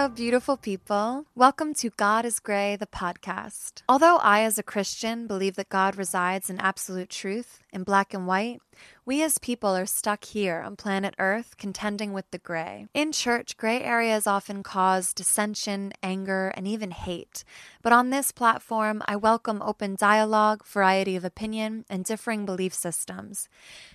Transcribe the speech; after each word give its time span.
Hello, 0.00 0.08
beautiful 0.08 0.56
people. 0.56 1.26
Welcome 1.34 1.74
to 1.74 1.90
God 1.90 2.24
is 2.24 2.40
Grey, 2.40 2.74
the 2.74 2.86
podcast. 2.86 3.82
Although 3.86 4.16
I, 4.16 4.40
as 4.40 4.58
a 4.58 4.62
Christian, 4.62 5.26
believe 5.26 5.56
that 5.56 5.68
God 5.68 5.94
resides 5.94 6.48
in 6.48 6.58
absolute 6.58 7.10
truth, 7.10 7.62
in 7.70 7.82
black 7.82 8.14
and 8.14 8.26
white, 8.26 8.62
we 9.04 9.22
as 9.22 9.36
people 9.36 9.76
are 9.76 9.84
stuck 9.84 10.24
here 10.24 10.62
on 10.64 10.76
planet 10.76 11.14
Earth 11.18 11.58
contending 11.58 12.14
with 12.14 12.30
the 12.30 12.38
gray. 12.38 12.86
In 12.94 13.12
church, 13.12 13.58
gray 13.58 13.82
areas 13.82 14.26
often 14.26 14.62
cause 14.62 15.12
dissension, 15.12 15.92
anger, 16.02 16.50
and 16.56 16.66
even 16.66 16.92
hate. 16.92 17.44
But 17.82 17.92
on 17.92 18.10
this 18.10 18.30
platform, 18.32 19.02
I 19.06 19.16
welcome 19.16 19.62
open 19.62 19.96
dialogue, 19.98 20.66
variety 20.66 21.16
of 21.16 21.24
opinion, 21.24 21.84
and 21.88 22.04
differing 22.04 22.44
belief 22.44 22.74
systems. 22.74 23.48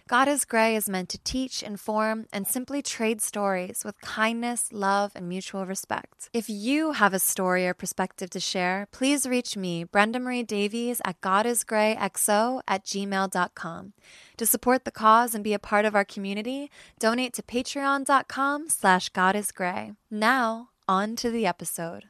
God 0.08 0.28
is 0.28 0.46
Grey 0.46 0.76
is 0.76 0.90
meant 0.90 1.10
to 1.10 1.20
teach, 1.20 1.62
inform, 1.62 2.26
and 2.34 2.48
simply 2.48 2.82
trade 2.82 3.22
stories 3.22 3.84
with 3.86 4.02
kindness, 4.02 4.70
love, 4.72 5.12
and 5.16 5.30
mutual 5.30 5.66
respect. 5.66 6.30
If 6.34 6.50
you 6.50 6.94
have 6.94 7.14
a 7.14 7.20
story 7.20 7.68
or 7.68 7.74
perspective 7.74 8.30
to 8.32 8.40
share, 8.40 8.88
please 8.92 9.28
reach 9.28 9.56
me, 9.56 9.84
Brenda 9.84 10.20
Marie 10.20 10.44
Davies, 10.44 11.02
at 11.06 11.22
godisgreyxo 11.22 12.62
at 12.68 12.86
gmail.com. 12.86 13.94
To 14.38 14.46
support 14.46 14.86
the 14.86 14.92
cause 14.92 15.36
and 15.36 15.44
be 15.44 15.54
a 15.54 15.60
part 15.60 15.86
of 15.86 15.96
our 15.96 16.06
community, 16.06 16.72
donate 17.00 17.34
to 17.34 17.44
patreon.com 17.44 18.70
slash 18.70 19.12
godisgrey. 19.12 19.96
Now, 20.10 20.70
on 20.88 21.16
to 21.18 21.30
the 21.30 21.46
episode. 21.46 22.06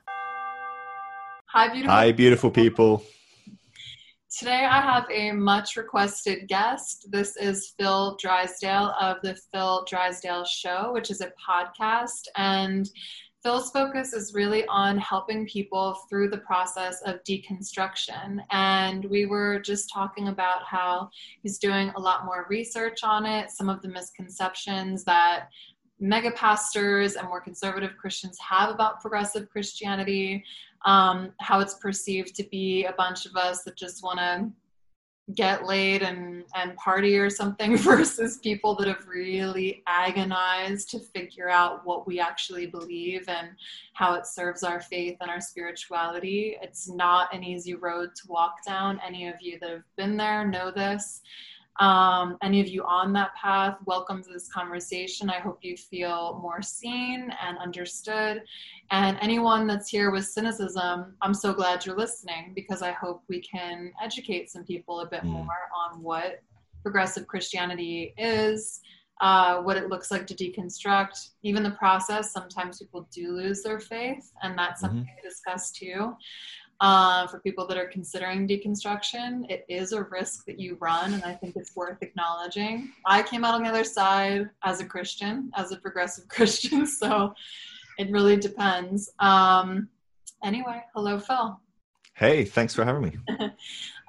Hi, 1.55 1.69
beautiful. 1.69 1.95
Hi, 1.95 2.11
beautiful 2.11 2.51
people. 2.51 3.05
Today 4.37 4.67
I 4.69 4.81
have 4.81 5.05
a 5.09 5.31
much 5.31 5.77
requested 5.77 6.49
guest. 6.49 7.07
This 7.11 7.37
is 7.37 7.73
Phil 7.79 8.17
Drysdale 8.19 8.93
of 8.99 9.21
the 9.23 9.37
Phil 9.53 9.85
Drysdale 9.87 10.43
Show, 10.43 10.91
which 10.91 11.09
is 11.09 11.21
a 11.21 11.31
podcast. 11.49 12.27
And 12.35 12.89
Phil's 13.41 13.71
focus 13.71 14.11
is 14.11 14.33
really 14.33 14.65
on 14.65 14.97
helping 14.97 15.47
people 15.47 15.97
through 16.09 16.27
the 16.29 16.39
process 16.39 17.01
of 17.03 17.23
deconstruction. 17.23 18.39
And 18.51 19.05
we 19.05 19.25
were 19.25 19.61
just 19.61 19.89
talking 19.93 20.27
about 20.27 20.63
how 20.65 21.09
he's 21.41 21.57
doing 21.57 21.89
a 21.95 22.01
lot 22.01 22.25
more 22.25 22.47
research 22.49 22.99
on 23.05 23.25
it, 23.25 23.49
some 23.49 23.69
of 23.69 23.81
the 23.81 23.87
misconceptions 23.87 25.05
that 25.05 25.47
mega 25.99 26.31
pastors 26.31 27.15
and 27.15 27.27
more 27.27 27.39
conservative 27.39 27.95
Christians 27.97 28.37
have 28.39 28.69
about 28.69 28.99
progressive 28.99 29.49
Christianity, 29.49 30.43
um, 30.85 31.31
how 31.39 31.59
it's 31.59 31.75
perceived 31.75 32.35
to 32.35 32.43
be 32.43 32.85
a 32.85 32.93
bunch 32.93 33.25
of 33.25 33.35
us 33.35 33.63
that 33.63 33.75
just 33.75 34.03
want 34.03 34.19
to 34.19 34.49
get 35.33 35.65
laid 35.65 36.03
and 36.03 36.43
and 36.53 36.75
party 36.75 37.17
or 37.17 37.31
something 37.31 37.75
versus 37.79 38.37
people 38.37 38.75
that 38.75 38.87
have 38.87 39.07
really 39.07 39.81
agonized 39.87 40.91
to 40.91 40.99
figure 40.99 41.49
out 41.49 41.83
what 41.83 42.05
we 42.05 42.19
actually 42.19 42.67
believe 42.67 43.27
and 43.27 43.49
how 43.93 44.13
it 44.13 44.27
serves 44.27 44.61
our 44.61 44.79
faith 44.79 45.17
and 45.21 45.29
our 45.31 45.41
spirituality. 45.41 46.55
It's 46.61 46.87
not 46.87 47.33
an 47.33 47.43
easy 47.43 47.73
road 47.73 48.11
to 48.15 48.27
walk 48.27 48.63
down. 48.63 49.01
Any 49.05 49.27
of 49.27 49.41
you 49.41 49.57
that 49.61 49.69
have 49.71 49.95
been 49.97 50.15
there 50.15 50.47
know 50.47 50.69
this 50.69 51.21
um, 51.79 52.37
any 52.41 52.61
of 52.61 52.67
you 52.67 52.83
on 52.83 53.11
that 53.13 53.35
path, 53.35 53.77
welcome 53.85 54.23
to 54.23 54.29
this 54.31 54.47
conversation. 54.47 55.29
I 55.29 55.39
hope 55.39 55.59
you 55.61 55.75
feel 55.75 56.39
more 56.41 56.61
seen 56.61 57.33
and 57.45 57.57
understood. 57.57 58.43
And 58.91 59.17
anyone 59.21 59.67
that's 59.67 59.89
here 59.89 60.09
with 60.09 60.25
cynicism, 60.25 61.15
I'm 61.21 61.33
so 61.33 61.53
glad 61.53 61.85
you're 61.85 61.97
listening 61.97 62.53
because 62.55 62.81
I 62.81 62.91
hope 62.91 63.23
we 63.27 63.41
can 63.41 63.91
educate 64.01 64.49
some 64.49 64.63
people 64.63 65.01
a 65.01 65.07
bit 65.07 65.23
mm. 65.23 65.31
more 65.31 65.69
on 65.75 66.01
what 66.01 66.41
progressive 66.81 67.27
Christianity 67.27 68.13
is, 68.17 68.79
uh, 69.19 69.57
what 69.61 69.75
it 69.75 69.89
looks 69.89 70.11
like 70.11 70.27
to 70.27 70.35
deconstruct, 70.35 71.31
even 71.43 71.61
the 71.61 71.71
process. 71.71 72.31
Sometimes 72.31 72.79
people 72.79 73.07
do 73.11 73.33
lose 73.33 73.63
their 73.63 73.81
faith, 73.81 74.31
and 74.43 74.57
that's 74.57 74.79
something 74.79 74.99
mm-hmm. 74.99 75.21
to 75.23 75.29
discuss 75.29 75.71
too 75.71 76.15
uh, 76.81 77.27
for 77.27 77.39
people 77.39 77.65
that 77.67 77.77
are 77.77 77.87
considering 77.87 78.47
deconstruction. 78.47 79.49
It 79.49 79.65
is 79.69 79.93
a 79.93 80.03
risk 80.03 80.45
that 80.45 80.59
you 80.59 80.77
run, 80.79 81.13
and 81.13 81.23
I 81.23 81.33
think 81.33 81.55
it's 81.55 81.75
worth 81.75 82.01
acknowledging. 82.01 82.91
I 83.05 83.23
came 83.23 83.45
out 83.45 83.53
on 83.53 83.63
the 83.63 83.69
other 83.69 83.83
side 83.83 84.49
as 84.63 84.81
a 84.81 84.85
Christian, 84.85 85.51
as 85.55 85.71
a 85.71 85.77
progressive 85.77 86.27
Christian, 86.29 86.85
so 86.85 87.33
it 87.97 88.11
really 88.11 88.37
depends. 88.37 89.11
Um, 89.19 89.89
anyway, 90.43 90.81
hello, 90.93 91.19
Phil. 91.19 91.59
Hey, 92.13 92.45
thanks 92.45 92.73
for 92.73 92.85
having 92.85 93.01
me. 93.03 93.11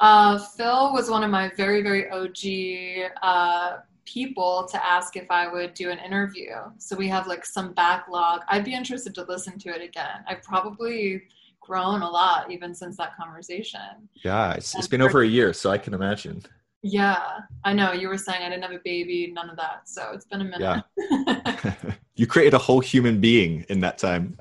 uh, 0.01 0.39
Phil 0.39 0.93
was 0.93 1.11
one 1.11 1.25
of 1.25 1.31
my 1.31 1.51
very, 1.57 1.83
very 1.83 2.09
OG 2.11 3.11
uh, 3.23 3.79
people 4.05 4.67
to 4.71 4.87
ask 4.87 5.17
if 5.17 5.29
I 5.29 5.53
would 5.53 5.75
do 5.75 5.91
an 5.91 5.99
interview. 5.99 6.55
So 6.79 6.95
we 6.95 7.09
have 7.09 7.27
like 7.27 7.45
some 7.45 7.73
backlog. 7.73 8.43
I'd 8.49 8.65
be 8.65 8.75
interested 8.75 9.15
to 9.17 9.25
listen 9.25 9.59
to 9.59 9.71
it 9.71 9.83
again. 9.83 10.25
I 10.29 10.35
probably 10.37 11.25
grown 11.67 12.03
a 12.03 12.09
lot 12.09 12.51
even 12.51 12.75
since 12.75 12.97
that 12.97 13.17
conversation. 13.17 14.09
Yeah, 14.15 14.53
it's, 14.53 14.75
it's 14.75 14.89
been 14.89 15.03
over 15.03 15.23
a 15.23 15.27
year, 15.27 15.53
so 15.53 15.71
I 15.71 15.79
can 15.79 15.95
imagine. 15.95 16.43
Yeah, 16.83 17.41
I 17.65 17.73
know. 17.73 17.93
You 17.93 18.09
were 18.09 18.19
saying 18.19 18.43
I 18.43 18.49
didn't 18.49 18.63
have 18.63 18.73
a 18.73 18.81
baby, 18.85 19.33
none 19.33 19.51
of 19.51 19.57
that. 19.57 19.89
So 19.89 20.13
it's 20.13 20.25
been 20.25 20.41
a 20.41 20.45
minute. 20.45 20.85
Yeah. 20.97 21.75
you 22.15 22.27
created 22.27 22.55
a 22.55 22.59
whole 22.59 22.81
human 22.81 23.21
being 23.21 23.65
in 23.69 23.81
that 23.81 23.99
time. 23.99 24.39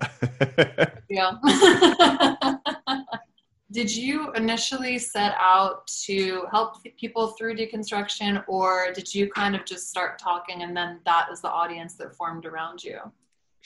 yeah. 1.09 1.31
did 3.71 3.93
you 3.93 4.31
initially 4.33 4.99
set 4.99 5.35
out 5.39 5.87
to 6.05 6.45
help 6.51 6.83
people 6.97 7.29
through 7.29 7.55
deconstruction, 7.55 8.43
or 8.47 8.93
did 8.93 9.13
you 9.13 9.29
kind 9.31 9.55
of 9.55 9.65
just 9.65 9.89
start 9.89 10.19
talking 10.19 10.61
and 10.61 10.77
then 10.77 10.99
that 11.05 11.29
is 11.31 11.41
the 11.41 11.49
audience 11.49 11.95
that 11.95 12.15
formed 12.15 12.45
around 12.45 12.83
you? 12.83 12.99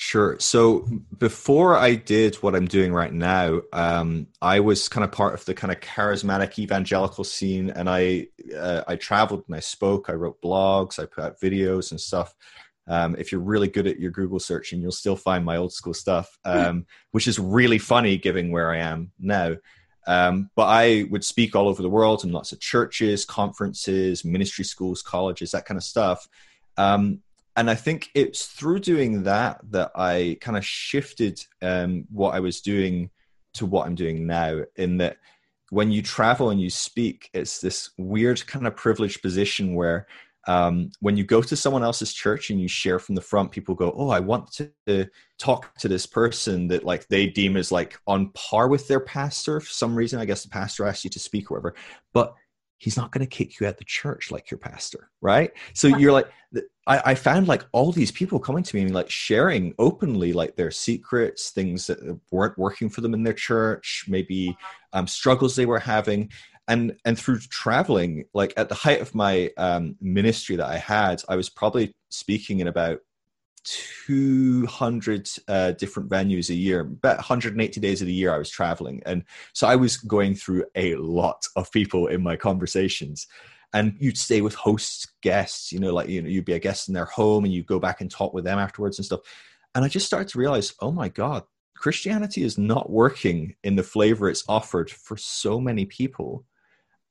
Sure. 0.02 0.40
So 0.40 0.88
before 1.18 1.76
I 1.76 1.96
did 1.96 2.36
what 2.36 2.56
I'm 2.56 2.68
doing 2.68 2.94
right 2.94 3.12
now, 3.12 3.60
um, 3.74 4.28
I 4.42 4.62
was 4.62 4.88
kind 4.88 5.04
of 5.04 5.12
part 5.12 5.34
of 5.34 5.44
the 5.44 5.54
kind 5.54 5.74
of 5.74 5.82
charismatic 5.82 6.58
evangelical 6.58 7.26
scene, 7.26 7.70
and 7.70 7.90
I 7.90 8.28
uh, 8.58 8.84
I 8.88 8.96
traveled 8.96 9.44
and 9.48 9.58
I 9.58 9.60
spoke. 9.60 10.10
I 10.10 10.14
wrote 10.14 10.42
blogs. 10.42 11.00
I 11.00 11.06
put 11.06 11.26
out 11.26 11.42
videos 11.42 11.92
and 11.92 12.00
stuff. 12.00 12.34
Um, 12.88 13.18
if 13.20 13.34
you're 13.34 13.42
really 13.42 13.68
good 13.68 13.88
at 13.88 14.00
your 14.00 14.12
Google 14.12 14.40
searching, 14.40 14.80
you'll 14.80 14.94
still 14.94 15.18
find 15.18 15.44
my 15.44 15.58
old 15.58 15.74
school 15.74 15.94
stuff, 15.94 16.40
um, 16.46 16.86
which 17.12 17.28
is 17.28 17.38
really 17.38 17.78
funny 17.78 18.16
given 18.16 18.52
where 18.52 18.72
I 18.72 18.78
am 18.78 19.12
now. 19.20 19.58
Um, 20.08 20.50
but 20.56 20.68
I 20.68 21.08
would 21.10 21.26
speak 21.26 21.58
all 21.58 21.68
over 21.68 21.81
the 21.81 21.90
world 21.90 22.24
in 22.24 22.31
lots 22.31 22.54
of 22.54 22.62
churches, 22.62 23.26
conferences, 23.26 24.24
ministry 24.24 24.64
schools, 24.64 25.02
colleges, 25.02 25.52
that 25.52 25.66
kind 25.66 25.78
of 25.78 25.84
stuff. 25.84 26.26
Um, 26.78 27.20
and 27.59 27.70
I 27.70 27.75
think 27.75 28.09
it's 28.16 28.46
through 28.46 28.80
doing 28.80 29.24
that 29.24 29.59
that 29.72 29.92
I 29.94 30.38
kind 30.40 30.56
of 30.56 30.66
shifted 30.66 31.44
um, 31.62 32.06
what 32.09 32.34
I 32.34 32.40
was 32.40 32.62
doing 32.62 33.09
to 33.56 33.66
what 33.66 33.86
I'm 33.86 33.96
doing 33.96 34.25
now. 34.25 34.62
In 34.78 34.96
that, 35.00 35.18
when 35.69 35.92
you 35.92 36.02
travel 36.02 36.52
and 36.52 36.62
you 36.62 36.69
speak, 36.69 37.30
it's 37.34 37.59
this 37.59 37.90
weird 37.98 38.48
kind 38.48 38.66
of 38.66 38.78
privileged 38.78 39.22
position 39.22 39.75
where 39.75 40.08
um, 40.48 40.92
when 41.01 41.18
you 41.18 41.25
go 41.25 41.42
to 41.42 41.56
someone 41.57 41.84
else's 41.84 42.13
church 42.13 42.50
and 42.50 42.62
you 42.62 42.69
share 42.69 42.98
from 42.98 43.16
the 43.16 43.22
front, 43.22 43.51
people 43.51 43.75
go, 43.75 43.92
"Oh, 43.94 44.10
I 44.10 44.22
want 44.22 44.57
to 44.88 45.10
talk 45.38 45.78
to 45.80 45.89
this 45.89 46.06
person 46.06 46.69
that 46.69 46.86
like 46.86 47.10
they 47.10 47.28
deem 47.28 47.57
as 47.57 47.74
like 47.74 48.00
on 48.07 48.30
par 48.36 48.69
with 48.69 48.88
their 48.88 49.01
pastor 49.01 49.60
for 49.60 49.69
some 49.69 49.95
reason. 49.95 50.22
I 50.22 50.25
guess 50.25 50.44
the 50.44 50.50
pastor 50.50 50.86
asked 50.86 51.04
you 51.04 51.10
to 51.10 51.19
speak 51.19 51.51
or 51.51 51.56
whatever, 51.56 51.75
but." 52.13 52.36
He's 52.80 52.98
not 52.98 53.12
going 53.12 53.26
to 53.26 53.30
kick 53.30 53.60
you 53.60 53.68
at 53.68 53.78
the 53.78 53.84
church 53.84 54.31
like 54.31 54.50
your 54.50 54.58
pastor 54.58 55.10
right? 55.22 55.52
So 55.74 55.88
you're 55.88 56.12
like 56.12 56.28
I, 56.88 57.12
I, 57.12 57.16
found 57.16 57.48
like 57.48 57.66
all 57.72 57.92
these 57.92 58.12
people 58.12 58.40
coming 58.40 58.64
to 58.64 58.76
me 58.76 58.81
and 58.81 58.94
like 58.94 59.10
sharing 59.10 59.76
openly 59.78 60.34
like 60.34 60.56
their 60.56 60.72
secrets 60.72 61.52
things 61.52 61.88
that 61.88 62.20
weren't 62.31 62.58
working 62.58 62.90
for 62.90 63.02
them 63.02 63.14
in 63.14 63.24
their 63.24 63.34
church 63.34 64.06
maybe 64.08 64.58
um, 64.94 65.06
struggles 65.06 65.56
they 65.56 65.66
were 65.66 65.80
having. 65.80 66.31
And 66.68 66.96
and 67.04 67.18
through 67.18 67.40
traveling 67.40 68.26
like 68.34 68.54
at 68.56 68.70
the 68.70 68.76
height 68.76 69.02
of 69.02 69.16
my 69.16 69.50
um, 69.58 69.96
ministry 70.00 70.56
that 70.56 70.68
i 70.68 70.78
had 70.78 71.24
i 71.28 71.36
was 71.36 71.50
probably 71.50 71.96
speaking 72.10 72.60
in 72.60 72.68
about 72.68 73.00
200 73.64 75.30
uh, 75.48 75.72
different 75.74 76.10
venues 76.10 76.50
a 76.50 76.56
year 76.56 76.82
about 76.82 77.18
180 77.18 77.80
days 77.80 78.02
of 78.02 78.08
the 78.08 78.14
year 78.14 78.34
i 78.34 78.38
was 78.38 78.50
traveling 78.50 79.02
and 79.06 79.24
so 79.54 79.68
i 79.68 79.76
was 79.76 79.98
going 79.98 80.36
through 80.36 80.66
a 80.76 80.96
lot 80.96 81.46
of 81.56 81.72
people 81.72 82.08
in 82.08 82.22
my 82.22 82.36
conversations. 82.36 83.28
And 83.72 83.96
you'd 84.00 84.18
stay 84.18 84.42
with 84.42 84.56
hosts, 84.56 85.08
guests 85.22 85.72
you 85.72 85.80
know 85.80 85.94
like 85.94 86.10
you 86.10 86.22
know 86.22 86.30
you'd 86.30 86.46
be 86.46 86.54
a 86.54 86.60
guest 86.60 86.88
in 86.88 86.96
their 86.96 87.06
home 87.06 87.46
and 87.46 87.54
you'd 87.54 87.68
go 87.68 87.80
back 87.80 88.02
and 88.02 88.10
talk 88.10 88.34
with 88.34 88.44
them 88.44 88.58
afterwards 88.58 88.98
and 88.98 89.06
stuff. 89.06 89.20
And 89.76 89.86
i 89.86 89.88
just 89.88 90.08
started 90.08 90.30
to 90.30 90.40
realize 90.40 90.74
oh 90.80 90.92
my 90.92 91.10
god 91.10 91.44
christianity 91.76 92.44
is 92.44 92.58
not 92.58 92.90
working 92.90 93.56
in 93.64 93.76
the 93.76 93.84
flavor 93.84 94.28
it's 94.28 94.44
offered 94.50 94.90
for 94.90 95.18
so 95.18 95.60
many 95.60 95.86
people. 95.86 96.46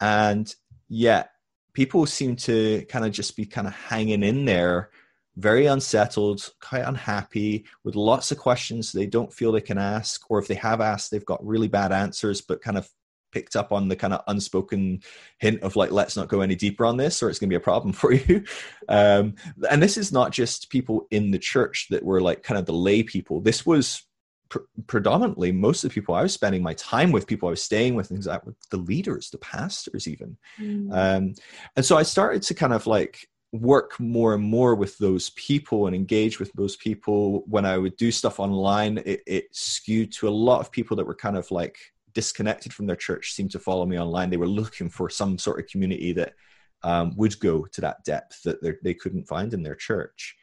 And 0.01 0.53
yet 0.89 1.31
people 1.75 2.07
seem 2.07 2.35
to 2.37 2.85
kind 2.89 3.05
of 3.05 3.13
just 3.13 3.37
be 3.37 3.47
kind 3.47 3.67
of 3.67 3.75
hanging 3.75 4.25
in 4.25 4.45
there 4.45 4.91
very 5.39 5.67
unsettled, 5.67 6.53
quite 6.61 6.83
unhappy, 6.83 7.65
with 7.85 7.95
lots 7.95 8.33
of 8.33 8.39
questions 8.39 8.93
they 8.93 9.07
don't 9.07 9.33
feel 9.33 9.53
they 9.53 9.61
can 9.61 9.79
ask, 9.79 10.29
or 10.31 10.39
if 10.39 10.49
they 10.49 10.55
have 10.57 10.81
asked, 10.81 11.11
they've 11.11 11.25
got 11.25 11.47
really 11.47 11.69
bad 11.69 11.93
answers, 11.93 12.41
but 12.41 12.61
kind 12.61 12.77
of 12.77 12.89
picked 13.31 13.57
up 13.57 13.73
on 13.73 13.89
the 13.89 13.97
kind 13.97 14.13
of 14.13 14.23
unspoken 14.27 15.01
hint 15.39 15.63
of 15.63 15.77
like, 15.77 15.91
let's 15.91 16.17
not 16.17 16.29
go 16.29 16.41
any 16.41 16.57
deeper 16.57 16.85
on 16.85 16.97
this, 16.97 17.23
or 17.23 17.31
it's 17.31 17.39
going 17.39 17.49
to 17.49 17.53
be 17.53 17.57
a 17.57 17.61
problem 17.61 17.93
for 18.03 18.13
you. 18.13 18.43
Um, 18.89 19.35
and 19.71 19.83
this 19.83 19.97
is 19.97 20.13
not 20.13 20.33
just 20.33 20.71
people 20.71 21.07
in 21.11 21.31
the 21.31 21.39
church 21.39 21.87
that 21.91 22.05
were 22.05 22.21
like 22.21 22.43
kind 22.43 22.59
of 22.59 22.67
the 22.67 22.73
lay 22.73 23.03
people. 23.03 23.41
This 23.41 23.65
was 23.65 24.05
pr- 24.49 24.59
predominantly 24.87 25.53
most 25.53 25.85
of 25.85 25.91
the 25.91 25.95
people 25.95 26.15
I 26.15 26.23
was 26.23 26.33
spending 26.33 26.63
my 26.63 26.75
time 26.75 27.13
with, 27.13 27.27
people 27.27 27.49
I 27.49 27.53
was 27.53 27.63
staying 27.63 27.95
with, 27.95 28.09
things 28.09 28.27
like 28.27 28.43
the 28.71 28.77
leaders, 28.77 29.31
the 29.31 29.39
pastors, 29.39 30.09
even. 30.09 30.37
Mm. 30.61 30.91
Um, 30.93 31.35
and 31.77 31.85
so 31.85 31.97
I 31.97 32.03
started 32.03 32.43
to 32.43 32.55
kind 32.55 32.73
of 32.73 32.87
like 32.87 33.29
work 33.53 33.99
more 33.99 34.35
and 34.35 34.45
more 34.45 34.75
with 34.75 34.99
those 34.99 35.31
people 35.31 35.87
and 35.87 35.97
engage 35.97 36.39
with 36.39 36.53
those 36.53 36.77
people. 36.77 37.45
When 37.47 37.65
i 37.65 37.79
would 37.79 37.97
do 37.97 38.13
stuff 38.13 38.41
online 38.41 38.99
it, 38.99 39.23
it, 39.27 39.45
skewed 39.53 40.13
to 40.13 40.29
a 40.29 40.31
lot 40.31 40.61
of 40.61 40.71
people 40.71 40.97
that 40.97 41.07
were 41.07 41.15
kind 41.15 41.37
of 41.37 41.51
like 41.51 41.79
disconnected 42.13 42.73
from 42.75 42.87
their 42.87 42.97
church 42.97 43.33
seemed 43.33 43.51
to 43.53 43.59
follow 43.59 43.87
me 43.87 43.99
online. 43.99 44.31
They 44.31 44.37
were 44.37 44.47
looking 44.47 44.91
for 44.91 45.09
some 45.09 45.39
sort 45.39 45.61
of 45.61 45.67
community 45.67 46.13
that 46.13 46.35
um, 46.83 47.15
would 47.17 47.39
go 47.41 47.65
to 47.67 47.81
that 47.81 48.05
depth 48.05 48.43
that 48.43 48.83
they 48.83 48.95
couldn't 48.95 49.29
find 49.29 49.55
in 49.55 49.63
their 49.63 49.75
church. 49.75 50.37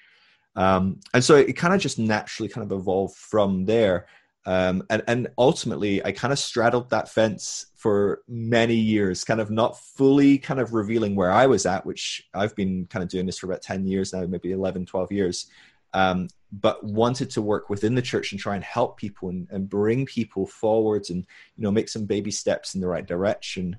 Um, 0.56 1.00
and 1.14 1.24
so 1.24 1.36
it 1.36 1.54
kind 1.54 1.74
of 1.74 1.82
just 1.82 2.00
naturally 2.00 2.50
kind 2.50 2.70
of 2.70 2.78
evolved 2.78 3.18
from 3.18 3.66
there. 3.66 4.08
Um, 4.46 4.84
and, 4.90 5.04
and 5.08 5.28
ultimately, 5.38 6.04
I 6.06 6.12
kind 6.12 6.32
of 6.32 6.40
straddled 6.40 6.90
that 6.92 7.10
fence 7.10 7.68
for 7.86 8.24
many 8.28 8.74
years, 8.74 9.24
kind 9.24 9.40
of 9.40 9.52
not 9.52 9.80
fully 9.80 10.40
kind 10.40 10.60
of 10.60 10.74
revealing 10.74 11.16
where 11.16 11.32
I 11.32 11.46
was 11.46 11.68
at, 11.68 11.86
which 11.86 12.28
I've 12.34 12.56
been 12.56 12.88
kind 12.88 13.04
of 13.04 13.10
doing 13.10 13.28
this 13.28 13.38
for 13.38 13.46
about 13.46 13.62
10 13.62 13.86
years 13.86 14.12
now, 14.12 14.26
maybe 14.26 14.54
11, 14.54 14.88
12 14.88 15.12
years, 15.12 15.52
um, 15.94 16.28
but 16.52 16.84
wanted 16.84 17.30
to 17.30 17.44
work 17.44 17.70
within 17.70 17.94
the 17.94 18.02
church 18.02 18.32
and 18.32 18.42
try 18.42 18.56
and 18.56 18.64
help 18.64 18.98
people 18.98 19.30
and, 19.30 19.48
and 19.52 19.70
bring 19.70 20.08
people 20.08 20.48
forwards 20.48 21.12
and, 21.12 21.28
you 21.58 21.62
know, 21.62 21.70
make 21.70 21.88
some 21.88 22.06
baby 22.06 22.32
steps 22.32 22.74
in 22.74 22.82
the 22.82 22.88
right 22.88 23.06
direction. 23.06 23.78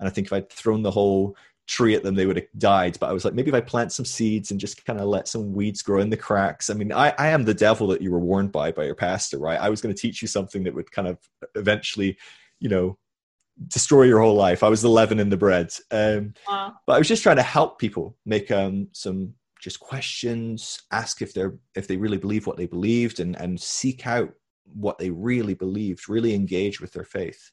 And 0.00 0.08
I 0.08 0.10
think 0.10 0.28
if 0.28 0.32
I'd 0.32 0.48
thrown 0.48 0.80
the 0.80 0.90
whole 0.90 1.36
tree 1.66 1.94
at 1.94 2.02
them, 2.02 2.14
they 2.14 2.24
would 2.24 2.36
have 2.36 2.46
died. 2.56 2.96
But 2.98 3.10
I 3.10 3.12
was 3.12 3.26
like, 3.26 3.34
maybe 3.34 3.50
if 3.50 3.54
I 3.54 3.60
plant 3.60 3.92
some 3.92 4.06
seeds 4.06 4.52
and 4.52 4.60
just 4.60 4.86
kind 4.86 4.98
of 4.98 5.06
let 5.06 5.28
some 5.28 5.52
weeds 5.52 5.82
grow 5.82 6.00
in 6.00 6.08
the 6.08 6.16
cracks. 6.16 6.70
I 6.70 6.74
mean, 6.74 6.94
I, 6.94 7.12
I 7.18 7.26
am 7.28 7.44
the 7.44 7.52
devil 7.52 7.88
that 7.88 8.00
you 8.00 8.10
were 8.10 8.20
warned 8.20 8.52
by 8.52 8.72
by 8.72 8.84
your 8.84 8.94
pastor, 8.94 9.36
right? 9.36 9.60
I 9.60 9.68
was 9.68 9.82
going 9.82 9.94
to 9.94 10.00
teach 10.00 10.22
you 10.22 10.28
something 10.28 10.64
that 10.64 10.74
would 10.74 10.90
kind 10.90 11.08
of 11.08 11.18
eventually, 11.54 12.16
you 12.58 12.70
know, 12.70 12.96
destroy 13.68 14.04
your 14.04 14.20
whole 14.20 14.34
life. 14.34 14.62
I 14.62 14.68
was 14.68 14.82
the 14.82 14.88
leaven 14.88 15.20
in 15.20 15.28
the 15.28 15.36
bread. 15.36 15.72
Um, 15.90 16.34
wow. 16.48 16.72
But 16.86 16.94
I 16.94 16.98
was 16.98 17.08
just 17.08 17.22
trying 17.22 17.36
to 17.36 17.42
help 17.42 17.78
people 17.78 18.16
make 18.24 18.50
um, 18.50 18.88
some 18.92 19.34
just 19.60 19.80
questions, 19.80 20.82
ask 20.92 21.22
if 21.22 21.32
they're 21.32 21.54
if 21.74 21.88
they 21.88 21.96
really 21.96 22.18
believe 22.18 22.46
what 22.46 22.56
they 22.56 22.66
believed, 22.66 23.20
and 23.20 23.34
and 23.40 23.60
seek 23.60 24.06
out 24.06 24.32
what 24.74 24.98
they 24.98 25.10
really 25.10 25.54
believed, 25.54 26.08
really 26.08 26.34
engage 26.34 26.80
with 26.80 26.92
their 26.92 27.04
faith. 27.04 27.50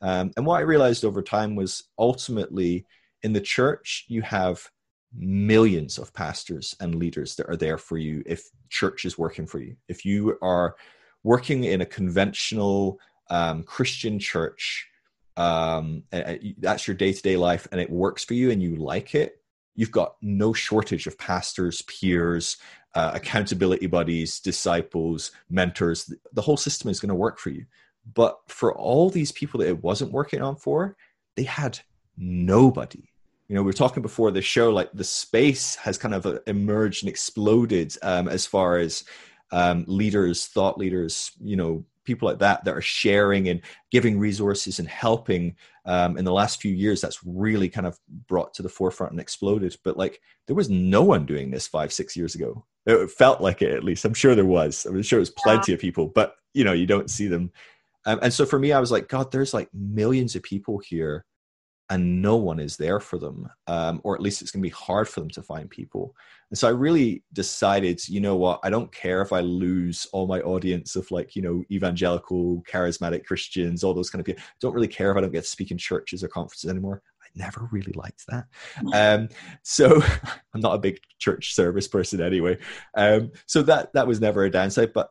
Um, 0.00 0.32
and 0.36 0.44
what 0.44 0.58
I 0.58 0.62
realized 0.62 1.04
over 1.04 1.22
time 1.22 1.54
was 1.54 1.84
ultimately 1.98 2.86
in 3.22 3.32
the 3.32 3.40
church, 3.40 4.04
you 4.08 4.22
have 4.22 4.68
millions 5.14 5.98
of 5.98 6.12
pastors 6.14 6.74
and 6.80 6.96
leaders 6.96 7.36
that 7.36 7.48
are 7.48 7.56
there 7.56 7.78
for 7.78 7.98
you 7.98 8.22
if 8.26 8.48
church 8.70 9.04
is 9.04 9.18
working 9.18 9.46
for 9.46 9.60
you. 9.60 9.76
If 9.88 10.04
you 10.04 10.38
are 10.42 10.74
working 11.22 11.64
in 11.64 11.82
a 11.82 11.86
conventional 11.86 12.98
um, 13.30 13.62
Christian 13.62 14.18
church, 14.18 14.88
um, 15.36 16.04
that's 16.58 16.86
your 16.86 16.96
day 16.96 17.12
to 17.12 17.22
day 17.22 17.36
life 17.36 17.66
and 17.72 17.80
it 17.80 17.90
works 17.90 18.24
for 18.24 18.34
you 18.34 18.50
and 18.50 18.62
you 18.62 18.76
like 18.76 19.14
it, 19.14 19.36
you've 19.74 19.90
got 19.90 20.16
no 20.20 20.52
shortage 20.52 21.06
of 21.06 21.18
pastors, 21.18 21.82
peers, 21.82 22.56
uh, 22.94 23.12
accountability 23.14 23.86
buddies, 23.86 24.40
disciples, 24.40 25.30
mentors. 25.48 26.12
The 26.32 26.42
whole 26.42 26.56
system 26.56 26.90
is 26.90 27.00
going 27.00 27.08
to 27.08 27.14
work 27.14 27.38
for 27.38 27.50
you. 27.50 27.64
But 28.14 28.38
for 28.48 28.76
all 28.76 29.10
these 29.10 29.32
people 29.32 29.60
that 29.60 29.68
it 29.68 29.82
wasn't 29.82 30.12
working 30.12 30.42
on 30.42 30.56
for, 30.56 30.96
they 31.36 31.44
had 31.44 31.78
nobody 32.16 33.08
you 33.52 33.56
know 33.56 33.62
we 33.62 33.66
were 33.66 33.72
talking 33.74 34.02
before 34.02 34.30
the 34.30 34.40
show 34.40 34.70
like 34.70 34.90
the 34.92 35.04
space 35.04 35.76
has 35.76 35.98
kind 35.98 36.14
of 36.14 36.24
uh, 36.24 36.38
emerged 36.46 37.02
and 37.02 37.10
exploded 37.10 37.94
um, 38.02 38.26
as 38.26 38.46
far 38.46 38.78
as 38.78 39.04
um, 39.50 39.84
leaders 39.86 40.46
thought 40.46 40.78
leaders 40.78 41.32
you 41.40 41.56
know 41.56 41.84
people 42.04 42.28
like 42.28 42.38
that 42.38 42.64
that 42.64 42.76
are 42.76 42.82
sharing 42.82 43.48
and 43.48 43.60
giving 43.90 44.18
resources 44.18 44.78
and 44.78 44.88
helping 44.88 45.56
um, 45.84 46.16
in 46.16 46.24
the 46.24 46.32
last 46.32 46.60
few 46.60 46.72
years 46.72 47.00
that's 47.00 47.20
really 47.24 47.68
kind 47.68 47.86
of 47.86 47.98
brought 48.28 48.54
to 48.54 48.62
the 48.62 48.68
forefront 48.68 49.12
and 49.12 49.20
exploded. 49.20 49.76
But 49.84 49.96
like 49.96 50.20
there 50.46 50.56
was 50.56 50.70
no 50.70 51.02
one 51.02 51.26
doing 51.26 51.50
this 51.50 51.66
five 51.66 51.92
six 51.92 52.16
years 52.16 52.34
ago. 52.34 52.64
It 52.86 53.10
felt 53.10 53.40
like 53.40 53.62
it 53.62 53.72
at 53.72 53.84
least. 53.84 54.04
I'm 54.04 54.14
sure 54.14 54.34
there 54.34 54.44
was. 54.44 54.84
I'm 54.86 55.00
sure 55.02 55.18
it 55.18 55.20
was 55.20 55.30
plenty 55.30 55.72
yeah. 55.72 55.74
of 55.74 55.80
people 55.80 56.08
but 56.08 56.36
you 56.54 56.64
know 56.64 56.72
you 56.72 56.86
don't 56.86 57.10
see 57.10 57.28
them. 57.28 57.52
Um, 58.04 58.18
and 58.20 58.32
so 58.32 58.44
for 58.44 58.58
me 58.58 58.72
i 58.72 58.80
was 58.80 58.90
like 58.90 59.08
god 59.08 59.30
there's 59.30 59.54
like 59.54 59.68
millions 59.72 60.34
of 60.34 60.42
people 60.42 60.80
here 60.80 61.24
and 61.92 62.22
no 62.22 62.36
one 62.36 62.58
is 62.58 62.78
there 62.78 62.98
for 62.98 63.18
them 63.18 63.46
um, 63.66 64.00
or 64.02 64.14
at 64.14 64.22
least 64.22 64.40
it's 64.40 64.50
going 64.50 64.62
to 64.62 64.66
be 64.66 64.74
hard 64.74 65.06
for 65.06 65.20
them 65.20 65.28
to 65.28 65.42
find 65.42 65.68
people. 65.68 66.16
And 66.48 66.58
so 66.58 66.66
i 66.68 66.70
really 66.70 67.22
decided 67.32 68.06
you 68.08 68.20
know 68.20 68.36
what 68.36 68.60
i 68.62 68.68
don't 68.68 68.92
care 68.92 69.22
if 69.22 69.32
i 69.32 69.40
lose 69.40 70.06
all 70.12 70.26
my 70.26 70.40
audience 70.40 70.96
of 70.96 71.10
like 71.10 71.34
you 71.34 71.40
know 71.40 71.64
evangelical 71.70 72.62
charismatic 72.70 73.24
christians 73.24 73.82
all 73.82 73.94
those 73.94 74.10
kind 74.10 74.20
of 74.20 74.26
people 74.26 74.42
I 74.42 74.52
don't 74.60 74.74
really 74.74 74.88
care 74.88 75.10
if 75.10 75.16
i 75.16 75.22
don't 75.22 75.32
get 75.32 75.44
to 75.44 75.50
speak 75.50 75.70
in 75.70 75.78
churches 75.78 76.22
or 76.22 76.28
conferences 76.28 76.68
anymore. 76.68 77.00
I 77.22 77.28
never 77.34 77.70
really 77.72 77.92
liked 77.94 78.26
that. 78.28 78.44
Um, 78.92 79.30
so 79.62 80.02
i'm 80.54 80.60
not 80.60 80.74
a 80.74 80.78
big 80.78 80.98
church 81.18 81.54
service 81.54 81.88
person 81.88 82.20
anyway. 82.20 82.58
Um, 82.94 83.32
so 83.46 83.62
that 83.62 83.94
that 83.94 84.06
was 84.06 84.20
never 84.20 84.44
a 84.44 84.50
downside 84.50 84.92
but 84.92 85.10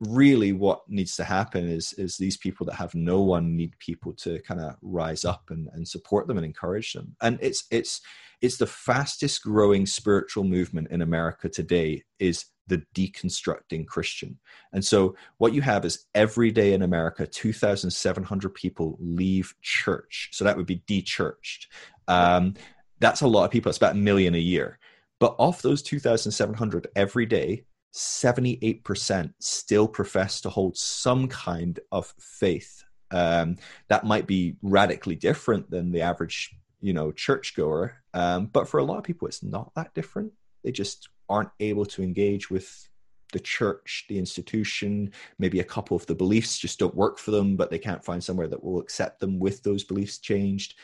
really 0.00 0.52
what 0.52 0.82
needs 0.88 1.16
to 1.16 1.24
happen 1.24 1.68
is 1.68 1.92
is 1.94 2.16
these 2.16 2.36
people 2.36 2.64
that 2.66 2.74
have 2.74 2.94
no 2.94 3.20
one 3.20 3.56
need 3.56 3.76
people 3.78 4.12
to 4.12 4.40
kind 4.42 4.60
of 4.60 4.76
rise 4.80 5.24
up 5.24 5.50
and, 5.50 5.68
and 5.72 5.86
support 5.86 6.26
them 6.26 6.36
and 6.36 6.46
encourage 6.46 6.92
them. 6.92 7.16
And 7.20 7.38
it's 7.40 7.64
it's 7.70 8.00
it's 8.40 8.58
the 8.58 8.66
fastest 8.66 9.42
growing 9.42 9.86
spiritual 9.86 10.44
movement 10.44 10.88
in 10.90 11.02
america 11.02 11.48
today 11.48 12.04
is 12.20 12.46
the 12.68 12.82
deconstructing 12.94 13.86
christian. 13.86 14.38
And 14.72 14.84
so 14.84 15.16
what 15.38 15.54
you 15.54 15.62
have 15.62 15.84
is 15.84 16.06
every 16.14 16.52
day 16.52 16.74
in 16.74 16.82
america 16.82 17.26
2700 17.26 18.54
people 18.54 18.96
leave 19.00 19.52
church. 19.62 20.28
So 20.32 20.44
that 20.44 20.56
would 20.56 20.66
be 20.66 20.82
dechurched. 20.86 21.66
Um, 22.06 22.54
that's 23.00 23.22
a 23.22 23.26
lot 23.26 23.44
of 23.44 23.50
people. 23.50 23.70
It's 23.70 23.78
about 23.78 23.94
a 23.94 23.98
million 23.98 24.34
a 24.34 24.38
year. 24.38 24.78
But 25.20 25.34
of 25.38 25.60
those 25.62 25.82
2700 25.82 26.88
every 26.94 27.26
day 27.26 27.64
78% 27.94 29.32
still 29.40 29.88
profess 29.88 30.40
to 30.42 30.50
hold 30.50 30.76
some 30.76 31.28
kind 31.28 31.80
of 31.90 32.12
faith. 32.18 32.84
Um, 33.10 33.56
that 33.88 34.04
might 34.04 34.26
be 34.26 34.56
radically 34.62 35.16
different 35.16 35.70
than 35.70 35.92
the 35.92 36.02
average, 36.02 36.54
you 36.80 36.92
know, 36.92 37.10
churchgoer. 37.12 38.02
Um, 38.14 38.46
but 38.46 38.68
for 38.68 38.78
a 38.78 38.84
lot 38.84 38.98
of 38.98 39.04
people, 39.04 39.28
it's 39.28 39.42
not 39.42 39.72
that 39.74 39.94
different. 39.94 40.32
They 40.62 40.72
just 40.72 41.08
aren't 41.28 41.50
able 41.60 41.86
to 41.86 42.02
engage 42.02 42.50
with 42.50 42.88
the 43.32 43.40
church, 43.40 44.06
the 44.08 44.18
institution. 44.18 45.12
Maybe 45.38 45.60
a 45.60 45.64
couple 45.64 45.96
of 45.96 46.06
the 46.06 46.14
beliefs 46.14 46.58
just 46.58 46.78
don't 46.78 46.94
work 46.94 47.18
for 47.18 47.30
them, 47.30 47.56
but 47.56 47.70
they 47.70 47.78
can't 47.78 48.04
find 48.04 48.22
somewhere 48.22 48.48
that 48.48 48.62
will 48.62 48.80
accept 48.80 49.20
them 49.20 49.38
with 49.38 49.62
those 49.62 49.84
beliefs 49.84 50.18
changed. 50.18 50.74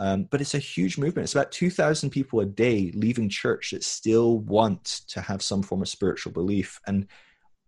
Um, 0.00 0.24
but 0.30 0.40
it's 0.40 0.54
a 0.54 0.58
huge 0.58 0.96
movement. 0.96 1.24
It's 1.24 1.34
about 1.34 1.52
2,000 1.52 2.08
people 2.08 2.40
a 2.40 2.46
day 2.46 2.90
leaving 2.94 3.28
church 3.28 3.72
that 3.72 3.84
still 3.84 4.38
want 4.38 5.02
to 5.08 5.20
have 5.20 5.42
some 5.42 5.62
form 5.62 5.82
of 5.82 5.88
spiritual 5.88 6.32
belief 6.32 6.80
and 6.86 7.06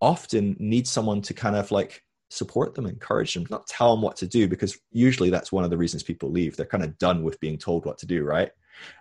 often 0.01 0.57
need 0.59 0.89
someone 0.89 1.21
to 1.23 1.35
kind 1.35 1.55
of 1.55 1.71
like 1.71 2.03
support 2.31 2.75
them, 2.75 2.87
encourage 2.87 3.35
them, 3.35 3.47
not 3.51 3.67
tell 3.67 3.95
them 3.95 4.03
what 4.03 4.17
to 4.17 4.27
do, 4.27 4.49
because 4.49 4.79
usually 4.93 5.29
that's 5.29 5.53
one 5.53 5.63
of 5.63 5.69
the 5.69 5.77
reasons 5.77 6.03
people 6.03 6.31
leave. 6.31 6.57
They're 6.57 6.65
kind 6.65 6.83
of 6.83 6.97
done 6.97 7.23
with 7.23 7.39
being 7.39 7.59
told 7.59 7.85
what 7.85 7.99
to 7.99 8.07
do, 8.07 8.25
right? 8.25 8.51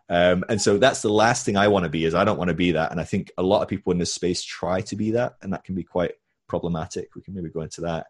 Um, 0.09 0.43
and 0.49 0.61
so 0.61 0.77
that's 0.77 1.01
the 1.01 1.09
last 1.09 1.45
thing 1.45 1.55
I 1.55 1.69
want 1.69 1.83
to 1.83 1.89
be 1.89 2.03
is 2.03 2.13
I 2.13 2.25
don't 2.25 2.37
want 2.37 2.49
to 2.49 2.53
be 2.53 2.73
that. 2.73 2.91
And 2.91 2.99
I 2.99 3.05
think 3.05 3.31
a 3.37 3.43
lot 3.43 3.61
of 3.61 3.69
people 3.69 3.93
in 3.93 3.97
this 3.97 4.13
space 4.13 4.43
try 4.43 4.81
to 4.81 4.95
be 4.97 5.11
that, 5.11 5.35
and 5.41 5.53
that 5.53 5.63
can 5.63 5.73
be 5.73 5.83
quite 5.83 6.11
problematic. 6.49 7.15
We 7.15 7.21
can 7.21 7.33
maybe 7.33 7.49
go 7.49 7.61
into 7.61 7.79
that. 7.81 8.07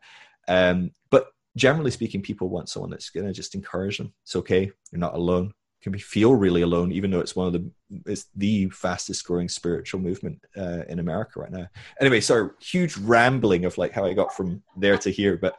Um, 0.47 0.89
but 1.11 1.27
generally 1.55 1.91
speaking, 1.91 2.21
people 2.21 2.49
want 2.49 2.69
someone 2.69 2.91
that's 2.91 3.09
going 3.09 3.25
to 3.25 3.33
just 3.33 3.55
encourage 3.55 3.97
them. 3.97 4.13
It's 4.23 4.35
okay. 4.35 4.71
You're 4.91 4.99
not 4.99 5.15
alone. 5.15 5.53
can 5.81 5.91
be 5.91 5.99
feel 5.99 6.35
really 6.35 6.61
alone, 6.61 6.91
even 6.91 7.11
though 7.11 7.19
it's 7.19 7.35
one 7.35 7.47
of 7.47 7.53
the 7.53 7.71
it's 8.05 8.27
the 8.35 8.69
fastest 8.69 9.25
growing 9.25 9.49
spiritual 9.49 9.99
movement 9.99 10.43
uh, 10.57 10.83
in 10.87 10.99
America 10.99 11.39
right 11.39 11.51
now. 11.51 11.67
Anyway, 11.99 12.21
sorry, 12.21 12.49
huge 12.61 12.97
rambling 12.97 13.65
of 13.65 13.77
like 13.77 13.91
how 13.91 14.05
I 14.05 14.13
got 14.13 14.33
from 14.33 14.63
there 14.77 14.97
to 14.99 15.11
here, 15.11 15.37
but 15.37 15.55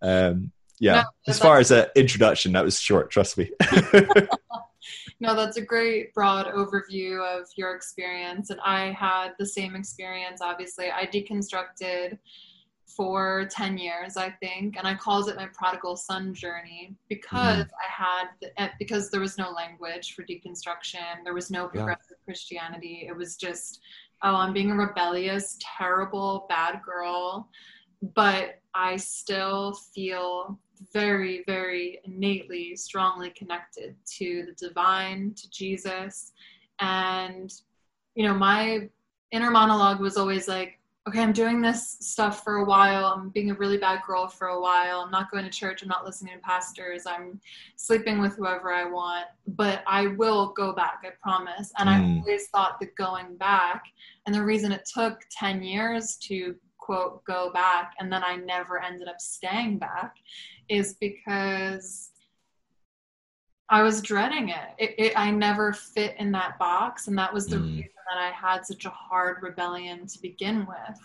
um, 0.00 0.52
yeah, 0.78 0.94
no, 0.94 1.04
as 1.28 1.38
far 1.38 1.58
as 1.58 1.70
an 1.70 1.86
introduction, 1.94 2.52
that 2.52 2.64
was 2.64 2.80
short. 2.80 3.10
Trust 3.10 3.38
me. 3.38 3.50
No, 5.22 5.36
that's 5.36 5.56
a 5.56 5.62
great 5.62 6.12
broad 6.14 6.46
overview 6.46 7.20
of 7.24 7.46
your 7.54 7.76
experience. 7.76 8.50
And 8.50 8.58
I 8.64 8.90
had 8.90 9.34
the 9.38 9.46
same 9.46 9.76
experience, 9.76 10.40
obviously. 10.40 10.90
I 10.90 11.06
deconstructed 11.06 12.18
for 12.96 13.48
10 13.50 13.78
years 13.78 14.16
i 14.16 14.30
think 14.30 14.76
and 14.76 14.86
i 14.86 14.94
calls 14.94 15.28
it 15.28 15.36
my 15.36 15.46
prodigal 15.52 15.96
son 15.96 16.34
journey 16.34 16.94
because 17.08 17.64
mm-hmm. 17.64 17.74
i 17.80 17.88
had 17.88 18.50
eh, 18.58 18.68
because 18.78 19.10
there 19.10 19.20
was 19.20 19.38
no 19.38 19.50
language 19.50 20.14
for 20.14 20.22
deconstruction 20.24 21.22
there 21.24 21.34
was 21.34 21.50
no 21.50 21.68
progressive 21.68 22.06
yeah. 22.10 22.24
christianity 22.24 23.06
it 23.08 23.16
was 23.16 23.36
just 23.36 23.80
oh 24.22 24.34
i'm 24.34 24.52
being 24.52 24.70
a 24.70 24.74
rebellious 24.74 25.58
terrible 25.60 26.46
bad 26.48 26.80
girl 26.84 27.48
but 28.14 28.60
i 28.74 28.96
still 28.96 29.72
feel 29.94 30.58
very 30.92 31.44
very 31.46 32.00
innately 32.04 32.74
strongly 32.74 33.30
connected 33.30 33.94
to 34.06 34.44
the 34.46 34.66
divine 34.66 35.32
to 35.34 35.48
jesus 35.50 36.32
and 36.80 37.52
you 38.14 38.26
know 38.26 38.34
my 38.34 38.88
inner 39.30 39.50
monologue 39.50 40.00
was 40.00 40.16
always 40.16 40.46
like 40.46 40.78
okay, 41.08 41.20
I'm 41.20 41.32
doing 41.32 41.60
this 41.60 41.96
stuff 42.00 42.44
for 42.44 42.56
a 42.56 42.64
while. 42.64 43.06
I'm 43.06 43.30
being 43.30 43.50
a 43.50 43.54
really 43.54 43.76
bad 43.76 44.00
girl 44.06 44.28
for 44.28 44.48
a 44.48 44.60
while. 44.60 45.00
I'm 45.00 45.10
not 45.10 45.32
going 45.32 45.44
to 45.44 45.50
church. 45.50 45.82
I'm 45.82 45.88
not 45.88 46.04
listening 46.04 46.34
to 46.34 46.40
pastors. 46.40 47.06
I'm 47.06 47.40
sleeping 47.74 48.20
with 48.20 48.36
whoever 48.36 48.72
I 48.72 48.84
want, 48.84 49.26
but 49.48 49.82
I 49.86 50.06
will 50.06 50.52
go 50.56 50.72
back, 50.72 51.02
I 51.04 51.10
promise. 51.20 51.72
And 51.78 51.88
mm. 51.88 51.92
I 51.92 52.18
always 52.20 52.48
thought 52.48 52.78
that 52.80 52.94
going 52.94 53.36
back, 53.36 53.82
and 54.26 54.34
the 54.34 54.44
reason 54.44 54.70
it 54.70 54.88
took 54.92 55.20
10 55.36 55.62
years 55.64 56.16
to 56.28 56.54
quote 56.78 57.24
go 57.24 57.50
back, 57.52 57.94
and 57.98 58.12
then 58.12 58.22
I 58.24 58.36
never 58.36 58.80
ended 58.80 59.08
up 59.08 59.20
staying 59.20 59.78
back, 59.78 60.14
is 60.68 60.94
because 61.00 62.11
I 63.72 63.82
was 63.82 64.02
dreading 64.02 64.50
it. 64.50 64.68
It, 64.76 64.94
it. 64.98 65.12
I 65.18 65.30
never 65.30 65.72
fit 65.72 66.14
in 66.18 66.30
that 66.32 66.58
box, 66.58 67.08
and 67.08 67.16
that 67.16 67.32
was 67.32 67.46
the 67.46 67.56
mm. 67.56 67.64
reason 67.64 67.90
that 68.10 68.20
I 68.20 68.30
had 68.30 68.66
such 68.66 68.84
a 68.84 68.90
hard 68.90 69.38
rebellion 69.42 70.06
to 70.06 70.20
begin 70.20 70.66
with. 70.66 70.98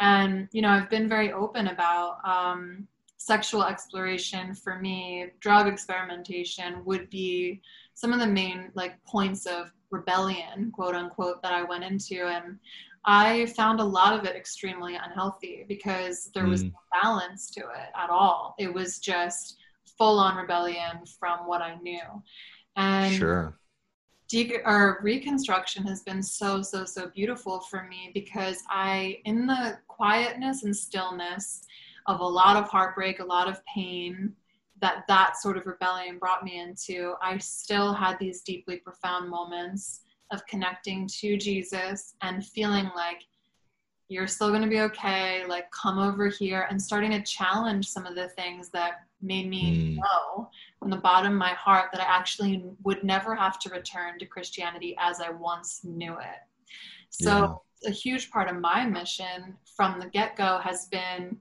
And 0.00 0.48
you 0.50 0.62
know, 0.62 0.70
I've 0.70 0.88
been 0.88 1.10
very 1.10 1.32
open 1.32 1.68
about 1.68 2.26
um, 2.26 2.88
sexual 3.18 3.64
exploration. 3.64 4.54
For 4.54 4.80
me, 4.80 5.26
drug 5.40 5.68
experimentation 5.68 6.82
would 6.86 7.10
be 7.10 7.60
some 7.92 8.14
of 8.14 8.18
the 8.20 8.26
main 8.26 8.70
like 8.74 9.02
points 9.04 9.44
of 9.44 9.70
rebellion, 9.90 10.72
quote 10.72 10.94
unquote, 10.94 11.42
that 11.42 11.52
I 11.52 11.64
went 11.64 11.84
into, 11.84 12.28
and 12.28 12.58
I 13.04 13.44
found 13.58 13.78
a 13.78 13.84
lot 13.84 14.18
of 14.18 14.24
it 14.24 14.36
extremely 14.36 14.96
unhealthy 14.96 15.66
because 15.68 16.30
there 16.32 16.46
was 16.46 16.64
mm. 16.64 16.72
no 16.72 16.78
balance 17.02 17.50
to 17.50 17.60
it 17.60 17.90
at 17.94 18.08
all. 18.08 18.54
It 18.58 18.72
was 18.72 19.00
just 19.00 19.58
full 19.98 20.18
on 20.18 20.36
rebellion 20.36 21.04
from 21.18 21.40
what 21.46 21.62
I 21.62 21.76
knew. 21.76 22.22
And 22.76 23.14
sure. 23.14 23.58
De- 24.28 24.60
or 24.64 24.98
reconstruction 25.02 25.86
has 25.86 26.02
been 26.02 26.22
so 26.22 26.60
so 26.60 26.84
so 26.84 27.10
beautiful 27.14 27.60
for 27.60 27.84
me 27.84 28.10
because 28.12 28.58
I 28.68 29.18
in 29.24 29.46
the 29.46 29.78
quietness 29.86 30.64
and 30.64 30.74
stillness 30.74 31.62
of 32.06 32.20
a 32.20 32.24
lot 32.26 32.56
of 32.56 32.68
heartbreak, 32.68 33.20
a 33.20 33.24
lot 33.24 33.48
of 33.48 33.64
pain 33.66 34.34
that 34.80 35.04
that 35.08 35.36
sort 35.36 35.56
of 35.56 35.66
rebellion 35.66 36.18
brought 36.18 36.44
me 36.44 36.58
into, 36.58 37.14
I 37.22 37.38
still 37.38 37.92
had 37.92 38.18
these 38.18 38.42
deeply 38.42 38.76
profound 38.76 39.30
moments 39.30 40.02
of 40.32 40.46
connecting 40.46 41.08
to 41.20 41.36
Jesus 41.36 42.14
and 42.20 42.44
feeling 42.44 42.90
like 42.94 43.22
you're 44.08 44.26
still 44.26 44.50
going 44.50 44.62
to 44.62 44.68
be 44.68 44.80
okay 44.80 45.44
like 45.46 45.70
come 45.70 45.98
over 45.98 46.28
here 46.28 46.66
and 46.70 46.80
starting 46.80 47.10
to 47.10 47.22
challenge 47.22 47.88
some 47.88 48.06
of 48.06 48.14
the 48.14 48.28
things 48.30 48.68
that 48.70 49.06
made 49.22 49.48
me 49.48 49.96
mm. 49.96 49.96
know 49.96 50.48
from 50.78 50.90
the 50.90 50.96
bottom 50.96 51.32
of 51.32 51.38
my 51.38 51.50
heart 51.50 51.90
that 51.92 52.00
i 52.00 52.04
actually 52.04 52.64
would 52.84 53.02
never 53.02 53.34
have 53.34 53.58
to 53.58 53.68
return 53.70 54.18
to 54.18 54.26
christianity 54.26 54.94
as 54.98 55.20
i 55.20 55.30
once 55.30 55.80
knew 55.84 56.12
it 56.12 56.42
so 57.10 57.62
yeah. 57.82 57.90
a 57.90 57.92
huge 57.92 58.30
part 58.30 58.48
of 58.48 58.56
my 58.56 58.86
mission 58.86 59.56
from 59.76 59.98
the 59.98 60.06
get-go 60.06 60.58
has 60.62 60.86
been 60.86 61.36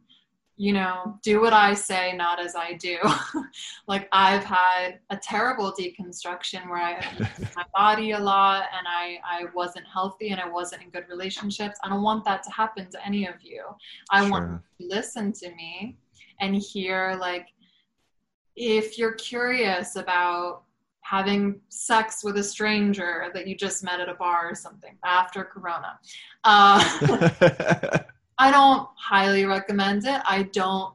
you 0.58 0.72
know, 0.72 1.20
do 1.22 1.42
what 1.42 1.52
I 1.52 1.74
say, 1.74 2.14
not 2.16 2.40
as 2.40 2.56
I 2.56 2.74
do. 2.74 2.98
like 3.88 4.08
I've 4.14 4.44
had 4.44 5.00
a 5.10 5.18
terrible 5.18 5.74
deconstruction 5.78 6.70
where 6.70 6.82
I 6.82 7.06
my 7.56 7.66
body 7.74 8.12
a 8.12 8.20
lot 8.20 8.64
and 8.78 8.88
I, 8.88 9.20
I 9.26 9.46
wasn't 9.54 9.86
healthy 9.92 10.30
and 10.30 10.40
I 10.40 10.50
wasn't 10.50 10.84
in 10.84 10.90
good 10.92 11.06
relationships. 11.10 11.78
I 11.84 11.90
don't 11.90 12.04
want 12.04 12.24
that 12.26 12.42
to 12.44 12.52
happen 12.52 12.90
to 12.92 13.06
any 13.06 13.28
of 13.28 13.36
you. 13.42 13.64
I 14.12 14.22
sure. 14.22 14.32
want 14.32 14.62
to 14.80 14.88
listen 14.88 15.34
to 15.34 15.50
me 15.56 15.98
and 16.40 16.56
hear 16.56 17.18
like 17.20 17.48
if 18.56 18.98
you're 18.98 19.16
curious 19.16 19.98
about 19.98 20.64
having 21.02 21.60
sex 21.70 22.24
with 22.24 22.38
a 22.38 22.44
stranger 22.44 23.30
that 23.34 23.46
you 23.46 23.56
just 23.56 23.84
met 23.84 24.00
at 24.00 24.10
a 24.10 24.16
bar 24.16 24.50
or 24.50 24.56
something 24.56 24.98
after 25.06 25.44
corona 25.44 26.00
uh, 26.46 28.00
I 28.38 28.52
don't 28.52 28.88
highly 28.98 29.46
recommend 29.46 30.06
it. 30.06 30.22
I 30.26 30.44
don't 30.44 30.94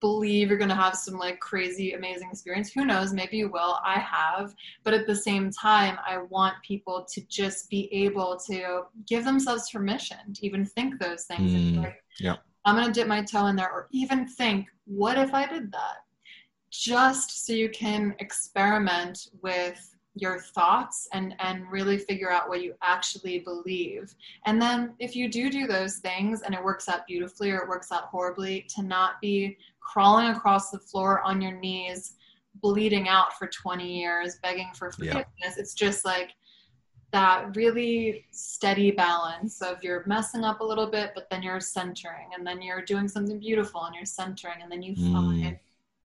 believe 0.00 0.48
you're 0.48 0.58
going 0.58 0.68
to 0.68 0.74
have 0.74 0.94
some 0.94 1.14
like 1.14 1.40
crazy 1.40 1.92
amazing 1.94 2.28
experience. 2.30 2.70
Who 2.72 2.84
knows? 2.84 3.12
Maybe 3.12 3.38
you 3.38 3.48
will. 3.48 3.78
I 3.84 3.98
have. 3.98 4.54
But 4.84 4.94
at 4.94 5.06
the 5.06 5.16
same 5.16 5.50
time 5.50 5.98
i 6.06 6.18
want 6.18 6.54
people 6.62 7.06
to 7.12 7.20
just 7.28 7.70
be 7.70 7.92
able 7.92 8.38
to 8.46 8.82
give 9.06 9.24
themselves 9.24 9.70
permission 9.70 10.18
to 10.34 10.46
even 10.46 10.64
think 10.64 11.00
those 11.00 11.24
things 11.24 11.50
mm, 11.50 11.82
like, 11.82 12.02
yeah. 12.20 12.36
I'm 12.64 12.76
going 12.76 12.86
to 12.86 12.92
dip 12.92 13.08
my 13.08 13.22
toe 13.22 13.46
in 13.46 13.56
there 13.56 13.70
or 13.70 13.88
even 13.92 14.26
think 14.26 14.66
what 14.84 15.18
if 15.18 15.32
i 15.34 15.46
did 15.46 15.72
that? 15.72 15.98
Just 16.70 17.46
so 17.46 17.52
you 17.52 17.70
can 17.70 18.14
experiment 18.18 19.28
with 19.42 19.95
your 20.16 20.40
thoughts 20.40 21.06
and 21.12 21.34
and 21.38 21.70
really 21.70 21.98
figure 21.98 22.32
out 22.32 22.48
what 22.48 22.62
you 22.62 22.74
actually 22.82 23.38
believe 23.40 24.14
and 24.46 24.60
then 24.60 24.94
if 24.98 25.14
you 25.14 25.28
do 25.28 25.50
do 25.50 25.66
those 25.66 25.96
things 25.98 26.40
and 26.42 26.54
it 26.54 26.64
works 26.64 26.88
out 26.88 27.06
beautifully 27.06 27.50
or 27.50 27.58
it 27.58 27.68
works 27.68 27.92
out 27.92 28.04
horribly 28.04 28.66
to 28.68 28.82
not 28.82 29.20
be 29.20 29.56
crawling 29.80 30.28
across 30.28 30.70
the 30.70 30.78
floor 30.78 31.20
on 31.20 31.40
your 31.40 31.52
knees 31.52 32.14
bleeding 32.62 33.08
out 33.08 33.38
for 33.38 33.46
20 33.46 33.86
years 33.86 34.38
begging 34.42 34.70
for 34.74 34.90
forgiveness 34.90 35.26
yeah. 35.42 35.52
it's 35.58 35.74
just 35.74 36.04
like 36.04 36.30
that 37.12 37.54
really 37.54 38.24
steady 38.32 38.90
balance 38.90 39.60
of 39.60 39.82
you're 39.82 40.02
messing 40.06 40.44
up 40.44 40.60
a 40.60 40.64
little 40.64 40.86
bit 40.86 41.12
but 41.14 41.28
then 41.30 41.42
you're 41.42 41.60
centering 41.60 42.30
and 42.36 42.46
then 42.46 42.62
you're 42.62 42.82
doing 42.82 43.06
something 43.06 43.38
beautiful 43.38 43.84
and 43.84 43.94
you're 43.94 44.06
centering 44.06 44.62
and 44.62 44.72
then 44.72 44.82
you 44.82 44.94
mm. 44.96 45.12
find 45.12 45.58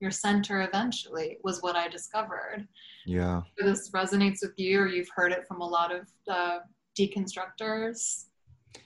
your 0.01 0.11
center 0.11 0.63
eventually 0.63 1.39
was 1.43 1.63
what 1.63 1.77
I 1.77 1.89
discovered. 1.89 2.67
Yeah. 3.09 3.41
This 3.57 3.91
resonates 3.91 4.43
with 4.43 4.53
you, 4.59 4.81
or 4.81 4.87
you've 4.87 5.09
heard 5.15 5.33
it 5.33 5.45
from 5.49 5.63
a 5.63 5.67
lot 5.67 5.95
of 5.95 6.07
uh, 6.31 6.59
deconstructors. 6.99 8.27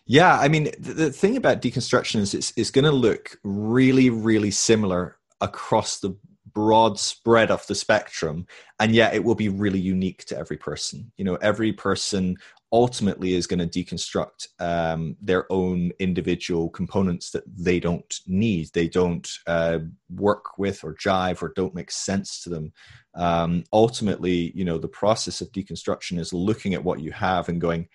Yeah, 0.06 0.38
I 0.38 0.46
mean, 0.46 0.70
the, 0.78 0.94
the 0.94 1.10
thing 1.10 1.36
about 1.36 1.60
deconstruction 1.60 2.20
is 2.20 2.32
it's, 2.32 2.52
it's 2.56 2.70
going 2.70 2.84
to 2.84 2.92
look 2.92 3.36
really, 3.42 4.10
really 4.10 4.52
similar 4.52 5.18
across 5.40 5.98
the 5.98 6.16
broad 6.54 7.00
spread 7.00 7.50
of 7.50 7.66
the 7.66 7.74
spectrum 7.74 8.46
and 8.78 8.94
yet 8.94 9.14
it 9.14 9.24
will 9.24 9.34
be 9.34 9.48
really 9.48 9.80
unique 9.80 10.22
to 10.26 10.36
every 10.36 10.58
person 10.58 11.10
you 11.16 11.24
know 11.24 11.36
every 11.36 11.72
person 11.72 12.36
ultimately 12.72 13.34
is 13.34 13.46
going 13.46 13.58
to 13.58 13.84
deconstruct 13.84 14.48
um, 14.58 15.14
their 15.20 15.50
own 15.52 15.92
individual 15.98 16.70
components 16.70 17.30
that 17.30 17.44
they 17.46 17.78
don't 17.78 18.20
need, 18.26 18.70
they 18.72 18.88
don't 18.88 19.30
uh, 19.46 19.78
work 20.10 20.58
with 20.58 20.82
or 20.82 20.94
jive 20.94 21.42
or 21.42 21.52
don't 21.54 21.74
make 21.74 21.90
sense 21.90 22.42
to 22.42 22.48
them. 22.48 22.72
Um, 23.14 23.64
ultimately, 23.72 24.52
you 24.54 24.64
know, 24.64 24.78
the 24.78 24.88
process 24.88 25.42
of 25.42 25.52
deconstruction 25.52 26.18
is 26.18 26.32
looking 26.32 26.72
at 26.72 26.82
what 26.82 27.00
you 27.00 27.12
have 27.12 27.50
and 27.50 27.60
going, 27.60 27.88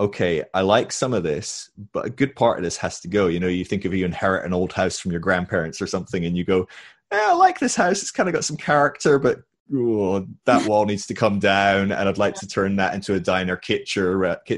okay, 0.00 0.44
I 0.52 0.62
like 0.62 0.92
some 0.92 1.14
of 1.14 1.22
this, 1.22 1.70
but 1.92 2.06
a 2.06 2.10
good 2.10 2.34
part 2.34 2.58
of 2.58 2.64
this 2.64 2.76
has 2.78 3.00
to 3.00 3.08
go. 3.08 3.28
You 3.28 3.40
know, 3.40 3.48
you 3.48 3.64
think 3.64 3.84
of 3.84 3.94
you 3.94 4.04
inherit 4.04 4.44
an 4.44 4.52
old 4.52 4.72
house 4.72 4.98
from 4.98 5.12
your 5.12 5.20
grandparents 5.20 5.80
or 5.80 5.86
something 5.86 6.24
and 6.24 6.36
you 6.36 6.44
go, 6.44 6.66
I 7.10 7.34
like 7.34 7.58
this 7.58 7.76
house, 7.76 8.02
it's 8.02 8.10
kind 8.10 8.28
of 8.28 8.34
got 8.34 8.44
some 8.44 8.56
character, 8.56 9.18
but 9.18 9.38
oh, 9.74 10.26
that 10.44 10.66
wall 10.66 10.84
needs 10.84 11.06
to 11.06 11.14
come 11.14 11.38
down 11.38 11.92
and 11.92 12.08
i'd 12.08 12.18
like 12.18 12.34
to 12.34 12.46
turn 12.46 12.76
that 12.76 12.94
into 12.94 13.14
a 13.14 13.20
diner 13.20 13.56
kitchen 13.56 13.78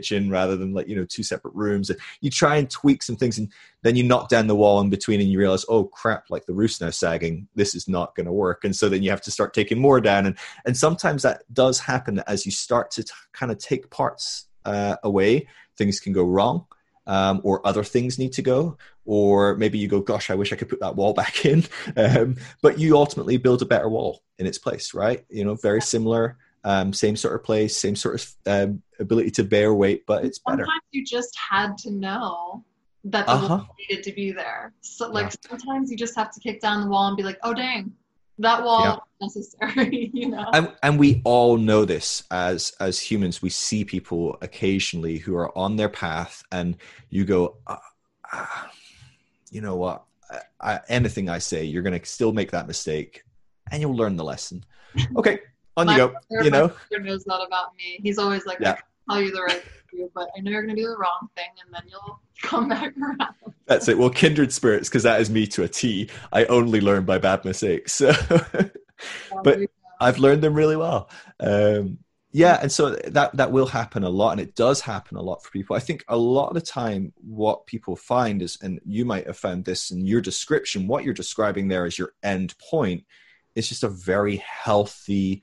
kitchen 0.00 0.31
rather 0.31 0.57
than 0.57 0.73
like 0.73 0.88
you 0.88 0.97
know 0.97 1.05
two 1.05 1.23
separate 1.23 1.55
rooms. 1.55 1.90
You 2.21 2.31
try 2.31 2.57
and 2.57 2.71
tweak 2.71 3.02
some 3.02 3.17
things 3.17 3.38
and 3.38 3.52
then 3.83 3.97
you 3.97 4.02
knock 4.02 4.29
down 4.29 4.47
the 4.47 4.57
wall 4.57 4.81
in 4.81 4.90
between 4.90 5.21
and 5.21 5.31
you 5.31 5.38
realize 5.38 5.64
oh 5.69 5.85
crap 5.85 6.31
like 6.31 6.47
the 6.47 6.55
roof's 6.55 6.81
now 6.81 6.90
sagging. 6.90 7.49
This 7.55 7.75
is 7.75 7.88
not 7.88 8.14
going 8.14 8.26
to 8.26 8.33
work. 8.33 8.64
And 8.64 8.75
so 8.75 8.88
then 8.88 9.02
you 9.02 9.11
have 9.11 9.23
to 9.23 9.31
start 9.31 9.55
taking 9.55 9.79
more 9.79 10.00
down. 10.00 10.26
And 10.26 10.37
and 10.64 10.76
sometimes 10.76 11.23
that 11.23 11.43
does 11.52 11.79
happen 11.79 12.23
as 12.26 12.47
you 12.47 12.52
start 12.52 12.90
to 12.93 13.05
t- 13.05 13.12
kind 13.33 13.52
of 13.52 13.59
take 13.59 13.90
parts 13.90 14.47
uh, 14.64 14.97
away 15.02 15.49
things 15.79 16.00
can 16.00 16.12
go 16.12 16.23
wrong 16.25 16.67
um, 17.11 17.40
or 17.43 17.67
other 17.67 17.83
things 17.83 18.21
need 18.21 18.33
to 18.35 18.43
go, 18.43 18.79
or 19.05 19.57
maybe 19.57 19.79
you 19.79 19.88
go, 19.88 20.00
"Gosh, 20.00 20.31
I 20.31 20.37
wish 20.37 20.52
I 20.52 20.57
could 20.57 20.69
put 20.69 20.79
that 20.79 20.95
wall 20.95 21.12
back 21.23 21.45
in," 21.45 21.64
um, 21.97 22.37
but 22.62 22.79
you 22.79 22.97
ultimately 22.97 23.37
build 23.37 23.61
a 23.62 23.67
better 23.67 23.88
wall 23.88 24.23
in 24.38 24.47
its 24.47 24.59
place, 24.59 24.95
right? 24.95 25.25
You 25.29 25.45
know, 25.45 25.57
very 25.57 25.83
similar, 25.83 26.38
um, 26.62 26.93
same 26.93 27.17
sort 27.17 27.35
of 27.35 27.43
place, 27.43 27.76
same 27.76 27.97
sort 27.97 28.14
of 28.14 28.35
um, 28.47 28.83
ability 29.00 29.33
to 29.33 29.45
bear 29.45 29.75
weight, 29.75 30.05
but 30.07 30.25
it's 30.25 30.38
better. 30.38 30.64
Sometimes 30.64 30.83
you 30.93 31.05
just 31.05 31.37
had 31.37 31.76
to 31.79 31.90
know 31.90 32.64
that 33.02 33.26
the 33.26 33.33
uh-huh. 33.33 33.49
wall 33.49 33.76
needed 33.81 34.05
to 34.05 34.12
be 34.12 34.31
there. 34.31 34.73
So, 34.81 35.11
like, 35.11 35.33
yeah. 35.33 35.50
sometimes 35.50 35.90
you 35.90 35.97
just 35.97 36.14
have 36.14 36.31
to 36.31 36.38
kick 36.38 36.61
down 36.61 36.83
the 36.83 36.88
wall 36.88 37.09
and 37.09 37.17
be 37.17 37.25
like, 37.25 37.38
"Oh, 37.43 37.55
dang, 37.55 37.93
that 38.38 38.62
wall." 38.62 38.85
Yeah. 38.85 38.97
Necessary 39.21 40.11
you 40.15 40.29
know? 40.29 40.47
And, 40.53 40.73
and 40.83 40.99
we 40.99 41.21
all 41.25 41.57
know 41.57 41.85
this 41.85 42.25
as 42.31 42.73
as 42.81 42.99
humans. 43.00 43.43
We 43.43 43.50
see 43.50 43.85
people 43.85 44.39
occasionally 44.41 45.19
who 45.19 45.37
are 45.37 45.57
on 45.57 45.77
their 45.77 45.89
path 45.89 46.43
and 46.53 46.77
you 47.09 47.25
go 47.25 47.57
ah, 47.67 47.81
ah, 48.33 48.71
you 49.50 49.61
know 49.61 49.77
what? 49.77 50.05
I, 50.31 50.75
I, 50.75 50.81
anything 50.89 51.29
i 51.29 51.39
say 51.39 51.65
you're 51.65 51.83
going 51.83 51.99
to 51.99 52.07
still 52.07 52.33
make 52.33 52.53
that 52.53 52.69
mistake 52.69 53.25
and 53.73 53.81
you'll 53.81 53.97
learn 53.97 54.17
the 54.17 54.25
lesson. 54.25 54.65
Okay 55.17 55.41
on 55.77 55.89
you 55.89 55.97
go 55.97 56.15
you 56.43 56.50
know? 56.50 56.73
knows 57.00 57.25
that 57.25 57.41
about 57.47 57.77
me. 57.77 57.99
He's 58.03 58.19
always 58.19 58.47
like 58.47 58.59
yeah. 58.61 58.79
tell 59.09 59.21
you 59.21 59.33
the 59.33 59.43
right 59.43 59.62
thing 59.62 60.09
but 60.15 60.29
i 60.37 60.41
know 60.41 60.53
you're 60.53 60.62
going 60.62 60.75
to 60.75 60.81
do 60.81 60.89
the 60.89 60.97
wrong 60.97 61.29
thing 61.37 61.49
and 61.65 61.75
then 61.75 61.83
you'll 61.89 62.21
come 62.43 62.69
back 62.69 62.95
around. 62.97 63.35
That's 63.67 63.89
it. 63.89 63.99
Well 63.99 64.11
kindred 64.11 64.53
spirits 64.53 64.89
because 64.89 65.03
that 65.03 65.21
is 65.21 65.31
me 65.31 65.47
to 65.49 65.62
a 65.65 65.69
t. 65.69 66.09
I 66.33 66.45
only 66.47 66.81
learn 66.81 67.05
by 67.05 67.19
bad 67.19 67.45
mistakes 67.45 67.93
so 67.93 68.12
but 69.42 69.59
I've 70.00 70.19
learned 70.19 70.42
them 70.42 70.54
really 70.54 70.76
well. 70.76 71.11
Um, 71.38 71.99
yeah, 72.33 72.59
and 72.62 72.71
so 72.71 72.90
that 72.90 73.37
that 73.37 73.50
will 73.50 73.66
happen 73.66 74.04
a 74.04 74.09
lot, 74.09 74.33
and 74.33 74.40
it 74.40 74.54
does 74.54 74.80
happen 74.80 75.16
a 75.16 75.23
lot 75.23 75.42
for 75.42 75.50
people. 75.50 75.75
I 75.75 75.80
think 75.80 76.04
a 76.07 76.16
lot 76.16 76.49
of 76.49 76.54
the 76.54 76.61
time, 76.61 77.12
what 77.16 77.66
people 77.66 77.97
find 77.97 78.40
is, 78.40 78.57
and 78.62 78.80
you 78.85 79.04
might 79.04 79.26
have 79.26 79.37
found 79.37 79.64
this 79.64 79.90
in 79.90 80.07
your 80.07 80.21
description, 80.21 80.87
what 80.87 81.02
you're 81.02 81.12
describing 81.12 81.66
there 81.66 81.87
as 81.87 81.99
your 81.99 82.12
end 82.23 82.54
point 82.59 83.04
is 83.57 83.69
just 83.69 83.83
a 83.83 83.88
very 83.88 84.37
healthy 84.37 85.42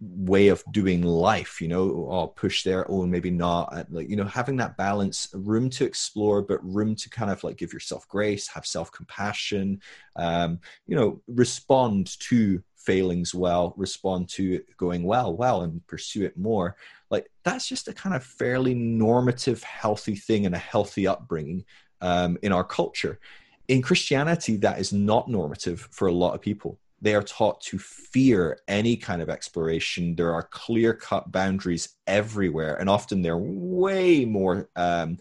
way 0.00 0.46
of 0.46 0.62
doing 0.70 1.02
life 1.02 1.60
you 1.60 1.66
know 1.66 2.08
i'll 2.08 2.28
push 2.28 2.62
there 2.62 2.88
oh 2.88 3.04
maybe 3.04 3.30
not 3.30 3.84
like 3.90 4.08
you 4.08 4.14
know 4.14 4.24
having 4.24 4.56
that 4.56 4.76
balance 4.76 5.28
room 5.34 5.68
to 5.68 5.84
explore 5.84 6.40
but 6.40 6.62
room 6.62 6.94
to 6.94 7.10
kind 7.10 7.32
of 7.32 7.42
like 7.42 7.56
give 7.56 7.72
yourself 7.72 8.06
grace 8.06 8.46
have 8.46 8.64
self-compassion 8.64 9.80
um, 10.14 10.60
you 10.86 10.94
know 10.94 11.20
respond 11.26 12.16
to 12.20 12.62
failings 12.88 13.34
well, 13.34 13.74
respond 13.76 14.30
to 14.30 14.62
going 14.78 15.02
well, 15.02 15.36
well, 15.36 15.60
and 15.60 15.86
pursue 15.86 16.24
it 16.24 16.38
more. 16.38 16.74
Like 17.10 17.30
that's 17.44 17.68
just 17.68 17.86
a 17.86 17.92
kind 17.92 18.16
of 18.16 18.24
fairly 18.24 18.72
normative, 18.72 19.62
healthy 19.62 20.16
thing 20.16 20.46
and 20.46 20.54
a 20.54 20.58
healthy 20.72 21.06
upbringing 21.06 21.66
um, 22.00 22.38
in 22.42 22.50
our 22.50 22.64
culture. 22.64 23.20
In 23.68 23.82
Christianity, 23.82 24.56
that 24.58 24.80
is 24.80 24.90
not 24.90 25.28
normative 25.28 25.86
for 25.90 26.08
a 26.08 26.12
lot 26.12 26.34
of 26.34 26.40
people. 26.40 26.78
They 27.00 27.14
are 27.14 27.22
taught 27.22 27.60
to 27.62 27.78
fear 27.78 28.58
any 28.66 28.96
kind 28.96 29.22
of 29.22 29.28
exploration. 29.28 30.16
There 30.16 30.34
are 30.34 30.42
clear 30.42 30.94
cut 30.94 31.30
boundaries 31.30 31.90
everywhere, 32.06 32.76
and 32.80 32.90
often 32.90 33.22
they're 33.22 33.38
way 33.38 34.24
more 34.24 34.68
um, 34.74 35.18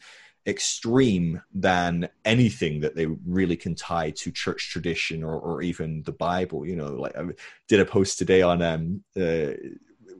extreme 0.47 1.41
than 1.53 2.09
anything 2.25 2.79
that 2.79 2.95
they 2.95 3.05
really 3.05 3.55
can 3.55 3.75
tie 3.75 4.11
to 4.11 4.31
church 4.31 4.69
tradition 4.71 5.23
or, 5.23 5.39
or 5.39 5.61
even 5.61 6.01
the 6.03 6.13
Bible. 6.13 6.65
You 6.65 6.77
know, 6.77 6.87
like 6.87 7.15
I 7.15 7.25
did 7.67 7.79
a 7.79 7.85
post 7.85 8.17
today 8.17 8.41
on 8.41 8.61
um, 8.61 9.03
uh, 9.15 9.51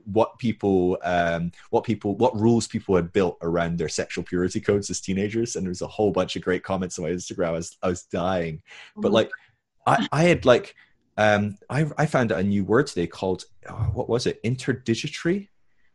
what 0.04 0.38
people, 0.38 0.96
um, 1.02 1.50
what 1.70 1.84
people, 1.84 2.16
what 2.16 2.38
rules 2.38 2.68
people 2.68 2.94
had 2.94 3.12
built 3.12 3.36
around 3.42 3.78
their 3.78 3.88
sexual 3.88 4.22
purity 4.22 4.60
codes 4.60 4.90
as 4.90 5.00
teenagers, 5.00 5.56
and 5.56 5.64
there 5.64 5.70
was 5.70 5.82
a 5.82 5.88
whole 5.88 6.12
bunch 6.12 6.36
of 6.36 6.42
great 6.42 6.62
comments 6.62 6.98
on 6.98 7.04
my 7.04 7.10
Instagram. 7.10 7.48
I 7.48 7.50
was, 7.50 7.76
I 7.82 7.88
was 7.88 8.04
dying, 8.04 8.62
but 8.96 9.12
like, 9.12 9.30
I, 9.86 10.06
I 10.12 10.22
had 10.22 10.44
like, 10.44 10.76
um, 11.18 11.58
I, 11.68 11.84
I 11.98 12.06
found 12.06 12.30
out 12.30 12.38
a 12.38 12.44
new 12.44 12.64
word 12.64 12.86
today 12.86 13.08
called 13.08 13.44
oh, 13.68 13.90
what 13.92 14.08
was 14.08 14.26
it? 14.26 14.42
Interdigitary, 14.44 15.48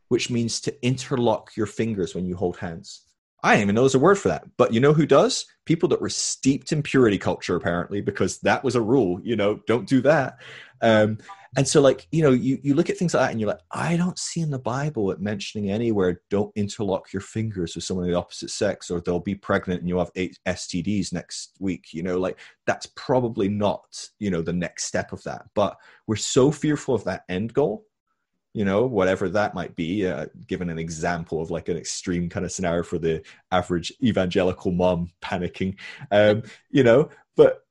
which 0.09 0.29
means 0.29 0.59
to 0.61 0.85
interlock 0.85 1.55
your 1.55 1.65
fingers 1.65 2.13
when 2.13 2.25
you 2.25 2.35
hold 2.35 2.57
hands. 2.57 3.03
I 3.43 3.51
didn't 3.51 3.63
even 3.63 3.75
know 3.75 3.81
there's 3.81 3.95
a 3.95 3.99
word 3.99 4.17
for 4.17 4.29
that. 4.29 4.45
But 4.57 4.73
you 4.73 4.79
know 4.79 4.93
who 4.93 5.05
does? 5.05 5.45
People 5.65 5.89
that 5.89 6.01
were 6.01 6.09
steeped 6.09 6.71
in 6.71 6.81
purity 6.81 7.17
culture, 7.17 7.55
apparently, 7.55 7.99
because 7.99 8.39
that 8.39 8.63
was 8.63 8.75
a 8.75 8.81
rule. 8.81 9.19
You 9.21 9.35
know, 9.35 9.59
don't 9.67 9.87
do 9.87 10.01
that. 10.01 10.37
Um, 10.81 11.17
and 11.55 11.67
so, 11.67 11.81
like, 11.81 12.07
you 12.11 12.23
know, 12.23 12.31
you, 12.31 12.57
you 12.63 12.73
look 12.73 12.89
at 12.89 12.97
things 12.97 13.13
like 13.13 13.21
that 13.21 13.31
and 13.31 13.39
you're 13.39 13.49
like, 13.49 13.61
I 13.71 13.95
don't 13.95 14.17
see 14.17 14.41
in 14.41 14.49
the 14.49 14.57
Bible 14.57 15.11
it 15.11 15.21
mentioning 15.21 15.69
anywhere, 15.69 16.21
don't 16.29 16.51
interlock 16.55 17.13
your 17.13 17.21
fingers 17.21 17.75
with 17.75 17.83
someone 17.83 18.05
of 18.05 18.11
the 18.11 18.17
opposite 18.17 18.49
sex 18.49 18.89
or 18.89 19.01
they'll 19.01 19.19
be 19.19 19.35
pregnant 19.35 19.81
and 19.81 19.87
you'll 19.87 19.99
have 19.99 20.11
eight 20.15 20.39
STDs 20.47 21.13
next 21.13 21.55
week. 21.59 21.93
You 21.93 22.01
know, 22.01 22.17
like, 22.17 22.39
that's 22.65 22.87
probably 22.95 23.49
not, 23.49 23.83
you 24.19 24.31
know, 24.31 24.41
the 24.41 24.53
next 24.53 24.85
step 24.85 25.13
of 25.13 25.21
that. 25.23 25.43
But 25.53 25.77
we're 26.07 26.15
so 26.15 26.49
fearful 26.49 26.95
of 26.95 27.03
that 27.03 27.23
end 27.29 27.53
goal 27.53 27.85
you 28.53 28.65
know 28.65 28.85
whatever 28.85 29.29
that 29.29 29.53
might 29.53 29.75
be 29.75 30.07
uh, 30.07 30.25
given 30.47 30.69
an 30.69 30.79
example 30.79 31.41
of 31.41 31.51
like 31.51 31.69
an 31.69 31.77
extreme 31.77 32.29
kind 32.29 32.45
of 32.45 32.51
scenario 32.51 32.83
for 32.83 32.97
the 32.97 33.21
average 33.51 33.91
evangelical 34.01 34.71
mom 34.71 35.11
panicking 35.21 35.75
um, 36.11 36.43
you 36.69 36.83
know 36.83 37.09
but 37.35 37.65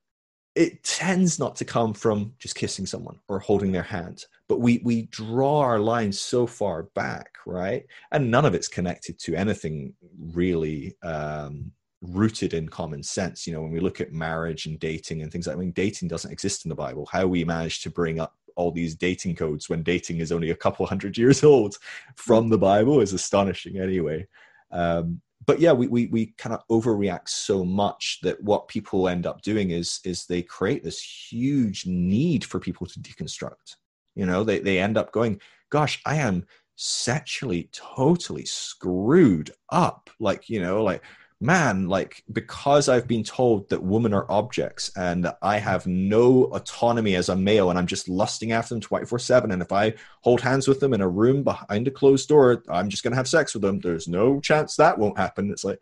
it 0.54 0.82
tends 0.84 1.38
not 1.38 1.56
to 1.56 1.64
come 1.64 1.94
from 1.94 2.34
just 2.38 2.54
kissing 2.54 2.84
someone 2.84 3.18
or 3.28 3.38
holding 3.38 3.72
their 3.72 3.82
hand 3.82 4.26
but 4.48 4.60
we 4.60 4.80
we 4.84 5.02
draw 5.06 5.60
our 5.60 5.78
lines 5.78 6.20
so 6.20 6.46
far 6.46 6.84
back 6.94 7.32
right? 7.46 7.84
And 8.10 8.30
none 8.30 8.44
of 8.44 8.54
it's 8.54 8.68
connected 8.68 9.18
to 9.20 9.34
anything 9.34 9.94
really 10.18 10.96
um, 11.02 11.72
rooted 12.00 12.54
in 12.54 12.68
common 12.68 13.02
sense. 13.02 13.46
You 13.46 13.54
know 13.54 13.62
when 13.62 13.72
we 13.72 13.80
look 13.80 14.00
at 14.00 14.12
marriage 14.12 14.66
and 14.66 14.78
dating 14.78 15.22
and 15.22 15.30
things 15.30 15.46
like 15.46 15.56
i 15.56 15.58
mean 15.58 15.72
dating 15.72 16.08
doesn't 16.08 16.32
exist 16.32 16.64
in 16.64 16.68
the 16.68 16.74
bible. 16.74 17.08
How 17.10 17.26
we 17.26 17.44
manage 17.44 17.82
to 17.82 17.90
bring 17.90 18.20
up 18.20 18.36
all 18.56 18.70
these 18.70 18.94
dating 18.94 19.36
codes 19.36 19.68
when 19.68 19.82
dating 19.82 20.18
is 20.18 20.32
only 20.32 20.50
a 20.50 20.56
couple 20.56 20.86
hundred 20.86 21.16
years 21.16 21.44
old 21.52 21.76
from 22.16 22.48
the 22.48 22.58
Bible 22.58 23.00
is 23.00 23.12
astonishing 23.12 23.78
anyway. 23.78 24.26
Um, 24.70 25.20
but 25.44 25.60
yeah, 25.60 25.72
we, 25.72 25.88
we, 25.88 26.06
we 26.06 26.26
kind 26.38 26.54
of 26.54 26.66
overreact 26.68 27.28
so 27.28 27.64
much 27.64 28.20
that 28.22 28.42
what 28.42 28.68
people 28.68 29.08
end 29.08 29.26
up 29.26 29.42
doing 29.42 29.70
is, 29.70 30.00
is 30.04 30.24
they 30.24 30.42
create 30.42 30.84
this 30.84 31.02
huge 31.02 31.86
need 31.86 32.44
for 32.44 32.60
people 32.60 32.86
to 32.86 33.00
deconstruct. 33.00 33.76
You 34.14 34.26
know, 34.26 34.44
they, 34.44 34.60
they 34.60 34.78
end 34.78 34.96
up 34.96 35.10
going, 35.10 35.40
gosh, 35.70 36.00
I 36.06 36.16
am 36.16 36.46
sexually 36.76 37.68
totally 37.72 38.44
screwed 38.44 39.50
up. 39.70 40.10
Like, 40.20 40.48
you 40.48 40.62
know, 40.62 40.84
like 40.84 41.02
man, 41.42 41.88
like 41.88 42.22
because 42.32 42.88
I've 42.88 43.08
been 43.08 43.24
told 43.24 43.68
that 43.70 43.82
women 43.82 44.14
are 44.14 44.30
objects 44.30 44.92
and 44.96 45.30
I 45.42 45.58
have 45.58 45.86
no 45.88 46.44
autonomy 46.44 47.16
as 47.16 47.28
a 47.28 47.36
male 47.36 47.68
and 47.68 47.78
I'm 47.78 47.86
just 47.88 48.08
lusting 48.08 48.52
after 48.52 48.74
them 48.74 48.80
24 48.80 49.18
7. 49.18 49.50
And 49.50 49.60
if 49.60 49.72
I 49.72 49.94
hold 50.20 50.40
hands 50.40 50.68
with 50.68 50.78
them 50.78 50.94
in 50.94 51.00
a 51.00 51.08
room 51.08 51.42
behind 51.42 51.88
a 51.88 51.90
closed 51.90 52.28
door, 52.28 52.62
I'm 52.68 52.88
just 52.88 53.02
going 53.02 53.10
to 53.10 53.16
have 53.16 53.28
sex 53.28 53.54
with 53.54 53.62
them. 53.62 53.80
There's 53.80 54.06
no 54.06 54.40
chance 54.40 54.76
that 54.76 54.98
won't 54.98 55.18
happen. 55.18 55.50
It's 55.50 55.64
like, 55.64 55.80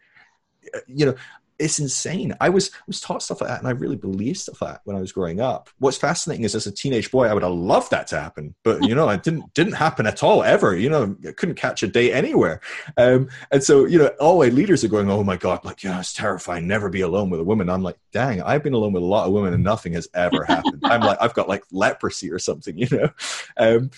uh, 0.75 0.81
you 0.87 1.07
know, 1.07 1.15
it's 1.61 1.79
insane. 1.79 2.35
I 2.41 2.49
was 2.49 2.71
was 2.87 3.01
taught 3.01 3.23
stuff 3.23 3.41
like 3.41 3.51
that, 3.51 3.59
and 3.59 3.69
I 3.69 3.73
really 3.73 3.97
believed 3.97 4.39
stuff 4.39 4.63
like 4.63 4.73
that 4.73 4.81
when 4.85 4.97
I 4.97 5.01
was 5.01 5.13
growing 5.13 5.41
up. 5.41 5.69
What's 5.79 5.99
fascinating 5.99 6.45
is, 6.45 6.55
as 6.55 6.67
a 6.67 6.73
teenage 6.73 7.11
boy, 7.11 7.27
I 7.27 7.35
would 7.35 7.43
have 7.43 7.53
loved 7.53 7.91
that 7.91 8.07
to 8.09 8.21
happen, 8.21 8.55
but 8.65 8.83
you 8.83 8.95
know, 8.95 9.09
it 9.11 9.23
didn't 9.23 9.53
didn't 9.55 9.75
happen 9.75 10.07
at 10.07 10.23
all 10.23 10.43
ever. 10.43 10.75
You 10.75 10.89
know, 10.89 11.17
I 11.27 11.33
couldn't 11.33 11.57
catch 11.57 11.83
a 11.83 11.87
date 11.87 12.13
anywhere, 12.13 12.61
um, 12.97 13.29
and 13.53 13.63
so 13.63 13.85
you 13.85 13.99
know, 13.99 14.09
all 14.19 14.41
my 14.41 14.49
leaders 14.49 14.83
are 14.83 14.89
going, 14.89 15.11
"Oh 15.11 15.23
my 15.23 15.37
god, 15.37 15.65
like 15.65 15.83
yeah, 15.85 16.01
it's 16.01 16.15
terrifying. 16.15 16.67
Never 16.67 16.89
be 16.89 17.03
alone 17.03 17.31
with 17.31 17.41
a 17.41 17.45
woman." 17.45 17.69
I'm 17.69 17.83
like, 17.83 17.99
"Dang, 18.13 18.43
I've 18.43 18.63
been 18.63 18.75
alone 18.75 18.95
with 18.95 19.03
a 19.03 19.07
lot 19.07 19.27
of 19.27 19.33
women, 19.33 19.53
and 19.53 19.63
nothing 19.63 19.93
has 19.93 20.09
ever 20.15 20.45
happened." 20.45 20.81
I'm 20.85 21.03
like, 21.03 21.19
I've 21.21 21.35
got 21.35 21.49
like 21.49 21.65
leprosy 21.71 22.31
or 22.31 22.39
something, 22.39 22.79
you 22.79 22.89
know. 22.91 23.11
Um, 23.57 23.91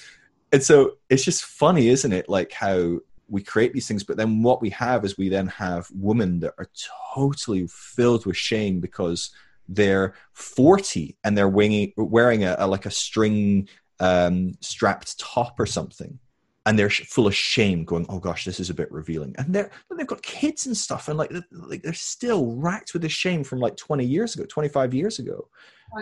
and 0.52 0.62
so 0.62 0.96
it's 1.08 1.24
just 1.24 1.44
funny, 1.44 1.88
isn't 1.88 2.12
it? 2.12 2.28
Like 2.28 2.52
how 2.52 2.98
we 3.32 3.42
create 3.42 3.72
these 3.72 3.88
things 3.88 4.04
but 4.04 4.16
then 4.16 4.42
what 4.42 4.60
we 4.60 4.70
have 4.70 5.04
is 5.04 5.18
we 5.18 5.28
then 5.28 5.46
have 5.46 5.88
women 5.92 6.38
that 6.40 6.54
are 6.58 6.68
totally 7.14 7.66
filled 7.66 8.26
with 8.26 8.36
shame 8.36 8.78
because 8.78 9.30
they're 9.68 10.14
40 10.32 11.16
and 11.24 11.36
they're 11.36 11.48
winging, 11.48 11.92
wearing 11.96 12.44
a, 12.44 12.56
a 12.58 12.66
like 12.66 12.86
a 12.86 12.90
string 12.90 13.68
um, 14.00 14.52
strapped 14.60 15.18
top 15.18 15.58
or 15.58 15.66
something. 15.66 16.18
And 16.64 16.78
they're 16.78 16.90
full 16.90 17.26
of 17.26 17.34
shame 17.34 17.84
going 17.84 18.06
oh 18.08 18.20
gosh 18.20 18.44
this 18.44 18.60
is 18.60 18.70
a 18.70 18.74
bit 18.74 18.90
revealing. 18.92 19.34
And 19.36 19.52
they're 19.52 19.70
they've 19.96 20.06
got 20.06 20.22
kids 20.22 20.66
and 20.66 20.76
stuff 20.76 21.08
and 21.08 21.18
like 21.18 21.32
like 21.50 21.82
they're 21.82 21.92
still 21.92 22.54
racked 22.54 22.92
with 22.92 23.02
the 23.02 23.08
shame 23.08 23.42
from 23.42 23.58
like 23.58 23.76
20 23.76 24.04
years 24.04 24.36
ago 24.36 24.44
25 24.48 24.94
years 24.94 25.18
ago. 25.18 25.48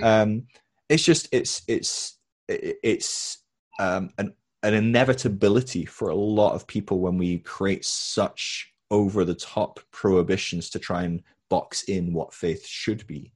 Um 0.02 0.46
it's 0.90 1.02
just 1.02 1.28
it's 1.32 1.62
it's 1.66 2.18
it's 2.48 3.38
um 3.78 4.10
an 4.18 4.34
an 4.62 4.74
inevitability 4.74 5.84
for 5.84 6.10
a 6.10 6.14
lot 6.14 6.54
of 6.54 6.66
people 6.66 7.00
when 7.00 7.16
we 7.16 7.38
create 7.38 7.84
such 7.84 8.72
over 8.90 9.24
the 9.24 9.34
top 9.34 9.80
prohibitions 9.90 10.68
to 10.70 10.78
try 10.78 11.04
and 11.04 11.22
box 11.48 11.84
in 11.84 12.12
what 12.12 12.34
faith 12.34 12.66
should 12.66 13.06
be. 13.06 13.32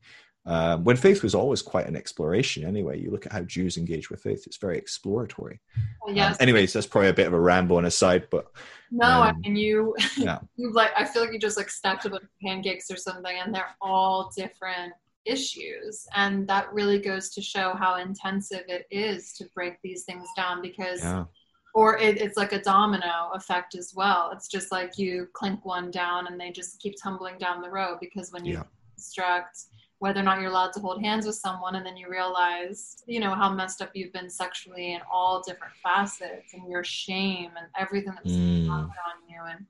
Um, 0.47 0.85
when 0.85 0.97
faith 0.97 1.23
was 1.23 1.35
always 1.35 1.63
quite 1.63 1.87
an 1.87 1.97
exploration 1.97 2.65
anyway. 2.65 3.01
You 3.01 3.11
look 3.11 3.25
at 3.25 3.33
how 3.33 3.41
Jews 3.43 3.79
engage 3.79 4.11
with 4.11 4.21
faith; 4.21 4.47
it's 4.47 4.59
very 4.59 4.77
exploratory. 4.77 5.59
Well, 6.05 6.15
yes. 6.15 6.35
Um, 6.35 6.39
anyways, 6.41 6.75
that's 6.75 6.87
probably 6.87 7.09
a 7.09 7.15
bit 7.15 7.27
of 7.27 7.33
a 7.33 7.41
ramble 7.41 7.79
on 7.79 7.87
a 7.87 7.91
side, 7.91 8.29
but 8.31 8.53
no, 8.91 9.07
um, 9.07 9.23
I 9.23 9.33
mean 9.33 9.57
you. 9.57 9.97
Yeah. 10.19 10.41
you 10.57 10.71
like. 10.73 10.91
I 10.99 11.07
feel 11.07 11.23
like 11.23 11.33
you 11.33 11.39
just 11.39 11.57
like 11.57 11.71
stacked 11.71 12.05
a 12.05 12.11
bunch 12.11 12.25
of 12.25 12.29
pancakes 12.43 12.91
or 12.91 12.97
something, 12.97 13.35
and 13.43 13.55
they're 13.55 13.75
all 13.81 14.31
different 14.37 14.93
issues 15.27 16.07
and 16.15 16.47
that 16.47 16.73
really 16.73 16.99
goes 16.99 17.31
to 17.31 17.41
show 17.41 17.75
how 17.75 17.97
intensive 17.97 18.63
it 18.69 18.87
is 18.91 19.33
to 19.33 19.45
break 19.55 19.75
these 19.83 20.05
things 20.05 20.27
down 20.37 20.61
because 20.61 21.03
yeah 21.03 21.25
or 21.75 21.99
it, 21.99 22.21
it's 22.21 22.37
like 22.37 22.53
a 22.53 22.63
domino 22.63 23.31
effect 23.35 23.75
as 23.75 23.93
well. 23.95 24.31
It's 24.33 24.49
just 24.49 24.71
like 24.71 24.97
you 24.97 25.29
clink 25.35 25.65
one 25.67 25.91
down 25.91 26.29
and 26.29 26.41
they 26.41 26.51
just 26.53 26.81
keep 26.81 26.95
tumbling 27.03 27.37
down 27.37 27.61
the 27.61 27.71
road 27.71 27.99
because 28.01 28.33
when 28.33 28.45
you 28.45 28.55
yeah. 28.55 28.63
construct 28.95 29.65
whether 29.99 30.21
or 30.21 30.23
not 30.23 30.41
you're 30.41 30.51
allowed 30.51 30.73
to 30.73 30.81
hold 30.81 31.03
hands 31.03 31.27
with 31.27 31.37
someone 31.37 31.77
and 31.77 31.87
then 31.87 31.97
you 31.97 32.09
realize 32.09 32.97
you 33.07 33.19
know 33.19 33.35
how 33.35 33.53
messed 33.53 33.81
up 33.81 33.91
you've 33.95 34.13
been 34.13 34.29
sexually 34.29 34.93
in 34.95 35.01
all 35.11 35.43
different 35.43 35.73
facets 35.83 36.53
and 36.53 36.69
your 36.69 36.85
shame 36.85 37.51
and 37.57 37.67
everything 37.79 38.13
that's 38.13 38.37
mm. 38.37 38.69
on 38.69 38.91
you 39.29 39.41
and 39.49 39.65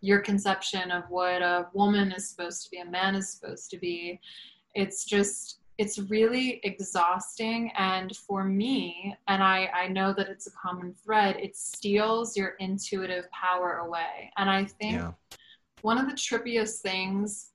your 0.00 0.18
conception 0.18 0.90
of 0.90 1.04
what 1.08 1.42
a 1.42 1.68
woman 1.72 2.12
is 2.12 2.28
supposed 2.28 2.64
to 2.64 2.70
be 2.70 2.78
a 2.78 2.84
man 2.84 3.14
is 3.14 3.32
supposed 3.32 3.70
to 3.70 3.78
be 3.78 4.20
it's 4.74 5.04
just 5.04 5.58
it's 5.78 5.98
really 5.98 6.60
exhausting. 6.64 7.72
And 7.76 8.14
for 8.14 8.44
me 8.44 9.16
and 9.26 9.42
I, 9.42 9.70
I 9.74 9.88
know 9.88 10.12
that 10.12 10.28
it's 10.28 10.46
a 10.46 10.50
common 10.52 10.94
thread 11.04 11.36
it 11.36 11.56
steals 11.56 12.36
your 12.36 12.54
intuitive 12.60 13.30
power 13.30 13.78
away. 13.78 14.30
And 14.36 14.50
i 14.50 14.64
think 14.64 14.94
yeah. 14.94 15.12
one 15.80 15.98
of 15.98 16.06
the 16.06 16.14
trippiest 16.14 16.80
things 16.80 17.52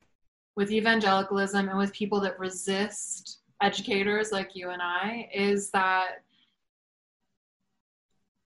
with 0.57 0.71
evangelicalism 0.71 1.69
and 1.69 1.77
with 1.77 1.93
people 1.93 2.19
that 2.19 2.39
resist 2.39 3.41
educators 3.61 4.31
like 4.31 4.55
you 4.55 4.71
and 4.71 4.81
I 4.81 5.29
is 5.33 5.69
that 5.71 6.23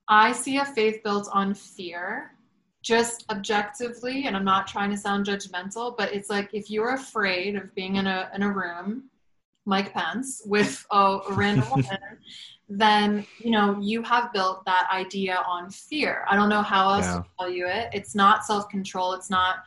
I 0.08 0.34
see 0.34 0.58
a 0.58 0.66
faith 0.66 1.02
built 1.04 1.30
on 1.32 1.54
fear, 1.54 2.34
just 2.82 3.26
objectively, 3.30 4.26
and 4.26 4.36
I'm 4.36 4.46
not 4.46 4.68
trying 4.68 4.90
to 4.92 4.98
sound 4.98 5.26
judgmental, 5.26 5.96
but 5.96 6.14
it's 6.14 6.30
like 6.30 6.50
if 6.54 6.70
you're 6.70 6.96
afraid 6.96 7.56
of 7.56 7.74
being 7.76 7.98
in 7.98 8.08
a 8.08 8.30
in 8.36 8.44
a 8.44 8.52
room, 8.52 9.10
Mike 9.66 9.94
Pence, 9.94 10.42
with 10.46 10.86
a, 10.92 10.96
a 10.96 11.22
random 11.34 11.70
woman, 11.70 12.18
then 12.68 13.26
you 13.40 13.52
know 13.52 13.78
you 13.80 14.02
have 14.04 14.34
built 14.34 14.66
that 14.66 14.88
idea 14.92 15.42
on 15.48 15.70
fear. 15.70 16.26
I 16.30 16.36
don't 16.36 16.50
know 16.50 16.64
how 16.64 16.94
else 16.94 17.06
yeah. 17.06 17.18
to 17.18 17.26
tell 17.40 17.50
you 17.50 17.68
it. 17.68 17.90
It's 17.94 18.16
not 18.16 18.46
self-control. 18.46 19.14
It's 19.14 19.30
not 19.30 19.58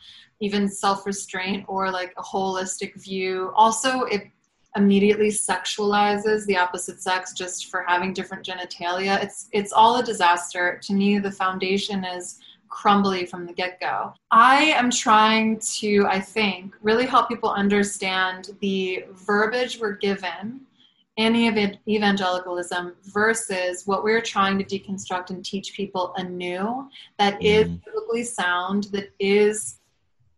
even 0.40 0.68
self-restraint 0.68 1.64
or 1.68 1.90
like 1.90 2.12
a 2.18 2.22
holistic 2.22 2.94
view 3.02 3.52
also 3.54 4.02
it 4.02 4.24
immediately 4.76 5.28
sexualizes 5.28 6.44
the 6.46 6.56
opposite 6.56 7.00
sex 7.00 7.32
just 7.32 7.70
for 7.70 7.84
having 7.86 8.12
different 8.12 8.44
genitalia 8.44 9.22
it's 9.22 9.48
it's 9.52 9.72
all 9.72 9.96
a 9.98 10.02
disaster 10.02 10.78
to 10.82 10.92
me 10.92 11.18
the 11.18 11.30
foundation 11.30 12.04
is 12.04 12.40
crumbly 12.68 13.24
from 13.24 13.46
the 13.46 13.52
get-go 13.52 14.12
i 14.30 14.64
am 14.64 14.90
trying 14.90 15.58
to 15.58 16.06
i 16.08 16.18
think 16.18 16.74
really 16.82 17.06
help 17.06 17.28
people 17.28 17.50
understand 17.50 18.50
the 18.60 19.04
verbiage 19.12 19.78
we're 19.78 19.96
given 19.96 20.60
in 21.16 21.36
evangelicalism 21.86 22.92
versus 23.04 23.86
what 23.86 24.02
we're 24.02 24.20
trying 24.20 24.58
to 24.58 24.64
deconstruct 24.64 25.30
and 25.30 25.44
teach 25.44 25.72
people 25.74 26.12
anew 26.16 26.88
that 27.18 27.40
is 27.40 27.68
mm. 27.68 27.84
biblically 27.84 28.24
sound 28.24 28.84
that 28.84 29.12
is 29.20 29.78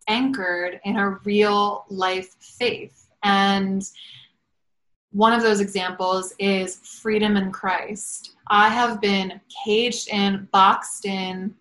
anchored 0.08 0.80
in 0.84 0.96
a 0.96 1.10
real 1.24 1.84
life 1.88 2.34
faith. 2.40 3.08
And 3.22 3.82
one 5.12 5.32
of 5.32 5.42
those 5.42 5.60
examples 5.60 6.34
is 6.38 6.76
freedom 6.76 7.36
in 7.36 7.50
Christ. 7.50 8.36
I 8.48 8.68
have 8.68 9.00
been 9.00 9.40
caged 9.64 10.08
in, 10.08 10.48
boxed 10.52 11.06
in, 11.06 11.54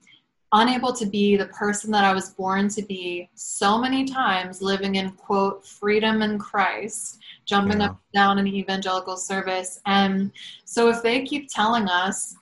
unable 0.56 0.94
to 0.94 1.06
be 1.06 1.36
the 1.36 1.48
person 1.48 1.92
that 1.92 2.06
I 2.06 2.14
was 2.14 2.30
born 2.30 2.70
to 2.70 2.82
be 2.82 3.30
so 3.36 3.78
many 3.78 4.06
times, 4.06 4.62
living 4.62 4.96
in 4.96 5.12
quote, 5.12 5.66
freedom 5.68 6.22
in 6.22 6.40
Christ, 6.40 7.20
jumping 7.46 7.82
yeah. 7.82 7.88
up 7.88 7.92
and 7.92 8.14
down 8.14 8.40
in 8.40 8.48
evangelical 8.48 9.18
service. 9.18 9.82
And 9.86 10.32
so 10.64 10.90
if 10.90 11.04
they 11.04 11.26
keep 11.26 11.50
telling 11.50 11.88
us, 11.90 12.36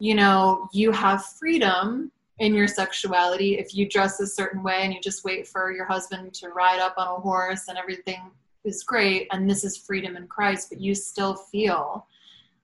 you 0.00 0.14
know, 0.16 0.68
you 0.72 0.90
have 0.92 1.24
freedom, 1.24 2.10
in 2.38 2.54
your 2.54 2.66
sexuality 2.66 3.58
if 3.58 3.74
you 3.74 3.88
dress 3.88 4.18
a 4.18 4.26
certain 4.26 4.62
way 4.62 4.80
and 4.80 4.92
you 4.92 5.00
just 5.00 5.22
wait 5.22 5.46
for 5.46 5.70
your 5.70 5.84
husband 5.84 6.32
to 6.32 6.48
ride 6.48 6.80
up 6.80 6.94
on 6.96 7.06
a 7.06 7.20
horse 7.20 7.68
and 7.68 7.78
everything 7.78 8.20
is 8.64 8.82
great 8.82 9.28
and 9.30 9.48
this 9.48 9.62
is 9.62 9.76
freedom 9.76 10.16
in 10.16 10.26
Christ 10.26 10.68
but 10.70 10.80
you 10.80 10.94
still 10.94 11.34
feel 11.34 12.06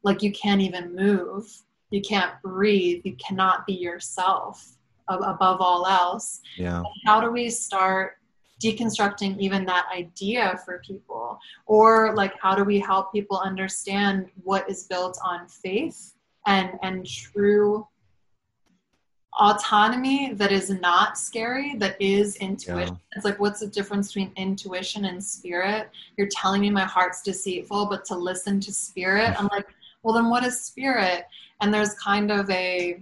like 0.02 0.22
you 0.22 0.32
can't 0.32 0.62
even 0.62 0.96
move 0.96 1.62
you 1.90 2.00
can't 2.00 2.32
breathe 2.42 3.02
you 3.04 3.14
cannot 3.16 3.66
be 3.66 3.74
yourself 3.74 4.77
above 5.08 5.60
all 5.60 5.86
else. 5.86 6.40
Yeah. 6.56 6.82
How 7.06 7.20
do 7.20 7.30
we 7.30 7.50
start 7.50 8.16
deconstructing 8.62 9.38
even 9.38 9.64
that 9.66 9.86
idea 9.94 10.60
for 10.64 10.82
people? 10.84 11.38
Or 11.66 12.14
like 12.14 12.34
how 12.40 12.54
do 12.54 12.64
we 12.64 12.78
help 12.78 13.12
people 13.12 13.38
understand 13.38 14.30
what 14.42 14.68
is 14.68 14.84
built 14.84 15.18
on 15.24 15.46
faith 15.46 16.14
and 16.46 16.70
and 16.82 17.06
true 17.06 17.86
autonomy 19.40 20.32
that 20.32 20.50
is 20.50 20.70
not 20.70 21.16
scary 21.16 21.76
that 21.76 22.00
is 22.00 22.36
intuition? 22.36 22.94
Yeah. 22.94 23.16
it's 23.16 23.24
like 23.24 23.38
what's 23.38 23.60
the 23.60 23.66
difference 23.68 24.08
between 24.08 24.32
intuition 24.36 25.04
and 25.04 25.22
spirit? 25.22 25.90
You're 26.16 26.28
telling 26.28 26.60
me 26.60 26.70
my 26.70 26.84
heart's 26.84 27.22
deceitful 27.22 27.86
but 27.86 28.04
to 28.06 28.16
listen 28.16 28.58
to 28.60 28.72
spirit 28.72 29.34
i'm 29.38 29.48
like 29.52 29.66
well 30.02 30.14
then 30.14 30.30
what 30.30 30.44
is 30.44 30.60
spirit? 30.60 31.24
And 31.60 31.72
there's 31.72 31.94
kind 31.94 32.30
of 32.30 32.48
a, 32.50 32.92
a 32.92 33.00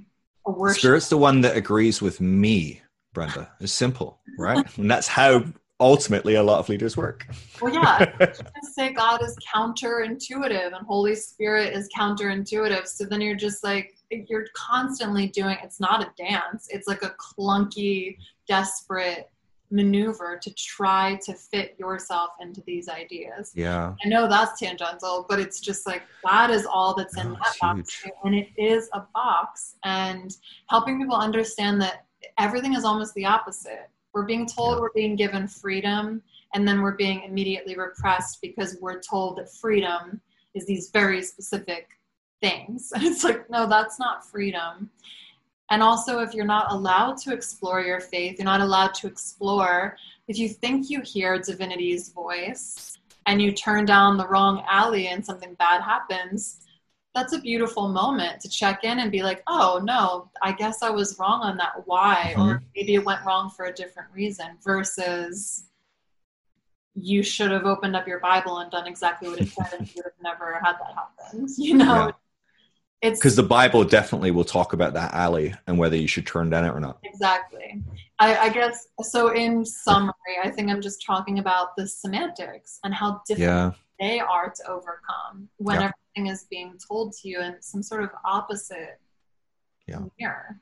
worship. 0.52 0.78
Spirit's 0.78 1.08
the 1.08 1.18
one 1.18 1.40
that 1.42 1.56
agrees 1.56 2.00
with 2.00 2.20
me 2.20 2.82
brenda. 3.12 3.50
It's 3.60 3.72
simple 3.72 4.20
right? 4.38 4.66
And 4.78 4.90
that's 4.90 5.08
how 5.08 5.44
ultimately 5.80 6.36
a 6.36 6.42
lot 6.42 6.58
of 6.58 6.68
leaders 6.68 6.96
work. 6.96 7.26
Well 7.60 7.72
yeah. 7.72 8.10
Say 8.74 8.92
god 8.92 9.22
is 9.22 9.36
counterintuitive 9.54 10.74
and 10.74 10.86
holy 10.86 11.14
spirit 11.14 11.74
is 11.74 11.88
counterintuitive. 11.96 12.86
So 12.86 13.04
then 13.04 13.20
you're 13.20 13.36
just 13.36 13.64
like 13.64 13.94
you're 14.10 14.46
constantly 14.54 15.28
doing 15.28 15.56
it's 15.62 15.80
not 15.80 16.02
a 16.02 16.12
dance. 16.16 16.68
It's 16.70 16.86
like 16.86 17.02
a 17.02 17.14
clunky 17.18 18.16
desperate 18.46 19.28
maneuver 19.70 20.38
to 20.40 20.52
try 20.54 21.18
to 21.24 21.34
fit 21.34 21.74
yourself 21.78 22.30
into 22.40 22.62
these 22.66 22.88
ideas 22.88 23.52
yeah 23.54 23.94
i 24.04 24.08
know 24.08 24.28
that's 24.28 24.58
tangential 24.58 25.26
but 25.28 25.38
it's 25.38 25.60
just 25.60 25.86
like 25.86 26.02
that 26.24 26.50
is 26.50 26.66
all 26.66 26.94
that's 26.94 27.16
in 27.18 27.28
oh, 27.28 27.34
that 27.34 27.54
box 27.60 28.04
and 28.24 28.34
it 28.34 28.48
is 28.56 28.88
a 28.92 29.02
box 29.14 29.76
and 29.84 30.36
helping 30.68 31.00
people 31.00 31.16
understand 31.16 31.80
that 31.80 32.06
everything 32.38 32.74
is 32.74 32.84
almost 32.84 33.12
the 33.14 33.24
opposite 33.24 33.88
we're 34.12 34.24
being 34.24 34.46
told 34.46 34.76
yeah. 34.76 34.80
we're 34.80 34.92
being 34.94 35.16
given 35.16 35.46
freedom 35.48 36.22
and 36.54 36.66
then 36.66 36.80
we're 36.80 36.96
being 36.96 37.22
immediately 37.24 37.76
repressed 37.76 38.40
because 38.40 38.78
we're 38.80 39.00
told 39.00 39.36
that 39.36 39.52
freedom 39.52 40.20
is 40.54 40.66
these 40.66 40.90
very 40.90 41.22
specific 41.22 41.88
things. 42.40 42.92
And 42.94 43.02
it's 43.04 43.24
like, 43.24 43.48
no, 43.50 43.68
that's 43.68 43.98
not 43.98 44.26
freedom. 44.26 44.90
And 45.70 45.82
also, 45.82 46.20
if 46.20 46.32
you're 46.32 46.44
not 46.44 46.70
allowed 46.70 47.16
to 47.18 47.32
explore 47.32 47.80
your 47.80 48.00
faith, 48.00 48.38
you're 48.38 48.44
not 48.44 48.60
allowed 48.60 48.94
to 48.94 49.06
explore, 49.06 49.96
if 50.28 50.38
you 50.38 50.48
think 50.48 50.90
you 50.90 51.00
hear 51.00 51.38
divinity's 51.38 52.10
voice 52.10 52.98
and 53.26 53.42
you 53.42 53.52
turn 53.52 53.84
down 53.84 54.16
the 54.16 54.28
wrong 54.28 54.64
alley 54.68 55.08
and 55.08 55.24
something 55.24 55.54
bad 55.54 55.82
happens, 55.82 56.60
that's 57.14 57.32
a 57.32 57.40
beautiful 57.40 57.88
moment 57.88 58.40
to 58.42 58.48
check 58.48 58.84
in 58.84 59.00
and 59.00 59.10
be 59.10 59.22
like, 59.22 59.42
oh, 59.46 59.80
no, 59.82 60.30
I 60.42 60.52
guess 60.52 60.82
I 60.82 60.90
was 60.90 61.18
wrong 61.18 61.40
on 61.40 61.56
that. 61.56 61.72
Why? 61.86 62.34
Mm-hmm. 62.36 62.42
Or 62.42 62.62
maybe 62.76 62.94
it 62.94 63.04
went 63.04 63.24
wrong 63.24 63.50
for 63.50 63.64
a 63.64 63.72
different 63.72 64.10
reason 64.12 64.46
versus 64.62 65.64
you 66.94 67.22
should 67.22 67.50
have 67.50 67.64
opened 67.64 67.96
up 67.96 68.06
your 68.06 68.20
Bible 68.20 68.58
and 68.58 68.70
done 68.70 68.86
exactly 68.86 69.28
what 69.28 69.40
it 69.40 69.48
said 69.48 69.68
and 69.78 69.88
you 69.88 69.94
would 69.96 70.04
have 70.04 70.22
never 70.22 70.60
had 70.62 70.74
that 70.74 70.94
happen. 70.94 71.48
You 71.56 71.74
know? 71.74 72.12
Because 73.02 73.36
the 73.36 73.42
bible 73.42 73.84
definitely 73.84 74.30
will 74.30 74.44
talk 74.44 74.72
about 74.72 74.94
that 74.94 75.12
alley 75.12 75.54
and 75.66 75.78
whether 75.78 75.96
you 75.96 76.08
should 76.08 76.26
turn 76.26 76.50
down 76.50 76.64
it 76.64 76.70
or 76.70 76.80
not 76.80 76.98
exactly 77.04 77.82
I, 78.18 78.36
I, 78.36 78.48
guess 78.48 78.88
so 79.02 79.28
in 79.28 79.64
summary 79.64 80.12
i 80.42 80.50
think 80.50 80.70
i'm 80.70 80.80
just 80.80 81.04
talking 81.04 81.38
about 81.38 81.76
the 81.76 81.86
semantics 81.86 82.78
and 82.84 82.94
how 82.94 83.20
different 83.26 83.48
yeah. 83.48 83.72
they 84.00 84.20
are 84.20 84.50
to 84.50 84.70
overcome 84.70 85.48
when 85.58 85.80
yeah. 85.80 85.90
everything 86.16 86.32
is 86.32 86.46
being 86.50 86.78
told 86.88 87.12
to 87.14 87.28
you 87.28 87.40
in 87.40 87.56
some 87.60 87.82
sort 87.82 88.02
of 88.02 88.10
opposite 88.24 88.98
yeah. 89.86 90.00
mirror 90.18 90.58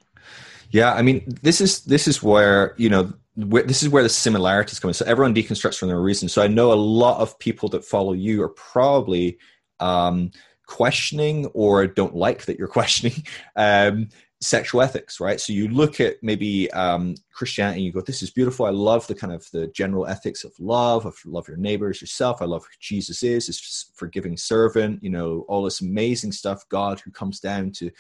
yeah 0.71 0.93
i 0.95 1.03
mean 1.03 1.23
this 1.43 1.61
is 1.61 1.83
this 1.85 2.09
is 2.09 2.23
where 2.23 2.75
you 2.77 2.89
know 2.89 3.13
where, 3.37 3.63
this 3.63 3.83
is 3.83 3.89
where 3.89 4.03
the 4.03 4.09
similarities 4.09 4.79
come 4.79 4.89
in 4.89 4.95
so 4.95 5.05
everyone 5.07 5.35
deconstructs 5.35 5.79
from 5.79 5.89
their 5.89 6.01
reason 6.01 6.29
so 6.29 6.43
i 6.43 6.47
know 6.47 6.73
a 6.73 6.75
lot 6.75 7.21
of 7.21 7.39
people 7.39 7.69
that 7.69 7.85
follow 7.85 8.13
you 8.13 8.43
are 8.43 8.49
probably 8.49 9.39
um, 9.81 10.31
questioning 10.67 11.47
or 11.47 11.87
don't 11.87 12.15
like 12.15 12.45
that 12.47 12.59
you're 12.59 12.69
questioning 12.81 13.23
um, 13.57 14.09
sexual 14.41 14.83
ethics 14.83 15.21
right? 15.21 15.41
So 15.41 15.53
you 15.53 15.69
look 15.69 16.01
at 16.01 16.17
maybe 16.23 16.71
um, 16.73 17.15
christianity 17.33 17.79
and 17.79 17.87
you 17.87 17.93
go 17.93 18.01
this 18.01 18.23
is 18.23 18.31
beautiful. 18.31 18.67
I 18.67 18.71
love 18.71 19.07
the 19.07 19.15
kind 19.15 19.33
of 19.33 19.49
the 19.53 19.69
general 19.69 20.07
ethics 20.07 20.45
of 20.45 20.53
love. 20.59 21.07
Of 21.07 21.17
love 21.25 21.49
your 21.49 21.57
neighbors 21.57 22.01
yourself. 22.01 22.43
I 22.43 22.47
love 22.47 22.63
who 22.63 22.77
jesus 22.81 23.23
is. 23.23 23.47
This 23.47 23.91
forgiving 23.95 24.37
servant 24.37 25.03
you 25.03 25.11
know 25.11 25.45
all 25.49 25.63
this 25.63 25.81
amazing 25.81 26.33
stuff. 26.33 26.63
God 26.69 27.01
who 27.01 27.11
comes 27.11 27.41
down 27.41 27.73
to 27.73 27.91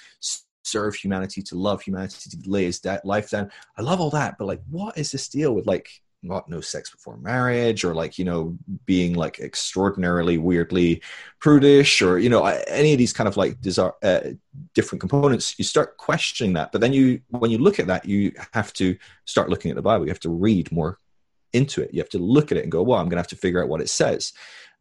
serve 0.62 0.94
humanity 0.94 1.42
to 1.42 1.56
love 1.56 1.82
humanity 1.82 2.30
to 2.30 2.50
lay 2.50 2.64
his 2.64 2.80
life 3.04 3.30
down. 3.30 3.50
I 3.78 3.82
love 3.82 4.00
all 4.00 4.10
that 4.10 4.36
but 4.38 4.46
like 4.46 4.62
what 4.68 4.96
is 4.98 5.12
this 5.12 5.28
deal 5.28 5.54
with 5.54 5.66
like 5.66 5.88
not 6.24 6.48
no 6.48 6.60
sex 6.60 6.90
before 6.90 7.16
marriage 7.18 7.84
or 7.84 7.94
like 7.94 8.18
you 8.18 8.24
know 8.24 8.56
being 8.86 9.14
like 9.14 9.38
extraordinarily 9.40 10.38
weirdly 10.38 11.02
prudish 11.38 12.02
or 12.02 12.18
you 12.18 12.28
know 12.28 12.44
any 12.44 12.92
of 12.92 12.98
these 12.98 13.12
kind 13.12 13.28
of 13.28 13.36
like 13.36 13.60
desire, 13.60 13.92
uh, 14.02 14.20
different 14.74 15.00
components 15.00 15.56
you 15.58 15.64
start 15.64 15.96
questioning 15.98 16.54
that 16.54 16.72
but 16.72 16.80
then 16.80 16.92
you 16.92 17.20
when 17.28 17.50
you 17.50 17.58
look 17.58 17.78
at 17.78 17.86
that 17.86 18.04
you 18.06 18.32
have 18.52 18.72
to 18.72 18.96
start 19.24 19.50
looking 19.50 19.70
at 19.70 19.76
the 19.76 19.82
bible 19.82 20.04
you 20.04 20.10
have 20.10 20.18
to 20.18 20.30
read 20.30 20.72
more 20.72 20.98
into 21.54 21.80
it. 21.80 21.94
You 21.94 22.00
have 22.00 22.10
to 22.10 22.18
look 22.18 22.52
at 22.52 22.58
it 22.58 22.64
and 22.64 22.72
go, 22.72 22.82
well, 22.82 22.98
I'm 22.98 23.06
going 23.06 23.16
to 23.16 23.22
have 23.22 23.28
to 23.28 23.36
figure 23.36 23.62
out 23.62 23.68
what 23.70 23.80
it 23.80 23.88
says. 23.88 24.32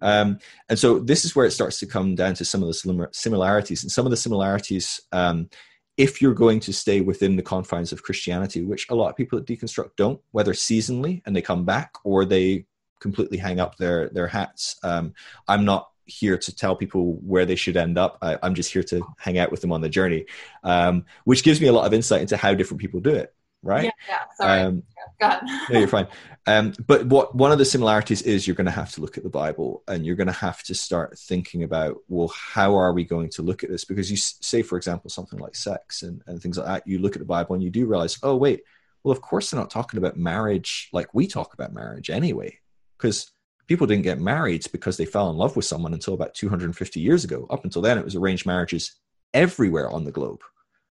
Um, 0.02 0.40
and 0.68 0.78
so 0.78 1.00
this 1.00 1.24
is 1.24 1.36
where 1.36 1.46
it 1.46 1.52
starts 1.52 1.80
to 1.80 1.86
come 1.86 2.16
down 2.16 2.34
to 2.34 2.44
some 2.44 2.62
of 2.62 2.68
the 2.68 3.10
similarities. 3.14 3.84
And 3.84 3.92
some 3.92 4.06
of 4.06 4.10
the 4.10 4.18
similarities, 4.18 5.00
um, 5.14 5.50
if 5.98 6.22
you're 6.22 6.34
going 6.34 6.60
to 6.62 6.74
stay 6.74 7.02
within 7.02 7.36
the 7.36 7.44
confines 7.44 7.92
of 7.92 8.04
Christianity, 8.04 8.64
which 8.64 8.90
a 8.90 8.96
lot 8.96 9.10
of 9.10 9.16
people 9.16 9.38
at 9.38 9.46
Deconstruct 9.46 9.92
don't, 9.96 10.20
whether 10.32 10.54
seasonally 10.54 11.22
and 11.26 11.36
they 11.36 11.42
come 11.42 11.66
back 11.66 11.94
or 12.04 12.26
they 12.26 12.66
completely 13.00 13.38
hang 13.38 13.60
up 13.60 13.78
their 13.78 14.10
their 14.10 14.28
hats. 14.28 14.78
Um, 14.84 15.14
I'm 15.48 15.66
not 15.66 15.90
here 16.06 16.38
to 16.38 16.56
tell 16.56 16.76
people 16.76 17.16
where 17.22 17.46
they 17.46 17.56
should 17.56 17.78
end 17.78 17.98
up. 17.98 18.18
I, 18.22 18.38
am 18.42 18.56
just 18.56 18.74
here 18.74 18.84
to 18.84 19.02
hang 19.18 19.38
out 19.38 19.52
with 19.52 19.62
them 19.62 19.72
on 19.72 19.82
the 19.82 19.90
journey, 19.90 20.26
um, 20.64 21.06
which 21.26 21.44
gives 21.44 21.62
me 21.62 21.68
a 21.68 21.74
lot 21.74 21.86
of 21.86 21.94
insight 21.94 22.22
into 22.22 22.38
how 22.38 22.54
different 22.54 22.82
people 22.82 23.00
do 23.00 23.12
it. 23.12 23.34
Right? 23.64 23.86
Yeah. 23.86 23.92
yeah 24.10 24.20
sorry. 24.38 24.62
Um, 24.62 24.84
yeah, 25.20 25.40
no, 25.70 25.80
you're 25.80 25.88
fine. 25.88 26.08
Um, 26.46 26.74
but 26.86 27.08
what 27.08 27.34
one 27.34 27.52
of 27.52 27.58
the 27.58 27.66
similarities 27.66 28.22
is 28.22 28.46
you're 28.46 28.56
going 28.56 28.66
to 28.66 28.72
have 28.72 28.92
to 28.94 29.02
look 29.02 29.18
at 29.18 29.24
the 29.24 29.30
Bible 29.30 29.84
and 29.88 30.06
you're 30.06 30.18
going 30.18 30.28
to 30.28 30.34
have 30.34 30.62
to 30.64 30.76
start 30.76 31.18
thinking 31.18 31.64
about 31.64 31.98
well, 32.10 32.28
how 32.28 32.76
are 32.76 32.94
we 32.94 33.06
going 33.06 33.30
to 33.30 33.42
look 33.42 33.64
at 33.64 33.70
this? 33.70 33.86
Because 33.86 34.12
you 34.12 34.18
say, 34.18 34.62
for 34.62 34.78
example, 34.78 35.10
something 35.10 35.40
like 35.40 35.56
sex 35.56 36.04
and, 36.04 36.22
and 36.28 36.42
things 36.42 36.58
like 36.58 36.68
that. 36.68 36.88
You 36.88 37.00
look 37.00 37.16
at 37.16 37.20
the 37.20 37.26
Bible 37.26 37.56
and 37.56 37.64
you 37.64 37.70
do 37.70 37.86
realize, 37.86 38.20
oh 38.22 38.36
wait, 38.36 38.64
well, 39.04 39.14
of 39.14 39.22
course 39.22 39.50
they're 39.50 39.60
not 39.60 39.70
talking 39.70 39.98
about 39.98 40.18
marriage 40.18 40.90
like 40.92 41.14
we 41.14 41.28
talk 41.28 41.54
about 41.54 41.74
marriage 41.74 42.10
anyway, 42.10 42.60
because 42.98 43.32
people 43.68 43.88
didn't 43.88 44.04
get 44.04 44.20
married 44.20 44.66
because 44.72 44.98
they 44.98 45.06
fell 45.06 45.30
in 45.30 45.38
love 45.38 45.56
with 45.56 45.66
someone 45.66 45.94
until 45.94 46.14
about 46.14 46.34
250 46.34 47.00
years 47.00 47.24
ago. 47.24 47.48
Up 47.50 47.64
until 47.64 47.82
then, 47.82 47.98
it 47.98 48.06
was 48.06 48.16
arranged 48.16 48.46
marriages 48.46 48.96
everywhere 49.34 49.90
on 49.90 50.04
the 50.04 50.12
globe. 50.12 50.42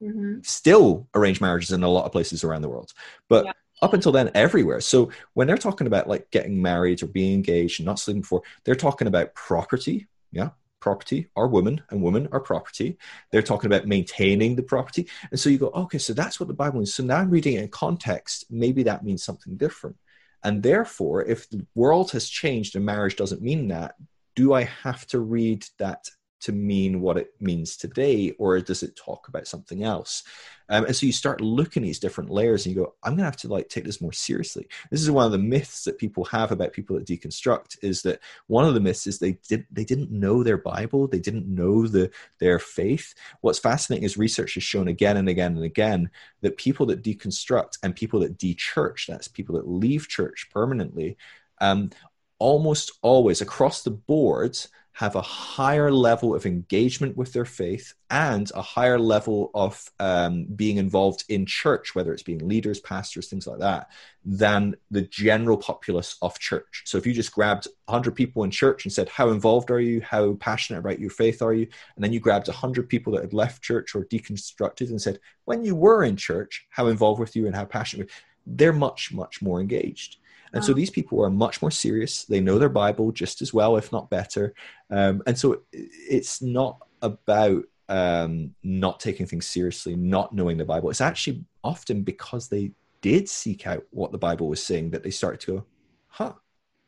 Mm-hmm. 0.01 0.39
Still 0.43 1.07
arranged 1.13 1.41
marriages 1.41 1.71
in 1.71 1.83
a 1.83 1.89
lot 1.89 2.05
of 2.05 2.12
places 2.12 2.43
around 2.43 2.62
the 2.62 2.69
world. 2.69 2.93
But 3.27 3.45
yeah. 3.45 3.51
up 3.81 3.93
until 3.93 4.12
then, 4.12 4.31
everywhere. 4.33 4.81
So 4.81 5.12
when 5.33 5.47
they're 5.47 5.57
talking 5.57 5.88
about 5.88 6.07
like 6.07 6.31
getting 6.31 6.62
married 6.62 7.03
or 7.03 7.07
being 7.07 7.33
engaged 7.33 7.79
and 7.79 7.85
not 7.85 7.99
sleeping 7.99 8.21
before, 8.21 8.41
they're 8.63 8.75
talking 8.75 9.07
about 9.07 9.33
property. 9.33 10.07
Yeah. 10.31 10.49
Property 10.79 11.27
are 11.35 11.47
women 11.47 11.81
and 11.89 12.01
women 12.01 12.29
are 12.31 12.39
property. 12.39 12.97
They're 13.31 13.41
talking 13.41 13.67
about 13.67 13.85
maintaining 13.85 14.55
the 14.55 14.63
property. 14.63 15.09
And 15.29 15.39
so 15.39 15.49
you 15.49 15.57
go, 15.57 15.71
okay, 15.71 15.97
so 15.97 16.13
that's 16.13 16.39
what 16.39 16.47
the 16.47 16.53
Bible 16.53 16.77
means. 16.77 16.93
So 16.93 17.03
now 17.03 17.17
I'm 17.17 17.29
reading 17.29 17.55
it 17.55 17.63
in 17.63 17.67
context. 17.67 18.45
Maybe 18.49 18.83
that 18.83 19.03
means 19.03 19.21
something 19.21 19.57
different. 19.57 19.97
And 20.41 20.63
therefore, 20.63 21.25
if 21.25 21.49
the 21.49 21.65
world 21.75 22.12
has 22.12 22.29
changed 22.29 22.77
and 22.77 22.85
marriage 22.85 23.17
doesn't 23.17 23.41
mean 23.41 23.67
that, 23.67 23.95
do 24.38 24.53
I 24.53 24.63
have 24.63 25.05
to 25.07 25.19
read 25.19 25.65
that 25.79 26.07
to 26.41 26.52
mean 26.52 27.02
what 27.02 27.17
it 27.17 27.34
means 27.39 27.78
today, 27.78 28.32
or 28.39 28.60
does 28.62 28.84
it 28.84 28.95
talk 28.95 29.28
about 29.28 29.47
something 29.47 29.84
else? 29.84 30.23
Um, 30.69 30.86
and 30.86 30.95
so 30.95 31.08
you 31.08 31.12
start 31.12 31.41
looking 31.41 31.84
at 31.84 31.88
these 31.88 31.99
different 31.99 32.30
layers 32.30 32.65
and 32.65 32.75
you 32.75 32.84
go, 32.84 32.93
I'm 33.04 33.13
going 33.13 33.19
to 33.19 33.25
have 33.25 33.38
to 33.38 33.47
like 33.47 33.69
take 33.69 33.86
this 33.86 34.02
more 34.02 34.13
seriously. 34.13 34.67
This 34.91 35.02
is 35.02 35.10
one 35.10 35.25
of 35.25 35.32
the 35.32 35.39
myths 35.39 35.84
that 35.86 35.97
people 35.97 36.23
have 36.25 36.52
about 36.52 36.73
people 36.73 36.95
that 36.95 37.08
deconstruct 37.08 37.78
is 37.82 38.04
that 38.04 38.19
one 38.47 38.65
of 38.65 38.75
the 38.75 38.80
myths 38.80 39.08
is 39.08 39.17
they 39.17 39.39
did 39.47 39.65
they 39.71 39.84
didn't 39.84 40.12
know 40.12 40.43
their 40.43 40.58
Bible, 40.58 41.08
they 41.08 41.19
didn't 41.19 41.47
know 41.47 41.88
the 41.88 42.12
their 42.39 42.60
faith. 42.60 43.15
What's 43.41 43.60
fascinating 43.60 44.06
is 44.06 44.17
research 44.17 44.54
has 44.54 44.63
shown 44.63 44.88
again 44.88 45.17
and 45.17 45.28
again 45.28 45.56
and 45.56 45.65
again 45.65 46.12
that 46.41 46.58
people 46.58 46.86
that 46.88 47.04
deconstruct 47.04 47.80
and 47.82 47.95
people 47.95 48.19
that 48.19 48.38
de-church, 48.38 49.08
that's 49.08 49.28
people 49.28 49.56
that 49.56 49.67
leave 49.67 50.08
church 50.08 50.49
permanently, 50.54 51.17
um, 51.62 51.89
almost 52.38 52.91
always 53.02 53.41
across 53.41 53.82
the 53.82 53.91
board 53.91 54.58
have 54.99 55.15
a 55.15 55.21
higher 55.21 55.93
level 55.93 56.35
of 56.35 56.45
engagement 56.45 57.15
with 57.15 57.31
their 57.31 57.45
faith 57.45 57.93
and 58.09 58.51
a 58.53 58.62
higher 58.62 58.99
level 58.99 59.49
of 59.53 59.89
um, 60.01 60.43
being 60.57 60.75
involved 60.75 61.23
in 61.29 61.45
church, 61.45 61.95
whether 61.95 62.12
it's 62.12 62.21
being 62.21 62.45
leaders, 62.45 62.81
pastors, 62.81 63.29
things 63.29 63.47
like 63.47 63.59
that, 63.59 63.89
than 64.25 64.75
the 64.91 65.03
general 65.03 65.55
populace 65.55 66.17
of 66.21 66.38
church. 66.38 66.81
So 66.83 66.97
if 66.97 67.07
you 67.07 67.13
just 67.13 67.31
grabbed 67.31 67.65
100 67.85 68.12
people 68.12 68.43
in 68.43 68.51
church 68.51 68.83
and 68.83 68.91
said, 68.91 69.07
How 69.07 69.29
involved 69.29 69.71
are 69.71 69.79
you? 69.79 70.01
How 70.01 70.33
passionate 70.33 70.79
about 70.79 70.99
your 70.99 71.12
faith 71.12 71.41
are 71.41 71.53
you? 71.53 71.67
And 71.95 72.03
then 72.03 72.12
you 72.12 72.19
grabbed 72.19 72.49
100 72.49 72.89
people 72.89 73.13
that 73.13 73.21
had 73.21 73.31
left 73.31 73.63
church 73.63 73.95
or 73.95 74.03
deconstructed 74.03 74.89
and 74.89 75.01
said, 75.01 75.21
When 75.45 75.63
you 75.63 75.75
were 75.75 76.03
in 76.03 76.17
church, 76.17 76.67
how 76.71 76.88
involved 76.88 77.21
with 77.21 77.38
you 77.38 77.47
and 77.47 77.55
how 77.55 77.63
passionate? 77.63 78.07
Were?" 78.07 78.13
They're 78.45 78.73
much, 78.73 79.13
much 79.13 79.41
more 79.41 79.62
engaged. 79.62 80.17
And 80.53 80.63
so 80.63 80.73
these 80.73 80.89
people 80.89 81.23
are 81.23 81.29
much 81.29 81.62
more 81.62 81.71
serious. 81.71 82.23
They 82.25 82.39
know 82.39 82.57
their 82.57 82.69
Bible 82.69 83.12
just 83.12 83.41
as 83.41 83.53
well, 83.53 83.77
if 83.77 83.91
not 83.91 84.09
better. 84.09 84.53
Um, 84.89 85.21
and 85.27 85.38
so 85.38 85.62
it's 85.71 86.41
not 86.41 86.81
about 87.01 87.65
um, 87.88 88.53
not 88.63 88.99
taking 88.99 89.25
things 89.25 89.45
seriously, 89.45 89.95
not 89.95 90.33
knowing 90.33 90.57
the 90.57 90.65
Bible. 90.65 90.89
It's 90.89 91.01
actually 91.01 91.43
often 91.63 92.03
because 92.03 92.47
they 92.47 92.71
did 93.01 93.29
seek 93.29 93.67
out 93.67 93.83
what 93.91 94.12
the 94.12 94.17
Bible 94.17 94.47
was 94.47 94.63
saying 94.63 94.91
that 94.91 95.03
they 95.03 95.12
started 95.12 95.39
to 95.41 95.51
go, 95.57 95.65
huh, 96.07 96.33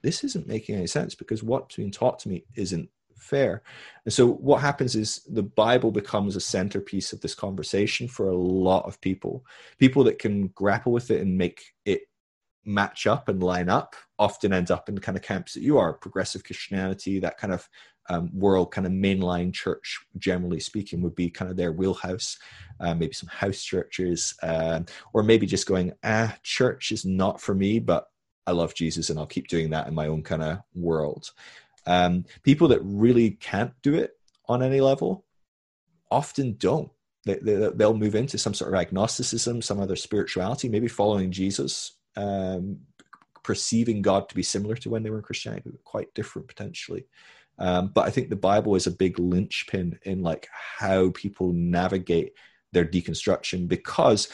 this 0.02 0.24
isn't 0.24 0.48
making 0.48 0.76
any 0.76 0.88
sense 0.88 1.16
because 1.16 1.44
what's 1.44 1.76
being 1.76 1.92
taught 1.92 2.20
to 2.20 2.30
me 2.30 2.44
isn't 2.56 2.90
fair. 3.16 3.62
And 4.06 4.14
so 4.14 4.28
what 4.28 4.62
happens 4.62 4.96
is 4.96 5.22
the 5.30 5.44
Bible 5.44 5.92
becomes 5.92 6.36
a 6.36 6.42
centerpiece 6.42 7.14
of 7.14 7.22
this 7.22 7.36
conversation 7.36 8.08
for 8.08 8.30
a 8.30 8.36
lot 8.36 8.86
of 8.86 9.00
people. 9.00 9.46
People 9.78 10.04
that 10.06 10.20
can 10.20 10.48
grapple 10.50 10.92
with 10.92 11.12
it 11.12 11.22
and 11.22 11.38
make 11.38 11.74
it 11.86 12.02
match 12.66 13.08
up 13.08 13.28
and 13.28 13.42
line 13.42 13.70
up 13.70 13.96
often 14.20 14.54
end 14.54 14.70
up 14.70 14.88
in 14.88 14.96
the 14.96 15.02
kind 15.02 15.18
of 15.18 15.24
camps 15.24 15.54
that 15.54 15.64
you 15.64 15.78
are 15.78 15.94
progressive 15.94 16.44
christianity 16.44 17.20
that 17.20 17.38
kind 17.38 17.54
of 17.54 17.68
um, 18.10 18.30
world 18.34 18.72
kind 18.72 18.88
of 18.88 18.94
mainline 18.94 19.54
church 19.54 20.00
generally 20.18 20.60
speaking 20.60 21.02
would 21.02 21.16
be 21.16 21.30
kind 21.30 21.50
of 21.50 21.58
their 21.58 21.72
wheelhouse. 21.72 22.38
Uh, 22.80 22.96
maybe 22.96 23.14
some 23.14 23.30
house 23.30 23.62
churches 23.62 24.34
uh, 24.42 24.82
or 25.14 25.22
maybe 25.22 25.46
just 25.46 25.68
going 25.68 25.94
ah 26.04 26.36
church 26.42 26.92
is 26.92 27.06
not 27.06 27.40
for 27.40 27.54
me 27.54 27.78
but 27.78 28.08
i 28.48 28.52
love 28.52 28.74
jesus 28.74 29.12
and 29.12 29.20
i'll 29.20 29.28
keep 29.28 29.48
doing 29.48 29.70
that 29.70 29.88
in 29.88 29.94
my 29.94 30.08
own 30.08 30.24
kind 30.24 30.42
of 30.42 30.60
world. 30.74 31.32
Um, 31.86 32.26
people 32.44 32.68
that 32.70 32.82
really 32.84 33.32
can't 33.32 33.74
do 33.82 33.96
it 33.96 34.12
on 34.48 34.62
any 34.62 34.82
level 34.82 35.26
often 36.12 36.56
don't. 36.58 36.92
They, 37.26 37.36
they, 37.36 37.70
they'll 37.76 37.96
move 37.96 38.16
into 38.16 38.38
some 38.40 38.56
sort 38.56 38.74
of 38.74 38.80
agnosticism 38.80 39.62
some 39.62 39.80
other 39.80 39.96
spirituality 39.96 40.70
maybe 40.70 40.88
following 40.88 41.32
jesus 41.32 41.92
um, 42.16 42.80
perceiving 43.44 44.02
God 44.02 44.30
to 44.30 44.36
be 44.36 44.44
similar 44.44 44.76
to 44.76 44.90
when 44.90 45.04
they 45.04 45.10
were 45.10 45.18
in 45.18 45.24
Christianity, 45.24 45.70
but 45.72 45.84
quite 45.84 46.14
different 46.14 46.48
potentially. 46.48 47.06
Um, 47.58 47.92
but 47.94 48.08
I 48.08 48.10
think 48.10 48.30
the 48.30 48.36
Bible 48.36 48.76
is 48.76 48.88
a 48.88 48.92
big 48.92 49.20
linchpin 49.20 50.00
in 50.04 50.22
like 50.22 50.48
how 50.52 51.12
people 51.12 51.54
navigate 51.54 52.34
their 52.72 52.86
deconstruction 52.86 53.68
because, 53.68 54.30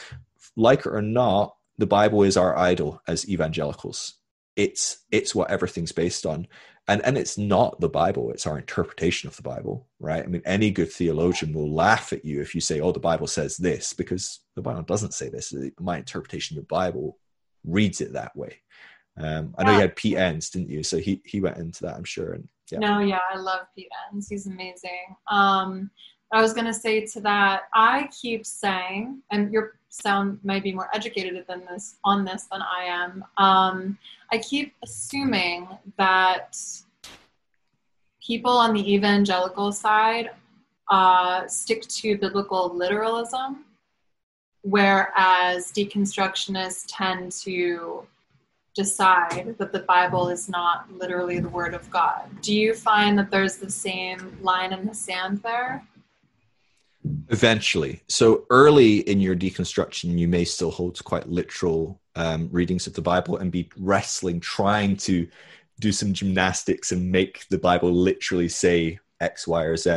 like 0.56 0.80
it 0.80 0.86
or 0.86 1.02
not, 1.02 1.56
the 1.76 1.86
Bible 1.86 2.22
is 2.22 2.36
our 2.36 2.56
idol 2.56 3.02
as 3.06 3.28
evangelicals. 3.28 4.14
It's 4.56 5.04
it's 5.10 5.34
what 5.34 5.50
everything's 5.50 5.92
based 5.92 6.26
on, 6.26 6.46
and 6.88 7.04
and 7.04 7.16
it's 7.18 7.38
not 7.38 7.80
the 7.80 7.88
Bible. 7.88 8.30
It's 8.32 8.46
our 8.46 8.58
interpretation 8.58 9.28
of 9.28 9.36
the 9.36 9.42
Bible, 9.42 9.86
right? 10.00 10.24
I 10.24 10.26
mean, 10.26 10.42
any 10.44 10.70
good 10.70 10.90
theologian 10.90 11.52
will 11.52 11.72
laugh 11.72 12.12
at 12.12 12.24
you 12.24 12.40
if 12.40 12.54
you 12.54 12.60
say, 12.60 12.80
"Oh, 12.80 12.92
the 12.92 12.98
Bible 12.98 13.26
says 13.26 13.56
this," 13.56 13.92
because 13.92 14.40
the 14.56 14.62
Bible 14.62 14.82
doesn't 14.82 15.14
say 15.14 15.28
this. 15.28 15.54
My 15.78 15.98
interpretation 15.98 16.56
of 16.56 16.64
the 16.64 16.74
Bible 16.74 17.18
reads 17.64 18.00
it 18.00 18.12
that 18.12 18.34
way. 18.36 18.60
Um, 19.18 19.54
I 19.58 19.64
know 19.64 19.72
you 19.72 19.80
had 19.80 19.96
Pete 19.96 20.16
Enns, 20.16 20.50
didn't 20.50 20.70
you? 20.70 20.82
So 20.82 20.98
he 20.98 21.20
he 21.24 21.40
went 21.40 21.58
into 21.58 21.82
that, 21.84 21.96
I'm 21.96 22.04
sure. 22.04 22.34
And 22.34 22.48
yeah. 22.70 22.78
No, 22.78 23.00
yeah, 23.00 23.20
I 23.32 23.38
love 23.38 23.62
Pete 23.74 23.88
Enns. 24.12 24.28
He's 24.28 24.46
amazing. 24.46 25.16
Um, 25.30 25.90
I 26.32 26.40
was 26.40 26.52
gonna 26.52 26.74
say 26.74 27.04
to 27.06 27.20
that, 27.22 27.62
I 27.74 28.08
keep 28.20 28.46
saying, 28.46 29.22
and 29.30 29.52
your 29.52 29.78
sound 29.88 30.38
might 30.44 30.62
be 30.62 30.72
more 30.72 30.88
educated 30.94 31.44
than 31.48 31.64
this 31.64 31.96
on 32.04 32.24
this 32.24 32.44
than 32.52 32.62
I 32.62 32.84
am. 32.84 33.24
Um, 33.38 33.98
I 34.30 34.38
keep 34.38 34.74
assuming 34.84 35.68
that 35.96 36.58
people 38.24 38.52
on 38.52 38.74
the 38.74 38.94
evangelical 38.94 39.72
side 39.72 40.30
uh, 40.90 41.46
stick 41.46 41.82
to 41.88 42.16
biblical 42.18 42.74
literalism 42.74 43.64
whereas 44.70 45.72
deconstructionists 45.72 46.84
tend 46.88 47.32
to 47.32 48.06
decide 48.74 49.56
that 49.58 49.72
the 49.72 49.80
Bible 49.80 50.28
is 50.28 50.48
not 50.48 50.90
literally 50.92 51.40
the 51.40 51.48
Word 51.48 51.74
of 51.74 51.90
God. 51.90 52.24
Do 52.42 52.54
you 52.54 52.74
find 52.74 53.18
that 53.18 53.30
there's 53.30 53.56
the 53.56 53.70
same 53.70 54.38
line 54.40 54.72
in 54.72 54.86
the 54.86 54.94
sand 54.94 55.38
there? 55.42 55.84
Eventually. 57.28 58.02
So 58.08 58.44
early 58.50 58.98
in 59.00 59.20
your 59.20 59.34
deconstruction, 59.34 60.18
you 60.18 60.28
may 60.28 60.44
still 60.44 60.70
hold 60.70 61.02
quite 61.04 61.28
literal 61.28 62.00
um, 62.14 62.48
readings 62.52 62.86
of 62.86 62.94
the 62.94 63.02
Bible 63.02 63.38
and 63.38 63.50
be 63.50 63.70
wrestling, 63.78 64.38
trying 64.38 64.96
to 64.98 65.26
do 65.80 65.92
some 65.92 66.12
gymnastics 66.12 66.92
and 66.92 67.10
make 67.10 67.46
the 67.48 67.58
Bible 67.58 67.90
literally 67.92 68.48
say 68.48 68.98
X, 69.20 69.46
Y, 69.48 69.62
or 69.62 69.76
Z. 69.76 69.90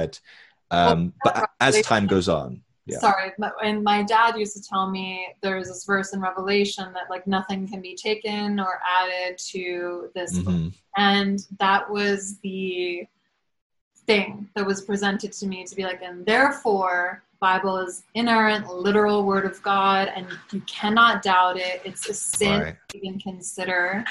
Um, 0.71 1.13
well, 1.25 1.33
but 1.35 1.49
as 1.59 1.81
time 1.81 2.07
goes 2.07 2.29
on, 2.29 2.61
yeah. 2.85 2.99
sorry 2.99 3.31
and 3.63 3.83
my 3.83 4.03
dad 4.03 4.37
used 4.37 4.55
to 4.55 4.61
tell 4.61 4.89
me 4.89 5.27
there's 5.41 5.67
this 5.67 5.85
verse 5.85 6.13
in 6.13 6.21
revelation 6.21 6.91
that 6.93 7.09
like 7.09 7.25
nothing 7.27 7.67
can 7.67 7.81
be 7.81 7.95
taken 7.95 8.59
or 8.59 8.79
added 9.01 9.37
to 9.37 10.09
this 10.15 10.39
mm-hmm. 10.39 10.69
and 10.97 11.47
that 11.59 11.89
was 11.89 12.39
the 12.39 13.05
thing 14.05 14.49
that 14.55 14.65
was 14.65 14.81
presented 14.81 15.31
to 15.31 15.45
me 15.47 15.63
to 15.63 15.75
be 15.75 15.83
like 15.83 16.01
and 16.01 16.25
therefore 16.25 17.23
bible 17.39 17.77
is 17.77 18.03
inerrant 18.15 18.67
literal 18.67 19.23
word 19.23 19.45
of 19.45 19.61
god 19.61 20.11
and 20.15 20.27
you 20.51 20.59
cannot 20.61 21.21
doubt 21.21 21.57
it 21.57 21.81
it's 21.85 22.09
a 22.09 22.13
sin 22.13 22.61
right. 22.61 22.75
to 22.89 22.97
even 22.97 23.19
consider 23.19 24.03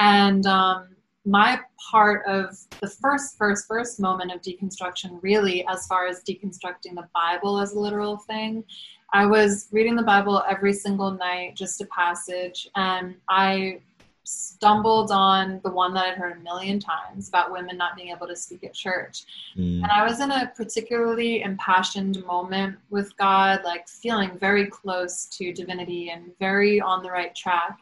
And 0.00 0.46
um, 0.46 0.88
my 1.24 1.60
part 1.90 2.24
of 2.26 2.56
the 2.80 2.88
first, 2.88 3.36
first, 3.36 3.66
first 3.66 4.00
moment 4.00 4.32
of 4.32 4.40
deconstruction, 4.40 5.18
really, 5.22 5.66
as 5.68 5.86
far 5.86 6.06
as 6.06 6.22
deconstructing 6.22 6.94
the 6.94 7.08
Bible 7.14 7.58
as 7.58 7.72
a 7.72 7.78
literal 7.78 8.16
thing, 8.16 8.64
I 9.12 9.26
was 9.26 9.68
reading 9.72 9.96
the 9.96 10.02
Bible 10.02 10.42
every 10.48 10.72
single 10.72 11.10
night, 11.10 11.56
just 11.56 11.80
a 11.80 11.86
passage, 11.86 12.68
and 12.76 13.16
I 13.28 13.80
stumbled 14.22 15.10
on 15.10 15.60
the 15.64 15.70
one 15.70 15.92
that 15.94 16.04
I'd 16.06 16.18
heard 16.18 16.36
a 16.36 16.40
million 16.40 16.78
times 16.78 17.28
about 17.28 17.50
women 17.50 17.76
not 17.76 17.96
being 17.96 18.10
able 18.10 18.28
to 18.28 18.36
speak 18.36 18.62
at 18.62 18.74
church. 18.74 19.24
Mm. 19.56 19.82
And 19.82 19.86
I 19.86 20.06
was 20.06 20.20
in 20.20 20.30
a 20.30 20.52
particularly 20.56 21.42
impassioned 21.42 22.24
moment 22.24 22.76
with 22.90 23.16
God, 23.16 23.62
like 23.64 23.88
feeling 23.88 24.38
very 24.38 24.66
close 24.66 25.24
to 25.36 25.52
divinity 25.52 26.10
and 26.10 26.30
very 26.38 26.80
on 26.80 27.02
the 27.02 27.10
right 27.10 27.34
track. 27.34 27.78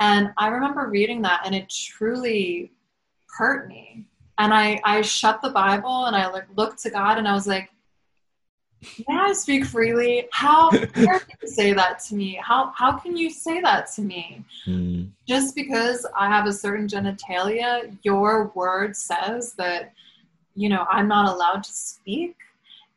And 0.00 0.32
I 0.36 0.48
remember 0.48 0.88
reading 0.88 1.22
that 1.22 1.42
and 1.44 1.54
it 1.54 1.68
truly 1.68 2.72
hurt 3.36 3.68
me. 3.68 4.06
And 4.38 4.54
I, 4.54 4.80
I 4.84 5.02
shut 5.02 5.42
the 5.42 5.50
Bible 5.50 6.06
and 6.06 6.14
I 6.14 6.28
like 6.28 6.46
looked 6.56 6.82
to 6.82 6.90
God 6.90 7.18
and 7.18 7.26
I 7.26 7.32
was 7.32 7.46
like, 7.46 7.70
May 9.08 9.16
I 9.16 9.32
speak 9.32 9.64
freely? 9.64 10.28
How 10.30 10.70
can 10.94 11.20
you 11.42 11.48
say 11.48 11.72
that 11.72 11.98
to 12.04 12.14
me? 12.14 12.38
How 12.40 12.72
how 12.76 12.96
can 12.96 13.16
you 13.16 13.28
say 13.28 13.60
that 13.60 13.90
to 13.94 14.02
me? 14.02 14.44
Mm. 14.66 15.10
Just 15.26 15.56
because 15.56 16.06
I 16.16 16.28
have 16.28 16.46
a 16.46 16.52
certain 16.52 16.86
genitalia, 16.86 17.96
your 18.02 18.52
word 18.54 18.96
says 18.96 19.54
that 19.54 19.92
you 20.54 20.68
know 20.68 20.86
I'm 20.88 21.08
not 21.08 21.28
allowed 21.28 21.64
to 21.64 21.72
speak. 21.72 22.36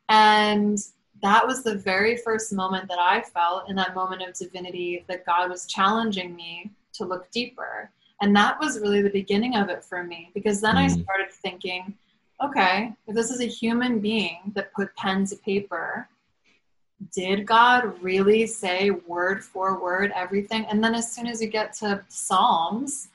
And 0.08 0.78
that 1.22 1.46
was 1.46 1.64
the 1.64 1.76
very 1.76 2.16
first 2.16 2.52
moment 2.52 2.88
that 2.88 2.98
I 2.98 3.20
felt 3.20 3.68
in 3.68 3.76
that 3.76 3.94
moment 3.94 4.22
of 4.22 4.34
divinity 4.34 5.04
that 5.08 5.26
God 5.26 5.50
was 5.50 5.66
challenging 5.66 6.34
me 6.34 6.70
to 6.94 7.04
look 7.04 7.30
deeper. 7.30 7.90
And 8.20 8.34
that 8.36 8.58
was 8.60 8.80
really 8.80 9.02
the 9.02 9.10
beginning 9.10 9.56
of 9.56 9.68
it 9.68 9.84
for 9.84 10.04
me 10.04 10.30
because 10.34 10.60
then 10.60 10.76
mm. 10.76 10.78
I 10.78 10.88
started 10.88 11.30
thinking, 11.30 11.94
okay, 12.42 12.92
if 13.06 13.14
this 13.14 13.30
is 13.30 13.40
a 13.40 13.46
human 13.46 13.98
being 13.98 14.38
that 14.54 14.72
put 14.72 14.94
pen 14.96 15.24
to 15.26 15.36
paper, 15.36 16.08
did 17.12 17.46
God 17.46 18.00
really 18.02 18.46
say 18.46 18.90
word 18.90 19.44
for 19.44 19.80
word 19.80 20.12
everything? 20.14 20.66
And 20.66 20.82
then 20.82 20.94
as 20.94 21.10
soon 21.10 21.26
as 21.26 21.42
you 21.42 21.48
get 21.48 21.72
to 21.74 22.04
Psalms, 22.08 23.08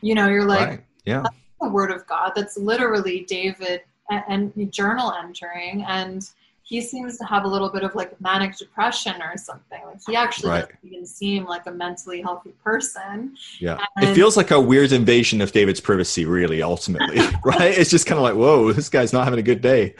you 0.00 0.14
know, 0.14 0.28
you're 0.28 0.44
like, 0.44 0.68
right. 0.68 0.84
yeah, 1.04 1.24
the 1.60 1.68
word 1.68 1.90
of 1.90 2.06
God. 2.06 2.32
That's 2.36 2.56
literally 2.56 3.24
David 3.28 3.82
and, 4.10 4.52
and 4.56 4.72
journal 4.72 5.12
entering. 5.12 5.84
And 5.84 6.28
he 6.66 6.80
seems 6.80 7.18
to 7.18 7.24
have 7.24 7.44
a 7.44 7.48
little 7.48 7.68
bit 7.68 7.82
of 7.82 7.94
like 7.94 8.18
manic 8.22 8.56
depression 8.56 9.20
or 9.20 9.36
something. 9.36 9.80
Like 9.84 9.98
he 10.06 10.16
actually 10.16 10.50
right. 10.50 10.60
doesn't 10.62 10.78
even 10.82 11.06
seem 11.06 11.44
like 11.44 11.66
a 11.66 11.70
mentally 11.70 12.22
healthy 12.22 12.54
person. 12.64 13.36
Yeah. 13.60 13.84
And 13.96 14.08
it 14.08 14.14
feels 14.14 14.34
like 14.36 14.50
a 14.50 14.58
weird 14.58 14.90
invasion 14.92 15.42
of 15.42 15.52
David's 15.52 15.80
privacy, 15.80 16.24
really, 16.24 16.62
ultimately. 16.62 17.18
right? 17.44 17.76
It's 17.76 17.90
just 17.90 18.06
kind 18.06 18.18
of 18.18 18.22
like, 18.22 18.34
whoa, 18.34 18.72
this 18.72 18.88
guy's 18.88 19.12
not 19.12 19.24
having 19.24 19.38
a 19.38 19.42
good 19.42 19.60
day. 19.60 19.94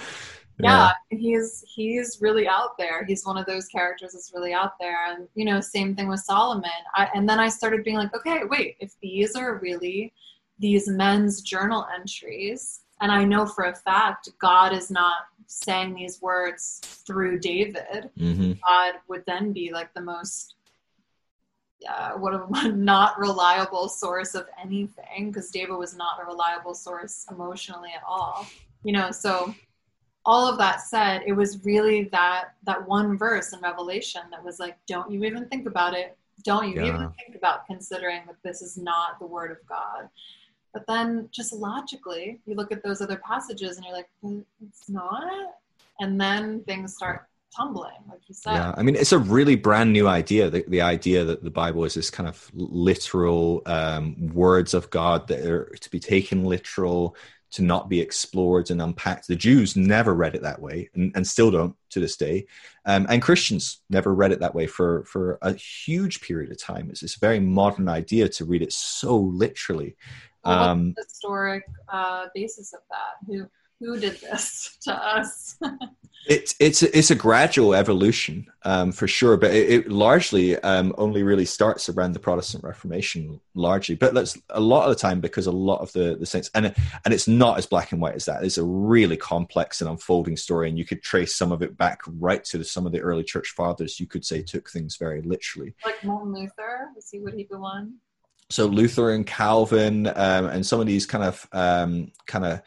Yeah. 0.58 0.92
yeah, 1.10 1.18
he's 1.18 1.64
he's 1.74 2.18
really 2.20 2.46
out 2.46 2.78
there. 2.78 3.04
He's 3.04 3.26
one 3.26 3.36
of 3.36 3.44
those 3.44 3.66
characters 3.66 4.12
that's 4.12 4.32
really 4.32 4.54
out 4.54 4.78
there. 4.80 5.06
And 5.08 5.28
you 5.34 5.44
know, 5.44 5.60
same 5.60 5.94
thing 5.96 6.08
with 6.08 6.20
Solomon. 6.20 6.70
I, 6.94 7.08
and 7.14 7.28
then 7.28 7.40
I 7.40 7.48
started 7.48 7.84
being 7.84 7.96
like, 7.96 8.14
okay, 8.14 8.42
wait, 8.48 8.76
if 8.78 8.94
these 9.02 9.34
are 9.34 9.58
really 9.58 10.12
these 10.60 10.88
men's 10.88 11.42
journal 11.42 11.86
entries, 11.98 12.82
and 13.00 13.10
I 13.10 13.24
know 13.24 13.46
for 13.46 13.64
a 13.64 13.74
fact 13.74 14.28
God 14.38 14.72
is 14.72 14.90
not 14.90 15.16
saying 15.46 15.94
these 15.94 16.20
words 16.20 16.80
through 17.06 17.40
David, 17.40 18.10
mm-hmm. 18.18 18.52
God 18.66 18.94
would 19.08 19.24
then 19.26 19.52
be 19.52 19.72
like 19.72 19.92
the 19.94 20.00
most 20.00 20.54
uh, 21.88 22.12
what 22.12 22.34
a 22.34 22.68
not 22.72 23.18
reliable 23.18 23.88
source 23.88 24.34
of 24.34 24.46
anything 24.62 25.30
because 25.30 25.50
David 25.50 25.76
was 25.76 25.96
not 25.96 26.20
a 26.22 26.24
reliable 26.24 26.74
source 26.74 27.26
emotionally 27.30 27.90
at 27.94 28.02
all. 28.06 28.46
You 28.84 28.92
know, 28.92 29.10
so 29.10 29.54
all 30.24 30.50
of 30.50 30.58
that 30.58 30.80
said, 30.80 31.22
it 31.26 31.32
was 31.32 31.64
really 31.64 32.04
that 32.04 32.54
that 32.64 32.86
one 32.86 33.18
verse 33.18 33.52
in 33.52 33.60
Revelation 33.60 34.22
that 34.30 34.42
was 34.42 34.58
like, 34.58 34.76
"Don't 34.86 35.10
you 35.10 35.24
even 35.24 35.46
think 35.48 35.66
about 35.66 35.94
it? 35.94 36.16
Don't 36.42 36.68
you 36.68 36.76
yeah. 36.76 36.88
even 36.88 37.12
think 37.18 37.36
about 37.36 37.66
considering 37.66 38.22
that 38.26 38.36
this 38.42 38.62
is 38.62 38.76
not 38.76 39.18
the 39.18 39.26
word 39.26 39.50
of 39.50 39.58
God." 39.66 40.08
But 40.74 40.86
then, 40.86 41.28
just 41.30 41.52
logically, 41.52 42.40
you 42.44 42.54
look 42.56 42.72
at 42.72 42.82
those 42.82 43.00
other 43.00 43.20
passages 43.26 43.76
and 43.76 43.86
you're 43.86 43.94
like, 43.94 44.10
it's 44.60 44.88
not. 44.88 45.54
And 46.00 46.20
then 46.20 46.64
things 46.64 46.94
start 46.96 47.28
tumbling, 47.56 47.92
like 48.08 48.20
you 48.26 48.34
said. 48.34 48.54
Yeah, 48.54 48.74
I 48.76 48.82
mean, 48.82 48.96
it's 48.96 49.12
a 49.12 49.18
really 49.18 49.56
brand 49.56 49.92
new 49.92 50.08
idea. 50.08 50.50
The, 50.50 50.64
the 50.66 50.82
idea 50.82 51.24
that 51.24 51.44
the 51.44 51.50
Bible 51.50 51.84
is 51.84 51.94
this 51.94 52.10
kind 52.10 52.28
of 52.28 52.50
literal 52.54 53.62
um, 53.66 54.28
words 54.34 54.74
of 54.74 54.90
God 54.90 55.28
that 55.28 55.46
are 55.46 55.66
to 55.80 55.90
be 55.90 56.00
taken 56.00 56.44
literal, 56.44 57.16
to 57.52 57.62
not 57.62 57.88
be 57.88 58.00
explored 58.00 58.70
and 58.70 58.82
unpacked. 58.82 59.28
The 59.28 59.36
Jews 59.36 59.76
never 59.76 60.12
read 60.12 60.34
it 60.34 60.42
that 60.42 60.60
way, 60.60 60.90
and, 60.94 61.12
and 61.14 61.26
still 61.26 61.52
don't 61.52 61.76
to 61.90 62.00
this 62.00 62.16
day. 62.16 62.46
Um, 62.84 63.06
and 63.08 63.22
Christians 63.22 63.80
never 63.88 64.12
read 64.12 64.32
it 64.32 64.40
that 64.40 64.54
way 64.54 64.66
for 64.66 65.04
for 65.04 65.38
a 65.40 65.54
huge 65.54 66.20
period 66.20 66.50
of 66.50 66.58
time. 66.58 66.88
It's 66.90 67.00
this 67.00 67.14
very 67.14 67.40
modern 67.40 67.88
idea 67.88 68.28
to 68.30 68.44
read 68.44 68.62
it 68.62 68.72
so 68.72 69.16
literally. 69.16 69.96
Well, 70.44 70.62
um, 70.62 70.94
the 70.96 71.04
historic 71.06 71.64
uh, 71.88 72.26
basis 72.34 72.72
of 72.72 72.80
that? 72.90 73.26
Who 73.26 73.46
who 73.80 73.98
did 73.98 74.20
this 74.20 74.78
to 74.82 74.92
us? 74.92 75.56
it's 76.26 76.54
it's 76.58 76.82
it's 76.82 77.10
a 77.10 77.14
gradual 77.14 77.74
evolution 77.74 78.46
um, 78.62 78.92
for 78.92 79.06
sure, 79.06 79.36
but 79.36 79.52
it, 79.52 79.70
it 79.70 79.90
largely 79.90 80.58
um, 80.60 80.94
only 80.96 81.22
really 81.22 81.44
starts 81.44 81.88
around 81.88 82.12
the 82.12 82.18
Protestant 82.18 82.64
Reformation, 82.64 83.40
largely. 83.54 83.94
But 83.94 84.14
that's 84.14 84.38
a 84.50 84.60
lot 84.60 84.84
of 84.84 84.90
the 84.90 85.00
time 85.00 85.20
because 85.20 85.46
a 85.46 85.52
lot 85.52 85.80
of 85.80 85.92
the 85.92 86.16
the 86.16 86.26
saints 86.26 86.50
and 86.54 86.74
and 87.04 87.14
it's 87.14 87.28
not 87.28 87.58
as 87.58 87.66
black 87.66 87.92
and 87.92 88.00
white 88.00 88.14
as 88.14 88.24
that. 88.24 88.44
It's 88.44 88.58
a 88.58 88.64
really 88.64 89.16
complex 89.16 89.80
and 89.80 89.90
unfolding 89.90 90.36
story, 90.36 90.68
and 90.68 90.78
you 90.78 90.84
could 90.84 91.02
trace 91.02 91.34
some 91.36 91.52
of 91.52 91.62
it 91.62 91.76
back 91.76 92.00
right 92.06 92.42
to 92.44 92.58
the, 92.58 92.64
some 92.64 92.86
of 92.86 92.92
the 92.92 93.00
early 93.00 93.24
church 93.24 93.48
fathers. 93.48 94.00
You 94.00 94.06
could 94.06 94.24
say 94.24 94.42
took 94.42 94.70
things 94.70 94.96
very 94.96 95.20
literally. 95.22 95.74
Like 95.84 96.02
Martin 96.04 96.32
Luther, 96.32 96.88
Is 96.96 97.08
he 97.10 97.20
would 97.20 97.34
he 97.34 97.44
be 97.44 97.56
one? 97.56 97.96
So 98.50 98.66
Luther 98.66 99.10
and 99.10 99.26
Calvin 99.26 100.06
um, 100.06 100.46
and 100.46 100.64
some 100.64 100.80
of 100.80 100.86
these 100.86 101.06
kind 101.06 101.24
of 101.24 101.48
um, 101.52 102.12
kind 102.26 102.44
of 102.44 102.62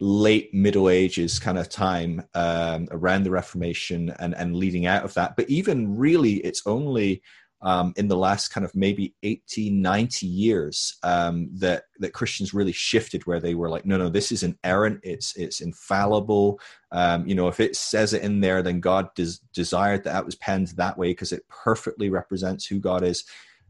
late 0.00 0.52
Middle 0.54 0.88
Ages 0.88 1.38
kind 1.38 1.58
of 1.58 1.68
time 1.68 2.22
um, 2.34 2.88
around 2.90 3.24
the 3.24 3.30
Reformation 3.30 4.14
and 4.18 4.34
and 4.34 4.56
leading 4.56 4.86
out 4.86 5.04
of 5.04 5.14
that. 5.14 5.36
But 5.36 5.48
even 5.50 5.96
really, 5.96 6.34
it's 6.36 6.62
only 6.66 7.22
um, 7.62 7.92
in 7.96 8.08
the 8.08 8.16
last 8.16 8.48
kind 8.48 8.64
of 8.64 8.74
maybe 8.74 9.14
80, 9.22 9.70
90 9.70 10.26
years 10.26 10.96
um, 11.02 11.50
that 11.54 11.84
that 11.98 12.14
Christians 12.14 12.54
really 12.54 12.72
shifted 12.72 13.26
where 13.26 13.40
they 13.40 13.54
were 13.54 13.68
like, 13.68 13.84
no, 13.84 13.98
no, 13.98 14.08
this 14.08 14.32
is 14.32 14.42
inerrant. 14.42 15.00
It's 15.02 15.36
it's 15.36 15.60
infallible. 15.60 16.60
Um, 16.92 17.26
you 17.26 17.34
know, 17.34 17.48
if 17.48 17.60
it 17.60 17.76
says 17.76 18.14
it 18.14 18.22
in 18.22 18.40
there, 18.40 18.62
then 18.62 18.80
God 18.80 19.14
des- 19.14 19.40
desired 19.52 20.04
that 20.04 20.12
that 20.12 20.24
was 20.24 20.36
penned 20.36 20.68
that 20.68 20.96
way 20.96 21.10
because 21.10 21.32
it 21.32 21.46
perfectly 21.48 22.08
represents 22.08 22.64
who 22.66 22.78
God 22.78 23.04
is. 23.04 23.24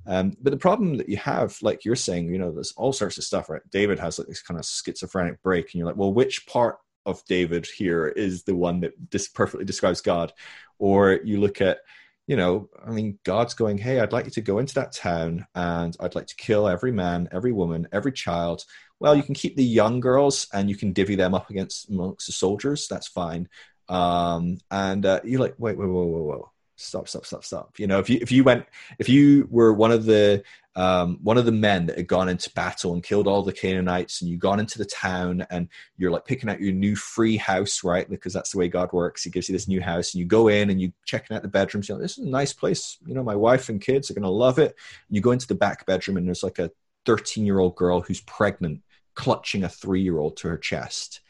Um, 0.06 0.36
but 0.40 0.50
the 0.50 0.56
problem 0.56 0.96
that 0.96 1.08
you 1.08 1.16
have, 1.18 1.56
like 1.62 1.84
you're 1.84 1.96
saying, 1.96 2.32
you 2.32 2.38
know, 2.38 2.52
there's 2.52 2.72
all 2.76 2.92
sorts 2.92 3.18
of 3.18 3.24
stuff, 3.24 3.48
right? 3.48 3.62
David 3.70 3.98
has 3.98 4.18
like 4.18 4.28
this 4.28 4.42
kind 4.42 4.58
of 4.58 4.66
schizophrenic 4.66 5.42
break, 5.42 5.66
and 5.66 5.74
you're 5.74 5.86
like, 5.86 5.96
well, 5.96 6.12
which 6.12 6.46
part 6.46 6.78
of 7.06 7.24
David 7.26 7.66
here 7.66 8.08
is 8.08 8.44
the 8.44 8.54
one 8.54 8.80
that 8.80 9.10
dis- 9.10 9.28
perfectly 9.28 9.64
describes 9.64 10.00
God? 10.00 10.32
Or 10.78 11.20
you 11.24 11.40
look 11.40 11.60
at, 11.60 11.78
you 12.26 12.36
know, 12.36 12.68
I 12.86 12.90
mean, 12.90 13.18
God's 13.24 13.54
going, 13.54 13.78
hey, 13.78 14.00
I'd 14.00 14.12
like 14.12 14.24
you 14.24 14.30
to 14.32 14.40
go 14.40 14.58
into 14.58 14.74
that 14.74 14.92
town 14.92 15.46
and 15.54 15.96
I'd 16.00 16.14
like 16.14 16.28
to 16.28 16.36
kill 16.36 16.68
every 16.68 16.92
man, 16.92 17.28
every 17.32 17.52
woman, 17.52 17.88
every 17.92 18.12
child. 18.12 18.64
Well, 19.00 19.14
you 19.14 19.22
can 19.22 19.34
keep 19.34 19.56
the 19.56 19.64
young 19.64 20.00
girls 20.00 20.46
and 20.52 20.68
you 20.68 20.76
can 20.76 20.92
divvy 20.92 21.16
them 21.16 21.34
up 21.34 21.50
against 21.50 21.88
amongst 21.88 22.26
the 22.26 22.32
soldiers. 22.32 22.86
That's 22.88 23.08
fine. 23.08 23.48
Um, 23.88 24.58
and 24.70 25.04
uh, 25.04 25.20
you're 25.24 25.40
like, 25.40 25.54
wait, 25.58 25.76
wait, 25.76 25.88
whoa, 25.88 26.04
whoa, 26.04 26.22
whoa 26.22 26.52
stop, 26.80 27.08
stop, 27.08 27.26
stop, 27.26 27.44
stop. 27.44 27.78
You 27.78 27.86
know, 27.86 27.98
if 27.98 28.08
you 28.08 28.18
if 28.20 28.32
you 28.32 28.44
went 28.44 28.66
if 28.98 29.08
you 29.08 29.46
were 29.50 29.72
one 29.72 29.92
of 29.92 30.04
the 30.04 30.42
um, 30.76 31.18
one 31.22 31.36
of 31.36 31.44
the 31.44 31.52
men 31.52 31.86
that 31.86 31.98
had 31.98 32.06
gone 32.06 32.28
into 32.28 32.50
battle 32.50 32.94
and 32.94 33.02
killed 33.02 33.26
all 33.26 33.42
the 33.42 33.52
Canaanites, 33.52 34.20
and 34.20 34.30
you 34.30 34.38
gone 34.38 34.60
into 34.60 34.78
the 34.78 34.84
town 34.84 35.44
and 35.50 35.68
you're 35.96 36.10
like 36.10 36.24
picking 36.24 36.48
out 36.48 36.60
your 36.60 36.72
new 36.72 36.94
free 36.94 37.36
house, 37.36 37.82
right? 37.82 38.08
Because 38.08 38.32
that's 38.32 38.52
the 38.52 38.58
way 38.58 38.68
God 38.68 38.92
works. 38.92 39.24
He 39.24 39.30
gives 39.30 39.48
you 39.48 39.52
this 39.52 39.68
new 39.68 39.80
house, 39.80 40.14
and 40.14 40.20
you 40.20 40.26
go 40.26 40.48
in 40.48 40.70
and 40.70 40.80
you 40.80 40.92
checking 41.04 41.36
out 41.36 41.42
the 41.42 41.48
bedrooms. 41.48 41.88
You're 41.88 41.98
like, 41.98 42.04
this 42.04 42.18
is 42.18 42.24
a 42.24 42.30
nice 42.30 42.52
place. 42.52 42.98
You 43.04 43.14
know, 43.14 43.22
my 43.22 43.36
wife 43.36 43.68
and 43.68 43.80
kids 43.80 44.10
are 44.10 44.14
gonna 44.14 44.30
love 44.30 44.58
it. 44.58 44.76
And 45.08 45.16
you 45.16 45.20
go 45.20 45.32
into 45.32 45.48
the 45.48 45.54
back 45.54 45.86
bedroom, 45.86 46.16
and 46.16 46.26
there's 46.26 46.42
like 46.42 46.58
a 46.58 46.70
13 47.04 47.44
year 47.44 47.58
old 47.58 47.76
girl 47.76 48.00
who's 48.00 48.20
pregnant, 48.22 48.82
clutching 49.14 49.64
a 49.64 49.68
three 49.68 50.02
year 50.02 50.18
old 50.18 50.36
to 50.38 50.48
her 50.48 50.58
chest, 50.58 51.20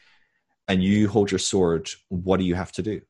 and 0.67 0.83
you 0.83 1.09
hold 1.09 1.31
your 1.31 1.39
sword. 1.39 1.89
What 2.09 2.37
do 2.37 2.45
you 2.45 2.55
have 2.55 2.71
to 2.73 2.83
do? 2.83 3.01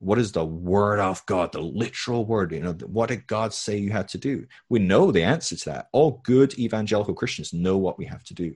What 0.00 0.18
is 0.18 0.32
the 0.32 0.44
word 0.44 1.00
of 1.00 1.24
God, 1.26 1.52
the 1.52 1.60
literal 1.60 2.24
word? 2.24 2.52
You 2.52 2.60
know, 2.60 2.72
what 2.86 3.08
did 3.08 3.26
God 3.26 3.52
say 3.52 3.76
you 3.76 3.90
had 3.90 4.08
to 4.08 4.18
do? 4.18 4.46
We 4.68 4.78
know 4.78 5.10
the 5.10 5.24
answer 5.24 5.56
to 5.56 5.64
that. 5.70 5.88
All 5.92 6.20
good 6.24 6.58
evangelical 6.58 7.14
Christians 7.14 7.52
know 7.52 7.76
what 7.76 7.98
we 7.98 8.06
have 8.06 8.22
to 8.24 8.34
do. 8.34 8.54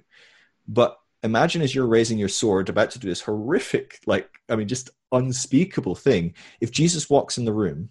But 0.68 0.96
imagine 1.22 1.62
as 1.62 1.74
you're 1.74 1.86
raising 1.86 2.18
your 2.18 2.28
sword, 2.28 2.68
about 2.68 2.90
to 2.92 2.98
do 2.98 3.08
this 3.08 3.20
horrific, 3.20 3.98
like, 4.06 4.28
I 4.48 4.56
mean, 4.56 4.68
just 4.68 4.90
unspeakable 5.10 5.96
thing. 5.96 6.34
If 6.60 6.70
Jesus 6.70 7.10
walks 7.10 7.38
in 7.38 7.44
the 7.44 7.52
room, 7.52 7.90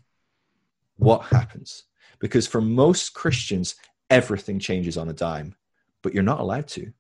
what 0.98 1.24
happens? 1.24 1.84
Because 2.20 2.48
for 2.48 2.62
most 2.62 3.14
Christians, 3.14 3.76
everything 4.10 4.60
changes 4.60 4.98
on 4.98 5.10
a 5.10 5.14
dime. 5.14 5.56
but 6.04 6.14
you're 6.14 6.24
not 6.24 6.40
allowed 6.40 6.68
to. 6.68 6.92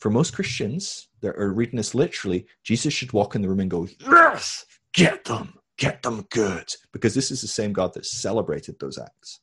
For 0.00 0.10
most 0.10 0.34
Christians 0.34 1.08
that 1.20 1.36
are 1.36 1.52
reading 1.52 1.76
this 1.76 1.94
literally, 1.94 2.46
Jesus 2.62 2.92
should 2.92 3.12
walk 3.12 3.34
in 3.34 3.42
the 3.42 3.48
room 3.48 3.60
and 3.60 3.70
go, 3.70 3.86
Yes, 4.00 4.64
get 4.92 5.24
them, 5.24 5.54
get 5.80 6.02
them 6.02 6.26
good, 6.30 6.72
because 6.92 7.14
this 7.14 7.32
is 7.32 7.40
the 7.40 7.48
same 7.48 7.72
God 7.72 7.94
that 7.94 8.06
celebrated 8.06 8.78
those 8.78 8.98
acts. 8.98 9.40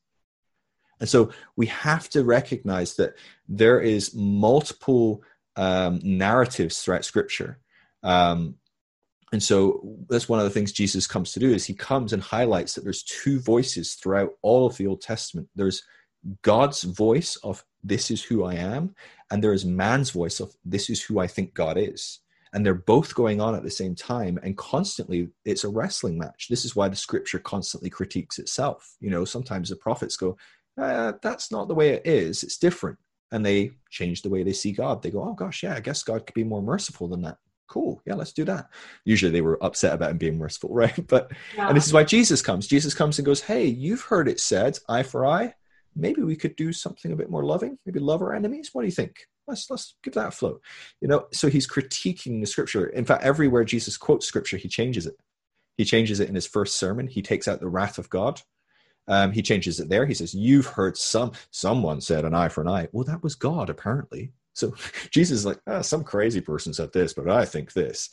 And 1.00 1.10
so 1.10 1.32
we 1.56 1.66
have 1.66 2.10
to 2.10 2.24
recognize 2.24 2.96
that 2.96 3.16
there 3.50 3.82
is 3.82 4.16
multiple 4.16 5.22
um, 5.56 6.00
narratives 6.04 6.82
throughout 6.82 7.06
Scripture. 7.06 7.60
Um, 8.04 8.56
and 9.34 9.44
so 9.44 9.98
that's 10.10 10.30
one 10.30 10.40
of 10.40 10.46
the 10.46 10.52
things 10.52 10.72
Jesus 10.72 11.06
comes 11.06 11.34
to 11.34 11.40
do 11.40 11.52
is 11.52 11.66
he 11.66 11.74
comes 11.74 12.14
and 12.14 12.22
highlights 12.22 12.76
that 12.76 12.84
there's 12.84 13.04
two 13.04 13.40
voices 13.42 13.96
throughout 13.96 14.32
all 14.42 14.66
of 14.66 14.78
the 14.78 14.88
Old 14.88 15.02
Testament. 15.02 15.50
There's 15.56 15.84
God's 16.42 16.84
voice 16.84 17.36
of 17.44 17.64
this 17.84 18.10
is 18.10 18.24
who 18.24 18.44
I 18.44 18.56
am, 18.56 18.96
and 19.30 19.44
there 19.44 19.54
is 19.54 19.66
man's 19.66 20.12
voice 20.12 20.40
of 20.40 20.56
this 20.64 20.90
is 20.90 21.02
who 21.02 21.20
I 21.20 21.28
think 21.28 21.54
God 21.54 21.78
is. 21.78 22.20
And 22.54 22.66
they're 22.66 22.74
both 22.74 23.16
going 23.16 23.42
on 23.42 23.56
at 23.56 23.64
the 23.64 23.70
same 23.70 23.96
time, 23.96 24.40
and 24.44 24.58
constantly 24.58 25.30
it's 25.46 25.64
a 25.64 25.70
wrestling 25.70 26.18
match. 26.18 26.48
This 26.50 26.66
is 26.66 26.76
why 26.76 26.90
the 26.90 26.96
scripture 26.96 27.40
constantly 27.40 27.90
critiques 27.90 28.40
itself. 28.40 28.96
You 29.00 29.10
know, 29.10 29.26
sometimes 29.26 29.70
the 29.70 29.76
prophets 29.76 30.18
go, 30.18 30.38
uh, 30.80 31.14
That's 31.22 31.52
not 31.52 31.68
the 31.68 31.76
way 31.76 31.90
it 31.90 32.06
is, 32.06 32.44
it's 32.44 32.58
different. 32.58 32.98
And 33.32 33.46
they 33.46 33.72
change 33.90 34.22
the 34.22 34.30
way 34.30 34.44
they 34.44 34.54
see 34.54 34.72
God. 34.72 35.04
They 35.04 35.12
go, 35.12 35.24
Oh 35.24 35.34
gosh, 35.34 35.64
yeah, 35.64 35.76
I 35.76 35.82
guess 35.82 36.04
God 36.04 36.26
could 36.26 36.36
be 36.36 36.44
more 36.44 36.62
merciful 36.62 37.08
than 37.08 37.22
that 37.24 37.38
cool 37.68 38.02
yeah 38.06 38.14
let's 38.14 38.34
do 38.34 38.46
that 38.46 38.70
usually 39.04 39.32
they 39.32 39.42
were 39.42 39.62
upset 39.64 39.94
about 39.94 40.12
him 40.12 40.18
being 40.18 40.38
merciful 40.38 40.70
right 40.74 41.06
but 41.08 41.32
yeah. 41.56 41.68
and 41.68 41.76
this 41.76 41.86
is 41.86 41.94
why 41.94 42.04
jesus 42.04 42.42
comes 42.42 42.68
jesus 42.68 42.94
comes 42.94 43.20
and 43.20 43.26
goes 43.26 43.42
hey 43.42 43.66
you've 43.66 44.02
heard 44.02 44.28
it 44.28 44.40
said 44.40 44.78
eye 44.90 45.04
for 45.04 45.26
eye 45.26 45.54
maybe 45.96 46.22
we 46.22 46.36
could 46.36 46.56
do 46.56 46.72
something 46.72 47.12
a 47.12 47.16
bit 47.16 47.30
more 47.30 47.44
loving 47.44 47.78
maybe 47.86 48.00
love 48.00 48.22
our 48.22 48.34
enemies 48.34 48.70
what 48.74 48.82
do 48.84 48.88
you 48.88 48.94
think 48.94 49.28
let's 49.48 49.70
let's 49.70 49.96
give 50.04 50.14
that 50.14 50.28
a 50.28 50.32
float. 50.32 50.62
You 51.02 51.08
know 51.08 51.28
so 51.32 51.50
he's 51.50 51.68
critiquing 51.68 52.40
the 52.40 52.48
scripture. 52.48 52.88
In 52.88 53.06
fact 53.06 53.24
everywhere 53.24 53.64
jesus 53.64 53.98
quotes 53.98 54.26
scripture 54.26 54.58
he 54.58 54.68
changes 54.68 55.06
it. 55.06 55.16
He 55.78 55.86
changes 55.86 56.20
it 56.20 56.30
in 56.30 56.36
his 56.36 56.48
first 56.48 56.80
sermon. 56.80 57.08
He 57.08 57.22
takes 57.22 57.48
out 57.48 57.60
the 57.60 57.68
wrath 57.68 57.98
of 57.98 58.10
god. 58.10 58.42
Um, 59.08 59.32
he 59.32 59.42
changes 59.42 59.80
it 59.80 59.90
there. 59.90 60.06
He 60.06 60.14
says 60.14 60.34
you've 60.34 60.66
heard 60.66 60.98
some 60.98 61.32
someone 61.52 62.02
said 62.02 62.26
an 62.26 62.34
eye 62.34 62.50
for 62.50 62.62
an 62.62 62.68
eye. 62.68 62.88
Well 62.92 63.06
that 63.06 63.24
was 63.24 63.36
god 63.36 63.70
apparently. 63.70 64.32
So 64.54 64.74
jesus 65.12 65.40
is 65.40 65.46
like 65.46 65.60
oh, 65.68 65.82
some 65.82 66.04
crazy 66.04 66.42
person 66.42 66.74
said 66.74 66.94
this 66.94 67.14
but 67.14 67.30
i 67.30 67.46
think 67.46 67.74
this. 67.74 68.10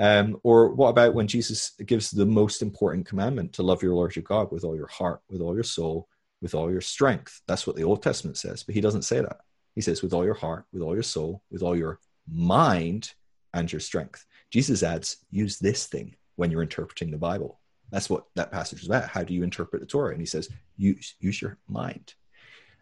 Um, 0.00 0.38
or 0.44 0.72
what 0.74 0.90
about 0.90 1.14
when 1.14 1.26
jesus 1.26 1.72
gives 1.84 2.12
the 2.12 2.24
most 2.24 2.62
important 2.62 3.06
commandment 3.06 3.54
to 3.54 3.64
love 3.64 3.82
your 3.82 3.94
lord 3.94 4.14
your 4.14 4.22
god 4.22 4.52
with 4.52 4.62
all 4.62 4.76
your 4.76 4.86
heart 4.86 5.20
with 5.28 5.40
all 5.40 5.54
your 5.54 5.64
soul 5.64 6.08
with 6.40 6.54
all 6.54 6.70
your 6.70 6.80
strength. 6.80 7.40
That's 7.46 7.66
what 7.66 7.76
the 7.76 7.84
Old 7.84 8.02
Testament 8.02 8.36
says, 8.36 8.62
but 8.62 8.74
he 8.74 8.80
doesn't 8.80 9.02
say 9.02 9.20
that. 9.20 9.40
He 9.78 9.82
says, 9.82 10.02
with 10.02 10.12
all 10.12 10.24
your 10.24 10.34
heart, 10.34 10.64
with 10.72 10.82
all 10.82 10.94
your 10.94 11.04
soul, 11.04 11.40
with 11.52 11.62
all 11.62 11.76
your 11.76 12.00
mind 12.28 13.12
and 13.54 13.70
your 13.70 13.78
strength. 13.78 14.26
Jesus 14.50 14.82
adds, 14.82 15.18
use 15.30 15.60
this 15.60 15.86
thing 15.86 16.16
when 16.34 16.50
you're 16.50 16.64
interpreting 16.64 17.12
the 17.12 17.16
Bible. 17.16 17.60
That's 17.92 18.10
what 18.10 18.24
that 18.34 18.50
passage 18.50 18.80
is 18.80 18.88
about. 18.88 19.08
How 19.08 19.22
do 19.22 19.32
you 19.32 19.44
interpret 19.44 19.80
the 19.80 19.86
Torah? 19.86 20.10
And 20.10 20.20
he 20.20 20.26
says, 20.26 20.48
use, 20.76 21.14
use 21.20 21.40
your 21.40 21.58
mind. 21.68 22.14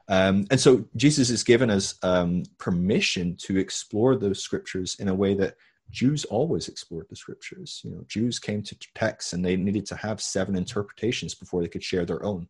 Um, 0.09 0.47
and 0.51 0.59
so 0.59 0.89
Jesus 0.97 1.29
has 1.29 1.45
given 1.45 1.69
us 1.69 1.97
um, 2.03 2.45
permission 2.57 3.37
to 3.43 3.59
explore 3.59 4.17
those 4.17 4.43
scriptures 4.43 4.97
in 4.99 5.09
a 5.09 5.15
way 5.15 5.35
that 5.35 5.57
Jews 5.91 6.25
always 6.25 6.67
explored 6.69 7.09
the 7.11 7.17
scriptures. 7.17 7.83
You 7.85 7.91
know, 7.91 8.05
Jews 8.09 8.39
came 8.39 8.63
to 8.63 8.77
texts 8.95 9.35
and 9.35 9.45
they 9.45 9.55
needed 9.57 9.85
to 9.89 9.97
have 9.97 10.23
seven 10.23 10.57
interpretations 10.57 11.35
before 11.35 11.61
they 11.61 11.69
could 11.69 11.85
share 11.85 12.07
their 12.07 12.25
own. 12.25 12.49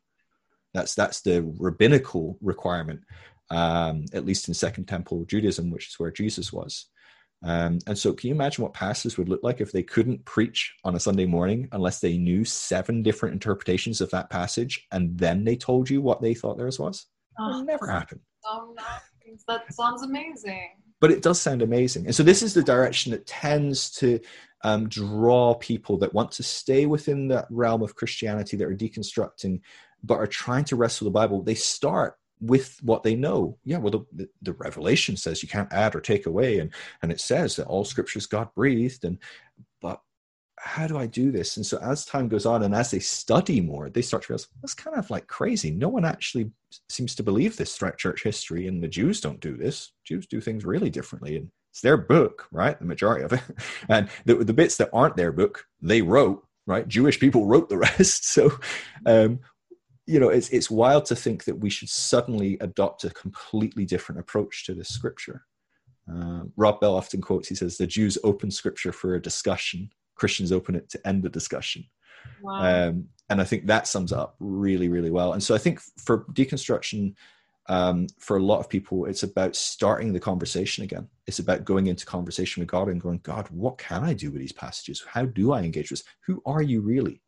That's 0.72 0.94
that's 0.94 1.20
the 1.22 1.53
rabbinical 1.59 2.38
requirement, 2.40 3.01
um, 3.51 4.05
at 4.12 4.24
least 4.24 4.49
in 4.49 4.55
Second 4.55 4.86
Temple 4.86 5.24
Judaism, 5.24 5.70
which 5.70 5.88
is 5.88 5.99
where 5.99 6.11
Jesus 6.11 6.53
was. 6.53 6.86
Um, 7.44 7.78
and 7.86 7.97
so, 7.97 8.12
can 8.12 8.28
you 8.28 8.34
imagine 8.34 8.62
what 8.62 8.72
pastors 8.72 9.18
would 9.18 9.28
look 9.28 9.42
like 9.42 9.61
if 9.61 9.70
they 9.70 9.82
couldn't 9.82 10.24
preach 10.24 10.74
on 10.84 10.94
a 10.94 11.01
Sunday 11.01 11.26
morning 11.26 11.68
unless 11.72 12.01
they 12.01 12.16
knew 12.16 12.44
seven 12.44 13.03
different 13.03 13.34
interpretations 13.34 14.01
of 14.01 14.11
that 14.11 14.30
passage 14.30 14.86
and 14.90 15.16
then 15.18 15.44
they 15.44 15.57
told 15.57 15.90
you 15.90 16.01
what 16.01 16.22
they 16.22 16.34
thought 16.34 16.57
theirs 16.57 16.78
was? 16.78 17.07
Oh, 17.38 17.62
never 17.62 17.86
happen. 17.86 18.20
Oh, 18.47 18.74
that 19.49 19.72
sounds 19.72 20.03
amazing. 20.03 20.70
But 20.99 21.11
it 21.11 21.22
does 21.22 21.40
sound 21.40 21.61
amazing. 21.61 22.07
And 22.07 22.14
so, 22.14 22.22
this 22.22 22.42
is 22.42 22.55
the 22.55 22.62
direction 22.62 23.12
that 23.12 23.26
tends 23.26 23.90
to 23.97 24.18
um, 24.64 24.88
draw 24.88 25.55
people 25.55 25.99
that 25.99 26.14
want 26.14 26.32
to 26.32 26.42
stay 26.42 26.86
within 26.86 27.28
that 27.28 27.47
realm 27.51 27.82
of 27.82 27.94
Christianity 27.94 28.57
that 28.57 28.66
are 28.66 28.74
deconstructing 28.74 29.61
but 30.03 30.18
are 30.18 30.26
trying 30.26 30.64
to 30.64 30.76
wrestle 30.76 31.07
the 31.07 31.11
Bible, 31.11 31.42
they 31.42 31.55
start 31.55 32.16
with 32.41 32.78
what 32.82 33.03
they 33.03 33.14
know. 33.14 33.57
Yeah, 33.64 33.78
well, 33.78 34.07
the, 34.12 34.28
the, 34.43 34.53
revelation 34.55 35.16
says 35.16 35.43
you 35.43 35.49
can't 35.49 35.72
add 35.72 35.95
or 35.95 36.01
take 36.01 36.26
away, 36.26 36.59
and 36.59 36.72
and 37.03 37.11
it 37.11 37.20
says 37.20 37.57
that 37.57 37.66
all 37.66 37.84
scriptures 37.84 38.26
God 38.26 38.49
breathed, 38.55 39.05
and 39.05 39.18
but 39.80 40.01
how 40.59 40.87
do 40.87 40.99
I 40.99 41.07
do 41.07 41.30
this? 41.30 41.57
And 41.57 41.64
so 41.64 41.78
as 41.78 42.05
time 42.05 42.28
goes 42.28 42.47
on, 42.47 42.62
and 42.62 42.74
as 42.74 42.91
they 42.91 42.99
study 42.99 43.61
more, 43.61 43.89
they 43.89 44.03
start 44.03 44.24
to 44.24 44.32
realize 44.32 44.49
that's 44.61 44.74
kind 44.74 44.97
of 44.97 45.11
like 45.11 45.26
crazy. 45.26 45.70
No 45.70 45.89
one 45.89 46.05
actually 46.05 46.51
seems 46.89 47.14
to 47.14 47.22
believe 47.22 47.57
this 47.57 47.76
throughout 47.76 47.99
church 47.99 48.22
history, 48.22 48.66
and 48.66 48.82
the 48.82 48.89
Jews 48.89 49.20
don't 49.20 49.41
do 49.41 49.57
this. 49.57 49.93
Jews 50.05 50.26
do 50.26 50.41
things 50.41 50.64
really 50.64 50.91
differently, 50.91 51.37
and 51.37 51.51
it's 51.70 51.80
their 51.80 51.97
book, 51.97 52.47
right? 52.53 52.78
The 52.78 52.87
majority 52.87 53.24
of 53.24 53.32
it, 53.32 53.43
and 53.89 54.09
the, 54.24 54.37
the 54.37 54.55
bits 54.55 54.76
that 54.78 54.91
aren't 54.93 55.16
their 55.16 55.32
book, 55.32 55.64
they 55.80 56.03
wrote. 56.03 56.43
Right, 56.68 56.89
Jewish 56.89 57.20
people 57.20 57.47
wrote 57.47 57.68
the 57.68 57.78
rest. 57.78 58.24
So, 58.34 58.51
um, 59.07 59.39
you 60.07 60.20
know, 60.20 60.28
it's 60.28 60.48
it's 60.50 60.70
wild 60.70 61.04
to 61.07 61.16
think 61.16 61.44
that 61.44 61.59
we 61.59 61.70
should 61.70 61.88
suddenly 61.88 62.57
adopt 62.61 63.04
a 63.04 63.11
completely 63.11 63.84
different 63.84 64.20
approach 64.20 64.64
to 64.66 64.74
this 64.74 64.88
scripture. 64.88 65.44
Uh, 66.11 66.42
Rob 66.57 66.80
Bell 66.80 66.94
often 66.94 67.20
quotes, 67.20 67.48
he 67.48 67.57
says, 67.57 67.76
the 67.76 67.86
Jews 67.86 68.16
open 68.22 68.50
scripture 68.50 68.92
for 68.92 69.14
a 69.14 69.22
discussion, 69.22 69.90
Christians 70.14 70.52
open 70.52 70.76
it 70.76 70.88
to 70.90 71.07
end 71.07 71.24
the 71.24 71.28
discussion. 71.28 71.84
Wow. 72.40 72.88
Um, 72.88 73.09
and 73.28 73.40
I 73.40 73.44
think 73.44 73.66
that 73.66 73.88
sums 73.88 74.12
up 74.12 74.36
really, 74.38 74.88
really 74.88 75.11
well. 75.11 75.32
And 75.32 75.42
so 75.42 75.54
I 75.54 75.59
think 75.59 75.80
for 75.98 76.24
deconstruction, 76.32 77.14
um, 77.68 78.07
for 78.20 78.36
a 78.36 78.42
lot 78.42 78.61
of 78.61 78.68
people, 78.68 79.07
it's 79.07 79.24
about 79.24 79.57
starting 79.57 80.12
the 80.12 80.20
conversation 80.20 80.84
again. 80.84 81.09
It's 81.26 81.40
about 81.40 81.64
going 81.64 81.88
into 81.88 82.07
conversation 82.07 82.61
with 82.61 82.68
God 82.68 82.88
and 82.88 83.00
going, 83.00 83.18
God, 83.24 83.48
what 83.50 83.78
can 83.78 84.04
I 84.04 84.12
do 84.12 84.30
with 84.30 84.40
these 84.40 84.52
passages? 84.52 85.02
How 85.09 85.24
do 85.24 85.52
I 85.52 85.62
engage 85.62 85.90
with 85.90 86.00
this? 86.00 86.09
Who 86.26 86.40
are 86.46 86.62
you 86.62 86.80
really? 86.80 87.20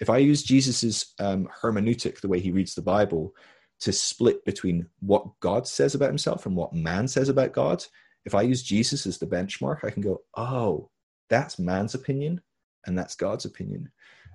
If 0.00 0.10
I 0.10 0.18
use 0.18 0.42
Jesus's 0.42 1.14
um, 1.18 1.48
hermeneutic, 1.62 2.20
the 2.20 2.28
way 2.28 2.40
he 2.40 2.50
reads 2.50 2.74
the 2.74 2.82
Bible, 2.82 3.34
to 3.80 3.92
split 3.92 4.44
between 4.44 4.86
what 5.00 5.38
God 5.40 5.66
says 5.66 5.94
about 5.94 6.08
himself 6.08 6.46
and 6.46 6.56
what 6.56 6.72
man 6.72 7.06
says 7.06 7.28
about 7.28 7.52
God, 7.52 7.84
if 8.24 8.34
I 8.34 8.42
use 8.42 8.62
Jesus 8.62 9.06
as 9.06 9.18
the 9.18 9.26
benchmark, 9.26 9.84
I 9.84 9.90
can 9.90 10.02
go, 10.02 10.22
oh, 10.36 10.90
that's 11.28 11.58
man's 11.58 11.94
opinion 11.94 12.40
and 12.86 12.98
that's 12.98 13.14
God's 13.14 13.44
opinion. 13.44 13.90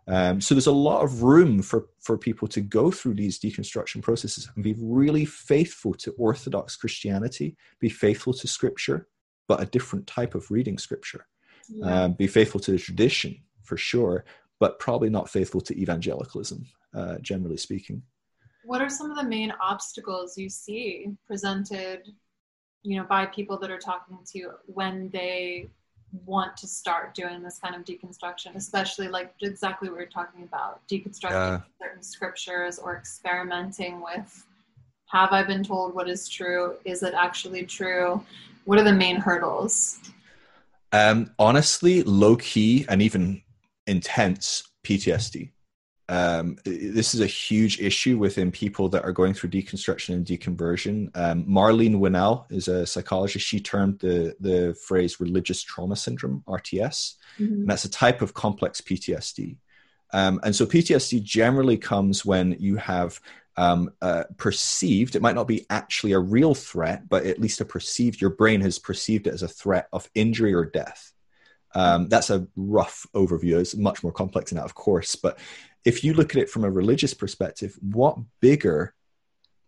Um, 0.07 0.41
so 0.41 0.53
there's 0.53 0.67
a 0.67 0.71
lot 0.71 1.03
of 1.03 1.23
room 1.23 1.61
for, 1.61 1.87
for 2.01 2.17
people 2.17 2.47
to 2.49 2.61
go 2.61 2.91
through 2.91 3.15
these 3.15 3.39
deconstruction 3.39 4.01
processes 4.01 4.49
and 4.55 4.63
be 4.63 4.75
really 4.77 5.25
faithful 5.25 5.93
to 5.95 6.11
Orthodox 6.17 6.75
Christianity, 6.75 7.55
be 7.79 7.89
faithful 7.89 8.33
to 8.33 8.47
Scripture, 8.47 9.07
but 9.47 9.61
a 9.61 9.65
different 9.65 10.05
type 10.07 10.35
of 10.35 10.51
reading 10.51 10.77
Scripture. 10.77 11.25
Yeah. 11.69 12.03
Um, 12.03 12.13
be 12.13 12.27
faithful 12.27 12.59
to 12.61 12.71
the 12.71 12.77
tradition 12.77 13.41
for 13.63 13.77
sure, 13.77 14.25
but 14.59 14.79
probably 14.79 15.09
not 15.09 15.29
faithful 15.29 15.61
to 15.61 15.79
evangelicalism, 15.79 16.65
uh, 16.93 17.17
generally 17.19 17.57
speaking. 17.57 18.01
What 18.65 18.81
are 18.81 18.89
some 18.89 19.11
of 19.11 19.17
the 19.17 19.23
main 19.23 19.53
obstacles 19.61 20.37
you 20.37 20.49
see 20.49 21.09
presented, 21.27 22.07
you 22.81 22.97
know, 22.97 23.03
by 23.03 23.25
people 23.25 23.57
that 23.59 23.69
are 23.69 23.79
talking 23.79 24.19
to 24.31 24.37
you 24.37 24.51
when 24.67 25.09
they 25.09 25.69
want 26.25 26.55
to 26.57 26.67
start 26.67 27.15
doing 27.15 27.41
this 27.41 27.59
kind 27.59 27.75
of 27.75 27.83
deconstruction, 27.83 28.55
especially 28.55 29.07
like 29.07 29.33
exactly 29.41 29.89
what 29.89 29.97
we're 29.97 30.05
talking 30.05 30.43
about, 30.43 30.87
deconstructing 30.87 31.63
certain 31.81 32.03
scriptures 32.03 32.79
or 32.79 32.95
experimenting 32.95 34.01
with 34.01 34.45
have 35.13 35.31
I 35.31 35.43
been 35.43 35.63
told 35.63 35.93
what 35.93 36.09
is 36.09 36.27
true? 36.27 36.77
Is 36.85 37.03
it 37.03 37.13
actually 37.13 37.65
true? 37.65 38.23
What 38.65 38.79
are 38.79 38.83
the 38.83 38.93
main 38.93 39.17
hurdles? 39.17 39.99
Um, 40.91 41.29
honestly, 41.37 42.01
low 42.01 42.35
key, 42.35 42.85
and 42.89 42.99
even 42.99 43.42
intense 43.87 44.63
PTSD. 44.83 45.51
Um, 46.09 46.57
this 46.65 47.15
is 47.15 47.21
a 47.21 47.27
huge 47.27 47.79
issue 47.79 48.17
within 48.17 48.51
people 48.51 48.89
that 48.89 49.05
are 49.05 49.13
going 49.13 49.33
through 49.33 49.51
deconstruction 49.51 50.15
and 50.15 50.25
deconversion. 50.25 51.09
Um, 51.15 51.45
Marlene 51.45 51.99
Winell 51.99 52.45
is 52.49 52.67
a 52.67 52.85
psychologist. 52.85 53.45
She 53.45 53.61
termed 53.61 53.99
the, 53.99 54.35
the 54.39 54.75
phrase 54.85 55.19
religious 55.19 55.63
trauma 55.63 55.95
syndrome, 55.95 56.43
RTS. 56.45 57.15
Mm-hmm. 57.39 57.53
And 57.53 57.69
that's 57.69 57.85
a 57.85 57.89
type 57.89 58.21
of 58.21 58.33
complex 58.33 58.81
PTSD. 58.81 59.57
Um, 60.11 60.41
and 60.43 60.55
so 60.55 60.65
PTSD 60.65 61.23
generally 61.23 61.77
comes 61.77 62.25
when 62.25 62.57
you 62.59 62.75
have 62.75 63.19
um, 63.55 63.91
uh, 64.01 64.25
perceived, 64.37 65.15
it 65.15 65.21
might 65.21 65.35
not 65.35 65.47
be 65.47 65.65
actually 65.69 66.11
a 66.11 66.19
real 66.19 66.53
threat, 66.53 67.07
but 67.07 67.25
at 67.25 67.39
least 67.39 67.61
a 67.61 67.65
perceived, 67.65 68.19
your 68.19 68.31
brain 68.31 68.61
has 68.61 68.77
perceived 68.77 69.27
it 69.27 69.33
as 69.33 69.43
a 69.43 69.47
threat 69.47 69.87
of 69.93 70.09
injury 70.15 70.53
or 70.53 70.65
death. 70.65 71.12
Um, 71.75 72.07
that's 72.07 72.29
a 72.29 72.47
rough 72.55 73.05
overview. 73.15 73.59
It's 73.59 73.75
much 73.75 74.03
more 74.03 74.11
complex 74.11 74.51
than 74.51 74.57
that, 74.57 74.65
of 74.65 74.75
course. 74.75 75.15
But 75.15 75.39
if 75.85 76.03
you 76.03 76.13
look 76.13 76.35
at 76.35 76.41
it 76.41 76.49
from 76.49 76.63
a 76.63 76.71
religious 76.71 77.13
perspective, 77.13 77.77
what 77.81 78.17
bigger 78.39 78.93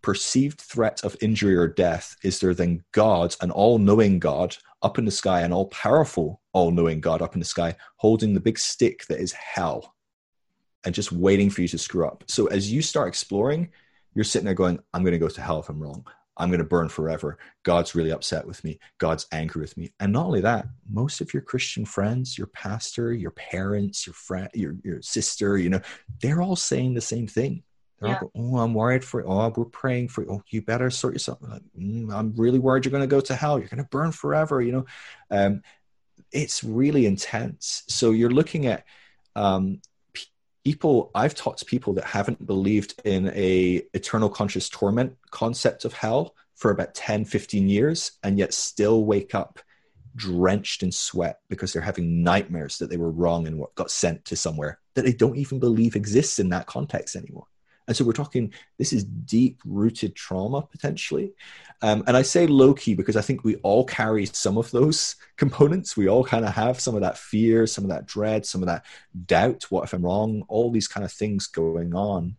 perceived 0.02 0.62
threat 0.62 1.04
of 1.04 1.18
injury 1.20 1.56
or 1.56 1.68
death, 1.68 2.16
is 2.24 2.40
there 2.40 2.54
than 2.54 2.84
God, 2.92 3.36
an 3.42 3.50
all 3.50 3.80
knowing 3.80 4.20
God 4.20 4.56
up 4.84 5.00
in 5.00 5.06
the 5.06 5.12
sky, 5.12 5.42
an 5.42 5.52
all 5.52 5.68
powerful, 5.70 6.42
all 6.54 6.70
knowing 6.70 7.02
God 7.02 7.24
up 7.24 7.34
in 7.34 7.40
the 7.40 7.46
sky, 7.46 7.76
holding 7.96 8.34
the 8.34 8.40
big 8.40 8.60
stick 8.60 9.06
that 9.08 9.20
is 9.20 9.32
hell 9.32 9.96
and 10.84 10.94
just 10.94 11.12
waiting 11.12 11.50
for 11.50 11.62
you 11.62 11.68
to 11.70 11.80
screw 11.80 12.06
up? 12.06 12.24
So 12.28 12.46
as 12.48 12.72
you 12.72 12.84
start 12.84 13.08
exploring, 13.08 13.72
you're 14.14 14.24
sitting 14.24 14.46
there 14.46 14.54
going, 14.54 14.80
I'm 14.94 15.02
going 15.02 15.14
to 15.14 15.18
go 15.18 15.28
to 15.28 15.42
hell 15.42 15.60
if 15.60 15.70
I'm 15.70 15.82
wrong. 15.82 16.06
I'm 16.38 16.50
going 16.50 16.60
to 16.60 16.66
burn 16.66 16.90
forever. 16.90 17.38
God's 17.64 17.96
really 17.96 18.12
upset 18.12 18.46
with 18.46 18.64
me. 18.64 18.80
God's 18.98 19.26
angry 19.32 19.62
with 19.62 19.78
me. 19.78 19.94
And 20.00 20.14
not 20.14 20.26
only 20.26 20.42
that, 20.42 20.68
most 20.90 21.22
of 21.22 21.34
your 21.34 21.42
Christian 21.42 21.86
friends, 21.86 22.38
your 22.38 22.48
pastor, 22.48 23.14
your 23.14 23.32
parents, 23.32 24.06
your 24.06 24.14
friend, 24.14 24.50
your, 24.54 24.76
your 24.84 25.02
sister, 25.02 25.58
you 25.58 25.70
know, 25.70 25.82
they're 26.22 26.42
all 26.42 26.56
saying 26.56 26.94
the 26.94 27.02
same 27.02 27.28
thing. 27.28 27.64
They're 28.00 28.10
yeah. 28.10 28.20
all, 28.22 28.32
oh, 28.36 28.58
I'm 28.58 28.74
worried 28.74 29.04
for, 29.04 29.22
you. 29.22 29.28
oh, 29.28 29.54
we're 29.56 29.66
praying 29.66 30.10
for, 30.10 30.24
you. 30.24 30.32
oh, 30.32 30.44
you 30.50 30.62
better 30.62 30.90
sort 30.90 31.14
yourself. 31.14 31.40
Like, 31.42 31.62
mm, 31.80 32.14
I'm 32.14 32.34
really 32.36 32.60
worried 32.60 32.86
you're 32.86 32.92
going 32.92 33.02
to 33.02 33.08
go 33.08 33.22
to 33.22 33.36
hell. 33.36 33.58
You're 33.58 33.70
going 33.70 33.84
to 33.84 33.90
burn 33.90 34.12
forever, 34.12 34.62
you 34.62 34.74
know. 34.74 34.86
Um, 35.32 35.62
it's 36.32 36.64
really 36.64 37.06
intense. 37.06 37.84
So 37.88 38.12
you're 38.12 38.30
looking 38.30 38.66
at 38.66 38.84
um, 39.36 39.82
people 40.66 41.12
i've 41.16 41.36
taught 41.36 41.58
to 41.58 41.66
people 41.66 41.94
that 41.94 42.04
haven't 42.04 42.46
believed 42.46 43.00
in 43.06 43.30
a 43.30 43.82
eternal 43.94 44.30
conscious 44.30 44.68
torment 44.68 45.16
concept 45.32 45.86
of 45.86 45.94
hell 45.94 46.36
for 46.56 46.72
about 46.72 46.94
10 46.94 47.24
15 47.24 47.70
years 47.70 48.14
and 48.24 48.38
yet 48.38 48.54
still 48.54 49.06
wake 49.06 49.34
up 49.34 49.60
drenched 50.16 50.82
in 50.82 50.92
sweat 50.92 51.40
because 51.50 51.72
they're 51.72 51.82
having 51.82 52.24
nightmares 52.24 52.78
that 52.80 52.90
they 52.90 52.98
were 52.98 53.12
wrong 53.12 53.48
and 53.48 53.60
what 53.60 53.76
got 53.76 53.92
sent 53.92 54.26
to 54.26 54.36
somewhere 54.36 54.80
that 54.96 55.06
they 55.06 55.14
don't 55.14 55.38
even 55.38 55.60
believe 55.60 55.96
exists 55.96 56.40
in 56.40 56.50
that 56.50 56.66
context 56.66 57.16
anymore 57.16 57.48
and 57.88 57.96
so 57.96 58.04
we're 58.04 58.14
talking, 58.14 58.52
this 58.78 58.92
is 58.92 59.04
deep 59.04 59.62
rooted 59.66 60.16
trauma 60.16 60.62
potentially. 60.64 61.34
Um, 61.82 62.04
and 62.08 62.18
I 62.18 62.24
say 62.24 62.48
low 62.48 62.74
key 62.74 62.96
because 62.96 63.16
I 63.16 63.22
think 63.22 63.44
we 63.44 63.58
all 63.58 63.86
carry 63.86 64.26
some 64.26 64.58
of 64.58 64.72
those 64.72 65.16
components. 65.38 65.96
We 65.96 66.10
all 66.10 66.24
kind 66.24 66.46
of 66.46 66.54
have 66.54 66.80
some 66.80 66.96
of 66.96 67.02
that 67.02 67.18
fear, 67.18 67.68
some 67.68 67.84
of 67.84 67.90
that 67.92 68.08
dread, 68.08 68.46
some 68.46 68.62
of 68.62 68.68
that 68.68 68.86
doubt. 69.26 69.66
What 69.70 69.84
if 69.84 69.94
I'm 69.94 70.04
wrong? 70.04 70.44
All 70.48 70.72
these 70.72 70.88
kind 70.88 71.06
of 71.06 71.12
things 71.12 71.48
going 71.48 71.94
on, 71.94 72.38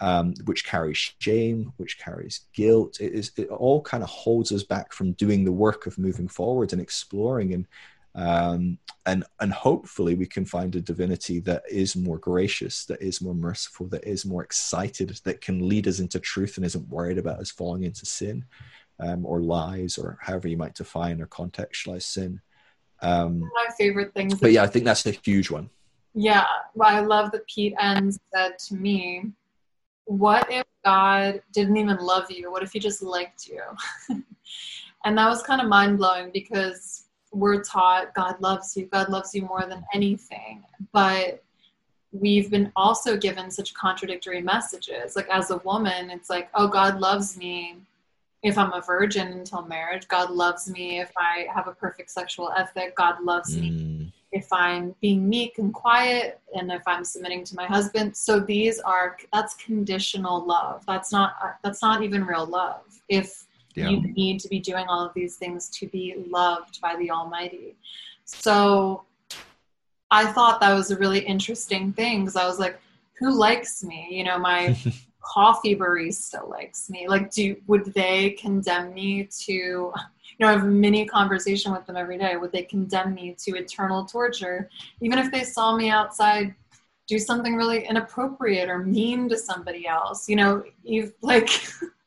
um, 0.00 0.34
which 0.44 0.64
carries 0.64 1.12
shame, 1.18 1.72
which 1.76 1.98
carries 1.98 2.46
guilt. 2.52 3.00
It, 3.00 3.12
is, 3.12 3.30
it 3.36 3.48
all 3.48 3.82
kind 3.82 4.02
of 4.02 4.08
holds 4.08 4.50
us 4.50 4.64
back 4.64 4.92
from 4.92 5.12
doing 5.12 5.44
the 5.44 5.52
work 5.52 5.86
of 5.86 5.98
moving 5.98 6.26
forward 6.26 6.72
and 6.72 6.82
exploring 6.82 7.54
and 7.54 7.66
um, 8.14 8.78
and 9.06 9.24
and 9.40 9.52
hopefully 9.52 10.14
we 10.14 10.26
can 10.26 10.44
find 10.44 10.74
a 10.74 10.80
divinity 10.80 11.38
that 11.40 11.62
is 11.70 11.94
more 11.94 12.18
gracious 12.18 12.84
that 12.86 13.00
is 13.00 13.20
more 13.20 13.34
merciful 13.34 13.86
that 13.86 14.04
is 14.04 14.26
more 14.26 14.42
excited 14.42 15.18
that 15.24 15.40
can 15.40 15.68
lead 15.68 15.86
us 15.86 16.00
into 16.00 16.18
truth 16.18 16.56
and 16.56 16.66
isn't 16.66 16.88
worried 16.88 17.18
about 17.18 17.38
us 17.38 17.50
falling 17.50 17.84
into 17.84 18.04
sin 18.04 18.44
um, 18.98 19.24
or 19.24 19.40
lies 19.40 19.96
or 19.96 20.18
however 20.20 20.48
you 20.48 20.56
might 20.56 20.74
define 20.74 21.20
or 21.20 21.26
contextualize 21.26 22.02
sin. 22.02 22.40
Um, 23.02 23.40
my 23.40 23.68
favorite 23.78 24.12
things 24.12 24.34
but 24.38 24.52
yeah 24.52 24.62
i 24.62 24.66
think 24.66 24.84
that's 24.84 25.06
a 25.06 25.12
huge 25.12 25.50
one. 25.50 25.70
Yeah 26.12 26.44
well, 26.74 26.94
i 26.94 27.00
love 27.00 27.30
that 27.32 27.46
Pete 27.46 27.74
Enns 27.80 28.18
said 28.34 28.58
to 28.58 28.74
me 28.74 29.30
what 30.04 30.50
if 30.50 30.64
god 30.84 31.40
didn't 31.52 31.76
even 31.76 31.96
love 31.98 32.30
you? 32.30 32.50
What 32.50 32.64
if 32.64 32.72
he 32.72 32.80
just 32.80 33.00
liked 33.02 33.46
you? 33.46 33.62
And 35.04 35.16
that 35.16 35.28
was 35.28 35.42
kind 35.42 35.60
of 35.62 35.68
mind-blowing 35.68 36.30
because 36.32 37.06
we're 37.32 37.62
taught 37.62 38.14
God 38.14 38.40
loves 38.40 38.76
you, 38.76 38.86
God 38.86 39.08
loves 39.08 39.34
you 39.34 39.42
more 39.42 39.66
than 39.66 39.84
anything. 39.94 40.64
But 40.92 41.42
we've 42.12 42.50
been 42.50 42.72
also 42.74 43.16
given 43.16 43.50
such 43.50 43.74
contradictory 43.74 44.42
messages. 44.42 45.14
Like 45.16 45.28
as 45.28 45.50
a 45.50 45.58
woman, 45.58 46.10
it's 46.10 46.28
like, 46.28 46.50
oh, 46.54 46.66
God 46.66 47.00
loves 47.00 47.36
me 47.36 47.76
if 48.42 48.56
I'm 48.58 48.72
a 48.72 48.80
virgin 48.80 49.28
until 49.28 49.62
marriage. 49.62 50.08
God 50.08 50.30
loves 50.30 50.68
me 50.68 51.00
if 51.00 51.12
I 51.16 51.46
have 51.54 51.68
a 51.68 51.72
perfect 51.72 52.10
sexual 52.10 52.52
ethic. 52.56 52.96
God 52.96 53.22
loves 53.22 53.56
mm. 53.56 53.60
me 53.60 54.12
if 54.32 54.52
I'm 54.52 54.94
being 55.00 55.28
meek 55.28 55.58
and 55.58 55.74
quiet 55.74 56.40
and 56.54 56.70
if 56.70 56.82
I'm 56.86 57.04
submitting 57.04 57.44
to 57.44 57.56
my 57.56 57.66
husband. 57.66 58.16
So 58.16 58.40
these 58.40 58.80
are 58.80 59.16
that's 59.32 59.54
conditional 59.54 60.44
love. 60.44 60.84
That's 60.86 61.12
not 61.12 61.58
that's 61.62 61.82
not 61.82 62.02
even 62.02 62.24
real 62.24 62.46
love. 62.46 62.82
If 63.08 63.46
yeah. 63.74 63.88
You 63.88 64.00
need 64.00 64.40
to 64.40 64.48
be 64.48 64.58
doing 64.58 64.86
all 64.88 65.04
of 65.04 65.14
these 65.14 65.36
things 65.36 65.68
to 65.70 65.86
be 65.86 66.14
loved 66.28 66.80
by 66.80 66.96
the 66.96 67.10
Almighty. 67.10 67.76
So 68.24 69.04
I 70.10 70.32
thought 70.32 70.60
that 70.60 70.74
was 70.74 70.90
a 70.90 70.96
really 70.96 71.20
interesting 71.20 71.92
thing 71.92 72.20
because 72.20 72.36
I 72.36 72.46
was 72.46 72.58
like, 72.58 72.80
who 73.18 73.32
likes 73.32 73.84
me? 73.84 74.08
You 74.10 74.24
know, 74.24 74.38
my 74.38 74.76
coffee 75.20 75.76
barista 75.76 76.48
likes 76.48 76.90
me. 76.90 77.06
Like, 77.06 77.30
do 77.30 77.56
would 77.66 77.92
they 77.94 78.30
condemn 78.30 78.94
me 78.94 79.28
to? 79.44 79.52
You 79.52 80.46
know, 80.46 80.48
I 80.48 80.52
have 80.52 80.62
a 80.62 80.66
mini 80.66 81.04
conversation 81.04 81.70
with 81.70 81.84
them 81.86 81.96
every 81.96 82.16
day. 82.16 82.36
Would 82.36 82.52
they 82.52 82.62
condemn 82.62 83.14
me 83.14 83.36
to 83.40 83.56
eternal 83.56 84.06
torture, 84.06 84.70
even 85.02 85.18
if 85.18 85.30
they 85.30 85.44
saw 85.44 85.76
me 85.76 85.90
outside 85.90 86.54
do 87.06 87.18
something 87.18 87.56
really 87.56 87.84
inappropriate 87.86 88.68
or 88.68 88.78
mean 88.78 89.28
to 89.28 89.36
somebody 89.36 89.86
else? 89.86 90.28
You 90.28 90.36
know, 90.36 90.64
you've 90.82 91.12
like. 91.20 91.50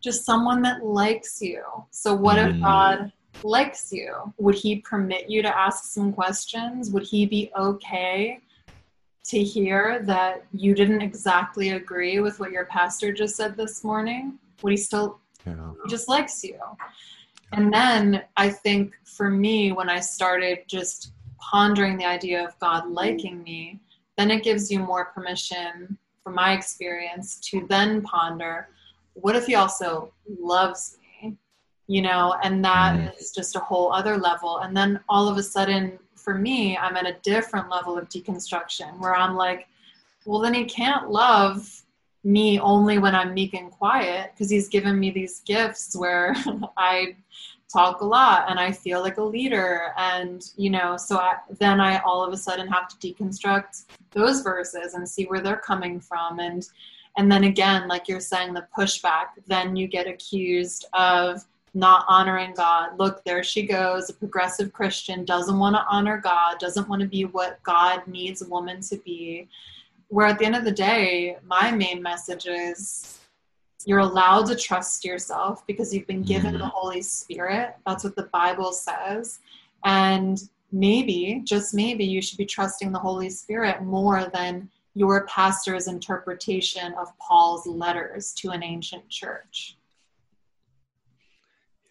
just 0.00 0.24
someone 0.24 0.62
that 0.62 0.84
likes 0.84 1.40
you. 1.40 1.62
So, 1.90 2.14
what 2.14 2.36
mm. 2.36 2.54
if 2.54 2.60
God 2.60 3.12
likes 3.42 3.92
you? 3.92 4.32
Would 4.38 4.54
He 4.54 4.76
permit 4.76 5.28
you 5.28 5.42
to 5.42 5.58
ask 5.58 5.84
some 5.84 6.12
questions? 6.12 6.90
Would 6.90 7.04
He 7.04 7.26
be 7.26 7.50
okay 7.56 8.40
to 9.24 9.42
hear 9.42 10.00
that 10.04 10.44
you 10.52 10.74
didn't 10.74 11.02
exactly 11.02 11.70
agree 11.70 12.20
with 12.20 12.40
what 12.40 12.50
your 12.50 12.64
pastor 12.66 13.12
just 13.12 13.36
said 13.36 13.56
this 13.56 13.84
morning? 13.84 14.38
Would 14.62 14.70
He 14.72 14.76
still, 14.76 15.20
yeah. 15.46 15.72
He 15.84 15.90
just 15.90 16.08
likes 16.08 16.42
you? 16.42 16.58
And 17.52 17.72
then 17.72 18.22
I 18.36 18.50
think 18.50 18.94
for 19.04 19.30
me, 19.30 19.72
when 19.72 19.88
I 19.88 20.00
started 20.00 20.60
just 20.66 21.12
pondering 21.38 21.96
the 21.96 22.04
idea 22.04 22.44
of 22.44 22.58
God 22.58 22.88
liking 22.90 23.42
me, 23.42 23.80
then 24.16 24.30
it 24.30 24.42
gives 24.42 24.70
you 24.70 24.80
more 24.80 25.06
permission, 25.06 25.96
from 26.22 26.34
my 26.34 26.52
experience, 26.52 27.38
to 27.40 27.66
then 27.68 28.02
ponder 28.02 28.68
what 29.20 29.36
if 29.36 29.46
he 29.46 29.54
also 29.54 30.12
loves 30.40 30.98
me? 31.22 31.36
You 31.86 32.02
know, 32.02 32.34
and 32.42 32.64
that 32.64 32.96
mm. 32.96 33.20
is 33.20 33.30
just 33.32 33.56
a 33.56 33.60
whole 33.60 33.92
other 33.92 34.16
level. 34.16 34.58
And 34.58 34.76
then 34.76 35.00
all 35.08 35.28
of 35.28 35.36
a 35.36 35.42
sudden, 35.42 35.98
for 36.14 36.34
me, 36.34 36.76
I'm 36.76 36.96
at 36.96 37.06
a 37.06 37.16
different 37.22 37.70
level 37.70 37.96
of 37.96 38.08
deconstruction 38.08 38.98
where 38.98 39.14
I'm 39.14 39.36
like, 39.36 39.68
well, 40.26 40.40
then 40.40 40.54
he 40.54 40.64
can't 40.64 41.10
love 41.10 41.82
me 42.24 42.58
only 42.60 42.98
when 42.98 43.14
I'm 43.14 43.32
meek 43.32 43.54
and 43.54 43.70
quiet 43.70 44.32
because 44.32 44.50
he's 44.50 44.68
given 44.68 44.98
me 44.98 45.10
these 45.10 45.40
gifts 45.40 45.96
where 45.96 46.34
I 46.76 47.16
talk 47.72 48.00
a 48.00 48.04
lot 48.04 48.50
and 48.50 48.58
I 48.58 48.72
feel 48.72 49.00
like 49.00 49.18
a 49.18 49.22
leader. 49.22 49.92
And, 49.96 50.44
you 50.56 50.70
know, 50.70 50.96
so 50.96 51.18
I, 51.18 51.36
then 51.58 51.80
I 51.80 51.98
all 52.00 52.24
of 52.24 52.32
a 52.32 52.36
sudden 52.36 52.66
have 52.68 52.88
to 52.88 52.96
deconstruct 52.96 53.84
those 54.10 54.42
verses 54.42 54.94
and 54.94 55.08
see 55.08 55.24
where 55.24 55.40
they're 55.40 55.56
coming 55.56 56.00
from. 56.00 56.40
And, 56.40 56.68
and 57.16 57.30
then 57.30 57.44
again 57.44 57.88
like 57.88 58.08
you're 58.08 58.20
saying 58.20 58.52
the 58.54 58.66
pushback 58.76 59.26
then 59.46 59.76
you 59.76 59.86
get 59.86 60.06
accused 60.06 60.86
of 60.92 61.44
not 61.74 62.04
honoring 62.08 62.54
god. 62.54 62.98
Look 62.98 63.22
there 63.24 63.42
she 63.42 63.62
goes 63.62 64.10
a 64.10 64.14
progressive 64.14 64.72
christian 64.72 65.24
doesn't 65.24 65.58
want 65.58 65.76
to 65.76 65.84
honor 65.88 66.18
god 66.18 66.58
doesn't 66.58 66.88
want 66.88 67.02
to 67.02 67.08
be 67.08 67.24
what 67.24 67.62
god 67.62 68.06
needs 68.06 68.42
a 68.42 68.48
woman 68.48 68.80
to 68.82 68.96
be. 68.98 69.48
Where 70.08 70.26
at 70.26 70.38
the 70.38 70.46
end 70.46 70.56
of 70.56 70.64
the 70.64 70.72
day 70.72 71.36
my 71.46 71.70
main 71.70 72.02
message 72.02 72.46
is 72.46 73.18
you're 73.84 74.00
allowed 74.00 74.46
to 74.46 74.56
trust 74.56 75.04
yourself 75.04 75.66
because 75.66 75.94
you've 75.94 76.06
been 76.06 76.22
given 76.22 76.54
mm. 76.54 76.58
the 76.58 76.66
holy 76.66 77.02
spirit. 77.02 77.76
That's 77.86 78.04
what 78.04 78.16
the 78.16 78.24
bible 78.24 78.72
says. 78.72 79.38
And 79.84 80.42
maybe 80.72 81.42
just 81.44 81.74
maybe 81.74 82.04
you 82.04 82.20
should 82.20 82.38
be 82.38 82.46
trusting 82.46 82.92
the 82.92 82.98
holy 82.98 83.30
spirit 83.30 83.82
more 83.82 84.30
than 84.34 84.68
your 84.98 85.24
pastor's 85.26 85.86
interpretation 85.86 86.92
of 86.94 87.16
Paul's 87.18 87.66
letters 87.68 88.32
to 88.32 88.50
an 88.50 88.64
ancient 88.64 89.08
church. 89.08 89.78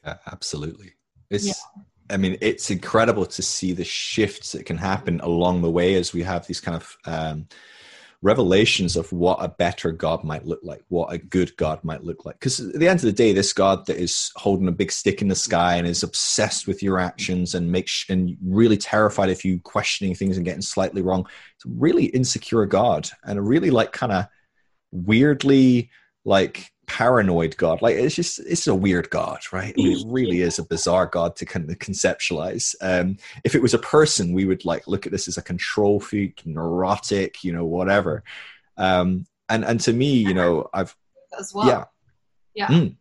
Yeah, 0.03 0.17
absolutely. 0.29 0.91
It's 1.29 1.47
yeah. 1.47 1.53
I 2.09 2.17
mean, 2.17 2.37
it's 2.41 2.69
incredible 2.69 3.25
to 3.25 3.41
see 3.41 3.71
the 3.71 3.83
shifts 3.85 4.51
that 4.51 4.65
can 4.65 4.77
happen 4.77 5.21
along 5.21 5.61
the 5.61 5.71
way 5.71 5.95
as 5.95 6.13
we 6.13 6.23
have 6.23 6.47
these 6.47 6.59
kind 6.59 6.75
of 6.75 6.97
um, 7.05 7.47
revelations 8.21 8.95
of 8.95 9.11
what 9.11 9.37
a 9.39 9.47
better 9.47 9.91
God 9.91 10.23
might 10.23 10.45
look 10.45 10.59
like, 10.63 10.81
what 10.87 11.13
a 11.13 11.17
good 11.17 11.55
God 11.57 11.83
might 11.83 12.03
look 12.03 12.25
like. 12.25 12.39
Because 12.39 12.59
at 12.59 12.79
the 12.79 12.87
end 12.87 12.99
of 12.99 13.05
the 13.05 13.11
day, 13.11 13.31
this 13.31 13.53
God 13.53 13.85
that 13.85 13.97
is 13.97 14.31
holding 14.35 14.67
a 14.67 14.71
big 14.71 14.91
stick 14.91 15.21
in 15.21 15.27
the 15.27 15.35
sky 15.35 15.75
and 15.75 15.87
is 15.87 16.03
obsessed 16.03 16.67
with 16.67 16.81
your 16.81 16.99
actions 16.99 17.53
and 17.53 17.71
makes 17.71 18.05
and 18.09 18.35
really 18.43 18.77
terrified 18.77 19.29
if 19.29 19.45
you 19.45 19.59
questioning 19.59 20.15
things 20.15 20.37
and 20.37 20.45
getting 20.45 20.61
slightly 20.61 21.01
wrong, 21.01 21.27
it's 21.55 21.65
a 21.65 21.69
really 21.69 22.05
insecure 22.05 22.65
God 22.65 23.07
and 23.23 23.37
a 23.37 23.41
really 23.41 23.69
like 23.69 23.91
kind 23.91 24.11
of 24.11 24.25
weirdly 24.91 25.91
like 26.25 26.71
paranoid 26.87 27.57
god. 27.57 27.81
Like 27.81 27.95
it's 27.95 28.15
just 28.15 28.39
it's 28.39 28.67
a 28.67 28.75
weird 28.75 29.09
god 29.09 29.41
right? 29.51 29.73
I 29.77 29.81
mean, 29.81 29.97
it 29.97 30.05
really 30.07 30.41
is 30.41 30.57
a 30.57 30.63
bizarre 30.63 31.05
god 31.05 31.35
to 31.37 31.45
kind 31.45 31.69
of 31.69 31.77
conceptualize. 31.79 32.75
Um 32.81 33.17
if 33.43 33.55
it 33.55 33.61
was 33.61 33.73
a 33.73 33.79
person 33.79 34.33
we 34.33 34.45
would 34.45 34.65
like 34.65 34.87
look 34.87 35.05
at 35.05 35.11
this 35.11 35.27
as 35.27 35.37
a 35.37 35.41
control 35.41 35.99
freak 35.99 36.43
neurotic 36.45 37.43
you 37.43 37.53
know 37.53 37.65
whatever. 37.65 38.23
Um 38.77 39.25
and 39.49 39.63
and 39.63 39.79
to 39.81 39.93
me 39.93 40.13
you 40.13 40.33
know 40.33 40.69
i've 40.73 40.95
as 41.37 41.53
well. 41.53 41.67
Yeah. 41.67 41.83
Yeah. 42.53 42.67
Mm. 42.67 42.95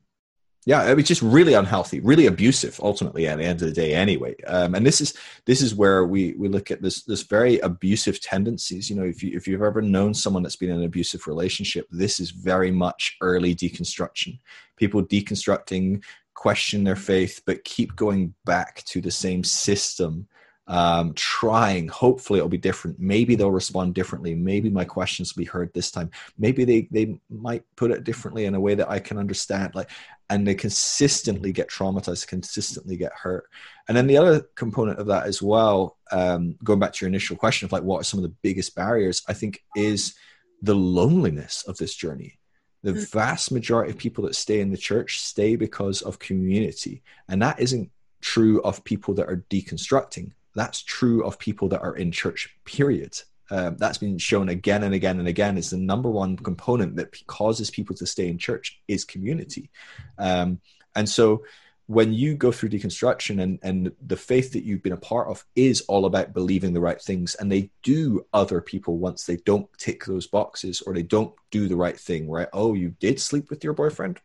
Yeah, 0.67 0.91
it 0.91 0.97
was 0.97 1.05
just 1.05 1.23
really 1.23 1.55
unhealthy, 1.55 2.01
really 2.01 2.27
abusive. 2.27 2.81
Ultimately, 2.83 3.29
at 3.29 3.39
the 3.39 3.45
end 3.45 3.63
of 3.63 3.69
the 3.69 3.75
day, 3.75 3.95
anyway. 3.95 4.35
Um, 4.49 4.75
and 4.75 4.85
this 4.85 5.01
is 5.01 5.15
this 5.45 5.63
is 5.63 5.77
where 5.77 6.05
we 6.07 6.35
we 6.35 6.49
look 6.49 6.73
at 6.73 6.83
this 6.83 7.05
this 7.05 7.23
very 7.23 7.61
abusive 7.61 8.21
tendencies. 8.21 8.91
You 8.91 8.97
know, 8.97 9.05
if 9.05 9.23
you 9.23 9.31
if 9.37 9.47
you've 9.47 9.63
ever 9.63 9.81
known 9.81 10.13
someone 10.13 10.43
that's 10.43 10.57
been 10.57 10.71
in 10.71 10.79
an 10.79 10.85
abusive 10.85 11.29
relationship, 11.29 11.87
this 11.93 12.19
is 12.19 12.33
very 12.33 12.73
much 12.73 13.17
early 13.21 13.55
deconstruction. 13.55 14.41
People 14.77 15.05
deconstructing, 15.05 16.03
question 16.35 16.83
their 16.83 16.97
faith, 16.97 17.43
but 17.47 17.63
keep 17.63 17.95
going 17.95 18.35
back 18.45 18.83
to 18.87 19.01
the 19.01 19.11
same 19.11 19.45
system 19.45 20.27
um, 20.69 21.13
trying. 21.15 21.89
Hopefully, 21.89 22.39
it'll 22.39 22.49
be 22.49 22.59
different. 22.59 22.99
Maybe 22.99 23.35
they'll 23.35 23.51
respond 23.51 23.95
differently. 23.95 24.35
Maybe 24.35 24.69
my 24.69 24.85
questions 24.85 25.35
will 25.35 25.43
be 25.43 25.47
heard 25.47 25.73
this 25.73 25.91
time. 25.91 26.11
Maybe 26.39 26.65
they 26.65 26.89
they 26.91 27.19
might 27.31 27.65
put 27.77 27.91
it 27.91 28.05
differently 28.05 28.47
in 28.47 28.55
a 28.55 28.61
way 28.61 28.75
that 28.75 28.91
I 28.91 28.99
can 28.99 29.19
understand. 29.19 29.75
Like, 29.75 29.91
and 30.29 30.47
they 30.47 30.55
consistently 30.55 31.53
get 31.53 31.69
traumatized, 31.69 32.27
consistently 32.27 32.97
get 32.97 33.13
hurt. 33.13 33.49
And 33.89 33.97
then 33.97 34.07
the 34.07 34.17
other 34.17 34.41
component 34.57 34.99
of 34.99 35.07
that 35.07 35.27
as 35.27 35.41
well, 35.41 35.99
um, 36.11 36.57
going 36.65 36.81
back 36.81 36.93
to 36.95 37.05
your 37.05 37.09
initial 37.09 37.37
question 37.37 37.67
of 37.67 37.73
like 37.73 37.85
what 37.85 38.01
are 38.01 38.05
some 38.05 38.19
of 38.19 38.25
the 38.25 38.35
biggest 38.43 38.75
barriers, 38.75 39.23
I 39.29 39.35
think 39.35 39.63
is 39.77 40.15
the 40.63 40.75
loneliness 40.75 41.63
of 41.69 41.77
this 41.77 41.95
journey. 41.95 42.39
The 42.83 42.93
mm. 42.93 43.11
vast 43.13 43.53
majority 43.53 43.93
of 43.93 43.99
people 43.99 44.25
that 44.25 44.35
stay 44.35 44.61
in 44.61 44.71
the 44.71 44.77
church 44.77 45.21
stay 45.21 45.55
because 45.57 46.03
of 46.03 46.19
community, 46.19 47.03
and 47.29 47.41
that 47.43 47.61
isn't 47.61 47.91
true 48.21 48.61
of 48.63 48.83
people 48.85 49.15
that 49.15 49.29
are 49.29 49.45
deconstructing 49.51 50.33
that's 50.57 50.83
true 50.83 51.23
of 51.25 51.39
people 51.39 51.69
that 51.69 51.83
are 51.83 51.95
in 51.95 52.11
church, 52.11 52.57
period. 52.65 53.21
Um, 53.49 53.77
that's 53.77 53.99
been 53.99 54.19
shown 54.19 54.49
again 54.49 54.83
and 54.83 54.95
again 54.95 55.21
and 55.21 55.29
again. 55.29 55.57
Is 55.57 55.71
the 55.71 55.77
number 55.77 56.11
one 56.11 56.37
component 56.37 56.97
that 56.97 57.25
causes 57.29 57.71
people 57.71 57.95
to 57.97 58.07
stay 58.07 58.29
in 58.29 58.39
church 58.39 58.81
is 58.89 59.05
community. 59.05 59.71
Um, 60.19 60.61
and 60.97 61.09
so 61.09 61.45
when 61.89 62.13
you 62.13 62.35
go 62.35 62.51
through 62.51 62.71
deconstruction 62.71 63.41
and, 63.41 63.61
and 63.63 63.93
the 64.05 64.17
faith 64.17 64.53
that 64.55 64.65
you've 64.65 64.83
been 64.83 64.93
a 64.93 64.97
part 64.97 65.29
of 65.29 65.45
is 65.55 65.83
all 65.83 66.05
about 66.05 66.35
believing 66.35 66.73
the 66.73 66.81
right 66.81 67.01
things 67.01 67.37
and 67.37 67.53
they 67.53 67.71
do 67.85 68.27
other 68.33 68.61
people 68.61 68.99
once 68.99 69.25
they 69.25 69.37
don't 69.37 69.69
tick 69.79 70.05
those 70.05 70.27
boxes 70.27 70.81
or 70.81 70.93
they 70.93 71.05
don't 71.05 71.33
do 71.53 71.69
the 71.69 71.77
right 71.77 72.01
thing 72.01 72.29
right? 72.29 72.49
Oh 72.53 72.75
you 72.75 72.89
did 72.99 73.21
sleep 73.21 73.51
with 73.51 73.63
your 73.63 73.73
boyfriend? 73.73 74.19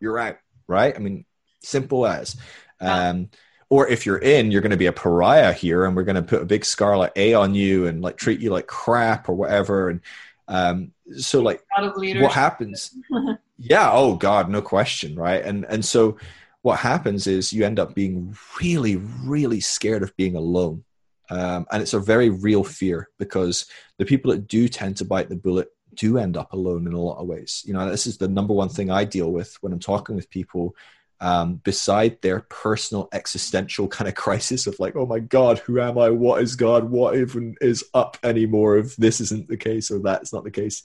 You're 0.00 0.18
out 0.18 0.38
right? 0.66 0.96
I 0.96 0.98
mean 0.98 1.26
simple 1.62 2.06
as. 2.06 2.36
Um, 2.80 3.28
or 3.70 3.86
if 3.86 4.04
you're 4.04 4.18
in, 4.18 4.50
you're 4.50 4.60
going 4.60 4.70
to 4.72 4.76
be 4.76 4.86
a 4.86 4.92
pariah 4.92 5.52
here, 5.52 5.84
and 5.84 5.96
we're 5.96 6.02
going 6.02 6.16
to 6.16 6.22
put 6.22 6.42
a 6.42 6.46
big 6.46 6.64
scarlet 6.64 7.12
A 7.14 7.34
on 7.34 7.54
you 7.54 7.86
and 7.86 8.02
like 8.02 8.16
treat 8.16 8.40
you 8.40 8.50
like 8.50 8.66
crap 8.66 9.28
or 9.28 9.34
whatever. 9.34 9.88
And 9.88 10.00
um, 10.48 10.92
so, 11.16 11.40
like, 11.40 11.64
what 12.22 12.32
happens? 12.32 12.94
yeah. 13.58 13.90
Oh 13.92 14.16
God, 14.16 14.50
no 14.50 14.60
question, 14.60 15.14
right? 15.14 15.42
And 15.42 15.64
and 15.66 15.84
so, 15.84 16.18
what 16.62 16.80
happens 16.80 17.28
is 17.28 17.52
you 17.52 17.64
end 17.64 17.78
up 17.78 17.94
being 17.94 18.36
really, 18.60 18.96
really 18.96 19.60
scared 19.60 20.02
of 20.02 20.16
being 20.16 20.34
alone. 20.34 20.84
Um, 21.30 21.64
and 21.70 21.80
it's 21.80 21.94
a 21.94 22.00
very 22.00 22.28
real 22.28 22.64
fear 22.64 23.08
because 23.18 23.66
the 23.98 24.04
people 24.04 24.32
that 24.32 24.48
do 24.48 24.66
tend 24.66 24.96
to 24.96 25.04
bite 25.04 25.28
the 25.28 25.36
bullet 25.36 25.68
do 25.94 26.18
end 26.18 26.36
up 26.36 26.52
alone 26.52 26.88
in 26.88 26.92
a 26.92 27.00
lot 27.00 27.18
of 27.18 27.28
ways. 27.28 27.62
You 27.64 27.72
know, 27.72 27.88
this 27.88 28.08
is 28.08 28.18
the 28.18 28.26
number 28.26 28.52
one 28.52 28.68
thing 28.68 28.90
I 28.90 29.04
deal 29.04 29.30
with 29.30 29.56
when 29.60 29.72
I'm 29.72 29.78
talking 29.78 30.16
with 30.16 30.28
people 30.28 30.74
um, 31.20 31.56
beside 31.56 32.20
their 32.22 32.40
personal 32.40 33.08
existential 33.12 33.88
kind 33.88 34.08
of 34.08 34.14
crisis 34.14 34.66
of 34.66 34.78
like, 34.80 34.96
oh 34.96 35.06
my 35.06 35.18
God, 35.18 35.58
who 35.58 35.80
am 35.80 35.98
I? 35.98 36.10
What 36.10 36.42
is 36.42 36.56
God? 36.56 36.90
What 36.90 37.16
even 37.16 37.56
is 37.60 37.84
up 37.92 38.16
anymore 38.22 38.78
if 38.78 38.96
this 38.96 39.20
isn't 39.20 39.48
the 39.48 39.56
case 39.56 39.90
or 39.90 39.98
that's 39.98 40.32
not 40.32 40.44
the 40.44 40.50
case? 40.50 40.82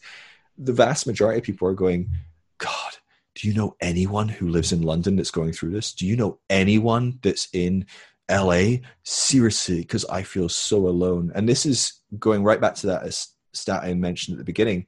The 0.58 0.74
vast 0.74 1.08
majority 1.08 1.40
of 1.40 1.46
people 1.46 1.68
are 1.68 1.74
going, 1.74 2.12
God, 2.58 2.98
do 3.36 3.48
you 3.48 3.54
know 3.54 3.76
anyone 3.80 4.28
who 4.28 4.50
lives 4.50 4.72
in 4.72 4.82
London 4.82 5.16
that's 5.16 5.32
going 5.32 5.54
through 5.54 5.72
this? 5.72 5.94
Do 5.94 6.06
you 6.06 6.16
know 6.18 6.40
anyone 6.50 7.20
that's 7.22 7.48
in 7.54 7.86
LA? 8.30 8.78
Seriously, 9.04 9.80
because 9.80 10.06
I 10.06 10.24
feel 10.24 10.50
so 10.50 10.88
alone. 10.88 11.32
And 11.34 11.48
this 11.48 11.66
is 11.66 12.02
going 12.20 12.44
right 12.44 12.60
back 12.60 12.76
to 12.76 12.88
that 12.88 13.28
stat 13.54 13.84
I 13.84 13.94
mentioned 13.94 14.36
at 14.36 14.40
the 14.40 14.46
beginning 14.46 14.86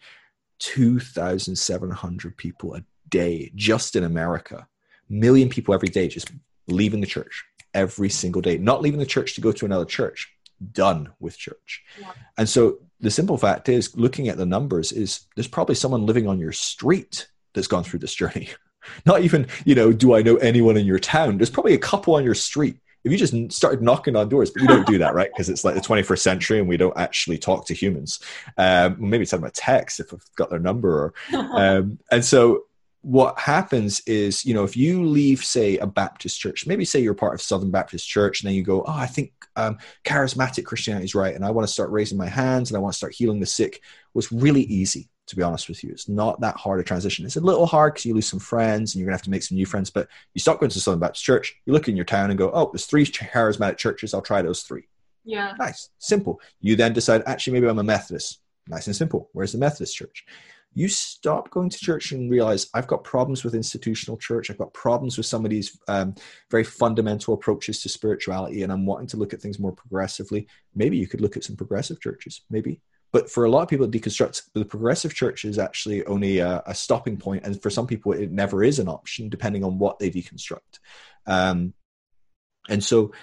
2,700 0.60 2.36
people 2.36 2.76
a 2.76 2.84
day 3.10 3.52
just 3.56 3.96
in 3.96 4.04
America 4.04 4.68
million 5.10 5.50
people 5.50 5.74
every 5.74 5.90
day 5.90 6.08
just 6.08 6.32
leaving 6.68 7.02
the 7.02 7.08
church 7.08 7.46
every 7.74 8.10
single 8.10 8.42
day, 8.42 8.58
not 8.58 8.82
leaving 8.82 9.00
the 9.00 9.06
church 9.06 9.36
to 9.36 9.42
go 9.42 9.52
to 9.52 9.66
another 9.66 9.86
church, 9.86 10.34
done 10.72 11.12
with 11.20 11.38
church. 11.38 11.84
Yeah. 12.00 12.12
And 12.38 12.50
so 12.50 12.80
the 13.00 13.12
simple 13.12 13.38
fact 13.38 13.70
is, 13.70 13.96
looking 13.96 14.28
at 14.28 14.38
the 14.38 14.46
numbers, 14.46 14.92
is 14.92 15.22
there's 15.36 15.48
probably 15.48 15.76
someone 15.76 16.06
living 16.06 16.28
on 16.28 16.40
your 16.40 16.52
street 16.52 17.28
that's 17.54 17.68
gone 17.68 17.84
through 17.84 18.00
this 18.00 18.16
journey. 18.16 18.50
Not 19.06 19.22
even, 19.22 19.48
you 19.66 19.76
know, 19.76 19.92
do 19.92 20.16
I 20.16 20.22
know 20.22 20.38
anyone 20.38 20.78
in 20.78 20.86
your 20.86 21.00
town? 21.00 21.38
There's 21.38 21.50
probably 21.50 21.74
a 21.74 21.80
couple 21.80 22.16
on 22.16 22.24
your 22.24 22.36
street. 22.36 22.78
If 23.04 23.12
you 23.12 23.18
just 23.18 23.52
started 23.52 23.82
knocking 23.82 24.16
on 24.16 24.28
doors, 24.28 24.50
but 24.50 24.62
you 24.62 24.68
don't 24.68 24.88
do 24.88 24.98
that, 24.98 25.14
right? 25.14 25.30
Because 25.32 25.50
it's 25.50 25.64
like 25.64 25.76
the 25.76 25.82
21st 25.82 26.20
century 26.20 26.60
and 26.60 26.68
we 26.68 26.78
don't 26.78 26.98
actually 26.98 27.38
talk 27.38 27.66
to 27.68 27.74
humans. 27.74 28.20
Um, 28.58 28.98
maybe 29.00 29.24
send 29.24 29.44
them 29.44 29.48
a 29.48 29.52
text 29.52 30.00
if 30.00 30.14
I've 30.14 30.26
got 30.36 30.50
their 30.50 30.60
number. 30.60 30.90
Or, 30.90 31.14
um, 31.54 32.00
and 32.12 32.26
so 32.26 32.64
what 33.08 33.40
happens 33.40 34.02
is, 34.02 34.44
you 34.44 34.54
know, 34.54 34.66
if 34.66 34.76
you 34.76 35.06
leave, 35.06 35.42
say, 35.42 35.78
a 35.78 35.88
Baptist 35.88 36.38
church, 36.42 36.68
maybe 36.68 36.84
say 36.84 37.00
you're 37.00 37.14
part 37.14 37.34
of 37.34 37.42
Southern 37.42 37.72
Baptist 37.72 38.06
Church, 38.06 38.42
and 38.42 38.50
then 38.50 38.56
you 38.56 38.64
go, 38.64 38.82
oh, 38.82 38.92
I 38.92 39.06
think 39.06 39.32
um, 39.56 39.78
charismatic 40.04 40.66
Christianity 40.66 41.06
is 41.06 41.16
right, 41.16 41.34
and 41.34 41.46
I 41.46 41.52
want 41.52 41.66
to 41.66 41.72
start 41.72 41.90
raising 41.90 42.18
my 42.18 42.28
hands 42.28 42.70
and 42.70 42.76
I 42.76 42.82
want 42.82 42.92
to 42.92 42.98
start 42.98 43.14
healing 43.14 43.40
the 43.40 43.46
sick, 43.46 43.82
was 44.14 44.30
really 44.30 44.64
easy, 44.64 45.08
to 45.28 45.38
be 45.38 45.42
honest 45.42 45.70
with 45.70 45.86
you. 45.86 45.92
It's 45.92 46.10
not 46.10 46.42
that 46.42 46.58
hard 46.58 46.82
a 46.82 46.84
transition. 46.84 47.26
It's 47.26 47.38
a 47.38 47.40
little 47.40 47.66
hard 47.66 47.94
because 47.94 48.08
you 48.08 48.14
lose 48.14 48.28
some 48.28 48.42
friends 48.42 48.94
and 48.94 49.00
you're 49.00 49.06
going 49.06 49.14
to 49.14 49.20
have 49.20 49.24
to 49.24 49.30
make 49.30 49.44
some 49.44 49.56
new 49.56 49.66
friends, 49.66 49.90
but 49.90 50.10
you 50.34 50.42
stop 50.42 50.60
going 50.60 50.70
to 50.70 50.82
Southern 50.82 51.00
Baptist 51.00 51.24
Church, 51.24 51.56
you 51.66 51.72
look 51.72 51.88
in 51.88 51.96
your 51.96 52.04
town 52.04 52.30
and 52.30 52.38
go, 52.38 52.52
oh, 52.52 52.70
there's 52.74 52.88
three 52.88 53.06
charismatic 53.06 53.78
churches, 53.78 54.14
I'll 54.14 54.22
try 54.22 54.42
those 54.42 54.64
three. 54.64 54.90
Yeah. 55.24 55.54
Nice, 55.58 55.92
simple. 55.98 56.42
You 56.60 56.76
then 56.76 56.92
decide, 56.92 57.24
actually, 57.26 57.54
maybe 57.54 57.70
I'm 57.70 57.80
a 57.80 57.84
Methodist. 57.86 58.42
Nice 58.68 58.88
and 58.88 58.96
simple. 58.98 59.30
Where's 59.32 59.54
the 59.54 59.60
Methodist 59.60 59.96
church? 59.96 60.26
You 60.78 60.88
stop 60.88 61.50
going 61.50 61.72
to 61.72 61.78
church 61.80 62.12
and 62.12 62.30
realize 62.30 62.70
I've 62.76 62.86
got 62.86 63.04
problems 63.04 63.44
with 63.44 63.56
institutional 63.56 64.16
church. 64.16 64.52
I've 64.52 64.60
got 64.60 64.76
problems 64.76 65.18
with 65.18 65.26
some 65.26 65.44
of 65.44 65.50
these 65.50 65.76
um, 65.88 66.14
very 66.52 66.64
fundamental 66.64 67.34
approaches 67.34 67.82
to 67.82 67.90
spirituality, 67.90 68.62
and 68.62 68.72
I'm 68.72 68.86
wanting 68.86 69.08
to 69.08 69.18
look 69.18 69.34
at 69.34 69.42
things 69.42 69.58
more 69.58 69.72
progressively. 69.72 70.48
Maybe 70.76 70.96
you 70.96 71.08
could 71.08 71.20
look 71.20 71.36
at 71.36 71.44
some 71.44 71.56
progressive 71.56 72.00
churches, 72.00 72.42
maybe. 72.52 72.80
But 73.12 73.28
for 73.28 73.46
a 73.46 73.50
lot 73.50 73.64
of 73.64 73.70
people, 73.70 73.88
deconstruct 73.88 74.44
the 74.54 74.66
progressive 74.66 75.16
church 75.16 75.46
is 75.46 75.58
actually 75.58 76.06
only 76.06 76.38
a, 76.38 76.62
a, 76.68 76.76
stopping 76.76 77.18
point, 77.18 77.44
and 77.44 77.60
for 77.60 77.72
some 77.72 77.88
people, 77.88 78.12
it 78.12 78.32
never 78.32 78.64
is 78.64 78.78
an 78.78 78.88
option, 78.88 79.30
depending 79.30 79.64
on 79.64 79.80
what 79.80 79.98
they 79.98 80.12
deconstruct. 80.12 80.78
Um, 81.26 81.74
and 82.70 82.84
so, 82.84 83.14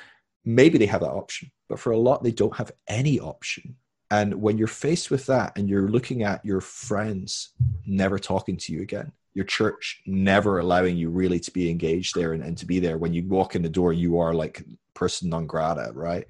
maybe 0.45 0.77
they 0.77 0.87
have 0.87 1.03
that 1.03 1.11
option, 1.11 1.53
but 1.69 1.79
for 1.79 1.93
a 1.93 1.99
lot, 1.99 2.25
they 2.25 2.33
don't 2.33 2.57
have 2.57 2.73
any 2.89 3.21
option 3.21 3.77
and 4.15 4.35
when 4.41 4.59
you're 4.59 4.69
faced 4.69 5.11
with 5.11 5.27
that 5.27 5.53
and 5.57 5.69
you're 5.69 5.89
looking 5.89 6.23
at 6.23 6.45
your 6.45 6.61
friends 6.61 7.51
never 7.85 8.17
talking 8.19 8.57
to 8.59 8.73
you 8.73 8.81
again, 8.83 9.11
your 9.35 9.45
church 9.45 10.03
never 10.07 10.61
allowing 10.61 10.97
you 10.97 11.11
really 11.11 11.41
to 11.41 11.51
be 11.51 11.69
engaged 11.69 12.15
there 12.15 12.33
and, 12.33 12.43
and 12.43 12.57
to 12.59 12.67
be 12.67 12.79
there, 12.79 12.97
when 12.97 13.13
you 13.13 13.27
walk 13.27 13.57
in 13.57 13.63
the 13.63 13.69
door, 13.69 13.93
you 13.93 14.21
are 14.21 14.33
like 14.33 14.65
person 14.95 15.31
non 15.31 15.47
grata, 15.47 15.91
right? 15.95 16.27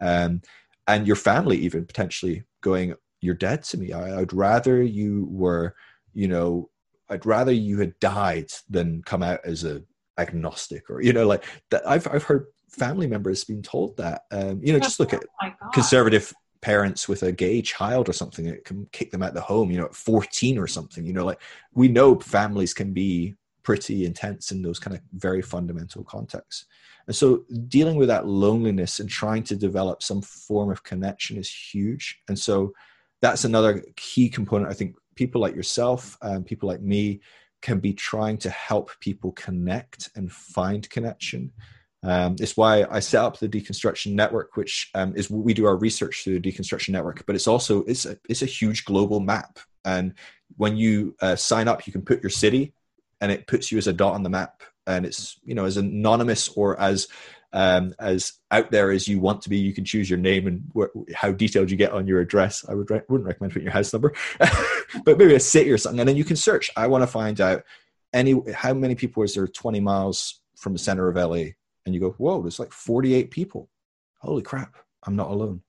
Um, 0.00 0.42
and 0.88 1.06
your 1.06 1.16
family 1.16 1.58
even 1.58 1.84
potentially 1.84 2.42
going, 2.60 2.94
You're 3.20 3.34
dead 3.34 3.62
to 3.64 3.78
me. 3.78 3.92
I, 3.92 4.18
I'd 4.18 4.32
rather 4.32 4.82
you 4.82 5.28
were, 5.30 5.76
you 6.14 6.26
know, 6.26 6.70
I'd 7.08 7.24
rather 7.24 7.52
you 7.52 7.78
had 7.78 7.98
died 8.00 8.50
than 8.68 9.02
come 9.02 9.22
out 9.22 9.40
as 9.44 9.64
a 9.64 9.82
agnostic 10.18 10.90
or 10.90 11.00
you 11.00 11.12
know 11.12 11.24
like 11.24 11.44
that 11.70 11.88
i've 11.88 12.08
i've 12.08 12.24
heard 12.24 12.46
family 12.68 13.06
members 13.06 13.44
being 13.44 13.62
told 13.62 13.96
that 13.96 14.22
um 14.32 14.60
you 14.64 14.72
know 14.72 14.80
just 14.80 14.98
look 14.98 15.14
at 15.14 15.22
oh 15.44 15.50
conservative 15.72 16.34
parents 16.60 17.08
with 17.08 17.22
a 17.22 17.32
gay 17.32 17.62
child 17.62 18.08
or 18.08 18.12
something 18.12 18.46
it 18.46 18.64
can 18.64 18.86
kick 18.92 19.10
them 19.10 19.22
out 19.22 19.34
the 19.34 19.40
home 19.40 19.70
you 19.70 19.78
know 19.78 19.86
at 19.86 19.94
14 19.94 20.58
or 20.58 20.66
something 20.66 21.06
you 21.06 21.12
know 21.12 21.24
like 21.24 21.40
we 21.72 21.88
know 21.88 22.18
families 22.18 22.74
can 22.74 22.92
be 22.92 23.36
pretty 23.68 24.06
intense 24.06 24.50
in 24.50 24.62
those 24.62 24.78
kind 24.78 24.96
of 24.96 25.02
very 25.12 25.42
fundamental 25.42 26.02
contexts. 26.02 26.64
And 27.06 27.14
so 27.14 27.44
dealing 27.68 27.96
with 27.96 28.08
that 28.08 28.26
loneliness 28.26 28.98
and 28.98 29.10
trying 29.10 29.42
to 29.42 29.56
develop 29.56 30.02
some 30.02 30.22
form 30.22 30.70
of 30.70 30.84
connection 30.84 31.36
is 31.36 31.50
huge. 31.50 32.18
And 32.28 32.38
so 32.38 32.72
that's 33.20 33.44
another 33.44 33.84
key 33.94 34.30
component 34.30 34.70
i 34.70 34.74
think. 34.74 34.96
People 35.16 35.42
like 35.42 35.54
yourself 35.54 36.16
and 36.22 36.46
people 36.46 36.66
like 36.66 36.80
me 36.80 37.20
can 37.60 37.78
be 37.78 37.92
trying 37.92 38.38
to 38.38 38.48
help 38.48 38.90
people 39.00 39.32
connect 39.32 40.08
and 40.16 40.32
find 40.32 40.88
connection 40.88 41.52
um, 42.02 42.36
it's 42.38 42.56
why 42.56 42.86
I 42.88 43.00
set 43.00 43.24
up 43.24 43.38
the 43.38 43.48
Deconstruction 43.48 44.12
Network, 44.12 44.56
which 44.56 44.90
um, 44.94 45.16
is 45.16 45.28
we 45.30 45.52
do 45.52 45.66
our 45.66 45.76
research 45.76 46.22
through 46.22 46.38
the 46.38 46.52
Deconstruction 46.52 46.90
Network. 46.90 47.26
But 47.26 47.34
it's 47.34 47.48
also 47.48 47.82
it's 47.84 48.06
a, 48.06 48.16
it's 48.28 48.42
a 48.42 48.46
huge 48.46 48.84
global 48.84 49.20
map, 49.20 49.58
and 49.84 50.14
when 50.56 50.76
you 50.76 51.16
uh, 51.20 51.36
sign 51.36 51.66
up, 51.68 51.86
you 51.86 51.92
can 51.92 52.02
put 52.02 52.22
your 52.22 52.30
city, 52.30 52.72
and 53.20 53.32
it 53.32 53.46
puts 53.46 53.72
you 53.72 53.78
as 53.78 53.88
a 53.88 53.92
dot 53.92 54.14
on 54.14 54.22
the 54.22 54.30
map, 54.30 54.62
and 54.86 55.04
it's 55.04 55.40
you 55.42 55.54
know 55.54 55.64
as 55.64 55.76
anonymous 55.76 56.48
or 56.50 56.78
as 56.80 57.08
um, 57.52 57.94
as 57.98 58.34
out 58.52 58.70
there 58.70 58.92
as 58.92 59.08
you 59.08 59.18
want 59.18 59.42
to 59.42 59.48
be. 59.48 59.58
You 59.58 59.74
can 59.74 59.84
choose 59.84 60.08
your 60.08 60.20
name 60.20 60.46
and 60.46 60.70
wh- 60.76 61.12
how 61.14 61.32
detailed 61.32 61.70
you 61.70 61.76
get 61.76 61.92
on 61.92 62.06
your 62.06 62.20
address. 62.20 62.64
I 62.68 62.74
would 62.74 62.90
re- 62.90 63.02
wouldn't 63.08 63.26
recommend 63.26 63.54
putting 63.54 63.64
your 63.64 63.72
house 63.72 63.92
number, 63.92 64.14
but 64.38 65.18
maybe 65.18 65.34
a 65.34 65.40
city 65.40 65.70
or 65.72 65.78
something, 65.78 65.98
and 65.98 66.08
then 66.08 66.16
you 66.16 66.24
can 66.24 66.36
search. 66.36 66.70
I 66.76 66.86
want 66.86 67.02
to 67.02 67.08
find 67.08 67.40
out 67.40 67.64
any 68.12 68.40
how 68.54 68.72
many 68.72 68.94
people 68.94 69.24
is 69.24 69.34
there 69.34 69.48
20 69.48 69.80
miles 69.80 70.40
from 70.56 70.74
the 70.74 70.78
center 70.78 71.08
of 71.08 71.16
LA? 71.16 71.57
And 71.88 71.94
you 71.94 72.00
go, 72.00 72.10
whoa, 72.10 72.42
there's 72.42 72.58
like 72.58 72.72
48 72.72 73.30
people. 73.30 73.70
Holy 74.18 74.42
crap, 74.42 74.76
I'm 75.04 75.16
not 75.16 75.30
alone. 75.30 75.62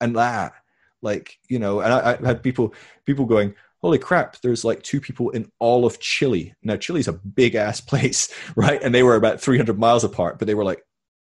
And 0.00 0.16
that, 0.16 0.52
like, 1.00 1.38
you 1.48 1.58
know, 1.58 1.80
and 1.80 1.92
I, 1.92 2.18
I 2.22 2.26
had 2.26 2.42
people 2.42 2.74
people 3.06 3.24
going, 3.24 3.54
holy 3.80 3.98
crap, 3.98 4.40
there's 4.42 4.64
like 4.64 4.82
two 4.82 5.00
people 5.00 5.30
in 5.30 5.50
all 5.58 5.86
of 5.86 6.00
Chile. 6.00 6.54
Now, 6.62 6.76
Chile's 6.76 7.08
a 7.08 7.12
big 7.14 7.54
ass 7.54 7.80
place, 7.92 8.32
right? 8.54 8.82
And 8.82 8.94
they 8.94 9.02
were 9.02 9.16
about 9.16 9.40
300 9.40 9.78
miles 9.78 10.04
apart, 10.04 10.38
but 10.38 10.46
they 10.46 10.54
were 10.54 10.64
like, 10.64 10.82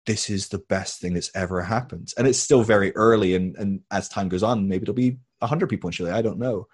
this 0.06 0.30
is 0.30 0.50
the 0.50 0.60
best 0.60 1.02
thing 1.02 1.14
that's 1.14 1.32
ever 1.36 1.62
happened. 1.62 2.14
And 2.18 2.28
it's 2.28 2.40
still 2.40 2.64
very 2.64 2.96
early. 2.96 3.36
And, 3.36 3.56
and 3.58 3.82
as 3.92 4.10
time 4.10 4.30
goes 4.30 4.44
on, 4.44 4.68
maybe 4.68 4.84
it'll 4.84 4.94
be 4.94 5.18
100 5.40 5.68
people 5.68 5.90
in 5.90 5.94
Chile. 5.94 6.12
I 6.12 6.22
don't 6.22 6.40
know. 6.40 6.68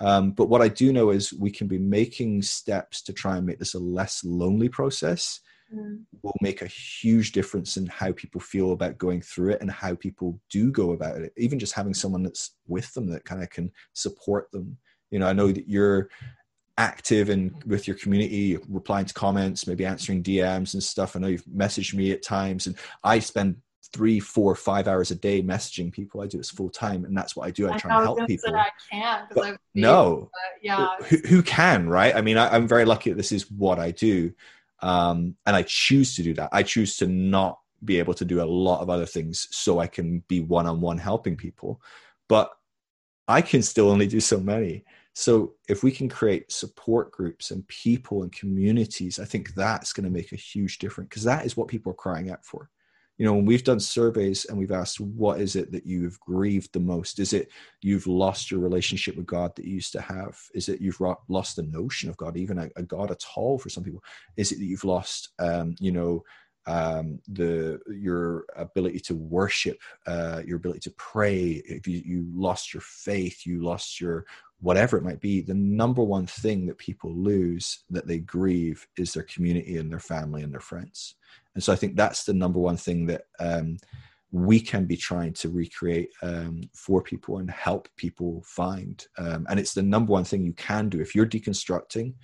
Um, 0.00 0.32
but 0.32 0.48
what 0.48 0.62
I 0.62 0.68
do 0.68 0.92
know 0.92 1.10
is 1.10 1.32
we 1.32 1.50
can 1.50 1.68
be 1.68 1.78
making 1.78 2.42
steps 2.42 3.02
to 3.02 3.12
try 3.12 3.36
and 3.36 3.46
make 3.46 3.58
this 3.58 3.74
a 3.74 3.78
less 3.78 4.22
lonely 4.24 4.68
process. 4.68 5.40
Mm. 5.74 6.04
Will 6.22 6.36
make 6.40 6.62
a 6.62 6.66
huge 6.66 7.32
difference 7.32 7.76
in 7.76 7.86
how 7.86 8.12
people 8.12 8.40
feel 8.40 8.72
about 8.72 8.98
going 8.98 9.20
through 9.20 9.52
it 9.52 9.60
and 9.60 9.70
how 9.70 9.94
people 9.94 10.40
do 10.48 10.70
go 10.70 10.92
about 10.92 11.20
it. 11.20 11.32
Even 11.36 11.58
just 11.58 11.74
having 11.74 11.94
someone 11.94 12.22
that's 12.22 12.54
with 12.66 12.92
them 12.94 13.08
that 13.10 13.24
kind 13.24 13.42
of 13.42 13.50
can 13.50 13.72
support 13.92 14.50
them. 14.52 14.76
You 15.10 15.20
know 15.20 15.28
i 15.28 15.32
know 15.32 15.52
that 15.52 15.68
you're 15.68 16.08
active 16.78 17.30
and 17.30 17.62
with 17.64 17.86
your 17.86 17.96
community 17.96 18.58
replying 18.68 19.06
to 19.06 19.14
comments 19.14 19.66
maybe 19.66 19.86
answering 19.86 20.22
dms 20.22 20.74
and 20.74 20.82
stuff. 20.82 21.16
I 21.16 21.20
know 21.20 21.28
you've 21.28 21.44
messaged 21.44 21.94
me 21.94 22.10
at 22.10 22.22
times 22.22 22.66
and 22.66 22.76
i 23.02 23.18
spend 23.18 23.56
three 23.92 24.20
four 24.20 24.54
five 24.54 24.88
hours 24.88 25.10
a 25.10 25.14
day 25.14 25.42
messaging 25.42 25.92
people. 25.92 26.20
I 26.20 26.26
do 26.26 26.38
this 26.38 26.50
full 26.50 26.70
time 26.70 27.04
and 27.04 27.16
that's 27.16 27.36
what 27.36 27.46
i 27.46 27.50
do. 27.50 27.70
I 27.70 27.78
try 27.78 27.94
I 27.94 27.96
and 27.96 28.04
help 28.04 28.26
people. 28.26 28.54
i 28.56 28.68
can't 28.90 29.30
but 29.34 29.58
no. 29.74 30.30
but 30.32 30.62
yeah. 30.62 30.96
Who, 31.08 31.16
who, 31.28 31.42
can 31.42 31.88
right? 31.88 32.14
I 32.14 32.20
mean 32.20 32.36
I, 32.36 32.54
i'm 32.54 32.68
very 32.68 32.84
lucky 32.84 33.10
that 33.10 33.16
this 33.16 33.32
is 33.32 33.50
what 33.50 33.78
i 33.78 33.90
do 33.90 34.32
um, 34.80 35.36
and 35.46 35.56
i 35.56 35.62
choose 35.62 36.14
to 36.16 36.22
do 36.22 36.34
that. 36.34 36.48
I 36.52 36.62
choose 36.62 36.96
to 36.98 37.06
not 37.06 37.58
be 37.84 37.98
able 37.98 38.14
to 38.14 38.24
do 38.24 38.42
a 38.42 38.44
lot 38.44 38.80
of 38.80 38.90
other 38.90 39.06
things 39.06 39.48
so 39.50 39.78
i 39.78 39.86
can 39.86 40.20
be 40.28 40.40
one-on-one 40.40 40.98
helping 40.98 41.36
people. 41.36 41.80
But 42.28 42.50
i 43.28 43.40
can 43.42 43.62
still 43.62 43.90
only 43.90 44.06
do 44.06 44.20
so 44.20 44.38
many. 44.40 44.84
So 45.14 45.54
if 45.66 45.82
we 45.82 45.90
can 45.90 46.10
create 46.10 46.52
support 46.52 47.10
groups 47.10 47.50
and 47.50 47.66
people 47.68 48.22
and 48.22 48.30
communities, 48.30 49.18
I 49.18 49.24
think 49.24 49.54
that's 49.54 49.94
going 49.94 50.04
to 50.04 50.10
make 50.10 50.32
a 50.32 50.36
huge 50.36 50.78
difference 50.78 51.08
because 51.08 51.24
that 51.24 51.46
is 51.46 51.56
what 51.56 51.68
people 51.68 51.90
are 51.92 51.94
crying 51.94 52.30
out 52.30 52.44
for. 52.44 52.68
You 53.18 53.24
know, 53.24 53.34
when 53.34 53.46
we've 53.46 53.64
done 53.64 53.80
surveys 53.80 54.44
and 54.44 54.58
we've 54.58 54.72
asked, 54.72 55.00
what 55.00 55.40
is 55.40 55.56
it 55.56 55.72
that 55.72 55.86
you've 55.86 56.20
grieved 56.20 56.72
the 56.72 56.80
most? 56.80 57.18
Is 57.18 57.32
it 57.32 57.48
you've 57.80 58.06
lost 58.06 58.50
your 58.50 58.60
relationship 58.60 59.16
with 59.16 59.26
God 59.26 59.56
that 59.56 59.64
you 59.64 59.74
used 59.74 59.92
to 59.92 60.00
have? 60.00 60.38
Is 60.54 60.68
it 60.68 60.80
you've 60.80 61.00
lost 61.28 61.56
the 61.56 61.62
notion 61.62 62.10
of 62.10 62.16
God, 62.16 62.36
even 62.36 62.58
a, 62.58 62.68
a 62.76 62.82
God 62.82 63.10
at 63.10 63.24
all 63.34 63.58
for 63.58 63.70
some 63.70 63.84
people? 63.84 64.02
Is 64.36 64.52
it 64.52 64.58
that 64.58 64.66
you've 64.66 64.84
lost, 64.84 65.30
um, 65.38 65.76
you 65.80 65.92
know, 65.92 66.24
um, 66.66 67.20
the 67.28 67.78
your 67.86 68.44
ability 68.56 69.00
to 69.00 69.14
worship, 69.14 69.78
uh, 70.06 70.42
your 70.44 70.56
ability 70.56 70.80
to 70.80 70.90
pray. 70.92 71.62
If 71.64 71.86
you, 71.86 72.02
you 72.04 72.26
lost 72.34 72.74
your 72.74 72.80
faith, 72.80 73.46
you 73.46 73.62
lost 73.62 74.00
your 74.00 74.26
whatever 74.60 74.96
it 74.96 75.04
might 75.04 75.20
be, 75.20 75.40
the 75.40 75.54
number 75.54 76.02
one 76.02 76.26
thing 76.26 76.66
that 76.66 76.78
people 76.78 77.14
lose 77.14 77.84
that 77.90 78.06
they 78.06 78.18
grieve 78.18 78.86
is 78.96 79.12
their 79.12 79.24
community 79.24 79.76
and 79.76 79.90
their 79.90 80.00
family 80.00 80.42
and 80.42 80.52
their 80.52 80.60
friends. 80.60 81.14
And 81.54 81.62
so 81.62 81.72
I 81.72 81.76
think 81.76 81.96
that's 81.96 82.24
the 82.24 82.34
number 82.34 82.58
one 82.58 82.76
thing 82.76 83.06
that 83.06 83.22
um, 83.38 83.76
we 84.32 84.60
can 84.60 84.86
be 84.86 84.96
trying 84.96 85.32
to 85.34 85.48
recreate 85.48 86.10
um, 86.22 86.62
for 86.74 87.02
people 87.02 87.38
and 87.38 87.50
help 87.50 87.88
people 87.96 88.42
find. 88.46 89.06
Um, 89.18 89.46
and 89.48 89.60
it's 89.60 89.74
the 89.74 89.82
number 89.82 90.12
one 90.12 90.24
thing 90.24 90.44
you 90.44 90.54
can 90.54 90.88
do 90.88 91.00
if 91.00 91.14
you're 91.14 91.26
deconstructing. 91.26 92.14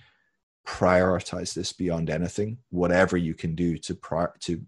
Prioritize 0.65 1.53
this 1.53 1.73
beyond 1.73 2.09
anything. 2.09 2.57
Whatever 2.69 3.17
you 3.17 3.33
can 3.33 3.53
do 3.53 3.77
to 3.79 3.95
prior, 3.95 4.33
to 4.41 4.61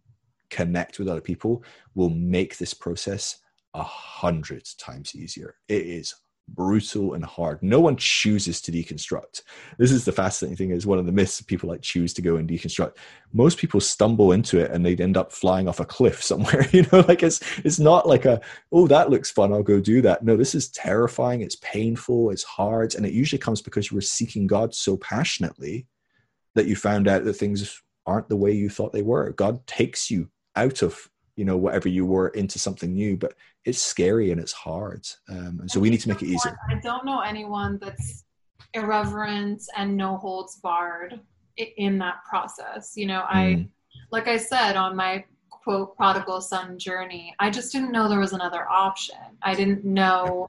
connect 0.49 0.99
with 0.99 1.07
other 1.07 1.22
people 1.22 1.63
will 1.95 2.09
make 2.09 2.57
this 2.57 2.74
process 2.74 3.38
a 3.74 3.84
hundred 3.84 4.68
times 4.78 5.16
easier. 5.16 5.55
It 5.68 5.86
is 5.86 6.16
brutal 6.48 7.14
and 7.14 7.26
hard. 7.26 7.62
No 7.62 7.80
one 7.80 7.96
chooses 7.96 8.62
to 8.62 8.72
deconstruct. 8.72 9.41
This 9.78 9.91
is 9.91 10.06
the 10.06 10.12
fascinating 10.12 10.58
thing 10.58 10.72
is 10.72 10.86
one 10.86 11.00
of 11.00 11.06
the 11.06 11.12
myths 11.12 11.41
people 11.41 11.70
like 11.70 11.82
choose 11.82 12.14
to 12.14 12.22
go 12.22 12.36
and 12.36 12.48
deconstruct. 12.48 12.98
Most 13.34 13.58
people 13.58 13.80
stumble 13.80 14.32
into 14.32 14.60
it 14.60 14.72
and 14.72 14.86
they'd 14.86 15.02
end 15.02 15.18
up 15.18 15.32
flying 15.32 15.68
off 15.68 15.80
a 15.80 15.86
cliff 15.86 16.24
somewhere. 16.24 16.68
You 16.72 16.86
know, 16.91 17.06
like 17.08 17.24
it's 17.24 17.41
it's 17.60 17.80
not 17.80 18.08
like 18.08 18.26
a 18.26 18.41
oh 18.72 18.88
that 18.88 19.10
looks 19.10 19.32
fun, 19.32 19.54
I'll 19.54 19.64
go 19.64 19.80
do 19.80 20.02
that. 20.02 20.24
No, 20.24 20.38
this 20.38 20.56
is 20.56 20.70
terrifying, 20.70 21.41
it's 21.41 21.58
painful, 21.58 22.32
it's 22.32 22.43
hard, 22.43 22.96
and 22.96 23.06
it 23.06 23.14
usually 23.14 23.39
comes 23.39 23.62
because 23.62 23.89
you 23.89 23.96
were 23.96 24.02
seeking 24.02 24.48
God 24.48 24.76
so 24.76 24.98
passionately 24.98 25.88
that 26.54 26.68
you 26.68 26.76
found 26.76 27.08
out 27.08 27.24
that 27.24 27.34
things 27.34 27.82
aren't 28.06 28.30
the 28.30 28.36
way 28.36 28.52
you 28.52 28.70
thought 28.70 28.93
they 28.93 29.02
were. 29.02 29.32
God 29.32 29.66
takes 29.68 30.12
you 30.12 30.30
out 30.56 30.82
of 30.82 31.10
you 31.36 31.45
know 31.45 31.57
whatever 31.57 31.89
you 31.89 32.05
were 32.05 32.29
into 32.29 32.59
something 32.59 32.93
new 32.93 33.17
but 33.17 33.33
it's 33.65 33.81
scary 33.81 34.31
and 34.31 34.39
it's 34.39 34.53
hard 34.53 35.05
um, 35.29 35.59
and 35.59 35.69
so 35.69 35.79
we 35.79 35.89
need 35.89 35.99
to 35.99 36.09
make 36.09 36.21
it 36.21 36.27
easier. 36.27 36.57
i 36.69 36.75
don't 36.81 37.05
know 37.05 37.21
anyone 37.21 37.77
that's 37.81 38.23
irreverent 38.73 39.61
and 39.77 39.95
no 39.95 40.17
holds 40.17 40.57
barred 40.57 41.19
in 41.57 41.97
that 41.97 42.17
process 42.29 42.93
you 42.95 43.05
know 43.05 43.23
i 43.29 43.43
mm. 43.43 43.67
like 44.11 44.27
i 44.27 44.38
said 44.38 44.75
on 44.75 44.95
my 44.95 45.23
quote 45.49 45.95
prodigal 45.95 46.41
son 46.41 46.77
journey 46.77 47.33
i 47.39 47.49
just 47.49 47.71
didn't 47.71 47.91
know 47.91 48.07
there 48.07 48.19
was 48.19 48.33
another 48.33 48.69
option. 48.69 49.17
I 49.41 49.55
didn't 49.55 49.83
know 49.83 50.47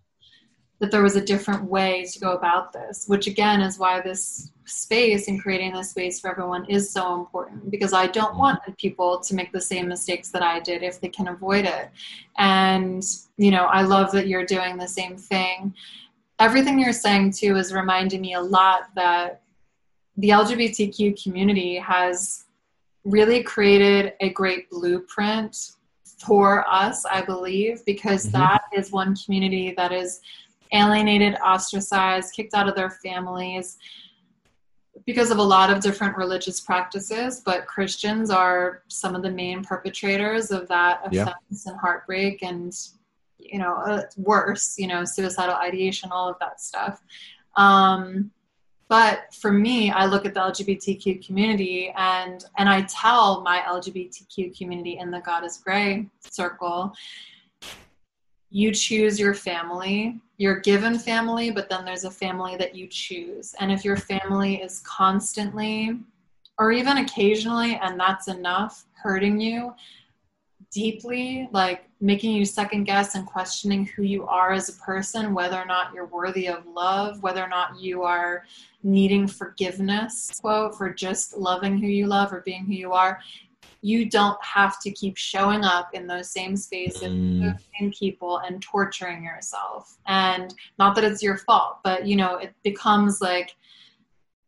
that 0.79 0.91
there 0.91 1.03
was 1.03 1.17
a 1.17 1.25
different 1.25 1.65
way 1.65 2.05
to 2.05 2.19
go 2.19 2.33
about 2.33 2.73
this, 2.73 3.05
which 3.07 3.27
again 3.27 3.61
is 3.61 3.79
why 3.79 4.01
this 4.01 4.51
space 4.67 5.29
and 5.29 5.41
creating 5.41 5.73
this 5.73 5.91
space 5.91 6.21
for 6.21 6.31
everyone 6.31 6.65
is 6.67 6.91
so 6.91 7.15
important 7.15 7.71
because 7.71 7.93
I 7.93 8.07
don't 8.09 8.31
mm-hmm. 8.31 8.39
want 8.39 8.77
people 8.77 9.21
to 9.21 9.35
make 9.35 9.53
the 9.53 9.61
same 9.61 9.89
mistakes 9.89 10.31
that 10.31 10.43
I 10.43 10.61
did 10.61 10.83
if 10.83 11.01
they 11.01 11.09
can 11.09 11.29
avoid 11.29 11.65
it. 11.65 11.91
And, 12.37 13.03
you 13.37 13.51
know, 13.51 13.65
I 13.65 13.83
love 13.83 14.13
that 14.13 14.27
you're 14.27 14.45
doing 14.45 14.77
the 14.77 14.89
same 14.89 15.17
thing. 15.17 15.73
Everything 16.39 16.79
you're 16.79 16.93
saying 16.93 17.33
too 17.33 17.57
is 17.57 17.73
reminding 17.73 18.21
me 18.21 18.35
a 18.35 18.41
lot 18.41 18.95
that 18.97 19.43
the 20.19 20.31
LGBTQ 20.31 21.23
community 21.23 21.77
has 21.77 22.45
really 23.05 23.43
created 23.43 24.15
a 24.21 24.31
great 24.31 24.69
blueprint 24.69 25.71
for 26.19 26.69
us, 26.69 27.05
I 27.05 27.23
believe, 27.23 27.85
because 27.85 28.25
mm-hmm. 28.27 28.39
that 28.39 28.63
is 28.75 28.91
one 28.91 29.15
community 29.17 29.75
that 29.77 29.93
is 29.93 30.21
alienated, 30.73 31.37
ostracized, 31.45 32.35
kicked 32.35 32.55
out 32.55 32.69
of 32.69 32.75
their 32.75 32.91
families 32.91 33.79
because 35.05 35.31
of 35.31 35.39
a 35.39 35.43
lot 35.43 35.71
of 35.71 35.81
different 35.81 36.17
religious 36.17 36.61
practices, 36.61 37.43
but 37.45 37.67
Christians 37.67 38.31
are 38.31 38.83
some 38.89 39.15
of 39.15 39.23
the 39.23 39.31
main 39.31 39.63
perpetrators 39.63 40.51
of 40.51 40.67
that 40.69 41.01
offense 41.05 41.65
yeah. 41.65 41.73
and 41.73 41.81
heartbreak 41.81 42.43
and, 42.43 42.75
you 43.39 43.59
know, 43.59 43.77
uh, 43.77 44.03
worse, 44.17 44.77
you 44.79 44.87
know, 44.87 45.05
suicidal 45.05 45.55
ideation, 45.55 46.11
all 46.11 46.29
of 46.29 46.37
that 46.41 46.61
stuff. 46.61 47.03
Um, 47.57 48.31
but 48.89 49.35
for 49.35 49.53
me, 49.53 49.91
I 49.91 50.07
look 50.07 50.27
at 50.27 50.35
the 50.35 50.41
LGBTQ 50.41 51.27
community 51.27 51.93
and 51.97 52.45
and 52.57 52.69
I 52.69 52.83
tell 52.83 53.43
my 53.43 53.59
LGBTQ 53.67 54.57
community 54.57 54.99
in 54.99 55.11
the 55.11 55.21
God 55.21 55.45
is 55.45 55.59
Grey 55.59 56.07
circle, 56.21 56.95
you 58.51 58.73
choose 58.73 59.19
your 59.19 59.35
family 59.35 60.21
you're 60.39 60.61
given 60.61 60.99
family, 60.99 61.51
but 61.51 61.69
then 61.69 61.85
there's 61.85 62.05
a 62.05 62.11
family 62.11 62.57
that 62.57 62.75
you 62.75 62.87
choose. 62.89 63.55
And 63.59 63.73
if 63.73 63.85
your 63.85 63.97
family 63.97 64.57
is 64.57 64.81
constantly, 64.81 65.99
or 66.59 66.73
even 66.73 66.99
occasionally, 66.99 67.79
and 67.83 67.99
that's 67.99 68.29
enough, 68.29 68.85
hurting 68.93 69.41
you 69.41 69.75
deeply, 70.71 71.49
like 71.53 71.85
making 72.01 72.33
you 72.33 72.45
second 72.45 72.85
guess 72.85 73.15
and 73.15 73.27
questioning 73.27 73.87
who 73.87 74.03
you 74.03 74.27
are 74.27 74.53
as 74.53 74.69
a 74.69 74.75
person, 74.75 75.33
whether 75.33 75.57
or 75.57 75.65
not 75.65 75.95
you're 75.95 76.07
worthy 76.07 76.49
of 76.49 76.67
love, 76.67 77.23
whether 77.23 77.43
or 77.43 77.49
not 77.49 77.81
you 77.81 78.03
are 78.03 78.45
needing 78.83 79.27
forgiveness, 79.27 80.39
quote, 80.41 80.77
for 80.77 80.93
just 80.93 81.37
loving 81.39 81.79
who 81.79 81.87
you 81.87 82.07
love 82.07 82.31
or 82.33 82.43
being 82.43 82.67
who 82.67 82.75
you 82.75 82.93
are, 82.93 83.21
you 83.87 84.11
don't 84.11 84.43
have 84.43 84.81
to 84.81 84.91
keep 84.91 85.17
showing 85.17 85.63
up 85.65 85.91
in 85.95 86.07
those 86.07 86.29
same 86.31 86.57
spaces 86.57 87.03
mm. 87.03 87.59
same 87.79 87.93
people 87.93 88.39
and 88.39 88.61
torturing 88.61 89.23
yourself 89.23 89.97
and 90.07 90.55
not 90.79 90.95
that 90.95 91.05
it's 91.05 91.23
your 91.23 91.37
fault 91.37 91.79
but 91.85 92.07
you 92.07 92.17
know 92.17 92.37
it 92.37 92.53
becomes 92.65 93.21
like 93.21 93.55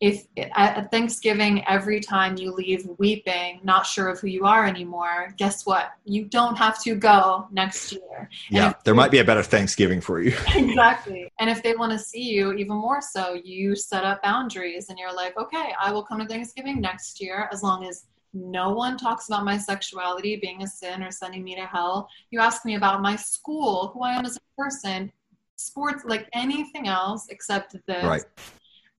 if 0.01 0.27
at 0.55 0.91
Thanksgiving, 0.93 1.67
every 1.67 1.99
time 1.99 2.37
you 2.37 2.55
leave 2.55 2.89
weeping, 2.99 3.61
not 3.65 3.85
sure 3.85 4.09
of 4.09 4.21
who 4.21 4.29
you 4.29 4.45
are 4.45 4.65
anymore, 4.65 5.35
guess 5.39 5.67
what? 5.67 5.91
You 6.05 6.27
don't 6.27 6.57
have 6.57 6.81
to 6.85 6.95
go 6.95 7.49
next 7.51 7.91
year. 7.93 8.31
Yeah, 8.49 8.75
there 8.85 8.95
might 8.95 9.11
be 9.11 9.19
a 9.19 9.25
better 9.25 9.43
Thanksgiving 9.43 10.01
for 10.01 10.21
you. 10.21 10.37
exactly. 10.55 11.33
And 11.41 11.51
if 11.51 11.65
they 11.65 11.75
want 11.75 11.91
to 11.93 11.99
see 11.99 12.23
you 12.23 12.53
even 12.53 12.77
more 12.77 13.01
so, 13.01 13.35
you 13.43 13.75
set 13.75 14.05
up 14.05 14.23
boundaries 14.23 14.89
and 14.89 15.01
you're 15.01 15.13
like, 15.13 15.37
okay, 15.37 15.73
I 15.81 15.91
will 15.91 16.05
come 16.05 16.21
to 16.21 16.27
Thanksgiving 16.27 16.81
next 16.81 17.21
year 17.21 17.49
as 17.53 17.65
long 17.65 17.85
as 17.85 18.05
no 18.39 18.71
one 18.71 18.97
talks 18.97 19.29
about 19.29 19.45
my 19.45 19.59
sexuality 19.59 20.37
being 20.37 20.63
a 20.63 20.67
sin 20.67 21.03
or 21.03 21.11
sending 21.11 21.43
me 21.45 21.55
to 21.57 21.67
hell. 21.67 22.09
You 22.31 22.41
ask 22.41 22.65
me 22.65 22.77
about 22.77 23.03
my 23.03 23.17
school, 23.17 23.91
who 23.95 24.03
I 24.03 24.13
am 24.13 24.25
as 24.25 24.37
a 24.37 24.61
person, 24.61 25.11
sports, 25.57 26.05
like 26.07 26.29
anything 26.33 26.89
else 26.89 27.29
except 27.31 27.77
this. 27.87 28.05
Right. 28.05 28.25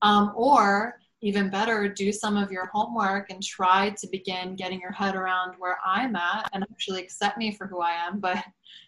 Um, 0.02 0.32
or 0.34 0.98
even 1.22 1.50
better, 1.50 1.88
do 1.88 2.12
some 2.12 2.36
of 2.36 2.50
your 2.50 2.66
homework 2.66 3.30
and 3.30 3.42
try 3.42 3.90
to 3.90 4.06
begin 4.08 4.56
getting 4.56 4.80
your 4.80 4.92
head 4.92 5.14
around 5.14 5.54
where 5.58 5.78
I'm 5.84 6.16
at 6.16 6.48
and 6.52 6.64
actually 6.70 7.02
accept 7.02 7.36
me 7.36 7.52
for 7.52 7.66
who 7.66 7.80
I 7.80 7.90
am. 7.92 8.20
But 8.20 8.42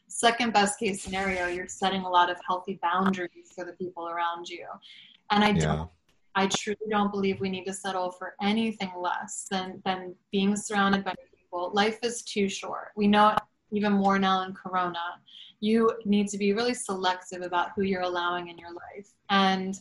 second 0.08 0.52
best 0.52 0.78
case 0.78 1.02
scenario, 1.02 1.48
you're 1.48 1.68
setting 1.68 2.02
a 2.02 2.08
lot 2.08 2.30
of 2.30 2.38
healthy 2.46 2.78
boundaries 2.82 3.52
for 3.54 3.64
the 3.64 3.72
people 3.72 4.08
around 4.08 4.48
you. 4.48 4.66
And 5.30 5.44
I 5.44 5.50
yeah. 5.50 5.60
don't 5.60 5.90
I 6.34 6.46
truly 6.46 6.78
don't 6.90 7.10
believe 7.10 7.40
we 7.40 7.50
need 7.50 7.64
to 7.64 7.72
settle 7.72 8.10
for 8.10 8.34
anything 8.40 8.92
less 8.96 9.46
than 9.50 9.82
than 9.84 10.14
being 10.30 10.56
surrounded 10.56 11.04
by 11.04 11.14
people. 11.34 11.70
Life 11.74 11.98
is 12.02 12.22
too 12.22 12.48
short. 12.48 12.88
We 12.96 13.06
know 13.06 13.30
it 13.30 13.38
even 13.72 13.92
more 13.92 14.18
now 14.18 14.42
in 14.42 14.54
Corona. 14.54 14.98
You 15.60 15.90
need 16.04 16.28
to 16.28 16.38
be 16.38 16.52
really 16.52 16.74
selective 16.74 17.42
about 17.42 17.70
who 17.74 17.82
you're 17.82 18.02
allowing 18.02 18.48
in 18.48 18.58
your 18.58 18.72
life. 18.72 19.08
And 19.30 19.78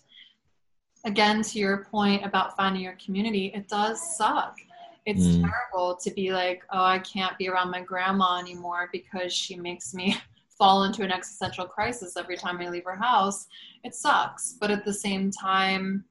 again, 1.06 1.41
to 1.41 1.60
your 1.60 1.86
point 1.86 2.26
about 2.26 2.56
finding 2.56 2.82
your 2.82 2.97
community, 3.04 3.52
it 3.56 3.68
does 3.68 4.18
suck. 4.18 4.58
It's 5.06 5.22
mm. 5.22 5.49
terrible 5.49 5.95
to 5.95 6.12
be 6.12 6.32
like, 6.32 6.64
oh, 6.72 6.84
I 6.84 6.99
can't 6.99 7.38
be 7.38 7.49
around 7.49 7.72
my 7.72 7.82
grandma 7.82 8.39
anymore 8.39 8.89
because 8.91 9.34
she 9.34 9.56
makes 9.56 9.93
me 9.93 10.16
fall 10.58 10.84
into 10.84 11.04
an 11.04 11.12
existential 11.12 11.66
crisis 11.66 12.16
every 12.16 12.38
time 12.38 12.62
I 12.62 12.70
leave 12.70 12.84
her 12.86 12.95
house. 12.95 13.47
It 13.84 13.95
sucks. 13.95 14.56
But 14.60 14.70
at 14.70 14.86
the 14.86 14.93
same 14.93 15.32
time, 15.32 16.06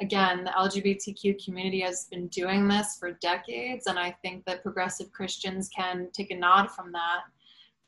again, 0.00 0.44
the 0.44 0.50
LGBTQ 0.50 1.44
community 1.44 1.80
has 1.80 2.06
been 2.10 2.28
doing 2.28 2.68
this 2.68 2.96
for 2.98 3.12
decades, 3.12 3.86
and 3.86 3.98
I 3.98 4.12
think 4.22 4.44
that 4.46 4.62
progressive 4.62 5.12
Christians 5.12 5.68
can 5.68 6.08
take 6.12 6.30
a 6.30 6.36
nod 6.36 6.70
from 6.70 6.92
that. 6.92 7.22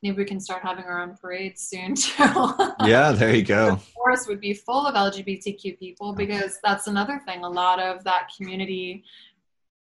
Maybe 0.03 0.17
we 0.17 0.25
can 0.25 0.41
start 0.41 0.63
having 0.63 0.85
our 0.85 1.03
own 1.03 1.17
parades 1.17 1.63
soon 1.63 1.95
too. 1.97 2.55
yeah, 2.85 3.13
there 3.13 3.35
you 3.35 3.43
go. 3.43 3.81
The 3.99 4.15
forest 4.15 4.29
would 4.29 4.41
be 4.41 4.55
full 4.55 4.87
of 4.87 4.95
LGBTQ 4.95 5.79
people 5.79 6.15
because 6.15 6.59
that's 6.63 6.87
another 6.87 7.21
thing. 7.27 7.45
A 7.45 7.49
lot 7.49 7.81
of 7.81 8.05
that 8.05 8.29
community 8.37 9.05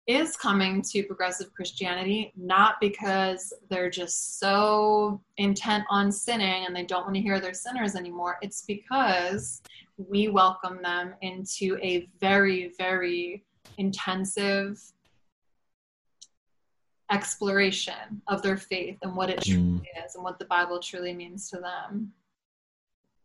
is 0.06 0.36
coming 0.36 0.82
to 0.82 1.04
progressive 1.04 1.54
Christianity 1.54 2.34
not 2.36 2.76
because 2.82 3.54
they're 3.70 3.90
just 3.90 4.40
so 4.40 5.22
intent 5.38 5.86
on 5.90 6.12
sinning 6.12 6.66
and 6.66 6.76
they 6.76 6.84
don't 6.84 7.04
want 7.04 7.16
to 7.16 7.22
hear 7.22 7.40
they're 7.40 7.54
sinners 7.54 7.96
anymore. 7.96 8.38
It's 8.42 8.64
because 8.64 9.62
we 9.98 10.28
welcome 10.28 10.82
them 10.82 11.14
into 11.22 11.78
a 11.82 12.08
very, 12.20 12.74
very 12.78 13.44
intensive 13.78 14.80
exploration 17.12 18.22
of 18.28 18.42
their 18.42 18.58
faith 18.58 18.98
and 19.04 19.16
what 19.16 19.30
it 19.30 19.42
truly 19.44 19.62
mm. 19.62 20.06
is 20.06 20.16
and 20.16 20.24
what 20.24 20.40
the 20.40 20.46
Bible 20.46 20.80
truly 20.80 21.14
means 21.14 21.50
to 21.50 21.60
them. 21.60 22.12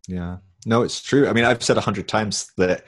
Yeah, 0.07 0.39
no, 0.67 0.83
it's 0.83 1.03
true. 1.03 1.29
I 1.29 1.33
mean, 1.33 1.45
I've 1.45 1.63
said 1.63 1.79
a 1.79 1.83
hundred 1.83 2.09
times 2.09 2.53
that 2.57 2.85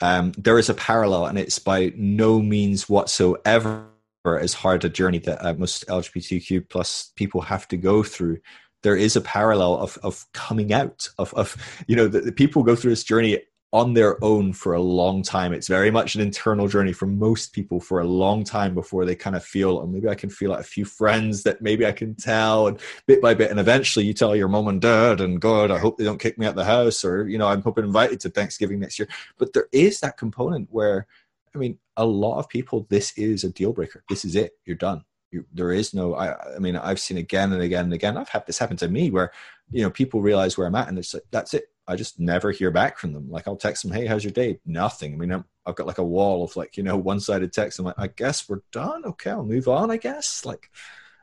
um, 0.00 0.32
there 0.36 0.58
is 0.58 0.68
a 0.68 0.74
parallel, 0.74 1.26
and 1.26 1.38
it's 1.38 1.58
by 1.58 1.92
no 1.96 2.40
means 2.40 2.88
whatsoever 2.88 3.88
as 4.24 4.54
hard 4.54 4.84
a 4.84 4.88
journey 4.88 5.18
that 5.18 5.44
uh, 5.44 5.54
most 5.54 5.86
LGBTQ 5.86 6.68
plus 6.68 7.12
people 7.14 7.42
have 7.42 7.68
to 7.68 7.76
go 7.76 8.02
through 8.02 8.38
there 8.84 8.96
is 8.96 9.16
a 9.16 9.20
parallel 9.20 9.78
of 9.78 9.98
of 10.04 10.24
coming 10.32 10.72
out 10.72 11.08
of 11.18 11.34
of 11.34 11.56
you 11.88 11.96
know 11.96 12.06
the, 12.06 12.20
the 12.20 12.32
people 12.32 12.62
go 12.62 12.76
through 12.76 12.90
this 12.90 13.02
journey 13.02 13.40
on 13.72 13.94
their 13.94 14.22
own 14.22 14.52
for 14.52 14.72
a 14.72 14.80
long 14.80 15.20
time. 15.20 15.52
It's 15.52 15.66
very 15.66 15.90
much 15.90 16.14
an 16.14 16.20
internal 16.20 16.68
journey 16.68 16.92
for 16.92 17.06
most 17.06 17.52
people 17.52 17.80
for 17.80 17.98
a 17.98 18.04
long 18.04 18.44
time 18.44 18.72
before 18.72 19.04
they 19.04 19.16
kind 19.16 19.34
of 19.34 19.44
feel, 19.44 19.78
oh, 19.78 19.86
maybe 19.88 20.08
I 20.08 20.14
can 20.14 20.30
feel 20.30 20.50
like 20.50 20.60
a 20.60 20.62
few 20.62 20.84
friends 20.84 21.42
that 21.42 21.60
maybe 21.60 21.84
I 21.84 21.90
can 21.90 22.14
tell, 22.14 22.68
and 22.68 22.78
bit 23.08 23.20
by 23.20 23.34
bit, 23.34 23.50
and 23.50 23.58
eventually 23.58 24.04
you 24.04 24.14
tell 24.14 24.36
your 24.36 24.46
mom 24.46 24.68
and 24.68 24.80
dad, 24.80 25.20
and 25.20 25.40
God, 25.40 25.72
I 25.72 25.78
hope 25.78 25.98
they 25.98 26.04
don't 26.04 26.20
kick 26.20 26.38
me 26.38 26.46
out 26.46 26.54
the 26.54 26.64
house, 26.64 27.04
or 27.04 27.26
you 27.26 27.36
know, 27.36 27.48
I'm 27.48 27.62
hoping 27.62 27.84
invited 27.84 28.20
to 28.20 28.30
Thanksgiving 28.30 28.78
next 28.78 29.00
year. 29.00 29.08
But 29.38 29.54
there 29.54 29.66
is 29.72 29.98
that 30.00 30.18
component 30.18 30.68
where, 30.70 31.08
I 31.52 31.58
mean, 31.58 31.78
a 31.96 32.06
lot 32.06 32.38
of 32.38 32.48
people, 32.48 32.86
this 32.90 33.12
is 33.18 33.42
a 33.42 33.50
deal 33.50 33.72
breaker. 33.72 34.04
This 34.08 34.24
is 34.24 34.36
it. 34.36 34.52
You're 34.64 34.76
done 34.76 35.04
you, 35.34 35.44
there 35.52 35.72
is 35.72 35.92
no 35.92 36.14
I, 36.14 36.54
I 36.54 36.58
mean 36.58 36.76
i've 36.76 37.00
seen 37.00 37.18
again 37.18 37.52
and 37.52 37.60
again 37.60 37.84
and 37.84 37.92
again 37.92 38.16
i've 38.16 38.28
had 38.28 38.46
this 38.46 38.58
happen 38.58 38.76
to 38.78 38.88
me 38.88 39.10
where 39.10 39.32
you 39.70 39.82
know 39.82 39.90
people 39.90 40.22
realize 40.22 40.56
where 40.56 40.66
i'm 40.66 40.74
at 40.74 40.88
and 40.88 40.98
it's 40.98 41.12
like 41.12 41.24
that's 41.30 41.54
it. 41.54 41.64
I 41.86 41.96
just 41.96 42.18
never 42.18 42.50
hear 42.50 42.70
back 42.70 42.98
from 42.98 43.12
them. 43.12 43.30
Like 43.30 43.46
i'll 43.46 43.56
text 43.56 43.82
them 43.82 43.92
hey 43.92 44.06
how's 44.06 44.24
your 44.24 44.32
day? 44.32 44.60
Nothing. 44.64 45.14
I 45.14 45.16
mean 45.16 45.32
i 45.32 45.42
have 45.66 45.74
got 45.74 45.86
like 45.86 45.98
a 45.98 46.04
wall 46.04 46.44
of 46.44 46.56
like 46.56 46.76
you 46.76 46.82
know 46.82 46.96
one-sided 47.10 47.52
text 47.52 47.78
i'm 47.78 47.84
like 47.84 47.98
i 47.98 48.06
guess 48.06 48.48
we're 48.48 48.62
done. 48.72 49.04
Okay 49.04 49.30
i'll 49.30 49.44
move 49.44 49.68
on 49.68 49.90
i 49.90 49.96
guess. 49.96 50.44
Like 50.44 50.70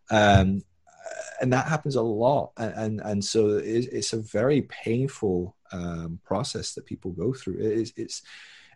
um 0.09 0.61
and 1.41 1.53
that 1.53 1.67
happens 1.67 1.95
a 1.95 2.01
lot. 2.01 2.51
And 2.57 2.73
and, 2.75 3.01
and 3.01 3.25
so 3.25 3.57
it's, 3.57 3.87
it's 3.87 4.13
a 4.13 4.21
very 4.21 4.61
painful 4.63 5.55
um 5.71 6.19
process 6.23 6.73
that 6.73 6.85
people 6.85 7.11
go 7.11 7.33
through. 7.33 7.59
It 7.59 7.71
is 7.71 7.93
it's 7.95 8.21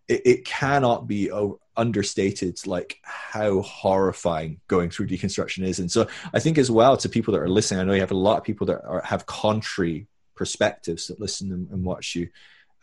it, 0.08 0.22
it 0.26 0.46
cannot 0.46 1.08
be 1.08 1.32
understated 1.78 2.66
like 2.66 3.00
how 3.04 3.62
horrifying 3.62 4.60
going 4.68 4.90
through 4.90 5.08
deconstruction 5.08 5.64
is. 5.64 5.80
And 5.80 5.92
so 5.92 6.08
i 6.34 6.40
think 6.40 6.58
as 6.58 6.72
well 6.72 6.96
to 6.98 7.10
people 7.10 7.34
that 7.34 7.42
are 7.42 7.50
listening 7.50 7.80
i 7.80 7.84
know 7.84 7.94
you 7.94 8.00
have 8.00 8.12
a 8.12 8.16
lot 8.16 8.38
of 8.38 8.44
people 8.44 8.68
that 8.68 8.82
are, 8.86 9.02
have 9.02 9.26
contrary 9.26 10.08
perspectives 10.36 11.08
that 11.08 11.20
listen 11.20 11.52
and, 11.52 11.70
and 11.70 11.84
watch 11.84 12.14
you. 12.16 12.30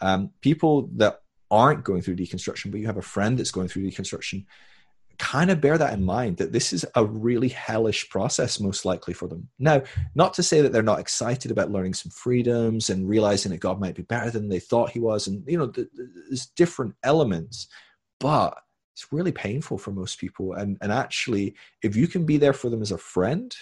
Um, 0.00 0.30
people 0.40 0.88
that 0.96 1.20
aren't 1.50 1.84
going 1.84 2.02
through 2.02 2.16
deconstruction 2.16 2.70
but 2.70 2.80
you 2.80 2.86
have 2.86 2.96
a 2.96 3.02
friend 3.02 3.38
that's 3.38 3.50
going 3.50 3.68
through 3.68 3.82
deconstruction 3.82 4.46
kind 5.22 5.52
of 5.52 5.60
bear 5.60 5.78
that 5.78 5.92
in 5.92 6.04
mind 6.04 6.36
that 6.38 6.50
this 6.50 6.72
is 6.72 6.84
a 6.96 7.04
really 7.04 7.48
hellish 7.48 8.10
process 8.10 8.58
most 8.58 8.84
likely 8.84 9.14
for 9.14 9.28
them. 9.28 9.48
Now 9.60 9.82
not 10.16 10.34
to 10.34 10.42
say 10.42 10.60
that 10.60 10.72
they're 10.72 10.82
not 10.82 10.98
excited 10.98 11.52
about 11.52 11.70
learning 11.70 11.94
some 11.94 12.10
freedoms 12.10 12.90
and 12.90 13.08
realizing 13.08 13.52
that 13.52 13.60
god 13.60 13.78
might 13.78 13.94
be 13.94 14.02
better 14.02 14.30
than 14.30 14.48
they 14.48 14.58
thought 14.58 14.90
he 14.90 14.98
was 14.98 15.28
and 15.28 15.44
you 15.46 15.56
know 15.56 15.66
there's 15.66 16.46
different 16.56 16.96
elements 17.04 17.68
but 18.18 18.58
it's 18.94 19.12
really 19.12 19.32
painful 19.32 19.78
for 19.78 19.92
most 19.92 20.18
people. 20.18 20.54
And 20.54 20.76
and 20.80 20.90
actually 20.90 21.54
if 21.82 21.94
you 21.94 22.08
can 22.08 22.26
be 22.26 22.36
there 22.36 22.52
for 22.52 22.68
them 22.68 22.82
as 22.82 22.90
a 22.90 22.98
friend 22.98 23.54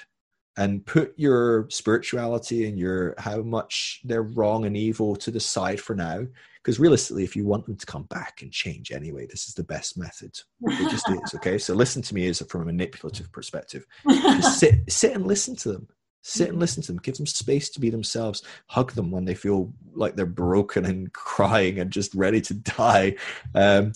and 0.57 0.85
put 0.85 1.15
your 1.17 1.69
spirituality 1.71 2.69
and 2.69 2.79
your 2.79 3.15
how 3.19 3.43
much 3.43 4.01
they're 4.05 4.23
wrong 4.23 4.65
and 4.65 4.77
evil 4.77 5.17
to 5.17 5.31
the 5.31 5.41
side 5.41 5.81
for 5.81 5.95
now 5.95 6.27
because 6.63 6.79
realistically 6.79 7.25
if 7.25 7.35
you 7.35 7.47
want 7.47 7.65
them 7.67 7.77
to 7.77 7.87
come 7.87 8.03
back 8.05 8.43
and 8.43 8.53
change 8.53 8.91
anyway 8.91 9.27
this 9.27 9.47
is 9.49 9.55
the 9.55 9.63
best 9.63 9.97
method. 9.97 10.39
It 10.63 10.91
just 10.91 11.09
is 11.25 11.35
okay? 11.35 11.59
So 11.59 11.75
listen 11.75 12.03
to 12.03 12.15
me 12.15 12.29
as 12.29 12.41
a, 12.41 12.45
from 12.45 12.63
a 12.63 12.67
manipulative 12.67 13.31
perspective. 13.33 13.87
Just 14.09 14.59
sit 14.59 14.91
sit 14.91 15.15
and 15.15 15.27
listen 15.27 15.57
to 15.57 15.73
them. 15.73 15.89
Sit 16.23 16.49
and 16.49 16.53
mm-hmm. 16.53 16.61
listen 16.61 16.83
to 16.83 16.93
them. 16.93 17.01
Give 17.03 17.17
them 17.17 17.27
space 17.27 17.71
to 17.71 17.81
be 17.81 17.89
themselves. 17.91 18.43
Hug 18.67 18.93
them 18.93 19.11
when 19.11 19.25
they 19.25 19.35
feel 19.35 19.73
like 19.95 20.17
they're 20.17 20.27
broken 20.27 20.85
and 20.85 21.13
crying 21.15 21.79
and 21.79 21.91
just 21.91 22.15
ready 22.15 22.41
to 22.43 22.55
die. 22.55 23.17
Um, 23.55 23.93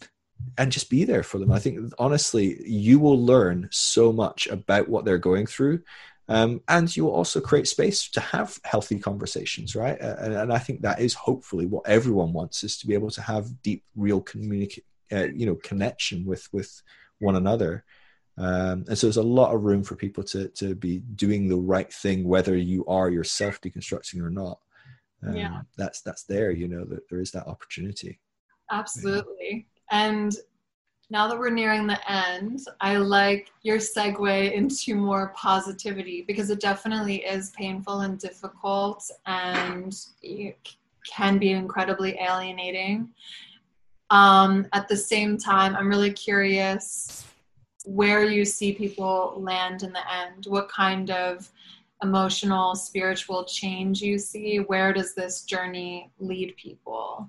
and 0.59 0.73
just 0.73 0.91
be 0.91 1.05
there 1.05 1.23
for 1.23 1.39
them. 1.39 1.53
I 1.53 1.59
think 1.59 1.93
honestly 1.99 2.61
you 2.69 2.99
will 2.99 3.23
learn 3.25 3.69
so 3.71 4.13
much 4.13 4.47
about 4.47 4.89
what 4.89 5.05
they're 5.05 5.19
going 5.19 5.47
through 5.47 5.83
um, 6.29 6.63
and 6.69 6.95
you 6.97 7.05
will 7.05 7.13
also 7.13 7.41
create 7.41 7.69
space 7.69 8.09
to 8.11 8.21
have 8.21 8.59
healthy 8.65 8.99
conversations, 8.99 9.77
right? 9.77 10.01
And, 10.01 10.33
and, 10.35 10.53
I 10.53 10.59
think 10.59 10.81
that 10.81 11.01
is 11.01 11.13
hopefully 11.13 11.67
what 11.67 11.87
everyone 11.87 12.33
wants 12.33 12.65
is 12.65 12.79
to 12.79 12.87
be 12.87 12.95
able 12.95 13.11
to 13.11 13.21
have 13.21 13.63
deep, 13.63 13.85
real 13.95 14.23
communicate, 14.23 14.87
uh, 15.13 15.27
you 15.35 15.45
know, 15.45 15.57
connection 15.57 16.25
with 16.25 16.49
with 16.53 16.83
one 17.19 17.37
another. 17.37 17.85
Um, 18.39 18.85
and 18.89 18.97
so 18.97 19.07
there's 19.07 19.19
a 19.19 19.23
lot 19.23 19.55
of 19.55 19.63
room 19.65 19.85
for 19.85 19.97
people 19.97 20.25
to 20.25 20.49
to 20.49 20.75
be 20.75 21.01
doing 21.01 21.49
the 21.49 21.59
right 21.59 21.93
thing, 21.93 22.25
whether 22.25 22.57
you 22.57 22.87
are 22.87 23.11
yourself 23.11 23.61
deconstructing 23.61 24.23
or 24.23 24.31
not. 24.31 24.59
Um, 25.27 25.37
yeah, 25.37 25.61
that's 25.77 26.01
that's 26.01 26.25
there. 26.25 26.51
You 26.51 26.69
know 26.69 26.85
that 26.87 27.09
there 27.11 27.21
is 27.21 27.33
that 27.33 27.47
opportunity. 27.47 28.19
Absolutely, 28.71 29.67
yeah. 29.93 30.07
and 30.07 30.37
now 31.11 31.29
that 31.29 31.39
we're 31.39 31.51
nearing 31.51 31.87
the 31.87 32.11
end, 32.11 32.61
I 32.81 32.97
like 32.97 33.51
your 33.63 33.77
segue 33.77 34.53
into 34.53 34.95
more 34.95 35.33
positivity 35.37 36.23
because 36.27 36.51
it 36.51 36.61
definitely 36.61 37.25
is 37.25 37.51
painful 37.51 38.01
and 38.01 38.19
difficult 38.19 39.09
and 39.27 39.95
can 41.07 41.39
be 41.39 41.53
incredibly 41.53 42.19
alienating. 42.19 43.11
Um, 44.11 44.67
at 44.73 44.89
the 44.89 44.97
same 44.97 45.37
time, 45.39 45.77
I'm 45.77 45.89
really 45.89 46.13
curious 46.13 47.25
where 47.85 48.25
you 48.25 48.45
see 48.45 48.73
people 48.73 49.35
land 49.37 49.83
in 49.83 49.93
the 49.93 50.13
end. 50.13 50.47
What 50.47 50.69
kind 50.71 51.11
of 51.11 51.51
emotional, 52.03 52.75
spiritual 52.75 53.45
change 53.45 54.01
you 54.01 54.19
see? 54.19 54.59
Where 54.59 54.93
does 54.93 55.15
this 55.15 55.43
journey 55.43 56.11
lead 56.19 56.57
people? 56.57 57.29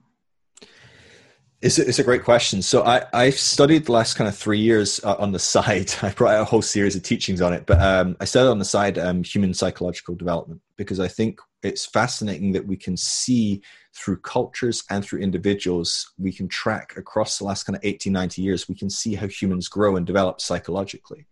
It's 1.66 1.80
a, 1.80 1.88
it's 1.88 1.98
a 1.98 2.04
great 2.04 2.24
question. 2.24 2.62
So 2.62 2.84
I, 2.84 3.06
I've 3.12 3.40
studied 3.40 3.88
the 3.88 3.92
last 3.92 4.14
kind 4.14 4.28
of 4.28 4.38
three 4.38 4.60
years 4.60 5.04
uh, 5.04 5.16
on 5.18 5.32
the 5.32 5.40
side. 5.54 5.92
I 6.04 6.12
brought 6.12 6.36
out 6.36 6.42
a 6.42 6.46
whole 6.46 6.62
series 6.62 6.96
of 6.96 7.02
teachings 7.02 7.42
on 7.42 7.54
it, 7.54 7.66
but 7.66 7.82
um, 7.82 8.16
I 8.20 8.26
studied 8.26 8.52
on 8.52 8.60
the 8.60 8.66
side 8.66 9.00
um, 9.00 9.24
human 9.24 9.52
psychological 9.52 10.14
development 10.14 10.62
because 10.78 11.00
I 11.00 11.08
think 11.08 11.40
it's 11.64 11.84
fascinating 11.84 12.52
that 12.52 12.68
we 12.68 12.78
can 12.78 12.96
see 12.96 13.64
through 13.96 14.18
cultures 14.18 14.84
and 14.92 15.04
through 15.04 15.22
individuals, 15.22 16.14
we 16.20 16.32
can 16.32 16.48
track 16.48 16.98
across 16.98 17.40
the 17.40 17.46
last 17.46 17.64
kind 17.64 17.76
of 17.76 17.84
80, 17.84 18.12
90 18.12 18.44
years, 18.44 18.70
we 18.70 18.76
can 18.76 18.92
see 18.92 19.16
how 19.16 19.26
humans 19.26 19.68
grow 19.68 19.96
and 19.96 20.06
develop 20.06 20.42
psychologically. 20.42 21.26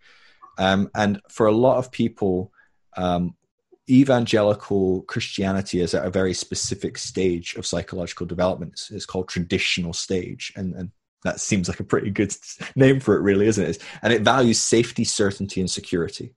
Um, 0.57 0.89
and 0.95 1.21
for 1.29 1.45
a 1.45 1.51
lot 1.51 1.77
of 1.77 1.91
people, 1.91 2.51
um, 2.97 3.35
evangelical 3.89 5.01
Christianity 5.03 5.81
is 5.81 5.93
at 5.93 6.05
a 6.05 6.11
very 6.11 6.33
specific 6.33 6.97
stage 6.97 7.55
of 7.55 7.65
psychological 7.65 8.25
development. 8.25 8.79
It's, 8.91 9.05
called 9.05 9.27
traditional 9.27 9.93
stage, 9.93 10.53
and, 10.55 10.73
and 10.75 10.91
that 11.23 11.39
seems 11.39 11.67
like 11.67 11.79
a 11.79 11.85
pretty 11.85 12.09
good 12.09 12.33
name 12.75 12.99
for 12.99 13.15
it, 13.15 13.21
really, 13.21 13.47
isn't 13.47 13.65
it? 13.65 13.77
And 14.01 14.13
it 14.13 14.21
values 14.21 14.59
safety, 14.59 15.03
certainty, 15.03 15.59
and 15.59 15.69
security. 15.69 16.33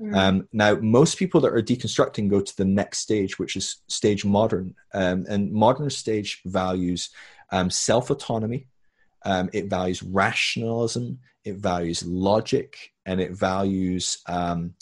Mm. 0.00 0.16
Um, 0.16 0.48
now, 0.52 0.76
most 0.76 1.18
people 1.18 1.40
that 1.42 1.52
are 1.52 1.62
deconstructing 1.62 2.28
go 2.28 2.40
to 2.40 2.56
the 2.56 2.64
next 2.64 3.00
stage, 3.00 3.38
which 3.38 3.56
is 3.56 3.82
stage 3.88 4.24
modern. 4.24 4.74
Um, 4.94 5.26
and 5.28 5.52
modern 5.52 5.90
stage 5.90 6.40
values 6.46 7.10
um, 7.52 7.70
self 7.70 8.10
autonomy, 8.10 8.66
um, 9.24 9.50
it 9.52 9.66
values 9.66 10.02
rationalism, 10.02 11.18
it 11.44 11.56
values 11.56 12.04
logic, 12.04 12.92
and 13.04 13.20
it 13.20 13.32
values 13.32 14.18
um, 14.26 14.74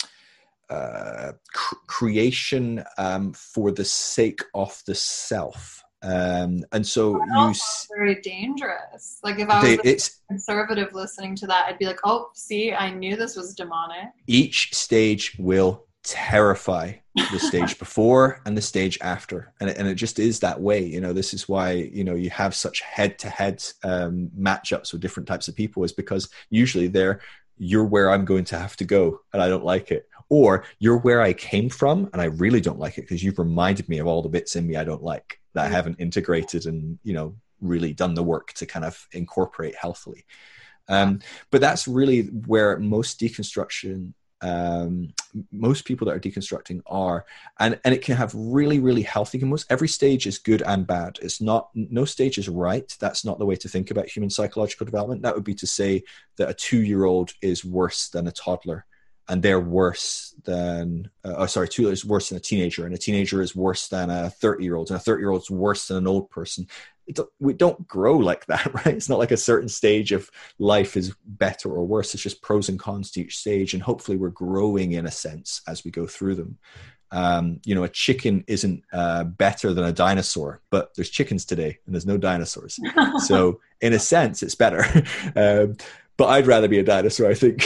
uh, 0.70 1.32
cr- 1.52 1.74
creation 1.86 2.84
um, 2.98 3.32
for 3.32 3.72
the 3.72 3.84
sake 3.84 4.42
of 4.54 4.80
the 4.86 4.94
self. 4.94 5.82
Um, 6.02 6.64
and 6.70 6.86
so 6.86 7.16
you 7.16 7.54
very 7.96 8.20
dangerous. 8.20 9.18
Like 9.24 9.40
if 9.40 9.48
I 9.48 9.60
was 9.60 9.82
they, 9.82 9.98
conservative 10.28 10.94
listening 10.94 11.34
to 11.36 11.46
that, 11.48 11.66
I'd 11.66 11.78
be 11.78 11.86
like, 11.86 11.98
"Oh, 12.04 12.30
see, 12.34 12.72
I 12.72 12.90
knew 12.90 13.16
this 13.16 13.34
was 13.34 13.52
demonic." 13.54 14.06
Each 14.28 14.72
stage 14.74 15.36
will 15.40 15.88
terrify 16.04 16.92
the 17.32 17.38
stage 17.38 17.78
before 17.80 18.40
and 18.46 18.56
the 18.56 18.62
stage 18.62 18.98
after 19.02 19.52
and 19.60 19.68
it, 19.68 19.76
and 19.76 19.88
it 19.88 19.96
just 19.96 20.18
is 20.18 20.40
that 20.40 20.58
way 20.58 20.82
you 20.82 21.00
know 21.00 21.12
this 21.12 21.34
is 21.34 21.48
why 21.48 21.72
you 21.72 22.02
know 22.04 22.14
you 22.14 22.30
have 22.30 22.54
such 22.54 22.80
head-to-head 22.80 23.62
um, 23.82 24.30
matchups 24.38 24.92
with 24.92 25.02
different 25.02 25.26
types 25.26 25.48
of 25.48 25.56
people 25.56 25.84
is 25.84 25.92
because 25.92 26.30
usually 26.48 26.86
they're 26.86 27.20
you're 27.58 27.84
where 27.84 28.10
i'm 28.10 28.24
going 28.24 28.44
to 28.44 28.56
have 28.56 28.76
to 28.76 28.84
go 28.84 29.20
and 29.32 29.42
i 29.42 29.48
don't 29.48 29.64
like 29.64 29.90
it 29.90 30.08
or 30.28 30.64
you're 30.78 30.98
where 30.98 31.20
i 31.22 31.32
came 31.32 31.68
from 31.68 32.08
and 32.12 32.22
i 32.22 32.26
really 32.26 32.60
don't 32.60 32.78
like 32.78 32.98
it 32.98 33.02
because 33.02 33.22
you've 33.22 33.38
reminded 33.38 33.88
me 33.88 33.98
of 33.98 34.06
all 34.06 34.22
the 34.22 34.28
bits 34.28 34.56
in 34.56 34.66
me 34.66 34.76
i 34.76 34.84
don't 34.84 35.02
like 35.02 35.40
that 35.58 35.66
I 35.66 35.68
haven't 35.68 36.00
integrated 36.00 36.66
and 36.66 36.98
you 37.02 37.14
know 37.14 37.34
really 37.60 37.92
done 37.92 38.14
the 38.14 38.22
work 38.22 38.52
to 38.54 38.66
kind 38.66 38.84
of 38.84 39.08
incorporate 39.12 39.74
healthily. 39.74 40.24
Um, 40.88 41.20
but 41.50 41.60
that's 41.60 41.88
really 41.88 42.22
where 42.22 42.78
most 42.78 43.20
deconstruction 43.20 44.14
um, 44.40 45.12
most 45.50 45.84
people 45.84 46.06
that 46.06 46.14
are 46.14 46.20
deconstructing 46.20 46.80
are 46.86 47.26
and 47.58 47.80
and 47.84 47.92
it 47.92 48.02
can 48.02 48.16
have 48.16 48.32
really 48.36 48.78
really 48.78 49.02
healthy 49.02 49.36
most 49.40 49.66
every 49.68 49.88
stage 49.88 50.28
is 50.28 50.38
good 50.38 50.62
and 50.62 50.86
bad. 50.86 51.18
It's 51.20 51.40
not 51.40 51.70
no 51.74 52.04
stage 52.04 52.38
is 52.38 52.48
right. 52.48 52.96
That's 53.00 53.24
not 53.24 53.40
the 53.40 53.46
way 53.46 53.56
to 53.56 53.68
think 53.68 53.90
about 53.90 54.08
human 54.08 54.30
psychological 54.30 54.86
development. 54.86 55.22
That 55.22 55.34
would 55.34 55.42
be 55.42 55.54
to 55.54 55.66
say 55.66 56.04
that 56.36 56.48
a 56.48 56.54
two 56.54 56.82
year 56.82 57.04
old 57.04 57.32
is 57.42 57.64
worse 57.64 58.08
than 58.10 58.28
a 58.28 58.32
toddler 58.32 58.86
and 59.28 59.42
they're 59.42 59.60
worse 59.60 60.34
than 60.44 61.10
uh, 61.24 61.34
oh 61.36 61.46
sorry 61.46 61.68
two 61.68 61.88
is 61.90 62.04
worse 62.04 62.30
than 62.30 62.38
a 62.38 62.40
teenager 62.40 62.86
and 62.86 62.94
a 62.94 62.98
teenager 62.98 63.42
is 63.42 63.54
worse 63.54 63.88
than 63.88 64.10
a 64.10 64.30
30 64.30 64.64
year 64.64 64.76
old 64.76 64.90
and 64.90 64.96
a 64.96 65.00
30 65.00 65.20
year 65.20 65.30
old 65.30 65.42
is 65.42 65.50
worse 65.50 65.88
than 65.88 65.98
an 65.98 66.06
old 66.06 66.30
person. 66.30 66.66
We 67.40 67.54
don't 67.54 67.88
grow 67.88 68.18
like 68.18 68.46
that 68.46 68.72
right? 68.74 68.94
It's 68.94 69.08
not 69.08 69.18
like 69.18 69.30
a 69.30 69.36
certain 69.36 69.68
stage 69.68 70.12
of 70.12 70.30
life 70.58 70.96
is 70.96 71.14
better 71.24 71.70
or 71.70 71.86
worse. 71.86 72.14
It's 72.14 72.22
just 72.22 72.42
pros 72.42 72.68
and 72.68 72.78
cons 72.78 73.10
to 73.12 73.20
each 73.20 73.38
stage 73.38 73.74
and 73.74 73.82
hopefully 73.82 74.16
we're 74.16 74.30
growing 74.30 74.92
in 74.92 75.06
a 75.06 75.10
sense 75.10 75.62
as 75.66 75.84
we 75.84 75.90
go 75.90 76.06
through 76.06 76.36
them. 76.36 76.58
Um, 77.10 77.60
you 77.64 77.74
know 77.74 77.84
a 77.84 77.88
chicken 77.88 78.44
isn't 78.46 78.84
uh, 78.92 79.24
better 79.24 79.72
than 79.72 79.84
a 79.84 79.92
dinosaur 79.92 80.60
but 80.68 80.94
there's 80.94 81.08
chickens 81.08 81.46
today 81.46 81.78
and 81.86 81.94
there's 81.94 82.06
no 82.06 82.18
dinosaurs. 82.18 82.78
So 83.26 83.60
in 83.80 83.92
a 83.92 83.98
sense 83.98 84.42
it's 84.42 84.54
better. 84.54 84.84
Um, 85.36 85.76
but 86.18 86.26
I'd 86.26 86.48
rather 86.48 86.68
be 86.68 86.80
a 86.80 86.82
dinosaur, 86.82 87.30
I 87.30 87.34
think. 87.34 87.64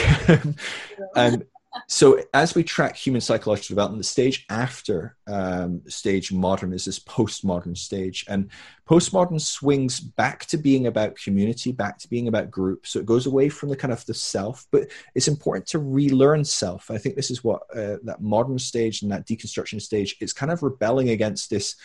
and 1.17 1.45
so 1.87 2.23
as 2.35 2.55
we 2.55 2.63
track 2.63 2.97
human 2.97 3.21
psychological 3.21 3.75
development 3.75 4.01
the 4.01 4.09
stage 4.09 4.45
after 4.51 5.17
um, 5.27 5.81
stage 5.89 6.33
modern 6.33 6.73
is 6.73 6.85
this 6.85 6.99
postmodern 6.99 7.77
stage. 7.77 8.25
And 8.29 8.51
postmodern 8.89 9.41
swings 9.41 10.01
back 10.01 10.45
to 10.47 10.59
being 10.59 10.87
about 10.87 11.17
community 11.17 11.73
back 11.73 11.99
to 11.99 12.09
being 12.09 12.29
about 12.29 12.51
group. 12.51 12.87
So 12.87 12.99
it 12.99 13.07
goes 13.07 13.27
away 13.27 13.49
from 13.49 13.69
the 13.69 13.77
kind 13.77 13.93
of 13.93 14.05
the 14.07 14.15
self 14.15 14.67
but 14.71 14.89
it's 15.15 15.29
important 15.29 15.67
to 15.69 15.79
relearn 15.79 16.45
self. 16.45 16.91
I 16.91 16.99
think 16.99 17.17
this 17.17 17.31
is 17.31 17.43
what 17.43 17.63
uh, 17.75 17.97
that 18.05 18.21
modern 18.21 18.59
stage 18.59 19.03
and 19.03 19.11
that 19.11 19.27
deconstruction 19.27 19.81
stage 19.81 20.17
is 20.21 20.33
kind 20.33 20.53
of 20.53 20.63
rebelling 20.63 21.11
against 21.11 21.49
this 21.49 21.77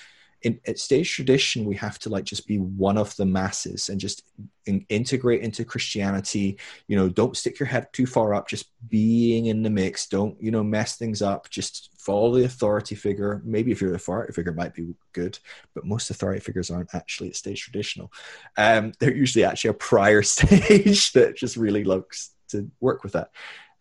in 0.44 0.60
at 0.68 0.78
stage 0.78 1.12
tradition 1.12 1.66
we 1.66 1.76
have 1.76 1.98
to 2.00 2.10
like 2.10 2.24
just 2.24 2.48
be 2.48 2.58
one 2.58 2.98
of 2.98 3.16
the 3.16 3.26
masses 3.26 3.90
and 3.90 4.00
just 4.00 4.24
in, 4.66 4.86
integrate 4.90 5.42
into 5.42 5.66
christianity. 5.66 6.58
You 6.88 6.98
know 6.98 7.10
don't 7.10 7.36
stick 7.36 7.60
your 7.60 7.68
head 7.68 7.88
too 7.94 8.06
far 8.06 8.34
up 8.34 8.48
just 8.48 8.70
being 8.90 9.48
in 9.48 9.64
the 9.64 9.70
mix. 9.70 10.08
Don't 10.08 10.42
you 10.42 10.52
know 10.52 10.64
mess 10.64 10.98
things 10.98 11.22
up. 11.22 11.50
Just 11.50 11.92
follow 11.98 12.36
the 12.36 12.46
authority 12.46 12.96
figure. 12.96 13.42
Maybe 13.44 13.72
if 13.72 13.82
you're 13.82 13.92
an 13.92 13.96
authority 13.96 14.34
figure 14.34 14.54
might 14.54 14.74
be 14.74 14.94
good 15.14 15.40
but 15.74 15.86
most 15.86 16.10
authority 16.10 16.40
figures 16.40 16.70
aren't 16.70 16.94
actually 16.94 17.30
at 17.30 17.36
stage 17.36 17.62
traditional. 17.62 18.12
Um, 18.58 18.94
they're 19.00 19.16
usually 19.16 19.46
actually 19.46 19.72
a 19.72 19.74
prior 19.74 20.22
stage 20.24 21.12
that 21.14 21.36
just 21.36 21.58
really 21.58 21.84
looks 21.84 22.32
to 22.50 22.70
work 22.80 23.04
with 23.04 23.14
that. 23.14 23.32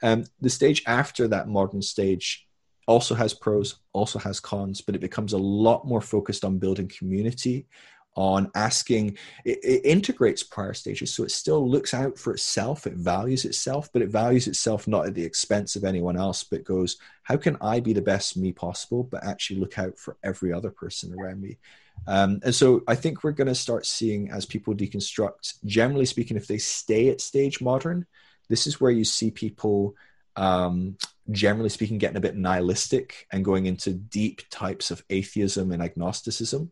Um, 0.02 0.24
the 0.40 0.50
stage 0.50 0.82
after 0.86 1.28
that 1.28 1.48
modern 1.48 1.82
stage 1.82 2.45
also 2.86 3.14
has 3.14 3.34
pros, 3.34 3.76
also 3.92 4.18
has 4.18 4.40
cons, 4.40 4.80
but 4.80 4.94
it 4.94 5.00
becomes 5.00 5.32
a 5.32 5.38
lot 5.38 5.86
more 5.86 6.00
focused 6.00 6.44
on 6.44 6.58
building 6.58 6.88
community, 6.88 7.66
on 8.14 8.50
asking, 8.54 9.18
it, 9.44 9.58
it, 9.62 9.84
integrates 9.84 10.42
prior 10.42 10.72
stages. 10.72 11.12
So 11.12 11.22
it 11.22 11.30
still 11.30 11.68
looks 11.68 11.92
out 11.92 12.16
for 12.18 12.32
itself, 12.32 12.86
it 12.86 12.94
values 12.94 13.44
itself, 13.44 13.90
but 13.92 14.02
it 14.02 14.08
values 14.08 14.46
itself 14.46 14.88
not 14.88 15.06
at 15.06 15.14
the 15.14 15.24
expense 15.24 15.76
of 15.76 15.84
anyone 15.84 16.16
else, 16.16 16.42
but 16.42 16.64
goes, 16.64 16.96
how 17.24 17.36
can 17.36 17.58
I 17.60 17.80
be 17.80 17.92
the 17.92 18.00
best 18.00 18.36
me 18.36 18.52
possible, 18.52 19.02
but 19.04 19.24
actually 19.24 19.60
look 19.60 19.78
out 19.78 19.98
for 19.98 20.16
every 20.22 20.52
other 20.52 20.70
person 20.70 21.14
around 21.18 21.42
me? 21.42 21.58
Um, 22.06 22.40
and 22.42 22.54
so 22.54 22.82
I 22.88 22.94
think 22.94 23.22
we're 23.22 23.32
going 23.32 23.48
to 23.48 23.54
start 23.54 23.84
seeing 23.84 24.30
as 24.30 24.46
people 24.46 24.74
deconstruct, 24.74 25.54
generally 25.64 26.06
speaking, 26.06 26.36
if 26.36 26.46
they 26.46 26.58
stay 26.58 27.10
at 27.10 27.20
stage 27.20 27.60
modern, 27.60 28.06
this 28.48 28.66
is 28.66 28.80
where 28.80 28.92
you 28.92 29.04
see 29.04 29.30
people 29.30 29.94
um, 30.36 30.96
generally 31.30 31.68
speaking, 31.68 31.98
getting 31.98 32.16
a 32.16 32.20
bit 32.20 32.36
nihilistic 32.36 33.26
and 33.32 33.44
going 33.44 33.66
into 33.66 33.92
deep 33.92 34.42
types 34.50 34.90
of 34.90 35.04
atheism 35.10 35.72
and 35.72 35.82
agnosticism. 35.82 36.70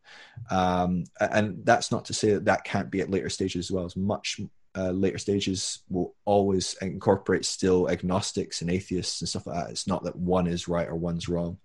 Um, 0.51 1.05
and 1.21 1.65
that's 1.65 1.91
not 1.91 2.05
to 2.07 2.15
say 2.15 2.33
that 2.33 2.45
that 2.47 2.65
can't 2.65 2.91
be 2.91 3.01
at 3.01 3.11
later 3.11 3.31
stages 3.31 3.67
as 3.67 3.71
well. 3.71 3.85
As 3.85 3.97
much 3.97 4.41
uh, 4.77 4.91
later 4.91 5.19
stages 5.19 5.81
will 5.89 6.15
always 6.25 6.75
incorporate 6.83 7.45
still 7.45 7.89
agnostics 7.91 8.61
and 8.61 8.71
atheists 8.71 9.21
and 9.21 9.29
stuff 9.29 9.47
like 9.47 9.57
that. 9.57 9.71
It's 9.71 9.87
not 9.87 10.05
that 10.05 10.17
one 10.17 10.47
is 10.47 10.69
right 10.69 10.89
or 10.89 10.97
one's 10.97 11.29
wrong. 11.29 11.59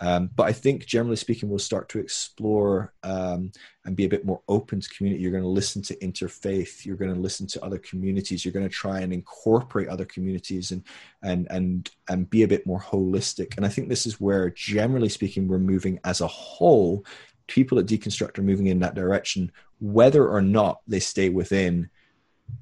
Um, 0.00 0.30
but 0.36 0.44
I 0.44 0.52
think, 0.52 0.86
generally 0.86 1.16
speaking, 1.16 1.48
we'll 1.48 1.58
start 1.58 1.88
to 1.90 1.98
explore 1.98 2.92
um, 3.02 3.50
and 3.84 3.96
be 3.96 4.04
a 4.04 4.08
bit 4.08 4.24
more 4.24 4.42
open 4.48 4.80
to 4.80 4.88
community. 4.88 5.22
You're 5.22 5.32
going 5.32 5.42
to 5.42 5.48
listen 5.48 5.82
to 5.82 5.96
interfaith. 5.96 6.84
You're 6.84 6.96
going 6.96 7.12
to 7.12 7.20
listen 7.20 7.46
to 7.48 7.64
other 7.64 7.78
communities. 7.78 8.44
You're 8.44 8.52
going 8.52 8.68
to 8.68 8.74
try 8.74 9.00
and 9.00 9.12
incorporate 9.12 9.88
other 9.88 10.04
communities 10.04 10.70
and 10.70 10.84
and 11.22 11.46
and 11.50 11.90
and 12.08 12.30
be 12.30 12.44
a 12.44 12.48
bit 12.48 12.66
more 12.66 12.80
holistic. 12.80 13.56
And 13.56 13.66
I 13.66 13.68
think 13.68 13.88
this 13.88 14.06
is 14.06 14.20
where, 14.20 14.50
generally 14.50 15.08
speaking, 15.08 15.48
we're 15.48 15.58
moving 15.58 15.98
as 16.04 16.20
a 16.20 16.28
whole. 16.28 17.04
People 17.48 17.78
at 17.78 17.86
Deconstruct 17.86 18.38
are 18.38 18.42
moving 18.42 18.66
in 18.66 18.80
that 18.80 18.94
direction, 18.94 19.50
whether 19.80 20.28
or 20.28 20.42
not 20.42 20.80
they 20.86 21.00
stay 21.00 21.28
within 21.28 21.88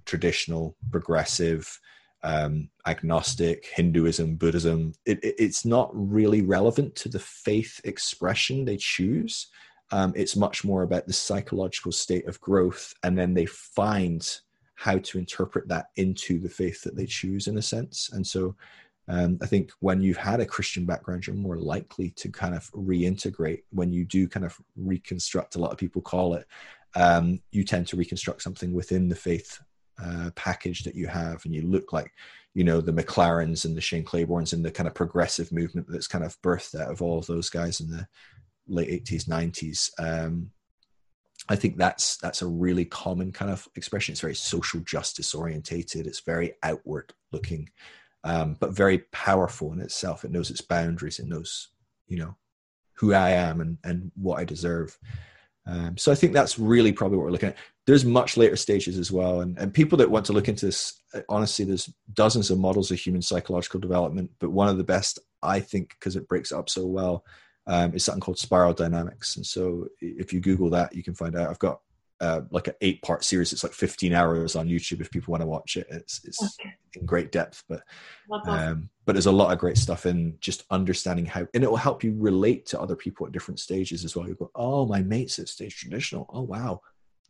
traditional, 0.05 0.77
progressive, 0.91 1.81
um, 2.27 2.69
agnostic, 2.87 3.67
Hinduism, 3.67 4.35
Buddhism. 4.35 4.93
It, 5.07 5.23
it, 5.23 5.37
it's 5.39 5.65
not 5.65 5.91
really 5.93 6.43
relevant 6.43 6.97
to 6.97 7.09
the 7.09 7.21
faith 7.21 7.81
expression 7.85 8.65
they 8.65 8.77
choose. 8.77 9.47
Um, 9.93 10.13
it's 10.17 10.35
much 10.35 10.65
more 10.65 10.83
about 10.83 11.07
the 11.07 11.13
psychological 11.13 11.93
state 11.93 12.27
of 12.27 12.41
growth, 12.41 12.93
and 13.05 13.17
then 13.17 13.33
they 13.33 13.47
find 13.47 14.29
how 14.75 14.99
to 14.99 15.19
interpret 15.19 15.69
that 15.69 15.87
into 15.95 16.41
the 16.41 16.49
faith 16.49 16.83
that 16.83 16.97
they 16.97 17.07
choose, 17.07 17.47
in 17.47 17.59
a 17.59 17.63
sense. 17.63 18.11
And 18.13 18.27
so, 18.27 18.57
um, 19.07 19.39
I 19.41 19.47
think 19.47 19.71
when 19.79 20.03
you've 20.03 20.17
had 20.17 20.41
a 20.41 20.47
Christian 20.47 20.85
background, 20.85 21.29
you're 21.29 21.37
more 21.37 21.59
likely 21.59 22.11
to 22.11 22.29
kind 22.29 22.57
of 22.57 22.69
reintegrate. 22.73 23.63
When 23.71 23.93
you 23.93 24.05
do 24.05 24.27
kind 24.27 24.45
of 24.45 24.59
reconstruct, 24.75 25.55
a 25.55 25.61
lot 25.61 25.71
of 25.71 25.79
people 25.79 26.03
call 26.03 26.35
it, 26.35 26.45
um, 26.97 27.41
you 27.53 27.63
tend 27.63 27.87
to 27.87 27.97
reconstruct 27.97 28.43
something 28.43 28.73
within 28.73 29.09
the 29.09 29.15
faith 29.15 29.61
uh, 30.03 30.31
package 30.35 30.85
that 30.85 30.95
you 30.95 31.07
have 31.07 31.45
and 31.45 31.55
you 31.55 31.63
look 31.63 31.93
like 31.93 32.13
you 32.55 32.65
know 32.65 32.81
the 32.81 32.93
mclarens 32.93 33.65
and 33.65 33.77
the 33.77 33.81
shane 33.81 34.05
claibornes 34.05 34.53
and 34.53 34.65
the 34.65 34.71
kind 34.71 34.87
of 34.87 34.95
progressive 34.95 35.51
movement 35.53 35.87
that's 35.89 36.07
kind 36.07 36.25
of 36.25 36.41
birthed 36.43 36.79
out 36.79 36.91
of 36.91 37.03
all 37.03 37.19
of 37.19 37.27
those 37.27 37.51
guys 37.51 37.81
in 37.81 37.91
the 37.91 38.07
late 38.69 39.05
80s 39.05 39.29
90s 39.29 39.91
um, 39.99 40.51
i 41.49 41.57
think 41.57 41.77
that's 41.77 42.17
that's 42.19 42.43
a 42.43 42.47
really 42.47 42.85
common 42.85 43.31
kind 43.33 43.51
of 43.51 43.69
expression. 43.77 44.13
It's 44.13 44.21
very 44.21 44.35
social 44.35 44.81
justice 44.81 45.35
orientated. 45.35 46.07
It's 46.07 46.21
very 46.21 46.55
outward 46.63 47.13
looking 47.33 47.69
um, 48.25 48.57
but 48.59 48.73
very 48.73 48.99
powerful 49.13 49.73
in 49.73 49.81
itself. 49.81 50.25
It 50.25 50.33
knows 50.33 50.51
its 50.51 50.61
boundaries. 50.61 51.21
It 51.21 51.29
knows 51.29 51.69
you 52.09 52.19
know 52.19 52.37
who 52.97 53.15
i 53.15 53.31
am 53.31 53.61
and 53.61 53.79
and 53.85 54.11
what 54.17 54.39
i 54.39 54.45
deserve 54.45 54.99
um, 55.67 55.97
so 55.97 56.13
I 56.13 56.15
think 56.15 56.33
that's 56.33 56.59
really 56.59 56.93
probably 56.93 57.19
what 57.19 57.25
we're 57.25 57.33
looking 57.33 57.49
at. 57.49 57.57
There's 57.87 58.05
much 58.05 58.37
later 58.37 58.57
stages 58.57 58.99
as 58.99 59.11
well, 59.13 59.41
and, 59.41 59.59
and 59.59 59.73
people 59.73 59.99
that 59.99 60.11
want 60.11 60.27
to 60.27 60.33
look 60.33 60.49
into 60.49 60.67
this, 60.67 61.01
uh, 61.15 61.21
honestly, 61.29 61.65
there's 61.65 61.93
dozens 62.15 62.51
of 62.51 62.59
models 62.59 62.91
of 62.91 62.99
human 62.99 63.23
psychological 63.23 63.81
development, 63.81 64.31
but 64.39 64.51
one 64.51 64.69
of 64.69 64.79
the 64.79 64.85
best, 64.85 65.19
I 65.43 65.61
think, 65.61 65.91
because 65.91 66.17
it 66.17 66.29
breaks 66.29 66.53
up 66.53 66.69
so 66.69 66.87
well, 66.87 67.25
um, 67.67 67.95
is 67.95 68.05
something 68.05 68.21
called 68.21 68.39
spiral 68.39 68.73
dynamics. 68.73 69.37
And 69.37 69.45
so 69.45 69.89
if 70.01 70.33
you 70.33 70.41
Google 70.41 70.71
that, 70.71 70.95
you 70.95 71.03
can 71.03 71.15
find 71.15 71.37
out. 71.37 71.51
I've 71.51 71.59
got 71.59 71.81
uh, 72.21 72.43
like 72.51 72.69
an 72.69 72.75
eight 72.81 73.03
part 73.03 73.25
series. 73.25 73.53
It's 73.53 73.63
like 73.63 73.73
15 73.73 74.13
hours 74.13 74.57
on 74.57 74.69
YouTube 74.69 75.01
if 75.01 75.11
people 75.11 75.33
want 75.33 75.43
to 75.43 75.47
watch 75.47 75.77
it. 75.77 75.87
It's, 75.91 76.25
it's 76.25 76.43
okay. 76.61 76.75
in 76.95 77.07
great 77.07 77.33
depth, 77.33 77.63
but, 77.69 77.83
um, 78.47 78.89
but 79.05 79.13
there's 79.13 79.27
a 79.27 79.33
lot 79.33 79.53
of 79.53 79.59
great 79.59 79.77
stuff 79.77 80.07
in 80.07 80.37
just 80.41 80.65
understanding 80.71 81.27
how, 81.27 81.47
and 81.55 81.63
it 81.63 81.71
will 81.71 81.77
help 81.77 82.03
you 82.03 82.15
relate 82.17 82.67
to 82.67 82.81
other 82.81 82.97
people 82.97 83.27
at 83.27 83.33
different 83.33 83.61
stages 83.61 84.05
as 84.05 84.17
well. 84.17 84.27
You 84.27 84.35
go, 84.35 84.51
oh, 84.55 84.87
my 84.87 85.03
mate's 85.03 85.39
at 85.39 85.49
stage 85.49 85.77
traditional. 85.77 86.27
Oh, 86.33 86.43
wow. 86.43 86.81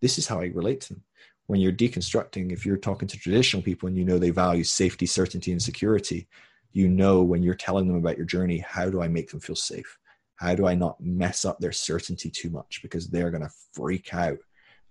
This 0.00 0.18
is 0.18 0.26
how 0.26 0.40
I 0.40 0.46
relate 0.46 0.82
to 0.82 0.94
them. 0.94 1.04
When 1.46 1.60
you're 1.60 1.72
deconstructing, 1.72 2.52
if 2.52 2.66
you're 2.66 2.76
talking 2.76 3.08
to 3.08 3.18
traditional 3.18 3.62
people 3.62 3.86
and 3.86 3.96
you 3.96 4.04
know 4.04 4.18
they 4.18 4.30
value 4.30 4.64
safety, 4.64 5.06
certainty, 5.06 5.52
and 5.52 5.62
security, 5.62 6.28
you 6.72 6.88
know 6.88 7.22
when 7.22 7.42
you're 7.42 7.54
telling 7.54 7.86
them 7.86 7.96
about 7.96 8.16
your 8.16 8.26
journey, 8.26 8.58
how 8.58 8.90
do 8.90 9.00
I 9.00 9.08
make 9.08 9.30
them 9.30 9.40
feel 9.40 9.56
safe? 9.56 9.96
How 10.36 10.54
do 10.54 10.66
I 10.66 10.74
not 10.74 11.00
mess 11.00 11.44
up 11.44 11.58
their 11.58 11.72
certainty 11.72 12.30
too 12.30 12.50
much 12.50 12.80
because 12.82 13.08
they're 13.08 13.30
going 13.30 13.42
to 13.42 13.52
freak 13.72 14.12
out 14.12 14.38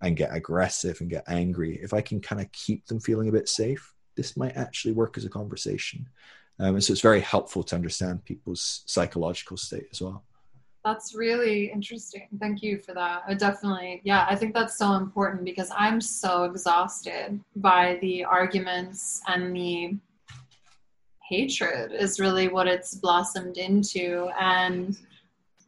and 0.01 0.17
get 0.17 0.35
aggressive 0.35 1.01
and 1.01 1.09
get 1.09 1.23
angry, 1.27 1.79
if 1.81 1.93
I 1.93 2.01
can 2.01 2.19
kind 2.19 2.41
of 2.41 2.51
keep 2.51 2.85
them 2.87 2.99
feeling 2.99 3.29
a 3.29 3.31
bit 3.31 3.49
safe, 3.49 3.93
this 4.15 4.37
might 4.37 4.55
actually 4.55 4.93
work 4.93 5.17
as 5.17 5.25
a 5.25 5.29
conversation. 5.29 6.07
Um, 6.59 6.75
and 6.75 6.83
so 6.83 6.93
it's 6.93 7.01
very 7.01 7.21
helpful 7.21 7.63
to 7.63 7.75
understand 7.75 8.23
people's 8.23 8.83
psychological 8.85 9.57
state 9.57 9.87
as 9.91 10.01
well. 10.01 10.23
That's 10.85 11.15
really 11.15 11.71
interesting. 11.71 12.27
Thank 12.39 12.61
you 12.61 12.77
for 12.77 12.93
that. 12.93 13.23
I 13.27 13.33
definitely, 13.33 14.01
yeah, 14.03 14.27
I 14.29 14.35
think 14.35 14.53
that's 14.53 14.77
so 14.77 14.93
important 14.93 15.43
because 15.43 15.71
I'm 15.75 15.99
so 15.99 16.43
exhausted 16.43 17.39
by 17.55 17.97
the 18.01 18.23
arguments 18.23 19.21
and 19.27 19.55
the 19.55 19.95
hatred 21.27 21.91
is 21.91 22.19
really 22.19 22.49
what 22.49 22.67
it's 22.67 22.93
blossomed 22.93 23.57
into. 23.57 24.29
And 24.39 24.95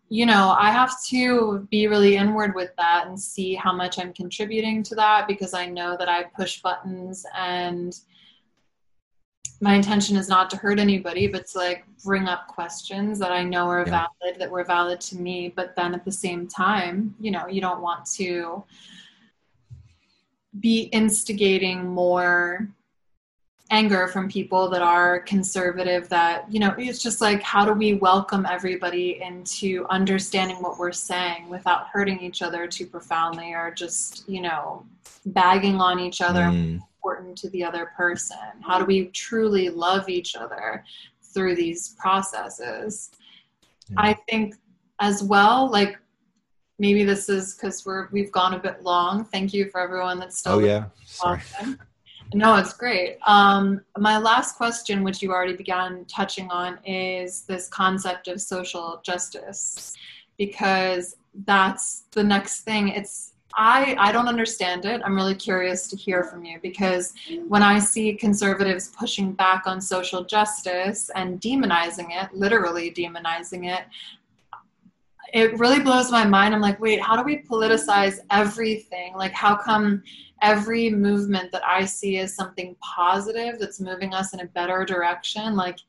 you 0.10 0.26
know, 0.26 0.56
I 0.58 0.72
have 0.72 0.94
to 1.08 1.68
be 1.70 1.88
really 1.88 2.16
inward 2.16 2.56
with 2.56 2.72
that 2.78 3.08
and 3.08 3.20
see 3.20 3.56
how 3.56 3.74
much 3.74 4.00
I'm 4.00 4.14
contributing 4.14 4.82
to 4.84 4.96
that 4.96 5.28
because 5.28 5.54
I 5.54 5.66
know 5.66 5.98
that 5.98 6.08
I 6.08 6.24
push 6.24 6.62
buttons 6.62 7.26
and 7.36 7.94
my 9.60 9.74
intention 9.74 10.16
is 10.16 10.30
not 10.30 10.50
to 10.52 10.58
hurt 10.58 10.80
anybody, 10.80 11.28
but 11.28 11.48
to 11.48 11.58
like 11.58 11.84
bring 12.04 12.28
up 12.28 12.48
questions 12.48 13.20
that 13.20 13.32
I 13.32 13.44
know 13.44 13.68
are 13.68 13.86
yeah. 13.86 14.08
valid, 14.22 14.40
that 14.40 14.52
were 14.52 14.64
valid 14.64 15.02
to 15.02 15.18
me. 15.18 15.52
But 15.54 15.76
then 15.76 15.94
at 15.94 16.06
the 16.06 16.12
same 16.12 16.48
time, 16.48 17.16
you 17.20 17.32
know, 17.32 17.48
you 17.48 17.60
don't 17.60 17.82
want 17.82 18.06
to 18.18 18.64
be 20.60 20.84
instigating 20.84 21.88
more 21.88 22.70
anger 23.70 24.08
from 24.08 24.30
people 24.30 24.70
that 24.70 24.82
are 24.82 25.20
conservative 25.22 26.08
that 26.08 26.52
you 26.52 26.60
know 26.60 26.74
it's 26.78 27.02
just 27.02 27.20
like 27.20 27.42
how 27.42 27.66
do 27.66 27.74
we 27.74 27.96
welcome 27.96 28.46
everybody 28.50 29.22
into 29.22 29.86
understanding 29.90 30.58
what 30.58 30.78
we're 30.78 30.92
saying 30.92 31.50
without 31.50 31.88
hurting 31.88 32.20
each 32.22 32.42
other 32.42 32.66
too 32.66 32.86
profoundly 32.86 33.54
or 33.54 33.72
just 33.72 34.28
you 34.30 34.42
know 34.42 34.86
bagging 35.28 35.76
on 35.76 36.00
each 36.00 36.22
other 36.22 36.44
mm. 36.44 36.76
important 36.76 37.38
to 37.38 37.50
the 37.50 37.64
other 37.64 37.92
person? 37.98 38.38
How 38.62 38.80
do 38.80 38.86
we 38.86 39.08
truly 39.08 39.70
love 39.70 40.08
each 40.08 40.36
other 40.36 40.86
through 41.34 41.56
these 41.56 41.96
processes? 42.00 43.12
Yeah. 43.90 43.96
i 44.00 44.14
think 44.30 44.56
as 45.00 45.24
well 45.24 45.72
like 45.72 45.98
maybe 46.80 47.04
this 47.04 47.30
is 47.30 47.56
because 47.56 47.86
we're 47.86 48.08
we've 48.12 48.32
gone 48.32 48.54
a 48.54 48.60
bit 48.60 48.84
long. 48.84 49.26
Thank 49.26 49.54
you 49.54 49.70
for 49.70 49.80
everyone 49.80 50.20
that's 50.20 50.40
still 50.40 50.54
oh 50.54 50.60
yeah. 50.60 50.86
sorry 51.06 51.42
no, 52.34 52.56
it's 52.56 52.74
great. 52.74 53.18
Um, 53.26 53.82
my 53.98 54.18
last 54.18 54.58
question, 54.58 55.04
which 55.04 55.22
you 55.22 55.32
already 55.32 55.56
began 55.56 56.06
touching 56.06 56.50
on, 56.50 56.80
is 56.86 57.44
this 57.44 57.68
concept 57.68 58.28
of 58.28 58.42
social 58.42 59.02
justice, 59.04 59.96
because 60.38 61.16
that's 61.46 62.04
the 62.12 62.24
next 62.24 62.62
thing. 62.62 62.90
It's 62.90 63.34
I, 63.60 63.96
I 63.98 64.12
don't 64.12 64.28
understand 64.28 64.86
it. 64.86 65.02
I'm 65.04 65.16
really 65.16 65.34
curious 65.34 65.88
to 65.88 65.96
hear 65.96 66.24
from 66.24 66.46
you 66.46 66.60
because 66.62 67.14
when 67.48 67.64
I 67.64 67.80
see 67.80 68.14
conservatives 68.14 68.90
pushing 68.90 69.32
back 69.32 69.64
on 69.66 69.82
social 69.82 70.24
justice 70.24 71.10
and 71.16 71.42
demonizing 71.42 72.10
it, 72.12 72.32
literally 72.34 72.92
demonizing 72.92 73.68
it, 73.68 73.86
it 75.34 75.58
really 75.60 75.80
blows 75.80 76.12
my 76.12 76.26
mind. 76.26 76.54
I'm 76.54 76.62
like, 76.62 76.80
wait, 76.80 77.02
how 77.02 77.16
do 77.16 77.24
we 77.24 77.44
politicize 77.44 78.20
everything? 78.30 79.16
Like, 79.16 79.34
how 79.34 79.56
come 79.56 80.04
every 80.42 80.90
movement 80.90 81.52
that 81.52 81.66
I 81.66 81.86
see 81.86 82.18
is 82.18 82.36
something 82.36 82.76
positive 82.82 83.60
that's 83.60 83.80
moving 83.80 84.14
us 84.14 84.34
in 84.34 84.42
a 84.42 84.46
better 84.46 84.86
direction. 84.86 85.56
Like 85.56 85.80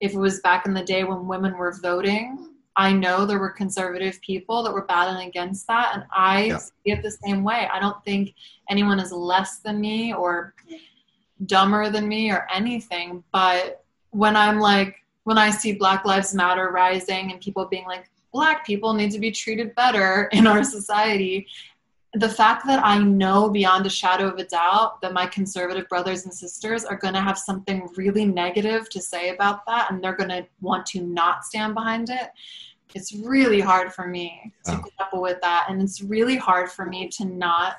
if 0.00 0.12
it 0.12 0.18
was 0.18 0.40
back 0.40 0.66
in 0.66 0.74
the 0.74 0.82
day 0.82 1.04
when 1.04 1.26
women 1.26 1.56
were 1.56 1.78
voting, 1.80 2.50
I 2.76 2.92
know 2.92 3.24
there 3.24 3.38
were 3.38 3.50
conservative 3.50 4.20
people 4.20 4.62
that 4.64 4.72
were 4.72 4.84
battling 4.86 5.28
against 5.28 5.68
that, 5.68 5.92
and 5.94 6.04
I 6.12 6.46
yeah. 6.46 6.58
see 6.58 6.72
it 6.86 7.02
the 7.02 7.10
same 7.10 7.44
way. 7.44 7.68
I 7.72 7.78
don't 7.78 8.04
think 8.04 8.34
anyone 8.68 8.98
is 8.98 9.12
less 9.12 9.58
than 9.58 9.80
me 9.80 10.12
or 10.12 10.54
dumber 11.46 11.88
than 11.88 12.08
me 12.08 12.32
or 12.32 12.48
anything. 12.52 13.22
But 13.32 13.84
when 14.10 14.34
I'm 14.34 14.58
like, 14.58 14.96
when 15.22 15.38
I 15.38 15.50
see 15.50 15.74
Black 15.74 16.04
Lives 16.04 16.34
Matter 16.34 16.70
rising 16.70 17.30
and 17.30 17.40
people 17.40 17.66
being 17.66 17.86
like, 17.86 18.10
Black 18.34 18.66
people 18.66 18.92
need 18.92 19.12
to 19.12 19.18
be 19.18 19.30
treated 19.30 19.74
better 19.76 20.28
in 20.32 20.46
our 20.46 20.62
society, 20.64 21.46
the 22.14 22.28
fact 22.28 22.66
that 22.66 22.84
I 22.84 22.98
know 22.98 23.48
beyond 23.48 23.86
a 23.86 23.90
shadow 23.90 24.28
of 24.28 24.38
a 24.38 24.44
doubt 24.44 25.00
that 25.02 25.12
my 25.12 25.26
conservative 25.26 25.88
brothers 25.88 26.24
and 26.24 26.34
sisters 26.34 26.84
are 26.84 26.96
going 26.96 27.14
to 27.14 27.20
have 27.20 27.38
something 27.38 27.88
really 27.96 28.24
negative 28.24 28.88
to 28.90 29.00
say 29.00 29.30
about 29.30 29.64
that 29.66 29.90
and 29.90 30.02
they're 30.02 30.16
going 30.16 30.30
to 30.30 30.46
want 30.60 30.84
to 30.86 31.00
not 31.00 31.44
stand 31.44 31.74
behind 31.74 32.10
it, 32.10 32.30
it's 32.94 33.14
really 33.14 33.60
hard 33.60 33.92
for 33.92 34.06
me 34.06 34.52
to 34.66 34.80
grapple 34.96 35.22
with 35.22 35.40
that. 35.40 35.66
And 35.68 35.82
it's 35.82 36.02
really 36.02 36.36
hard 36.36 36.70
for 36.70 36.86
me 36.86 37.08
to 37.08 37.24
not 37.24 37.76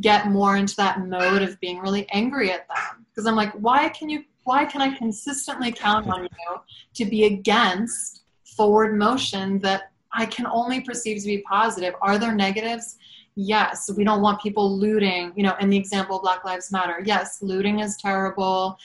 get 0.00 0.28
more 0.28 0.56
into 0.56 0.76
that 0.76 1.06
mode 1.06 1.40
of 1.40 1.58
being 1.60 1.78
really 1.78 2.06
angry 2.10 2.50
at 2.50 2.68
them. 2.68 3.06
Because 3.10 3.26
I'm 3.26 3.36
like, 3.36 3.52
why 3.52 3.88
can 3.88 4.10
you, 4.10 4.24
why 4.44 4.66
can 4.66 4.82
I 4.82 4.94
consistently 4.96 5.72
count 5.72 6.08
on 6.08 6.24
you 6.24 6.60
to 6.94 7.04
be 7.06 7.24
against 7.24 8.22
forward 8.44 8.98
motion 8.98 9.58
that 9.60 9.92
I 10.18 10.26
can 10.26 10.46
only 10.46 10.80
perceive 10.80 11.20
to 11.22 11.26
be 11.26 11.38
positive? 11.48 11.94
Are 12.02 12.18
there 12.18 12.34
negatives? 12.34 12.96
yes. 13.38 13.88
We 13.96 14.02
don't 14.02 14.20
want 14.20 14.42
people 14.42 14.76
looting 14.76 15.32
you 15.36 15.44
know 15.44 15.54
in 15.60 15.70
the 15.70 15.76
example 15.76 16.16
of 16.16 16.22
black 16.22 16.44
lives 16.44 16.72
matter. 16.72 17.00
Yes 17.04 17.40
looting 17.40 17.78
is 17.78 17.96
terrible. 17.96 18.78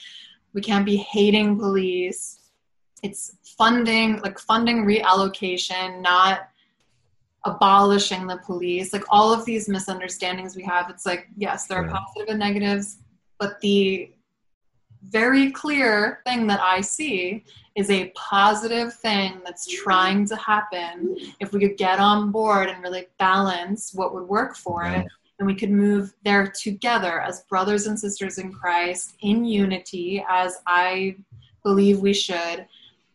We 0.52 0.60
can't 0.60 0.86
be 0.86 0.96
hating 0.96 1.58
police. 1.58 2.38
It's 3.02 3.36
funding 3.58 4.20
like 4.20 4.38
funding 4.38 4.84
reallocation 4.86 6.00
not 6.00 6.48
abolishing 7.44 8.26
the 8.28 8.38
police. 8.38 8.92
Like 8.92 9.04
all 9.10 9.32
of 9.32 9.44
these 9.44 9.68
misunderstandings 9.68 10.54
we 10.54 10.62
have 10.62 10.88
it's 10.88 11.04
like 11.04 11.26
yes 11.36 11.66
there 11.66 11.78
are 11.78 11.88
positive 11.88 12.28
and 12.28 12.38
negatives 12.38 12.98
but 13.40 13.60
the 13.60 14.10
very 15.08 15.50
clear 15.50 16.20
thing 16.24 16.46
that 16.46 16.60
i 16.60 16.80
see 16.80 17.44
is 17.74 17.90
a 17.90 18.10
positive 18.14 18.94
thing 18.94 19.40
that's 19.44 19.66
trying 19.66 20.26
to 20.26 20.36
happen, 20.36 21.16
if 21.40 21.52
we 21.52 21.60
could 21.60 21.76
get 21.76 21.98
on 21.98 22.30
board 22.30 22.68
and 22.68 22.82
really 22.82 23.06
balance 23.18 23.92
what 23.94 24.14
would 24.14 24.28
work 24.28 24.56
for 24.56 24.84
it, 24.84 25.06
then 25.38 25.46
we 25.46 25.54
could 25.54 25.70
move 25.70 26.14
there 26.24 26.46
together 26.46 27.20
as 27.20 27.42
brothers 27.42 27.86
and 27.86 27.98
sisters 27.98 28.38
in 28.38 28.52
Christ 28.52 29.16
in 29.22 29.44
unity, 29.44 30.24
as 30.28 30.58
I 30.66 31.16
believe 31.64 31.98
we 31.98 32.14
should. 32.14 32.66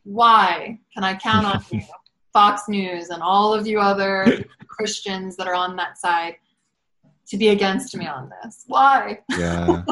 Why 0.03 0.79
can 0.93 1.03
I 1.03 1.15
count 1.15 1.45
on 1.45 1.63
you? 1.71 1.81
Fox 2.33 2.63
News 2.67 3.09
and 3.09 3.23
all 3.23 3.53
of 3.53 3.65
you 3.65 3.79
other 3.79 4.43
Christians 4.67 5.35
that 5.37 5.47
are 5.47 5.55
on 5.55 5.75
that 5.77 5.97
side 5.97 6.35
to 7.29 7.37
be 7.37 7.49
against 7.49 7.95
me 7.95 8.07
on 8.07 8.31
this. 8.43 8.63
Why? 8.67 9.19
yeah, 9.37 9.83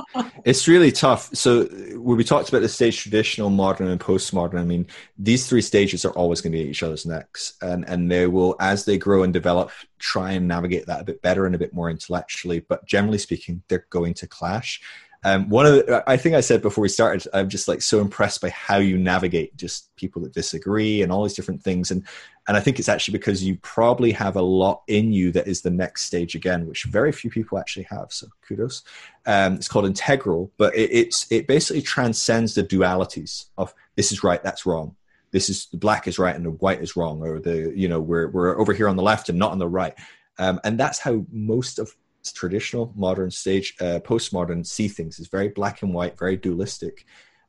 it's 0.43 0.67
really 0.67 0.91
tough. 0.91 1.29
So 1.35 1.65
when 1.65 2.17
we 2.17 2.23
talked 2.23 2.49
about 2.49 2.61
the 2.61 2.69
stage 2.69 2.97
traditional, 2.97 3.49
modern, 3.49 3.87
and 3.87 3.99
postmodern, 3.99 4.59
I 4.59 4.63
mean, 4.63 4.87
these 5.17 5.47
three 5.47 5.61
stages 5.61 6.03
are 6.03 6.11
always 6.11 6.41
going 6.41 6.51
to 6.51 6.57
be 6.57 6.63
at 6.63 6.69
each 6.69 6.83
other's 6.83 7.05
necks, 7.05 7.53
and 7.61 7.87
and 7.87 8.11
they 8.11 8.27
will, 8.27 8.55
as 8.59 8.85
they 8.85 8.97
grow 8.97 9.23
and 9.23 9.33
develop, 9.33 9.71
try 9.99 10.31
and 10.31 10.47
navigate 10.47 10.87
that 10.87 11.01
a 11.01 11.05
bit 11.05 11.21
better 11.21 11.45
and 11.45 11.55
a 11.55 11.59
bit 11.59 11.73
more 11.73 11.89
intellectually. 11.89 12.59
But 12.59 12.85
generally 12.85 13.19
speaking, 13.19 13.61
they're 13.67 13.85
going 13.89 14.15
to 14.15 14.27
clash. 14.27 14.81
Um, 15.27 15.49
one 15.49 15.65
of 15.65 15.73
the, 15.73 16.03
I 16.07 16.15
think 16.15 16.35
I 16.35 16.39
said 16.39 16.61
before 16.61 16.81
we 16.81 16.87
started, 16.87 17.29
I'm 17.33 17.49
just 17.49 17.67
like 17.67 17.81
so 17.81 17.99
impressed 17.99 18.39
by 18.39 18.47
how 18.47 18.77
you 18.77 18.97
navigate 18.97 19.57
just 19.57 19.93
people 19.97 20.21
that 20.21 20.31
disagree 20.31 21.01
and 21.01 21.11
all 21.11 21.23
these 21.23 21.33
different 21.33 21.61
things. 21.61 21.91
And, 21.91 22.07
and 22.47 22.55
I 22.55 22.61
think 22.61 22.79
it's 22.79 22.87
actually 22.87 23.17
because 23.17 23.43
you 23.43 23.57
probably 23.57 24.13
have 24.13 24.37
a 24.37 24.41
lot 24.41 24.83
in 24.87 25.11
you 25.11 25.33
that 25.33 25.45
is 25.45 25.61
the 25.61 25.69
next 25.69 26.05
stage 26.05 26.33
again, 26.33 26.65
which 26.65 26.85
very 26.85 27.11
few 27.11 27.29
people 27.29 27.59
actually 27.59 27.87
have. 27.89 28.07
So 28.09 28.27
kudos. 28.47 28.83
Um, 29.25 29.55
it's 29.55 29.67
called 29.67 29.85
integral, 29.85 30.49
but 30.55 30.73
it, 30.73 30.91
it's, 30.93 31.29
it 31.29 31.45
basically 31.45 31.81
transcends 31.81 32.55
the 32.55 32.63
dualities 32.63 33.47
of 33.57 33.73
this 33.97 34.13
is 34.13 34.23
right, 34.23 34.41
that's 34.41 34.65
wrong. 34.65 34.95
This 35.31 35.49
is 35.49 35.65
the 35.65 35.77
black 35.77 36.07
is 36.07 36.17
right 36.17 36.37
and 36.37 36.45
the 36.45 36.51
white 36.51 36.81
is 36.81 36.95
wrong, 36.95 37.21
or 37.21 37.41
the, 37.41 37.73
you 37.75 37.89
know, 37.89 37.99
we're, 37.99 38.29
we're 38.29 38.57
over 38.57 38.71
here 38.71 38.87
on 38.87 38.95
the 38.95 39.03
left 39.03 39.27
and 39.27 39.37
not 39.37 39.51
on 39.51 39.59
the 39.59 39.67
right. 39.67 39.93
Um, 40.39 40.61
and 40.63 40.79
that's 40.79 40.99
how 40.99 41.25
most 41.33 41.79
of 41.79 41.93
traditional 42.31 42.93
modern 42.95 43.31
stage 43.31 43.75
uh, 43.81 43.99
postmodern 44.03 44.65
see 44.65 44.87
things 44.87 45.19
is 45.19 45.27
very 45.27 45.49
black 45.49 45.81
and 45.81 45.93
white 45.93 46.17
very 46.17 46.37
dualistic 46.37 47.05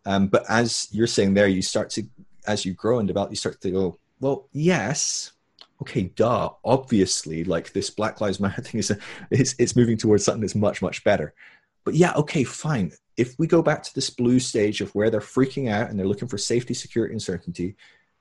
um, 0.07 0.27
but 0.29 0.45
as 0.49 0.89
you're 0.91 1.07
saying 1.07 1.35
there 1.35 1.49
you 1.49 1.63
start 1.63 1.91
to 1.91 2.03
as 2.47 2.65
you 2.65 2.73
grow 2.73 2.99
and 2.99 3.09
develop 3.09 3.31
you 3.31 3.37
start 3.37 3.61
to 3.61 3.71
go 3.71 3.99
well 4.21 4.49
yes 4.53 5.33
okay, 5.81 6.05
duh, 6.17 6.51
obviously, 6.65 7.45
like 7.45 7.73
this 7.73 7.91
Black 7.91 8.21
Lives 8.21 8.41
Matter 8.41 8.63
thing 8.63 8.79
is, 8.79 8.91
a, 8.91 8.99
it's, 9.31 9.55
it's 9.59 9.77
moving 9.77 9.97
towards 9.97 10.25
something 10.25 10.41
that's 10.41 10.55
much, 10.55 10.83
much 10.83 11.05
better. 11.05 11.35
But 11.85 11.95
yeah, 11.95 12.13
okay, 12.15 12.45
fine. 12.45 12.93
If 13.17 13.39
we 13.39 13.47
go 13.47 13.63
back 13.63 13.83
to 13.83 13.95
this 13.95 14.11
blue 14.11 14.39
stage 14.39 14.81
of 14.81 14.95
where 14.95 15.11
they're 15.11 15.21
freaking 15.21 15.71
out 15.71 15.91
and 15.91 15.99
they're 15.99 16.07
looking 16.07 16.29
for 16.29 16.39
safety, 16.39 16.75
security, 16.75 17.15
and 17.15 17.23
certainty, 17.23 17.77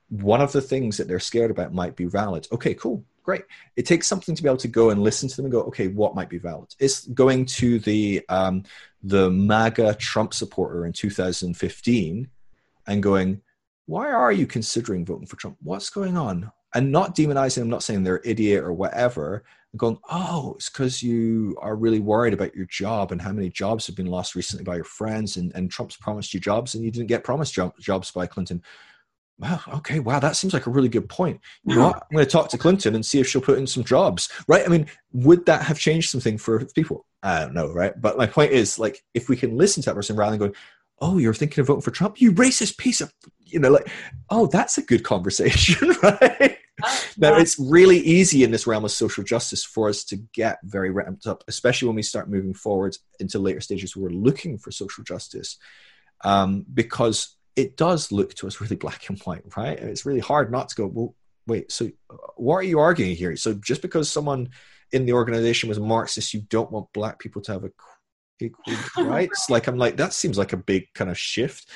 one 0.08 0.40
of 0.40 0.52
the 0.52 0.62
things 0.62 0.96
that 0.96 1.06
they're 1.06 1.20
scared 1.20 1.50
about 1.50 1.74
might 1.74 1.94
be 1.94 2.06
valid. 2.06 2.48
Okay, 2.50 2.74
cool, 2.74 3.04
great. 3.28 3.44
It 3.76 3.84
takes 3.84 4.06
something 4.06 4.34
to 4.34 4.42
be 4.42 4.48
able 4.48 4.56
to 4.56 4.68
go 4.68 4.88
and 4.88 5.02
listen 5.02 5.28
to 5.28 5.36
them 5.36 5.44
and 5.44 5.52
go, 5.52 5.60
okay, 5.64 5.88
what 5.88 6.14
might 6.14 6.30
be 6.30 6.38
valid? 6.38 6.74
It's 6.78 7.06
going 7.08 7.44
to 7.60 7.78
the 7.80 8.24
um, 8.30 8.62
the 9.02 9.28
MAGA 9.28 9.96
Trump 9.96 10.32
supporter 10.32 10.86
in 10.86 10.94
2015 10.94 12.26
and 12.86 13.02
going, 13.02 13.42
why 13.84 14.10
are 14.10 14.32
you 14.32 14.46
considering 14.46 15.04
voting 15.04 15.26
for 15.26 15.36
Trump? 15.36 15.58
What's 15.62 15.90
going 15.90 16.16
on? 16.16 16.50
And 16.74 16.90
not 16.90 17.14
demonizing 17.14 17.56
them, 17.56 17.68
not 17.68 17.82
saying 17.82 18.02
they're 18.02 18.22
idiot 18.24 18.64
or 18.64 18.72
whatever, 18.72 19.44
going, 19.76 19.98
oh, 20.10 20.54
it's 20.56 20.70
because 20.70 21.02
you 21.02 21.54
are 21.60 21.76
really 21.76 22.00
worried 22.00 22.32
about 22.32 22.54
your 22.54 22.66
job 22.66 23.12
and 23.12 23.20
how 23.20 23.32
many 23.32 23.50
jobs 23.50 23.86
have 23.86 23.96
been 23.96 24.06
lost 24.06 24.36
recently 24.36 24.64
by 24.64 24.76
your 24.76 24.84
friends, 24.84 25.36
and, 25.36 25.52
and 25.54 25.70
Trump's 25.70 25.96
promised 25.96 26.32
you 26.32 26.40
jobs 26.40 26.74
and 26.74 26.82
you 26.82 26.90
didn't 26.90 27.08
get 27.08 27.24
promised 27.24 27.52
job, 27.52 27.74
jobs 27.78 28.10
by 28.10 28.26
Clinton. 28.26 28.62
Wow, 29.38 29.60
okay, 29.74 30.00
wow, 30.00 30.18
that 30.18 30.34
seems 30.34 30.52
like 30.52 30.66
a 30.66 30.70
really 30.70 30.88
good 30.88 31.08
point. 31.08 31.40
You 31.64 31.76
know 31.76 31.86
what? 31.86 31.96
I'm 31.96 32.16
going 32.16 32.24
to 32.24 32.30
talk 32.30 32.48
to 32.50 32.58
Clinton 32.58 32.96
and 32.96 33.06
see 33.06 33.20
if 33.20 33.28
she'll 33.28 33.40
put 33.40 33.58
in 33.58 33.68
some 33.68 33.84
jobs, 33.84 34.28
right? 34.48 34.64
I 34.64 34.68
mean, 34.68 34.86
would 35.12 35.46
that 35.46 35.62
have 35.62 35.78
changed 35.78 36.10
something 36.10 36.38
for 36.38 36.64
people? 36.74 37.06
I 37.22 37.40
don't 37.40 37.54
know, 37.54 37.72
right? 37.72 37.92
But 38.00 38.18
my 38.18 38.26
point 38.26 38.50
is, 38.50 38.80
like, 38.80 39.04
if 39.14 39.28
we 39.28 39.36
can 39.36 39.56
listen 39.56 39.82
to 39.84 39.90
that 39.90 39.94
person 39.94 40.16
rather 40.16 40.32
than 40.32 40.40
going, 40.40 40.54
oh, 41.00 41.18
you're 41.18 41.34
thinking 41.34 41.60
of 41.60 41.68
voting 41.68 41.82
for 41.82 41.92
Trump, 41.92 42.20
you 42.20 42.32
racist 42.32 42.78
piece 42.78 43.00
of, 43.00 43.12
you 43.44 43.60
know, 43.60 43.70
like, 43.70 43.88
oh, 44.28 44.48
that's 44.48 44.76
a 44.76 44.82
good 44.82 45.04
conversation, 45.04 45.90
right? 46.02 46.58
now 47.16 47.36
it's 47.36 47.58
really 47.58 47.98
easy 47.98 48.42
in 48.42 48.50
this 48.50 48.66
realm 48.66 48.84
of 48.84 48.90
social 48.90 49.24
justice 49.24 49.64
for 49.64 49.88
us 49.88 50.04
to 50.04 50.16
get 50.32 50.58
very 50.64 50.90
ramped 50.90 51.26
up, 51.28 51.44
especially 51.46 51.86
when 51.86 51.96
we 51.96 52.02
start 52.02 52.30
moving 52.30 52.54
forward 52.54 52.96
into 53.20 53.38
later 53.38 53.60
stages 53.60 53.96
where 53.96 54.10
we're 54.10 54.16
looking 54.16 54.58
for 54.58 54.70
social 54.70 55.04
justice, 55.04 55.58
um, 56.24 56.64
because 56.72 57.36
it 57.58 57.76
does 57.76 58.12
look 58.12 58.34
to 58.34 58.46
us 58.46 58.60
really 58.60 58.76
black 58.76 59.08
and 59.08 59.18
white, 59.22 59.42
right? 59.56 59.76
And 59.76 59.90
it's 59.90 60.06
really 60.06 60.20
hard 60.20 60.52
not 60.52 60.68
to 60.68 60.76
go, 60.76 60.86
well, 60.86 61.16
wait, 61.48 61.72
so 61.72 61.90
what 62.36 62.54
are 62.54 62.62
you 62.62 62.78
arguing 62.78 63.16
here? 63.16 63.34
So 63.34 63.52
just 63.54 63.82
because 63.82 64.08
someone 64.08 64.50
in 64.92 65.06
the 65.06 65.14
organization 65.14 65.68
was 65.68 65.80
Marxist, 65.80 66.32
you 66.32 66.42
don't 66.42 66.70
want 66.70 66.92
black 66.94 67.18
people 67.18 67.42
to 67.42 67.52
have 67.52 67.64
a 67.64 67.70
equal 68.40 69.04
rights? 69.04 69.50
like 69.50 69.66
I'm 69.66 69.76
like 69.76 69.96
that 69.96 70.12
seems 70.12 70.38
like 70.38 70.52
a 70.52 70.56
big 70.56 70.84
kind 70.94 71.10
of 71.10 71.18
shift. 71.18 71.68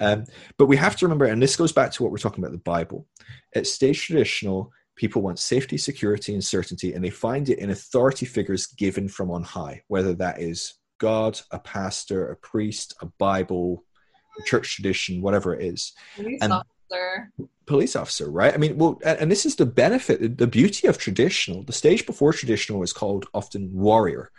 Um, 0.00 0.24
but 0.56 0.66
we 0.66 0.76
have 0.78 0.96
to 0.96 1.04
remember, 1.04 1.26
and 1.26 1.42
this 1.42 1.56
goes 1.56 1.72
back 1.72 1.90
to 1.92 2.02
what 2.02 2.12
we're 2.12 2.18
talking 2.18 2.42
about 2.42 2.52
the 2.52 2.58
Bible. 2.58 3.06
It 3.54 3.66
stays 3.66 4.00
traditional. 4.00 4.72
People 4.96 5.20
want 5.20 5.38
safety, 5.38 5.76
security, 5.76 6.32
and 6.32 6.42
certainty, 6.42 6.94
and 6.94 7.04
they 7.04 7.10
find 7.10 7.50
it 7.50 7.58
in 7.58 7.68
authority 7.68 8.24
figures 8.24 8.66
given 8.66 9.08
from 9.08 9.30
on 9.30 9.42
high, 9.42 9.82
whether 9.88 10.14
that 10.14 10.40
is 10.40 10.74
God, 10.98 11.38
a 11.50 11.58
pastor, 11.58 12.30
a 12.30 12.36
priest, 12.36 12.94
a 13.02 13.06
Bible, 13.18 13.84
church 14.44 14.74
tradition, 14.74 15.22
whatever 15.22 15.54
it 15.54 15.64
is. 15.64 15.92
Police 16.16 16.38
and 16.42 16.52
officer. 16.52 17.32
Police 17.66 17.96
officer, 17.96 18.30
right? 18.30 18.54
I 18.54 18.56
mean, 18.56 18.76
well, 18.76 19.00
and 19.04 19.30
this 19.30 19.44
is 19.46 19.56
the 19.56 19.66
benefit, 19.66 20.38
the 20.38 20.46
beauty 20.46 20.86
of 20.86 20.98
traditional. 20.98 21.62
The 21.62 21.72
stage 21.72 22.06
before 22.06 22.32
traditional 22.32 22.82
is 22.82 22.92
called 22.92 23.26
often 23.34 23.72
warrior. 23.72 24.30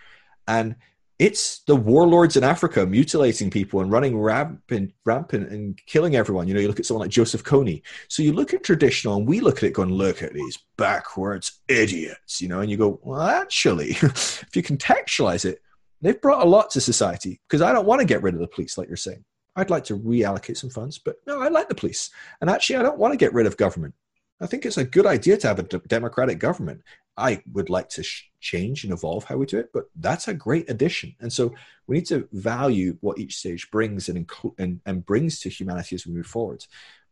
And 0.48 0.76
it's 1.20 1.60
the 1.64 1.76
warlords 1.76 2.38
in 2.38 2.44
Africa 2.44 2.86
mutilating 2.86 3.50
people 3.50 3.82
and 3.82 3.92
running 3.92 4.20
rampant, 4.20 4.94
rampant 5.04 5.52
and 5.52 5.80
killing 5.88 6.16
everyone. 6.16 6.48
You 6.48 6.54
know, 6.54 6.60
you 6.60 6.68
look 6.68 6.80
at 6.80 6.86
someone 6.86 7.06
like 7.06 7.12
Joseph 7.12 7.44
Kony. 7.44 7.82
So 8.08 8.22
you 8.22 8.34
look 8.34 8.54
at 8.54 8.64
traditional, 8.64 9.16
and 9.16 9.28
we 9.28 9.40
look 9.40 9.58
at 9.58 9.64
it 9.64 9.74
going, 9.74 9.90
look 9.90 10.22
at 10.22 10.34
these 10.34 10.60
backwards 10.78 11.60
idiots. 11.68 12.40
You 12.40 12.50
know, 12.50 12.62
and 12.62 12.70
you 12.70 12.78
go, 12.78 13.00
well, 13.02 13.22
actually, 13.22 13.90
if 13.92 14.50
you 14.54 14.62
contextualize 14.62 15.46
it, 15.46 15.60
they've 16.02 16.22
brought 16.22 16.46
a 16.46 16.50
lot 16.50 16.70
to 16.72 16.82
society. 16.82 17.42
Because 17.48 17.64
I 17.64 17.74
don't 17.74 17.88
want 17.88 18.00
to 18.00 18.06
get 18.06 18.22
rid 18.22 18.36
of 18.36 18.40
the 18.40 18.48
police, 18.48 18.78
like 18.78 18.88
you're 18.88 18.98
saying. 18.98 19.26
I'd 19.58 19.72
like 19.72 19.84
to 19.86 19.98
reallocate 19.98 20.58
some 20.58 20.70
funds, 20.70 21.00
but 21.00 21.18
no, 21.26 21.42
I 21.42 21.48
like 21.48 21.68
the 21.68 21.76
police. 21.76 22.12
And 22.40 22.50
actually, 22.50 22.76
I 22.78 22.84
don't 22.84 23.00
want 23.00 23.12
to 23.12 23.18
get 23.18 23.34
rid 23.34 23.48
of 23.48 23.58
government. 23.58 23.96
I 24.40 24.46
think 24.46 24.66
it's 24.66 24.78
a 24.78 24.86
good 24.86 25.08
idea 25.08 25.36
to 25.36 25.48
have 25.48 25.58
a 25.58 25.64
d- 25.64 25.80
democratic 25.88 26.38
government. 26.38 26.84
I 27.18 27.42
would 27.54 27.72
like 27.72 27.90
to 27.90 28.04
sh- 28.04 28.30
change 28.40 28.84
and 28.84 28.94
evolve 28.94 29.24
how 29.24 29.38
we 29.38 29.48
do 29.48 29.58
it, 29.58 29.72
but 29.74 29.86
that's 29.96 30.28
a 30.28 30.34
great 30.36 30.70
addition. 30.70 31.16
And 31.20 31.34
so 31.34 31.56
we 31.88 31.96
need 31.96 32.06
to 32.08 32.30
value 32.32 32.98
what 33.02 33.18
each 33.18 33.36
stage 33.36 33.72
brings 33.72 34.10
and, 34.10 34.28
inclu- 34.28 34.54
and, 34.60 34.80
and 34.86 35.04
brings 35.04 35.40
to 35.40 35.50
humanity 35.50 35.96
as 35.96 36.06
we 36.06 36.14
move 36.14 36.28
forward. 36.28 36.64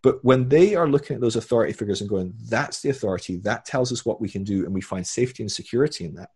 But 0.03 0.23
when 0.23 0.47
they 0.47 0.75
are 0.75 0.87
looking 0.87 1.15
at 1.15 1.21
those 1.21 1.35
authority 1.35 1.73
figures 1.73 2.01
and 2.01 2.09
going, 2.09 2.35
that's 2.47 2.81
the 2.81 2.89
authority, 2.89 3.37
that 3.37 3.65
tells 3.65 3.91
us 3.91 4.05
what 4.05 4.21
we 4.21 4.29
can 4.29 4.43
do, 4.43 4.65
and 4.65 4.73
we 4.73 4.81
find 4.81 5.07
safety 5.07 5.41
and 5.41 5.51
security 5.51 6.05
in 6.05 6.13
that. 6.13 6.29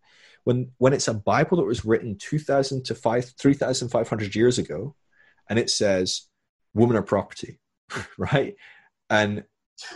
When, 0.43 0.71
when 0.79 0.93
it's 0.93 1.07
a 1.07 1.13
Bible 1.13 1.57
that 1.57 1.67
was 1.67 1.85
written 1.85 2.17
2,000 2.17 2.83
to 2.85 2.95
5, 2.95 3.25
3,500 3.37 4.35
years 4.35 4.57
ago, 4.57 4.95
and 5.49 5.59
it 5.59 5.69
says, 5.69 6.27
women 6.73 6.95
are 6.95 7.03
property, 7.03 7.59
right? 8.17 8.55
And 9.09 9.43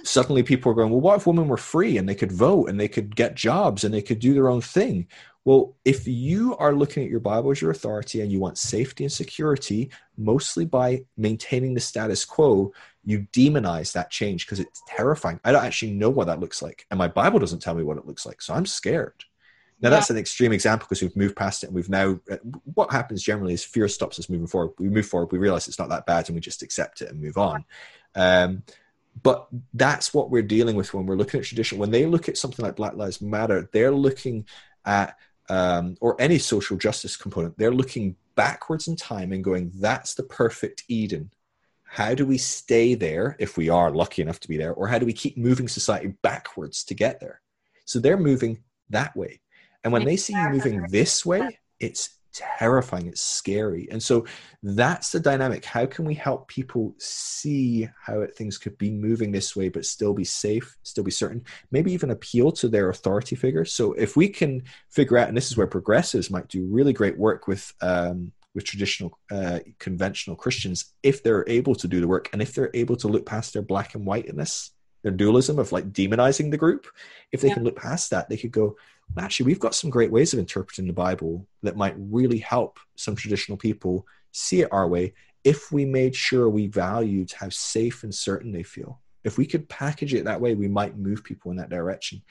suddenly 0.03 0.43
people 0.43 0.71
are 0.71 0.75
going, 0.75 0.89
well, 0.89 1.01
what 1.01 1.17
if 1.17 1.27
women 1.27 1.47
were 1.47 1.57
free 1.57 1.97
and 1.97 2.07
they 2.07 2.15
could 2.15 2.31
vote 2.31 2.69
and 2.69 2.79
they 2.79 2.87
could 2.87 3.15
get 3.15 3.35
jobs 3.35 3.83
and 3.83 3.93
they 3.93 4.01
could 4.01 4.19
do 4.19 4.33
their 4.33 4.49
own 4.49 4.61
thing? 4.61 5.07
Well, 5.45 5.75
if 5.83 6.07
you 6.07 6.55
are 6.57 6.73
looking 6.73 7.03
at 7.03 7.09
your 7.09 7.19
Bible 7.19 7.51
as 7.51 7.61
your 7.61 7.71
authority 7.71 8.21
and 8.21 8.31
you 8.31 8.39
want 8.39 8.57
safety 8.57 9.03
and 9.03 9.11
security, 9.11 9.91
mostly 10.17 10.65
by 10.65 11.03
maintaining 11.17 11.73
the 11.73 11.81
status 11.81 12.23
quo, 12.23 12.71
you 13.03 13.27
demonize 13.33 13.91
that 13.91 14.09
change 14.09 14.45
because 14.45 14.61
it's 14.61 14.81
terrifying. 14.87 15.41
I 15.43 15.51
don't 15.51 15.65
actually 15.65 15.91
know 15.91 16.09
what 16.09 16.27
that 16.27 16.39
looks 16.39 16.61
like. 16.61 16.85
And 16.89 16.97
my 16.97 17.09
Bible 17.09 17.39
doesn't 17.39 17.59
tell 17.59 17.75
me 17.75 17.83
what 17.83 17.97
it 17.97 18.05
looks 18.05 18.25
like. 18.25 18.41
So 18.41 18.53
I'm 18.53 18.65
scared. 18.65 19.25
Now, 19.81 19.89
yeah. 19.89 19.95
that's 19.95 20.09
an 20.09 20.17
extreme 20.17 20.53
example 20.53 20.85
because 20.87 21.01
we've 21.01 21.15
moved 21.15 21.35
past 21.35 21.63
it 21.63 21.67
and 21.67 21.75
we've 21.75 21.89
now, 21.89 22.19
uh, 22.31 22.37
what 22.73 22.91
happens 22.91 23.21
generally 23.21 23.53
is 23.53 23.63
fear 23.63 23.87
stops 23.87 24.19
us 24.19 24.29
moving 24.29 24.47
forward. 24.47 24.71
We 24.79 24.89
move 24.89 25.05
forward, 25.05 25.31
we 25.31 25.39
realize 25.39 25.67
it's 25.67 25.79
not 25.79 25.89
that 25.89 26.05
bad 26.05 26.29
and 26.29 26.35
we 26.35 26.41
just 26.41 26.63
accept 26.63 27.01
it 27.01 27.09
and 27.09 27.21
move 27.21 27.37
on. 27.37 27.65
Um, 28.15 28.63
but 29.21 29.47
that's 29.73 30.13
what 30.13 30.31
we're 30.31 30.41
dealing 30.41 30.75
with 30.75 30.93
when 30.93 31.05
we're 31.05 31.15
looking 31.15 31.39
at 31.39 31.45
tradition. 31.45 31.77
When 31.77 31.91
they 31.91 32.05
look 32.05 32.29
at 32.29 32.37
something 32.37 32.63
like 32.63 32.75
Black 32.75 32.95
Lives 32.95 33.21
Matter, 33.21 33.69
they're 33.71 33.91
looking 33.91 34.45
at, 34.85 35.17
um, 35.49 35.97
or 36.01 36.19
any 36.19 36.39
social 36.39 36.77
justice 36.77 37.15
component, 37.15 37.57
they're 37.57 37.73
looking 37.73 38.15
backwards 38.35 38.87
in 38.87 38.95
time 38.95 39.31
and 39.31 39.43
going, 39.43 39.71
that's 39.75 40.15
the 40.15 40.23
perfect 40.23 40.83
Eden. 40.87 41.29
How 41.83 42.15
do 42.15 42.25
we 42.25 42.39
stay 42.39 42.95
there 42.95 43.35
if 43.37 43.55
we 43.55 43.69
are 43.69 43.91
lucky 43.91 44.23
enough 44.23 44.39
to 44.39 44.47
be 44.47 44.57
there? 44.57 44.73
Or 44.73 44.87
how 44.87 44.97
do 44.97 45.05
we 45.05 45.13
keep 45.13 45.37
moving 45.37 45.67
society 45.67 46.15
backwards 46.23 46.83
to 46.85 46.95
get 46.95 47.19
there? 47.19 47.41
So 47.85 47.99
they're 47.99 48.17
moving 48.17 48.63
that 48.89 49.15
way. 49.15 49.41
And 49.83 49.91
when 49.91 50.05
they 50.05 50.17
see 50.17 50.33
you 50.33 50.49
moving 50.49 50.85
this 50.89 51.25
way, 51.25 51.59
it's 51.79 52.09
terrifying 52.33 53.07
it's 53.07 53.21
scary. 53.21 53.87
And 53.91 54.01
so 54.01 54.25
that's 54.63 55.11
the 55.11 55.19
dynamic. 55.19 55.63
How 55.63 55.85
can 55.85 56.05
we 56.05 56.15
help 56.15 56.47
people 56.47 56.95
see 56.97 57.87
how 58.01 58.21
it, 58.21 58.35
things 58.35 58.57
could 58.57 58.77
be 58.77 58.89
moving 58.89 59.31
this 59.31 59.55
way 59.55 59.69
but 59.69 59.85
still 59.85 60.13
be 60.13 60.23
safe 60.23 60.75
still 60.83 61.03
be 61.03 61.11
certain? 61.11 61.43
Maybe 61.71 61.93
even 61.93 62.11
appeal 62.11 62.51
to 62.53 62.67
their 62.67 62.89
authority 62.89 63.35
figure. 63.35 63.65
So 63.65 63.93
if 63.93 64.17
we 64.17 64.27
can 64.27 64.63
figure 64.89 65.17
out 65.17 65.27
and 65.27 65.37
this 65.37 65.51
is 65.51 65.57
where 65.57 65.67
progressives 65.67 66.31
might 66.31 66.47
do 66.47 66.65
really 66.65 66.93
great 66.93 67.17
work 67.17 67.47
with 67.47 67.71
um, 67.81 68.31
with 68.55 68.65
traditional 68.65 69.17
uh, 69.31 69.59
conventional 69.79 70.35
christians 70.35 70.93
if 71.01 71.23
they're 71.23 71.43
able 71.47 71.73
to 71.73 71.87
do 71.87 71.99
the 71.99 72.07
work 72.07 72.29
and 72.33 72.41
if 72.41 72.53
they're 72.53 72.69
able 72.75 72.95
to 72.95 73.07
look 73.07 73.25
past 73.25 73.53
their 73.53 73.63
black 73.63 73.95
and 73.95 74.05
whiteness 74.05 74.71
their 75.01 75.11
dualism 75.11 75.57
of 75.57 75.71
like 75.71 75.91
demonizing 75.91 76.51
the 76.51 76.57
group 76.57 76.85
if 77.31 77.41
they 77.41 77.47
yeah. 77.47 77.55
can 77.55 77.63
look 77.63 77.75
past 77.75 78.11
that 78.11 78.29
they 78.29 78.37
could 78.37 78.51
go 78.51 78.75
actually 79.17 79.45
we've 79.45 79.59
got 79.59 79.75
some 79.75 79.89
great 79.89 80.11
ways 80.11 80.33
of 80.33 80.39
interpreting 80.39 80.87
the 80.87 80.93
bible 80.93 81.45
that 81.61 81.77
might 81.77 81.95
really 81.97 82.39
help 82.39 82.79
some 82.95 83.15
traditional 83.15 83.57
people 83.57 84.05
see 84.31 84.61
it 84.61 84.71
our 84.71 84.87
way 84.87 85.13
if 85.43 85.71
we 85.71 85.85
made 85.85 86.15
sure 86.15 86.49
we 86.49 86.67
valued 86.67 87.31
how 87.31 87.49
safe 87.49 88.03
and 88.03 88.13
certain 88.13 88.51
they 88.51 88.63
feel. 88.63 89.01
If 89.23 89.37
we 89.37 89.45
could 89.45 89.69
package 89.69 90.13
it 90.13 90.25
that 90.25 90.41
way 90.41 90.55
we 90.55 90.67
might 90.67 90.97
move 90.97 91.23
people 91.23 91.51
in 91.51 91.57
that 91.57 91.69
direction. 91.69 92.21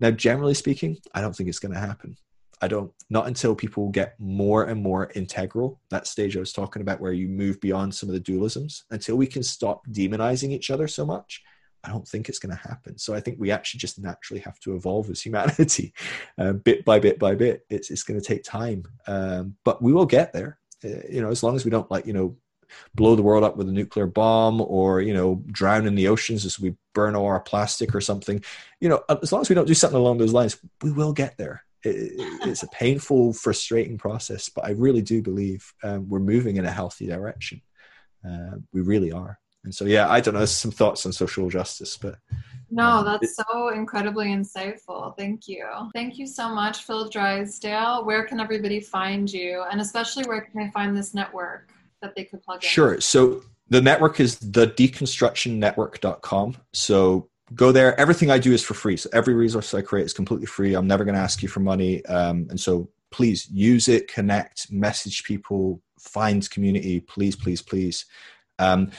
Now 0.00 0.10
generally 0.10 0.54
speaking 0.54 0.98
i 1.14 1.20
don't 1.20 1.34
think 1.34 1.48
it's 1.48 1.58
going 1.58 1.74
to 1.74 1.80
happen. 1.80 2.16
I 2.62 2.68
don't 2.68 2.90
not 3.10 3.26
until 3.26 3.54
people 3.54 3.90
get 3.90 4.18
more 4.18 4.64
and 4.64 4.82
more 4.82 5.10
integral 5.14 5.80
that 5.90 6.06
stage 6.06 6.36
i 6.36 6.40
was 6.40 6.54
talking 6.54 6.80
about 6.80 7.00
where 7.00 7.12
you 7.12 7.28
move 7.28 7.60
beyond 7.60 7.94
some 7.94 8.08
of 8.08 8.14
the 8.14 8.20
dualisms 8.20 8.84
until 8.90 9.16
we 9.16 9.26
can 9.26 9.42
stop 9.42 9.86
demonizing 9.88 10.52
each 10.52 10.70
other 10.70 10.88
so 10.88 11.04
much 11.04 11.42
I 11.84 11.90
don't 11.90 12.06
think 12.06 12.28
it's 12.28 12.38
going 12.38 12.54
to 12.54 12.68
happen. 12.68 12.98
So 12.98 13.14
I 13.14 13.20
think 13.20 13.38
we 13.38 13.50
actually 13.50 13.78
just 13.78 13.98
naturally 13.98 14.40
have 14.40 14.58
to 14.60 14.74
evolve 14.74 15.08
as 15.10 15.22
humanity, 15.22 15.92
uh, 16.38 16.52
bit 16.64 16.84
by 16.84 16.98
bit 16.98 17.18
by 17.18 17.34
bit. 17.34 17.64
It's 17.70 17.90
it's 17.90 18.02
going 18.02 18.20
to 18.20 18.26
take 18.26 18.42
time, 18.42 18.84
um, 19.06 19.56
but 19.64 19.82
we 19.82 19.92
will 19.92 20.06
get 20.06 20.32
there. 20.32 20.58
Uh, 20.84 21.00
you 21.08 21.22
know, 21.22 21.30
as 21.30 21.42
long 21.42 21.56
as 21.56 21.64
we 21.64 21.70
don't 21.70 21.90
like 21.90 22.06
you 22.06 22.12
know 22.12 22.36
blow 22.94 23.14
the 23.14 23.22
world 23.22 23.44
up 23.44 23.56
with 23.56 23.68
a 23.68 23.72
nuclear 23.72 24.06
bomb 24.06 24.60
or 24.60 25.00
you 25.00 25.14
know 25.14 25.42
drown 25.52 25.86
in 25.86 25.94
the 25.94 26.08
oceans 26.08 26.44
as 26.44 26.58
we 26.58 26.74
burn 26.94 27.14
all 27.14 27.26
our 27.26 27.40
plastic 27.40 27.94
or 27.94 28.00
something. 28.00 28.42
You 28.80 28.88
know, 28.88 29.02
as 29.22 29.32
long 29.32 29.42
as 29.42 29.48
we 29.48 29.54
don't 29.54 29.68
do 29.68 29.74
something 29.74 29.98
along 29.98 30.18
those 30.18 30.32
lines, 30.32 30.58
we 30.82 30.92
will 30.92 31.12
get 31.12 31.36
there. 31.38 31.64
It, 31.84 32.14
it's 32.42 32.62
a 32.62 32.68
painful, 32.68 33.32
frustrating 33.32 33.98
process, 33.98 34.48
but 34.48 34.64
I 34.64 34.70
really 34.70 35.02
do 35.02 35.22
believe 35.22 35.72
um, 35.84 36.08
we're 36.08 36.18
moving 36.18 36.56
in 36.56 36.64
a 36.64 36.70
healthy 36.70 37.06
direction. 37.06 37.62
Uh, 38.26 38.56
we 38.72 38.80
really 38.80 39.12
are. 39.12 39.38
And 39.66 39.74
so, 39.74 39.84
yeah, 39.84 40.08
I 40.08 40.20
don't 40.20 40.34
know, 40.34 40.44
some 40.44 40.70
thoughts 40.70 41.04
on 41.06 41.12
social 41.12 41.48
justice, 41.50 41.96
but 41.96 42.18
No, 42.70 42.98
Um, 42.98 43.04
that's 43.04 43.36
so 43.36 43.68
incredibly 43.68 44.28
insightful. 44.28 45.16
Thank 45.16 45.48
you. 45.48 45.66
Thank 45.92 46.18
you 46.18 46.26
so 46.26 46.48
much, 46.48 46.84
Phil 46.84 47.08
Drysdale. 47.08 48.04
Where 48.04 48.24
can 48.24 48.40
everybody 48.40 48.80
find 48.80 49.30
you? 49.30 49.64
And 49.70 49.80
especially 49.80 50.24
where 50.24 50.40
can 50.40 50.52
they 50.60 50.70
find 50.70 50.96
this 50.96 51.14
network 51.14 51.70
that 52.00 52.14
they 52.14 52.24
could 52.24 52.42
plug 52.42 52.62
in? 52.62 52.68
Sure. 52.68 53.00
So 53.00 53.42
the 53.68 53.80
network 53.80 54.20
is 54.20 54.38
the 54.38 54.68
deconstructionnetwork.com. 54.68 56.56
So 56.72 57.28
go 57.54 57.72
there. 57.72 57.98
Everything 58.00 58.30
I 58.30 58.38
do 58.38 58.52
is 58.52 58.62
for 58.62 58.74
free. 58.74 58.96
So 58.96 59.10
every 59.12 59.34
resource 59.34 59.74
I 59.74 59.82
create 59.82 60.06
is 60.06 60.12
completely 60.12 60.46
free. 60.46 60.74
I'm 60.74 60.86
never 60.86 61.04
going 61.04 61.16
to 61.16 61.20
ask 61.20 61.42
you 61.42 61.48
for 61.48 61.60
money. 61.60 62.04
Um, 62.06 62.46
and 62.50 62.58
so 62.58 62.88
please 63.10 63.48
use 63.50 63.88
it, 63.88 64.08
connect, 64.08 64.70
message 64.72 65.24
people, 65.24 65.82
find 66.00 66.48
community. 66.50 67.00
Please, 67.00 67.36
please, 67.36 67.62
please. 67.62 68.06
Um, 68.58 68.90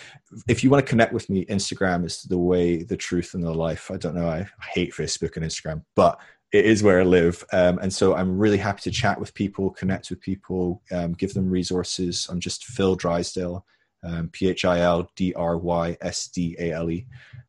if 0.48 0.64
you 0.64 0.70
want 0.70 0.86
to 0.86 0.90
connect 0.90 1.14
with 1.14 1.30
me, 1.30 1.46
Instagram 1.46 2.06
is 2.06 2.24
the 2.24 2.38
way, 2.38 2.84
the 2.84 2.98
truth, 2.98 3.34
and 3.34 3.44
the 3.44 3.54
life. 3.54 3.90
I 3.92 3.98
don't 3.98 4.16
know. 4.16 4.28
I 4.28 4.48
hate 4.74 4.94
Facebook 4.94 5.36
and 5.36 5.46
Instagram, 5.46 5.84
but 5.96 6.20
it 6.52 6.66
is 6.66 6.84
where 6.84 7.02
I 7.02 7.04
live. 7.04 7.44
Um, 7.52 7.80
and 7.80 7.94
so 7.94 8.16
I'm 8.16 8.38
really 8.38 8.58
happy 8.58 8.82
to 8.84 8.92
chat 8.92 9.20
with 9.20 9.34
people, 9.34 9.70
connect 9.72 10.10
with 10.10 10.22
people, 10.22 10.82
um, 10.92 11.14
give 11.14 11.34
them 11.34 11.50
resources. 11.50 12.28
I'm 12.30 12.40
just 12.40 12.66
Phil 12.66 12.96
Drysdale, 12.96 13.66
um, 14.04 14.30
P 14.30 14.50
H 14.50 14.64
I 14.64 14.80
L 14.80 15.10
D 15.16 15.34
R 15.34 15.58
Y 15.58 15.98
S 16.02 16.28
D 16.28 16.56
A 16.60 16.72
L 16.72 16.90
E. 16.90 17.06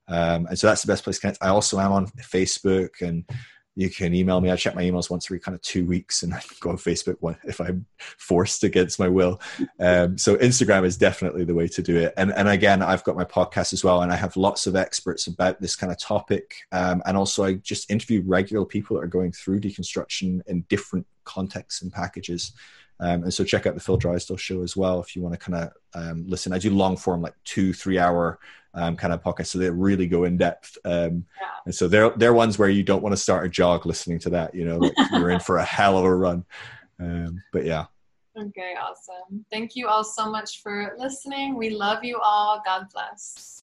Um, 0.09 0.47
and 0.47 0.59
so 0.59 0.67
that's 0.67 0.83
the 0.83 0.89
best 0.89 1.05
place 1.05 1.17
to 1.17 1.21
connect. 1.21 1.39
I 1.43 1.49
also 1.49 1.79
am 1.79 1.93
on 1.93 2.07
Facebook 2.07 3.01
and 3.01 3.25
you 3.79 3.89
can 3.89 4.13
email 4.13 4.41
me. 4.41 4.51
I 4.51 4.57
check 4.57 4.75
my 4.75 4.83
emails 4.83 5.09
once 5.09 5.27
every 5.27 5.39
kind 5.39 5.55
of 5.55 5.63
two 5.63 5.87
weeks 5.87 6.25
and 6.25 6.35
I 6.35 6.43
go 6.59 6.71
on 6.71 6.77
Facebook 6.77 7.17
if 7.45 7.61
I'm 7.61 7.87
forced 7.99 8.65
against 8.65 8.99
my 8.99 9.09
will. 9.09 9.41
Um, 9.79 10.19
so 10.19 10.37
Instagram 10.37 10.85
is 10.85 10.97
definitely 10.97 11.45
the 11.45 11.55
way 11.55 11.69
to 11.69 11.81
do 11.81 11.97
it. 11.97 12.13
And, 12.17 12.33
and 12.33 12.49
again, 12.49 12.83
I've 12.83 13.05
got 13.05 13.15
my 13.15 13.25
podcast 13.25 13.73
as 13.73 13.85
well, 13.85 14.03
and 14.03 14.11
I 14.11 14.17
have 14.17 14.37
lots 14.37 14.67
of 14.67 14.75
experts 14.75 15.29
about 15.29 15.61
this 15.61 15.77
kind 15.77 15.93
of 15.93 15.99
topic. 16.01 16.57
Um, 16.73 17.03
and 17.07 17.17
also 17.17 17.45
I 17.45 17.55
just 17.55 17.89
interview 17.89 18.23
regular 18.27 18.67
people 18.67 18.97
that 18.97 19.05
are 19.05 19.09
going 19.09 19.31
through 19.31 19.61
deconstruction 19.61 20.41
in 20.49 20.63
different 20.63 21.07
contexts 21.25 21.83
and 21.83 21.93
packages. 21.93 22.53
Um, 23.01 23.23
and 23.25 23.33
so 23.35 23.45
check 23.45 23.67
out 23.67 23.75
the 23.75 23.81
Phil 23.81 23.97
Drysdale 23.97 24.37
show 24.37 24.63
as 24.63 24.77
well 24.77 25.01
if 25.01 25.15
you 25.15 25.23
want 25.23 25.35
to 25.35 25.39
kind 25.39 25.65
of 25.65 25.73
um, 25.95 26.25
listen. 26.27 26.53
I 26.53 26.59
do 26.59 26.71
long 26.71 26.97
form, 26.97 27.23
like 27.23 27.35
two, 27.45 27.73
three 27.73 27.99
hour 27.99 28.39
um, 28.75 28.97
kind 28.97 29.13
of 29.13 29.23
podcasts, 29.23 29.47
so 29.49 29.59
they 29.59 29.71
really 29.71 30.07
go 30.07 30.25
in 30.25 30.37
depth. 30.37 30.77
Um, 30.85 31.25
Yeah. 31.41 31.49
and 31.67 31.75
so 31.75 31.89
they're 31.89 32.11
they're 32.11 32.35
ones 32.35 32.59
where 32.59 32.69
you 32.69 32.83
don't 32.83 33.03
want 33.03 33.13
to 33.13 33.17
start 33.23 33.47
a 33.47 33.49
jog 33.49 33.87
listening 33.87 34.19
to 34.21 34.31
that. 34.31 34.55
You 34.55 34.65
know, 34.65 34.79
like 34.79 34.95
you're 35.13 35.31
in 35.31 35.41
for 35.41 35.59
a 35.59 35.65
hell 35.65 35.97
of 35.97 36.05
a 36.05 36.15
run. 36.15 36.45
Um, 37.01 37.43
but 37.53 37.65
yeah, 37.65 37.87
Okay, 38.37 38.75
awesome. 38.81 39.45
Thank 39.51 39.75
you 39.75 39.89
all 39.89 40.05
so 40.05 40.31
much 40.31 40.63
for 40.63 40.95
listening. 40.99 41.57
We 41.57 41.71
love 41.71 42.05
you 42.05 42.21
all. 42.23 42.63
God 42.65 42.87
bless. 42.93 43.57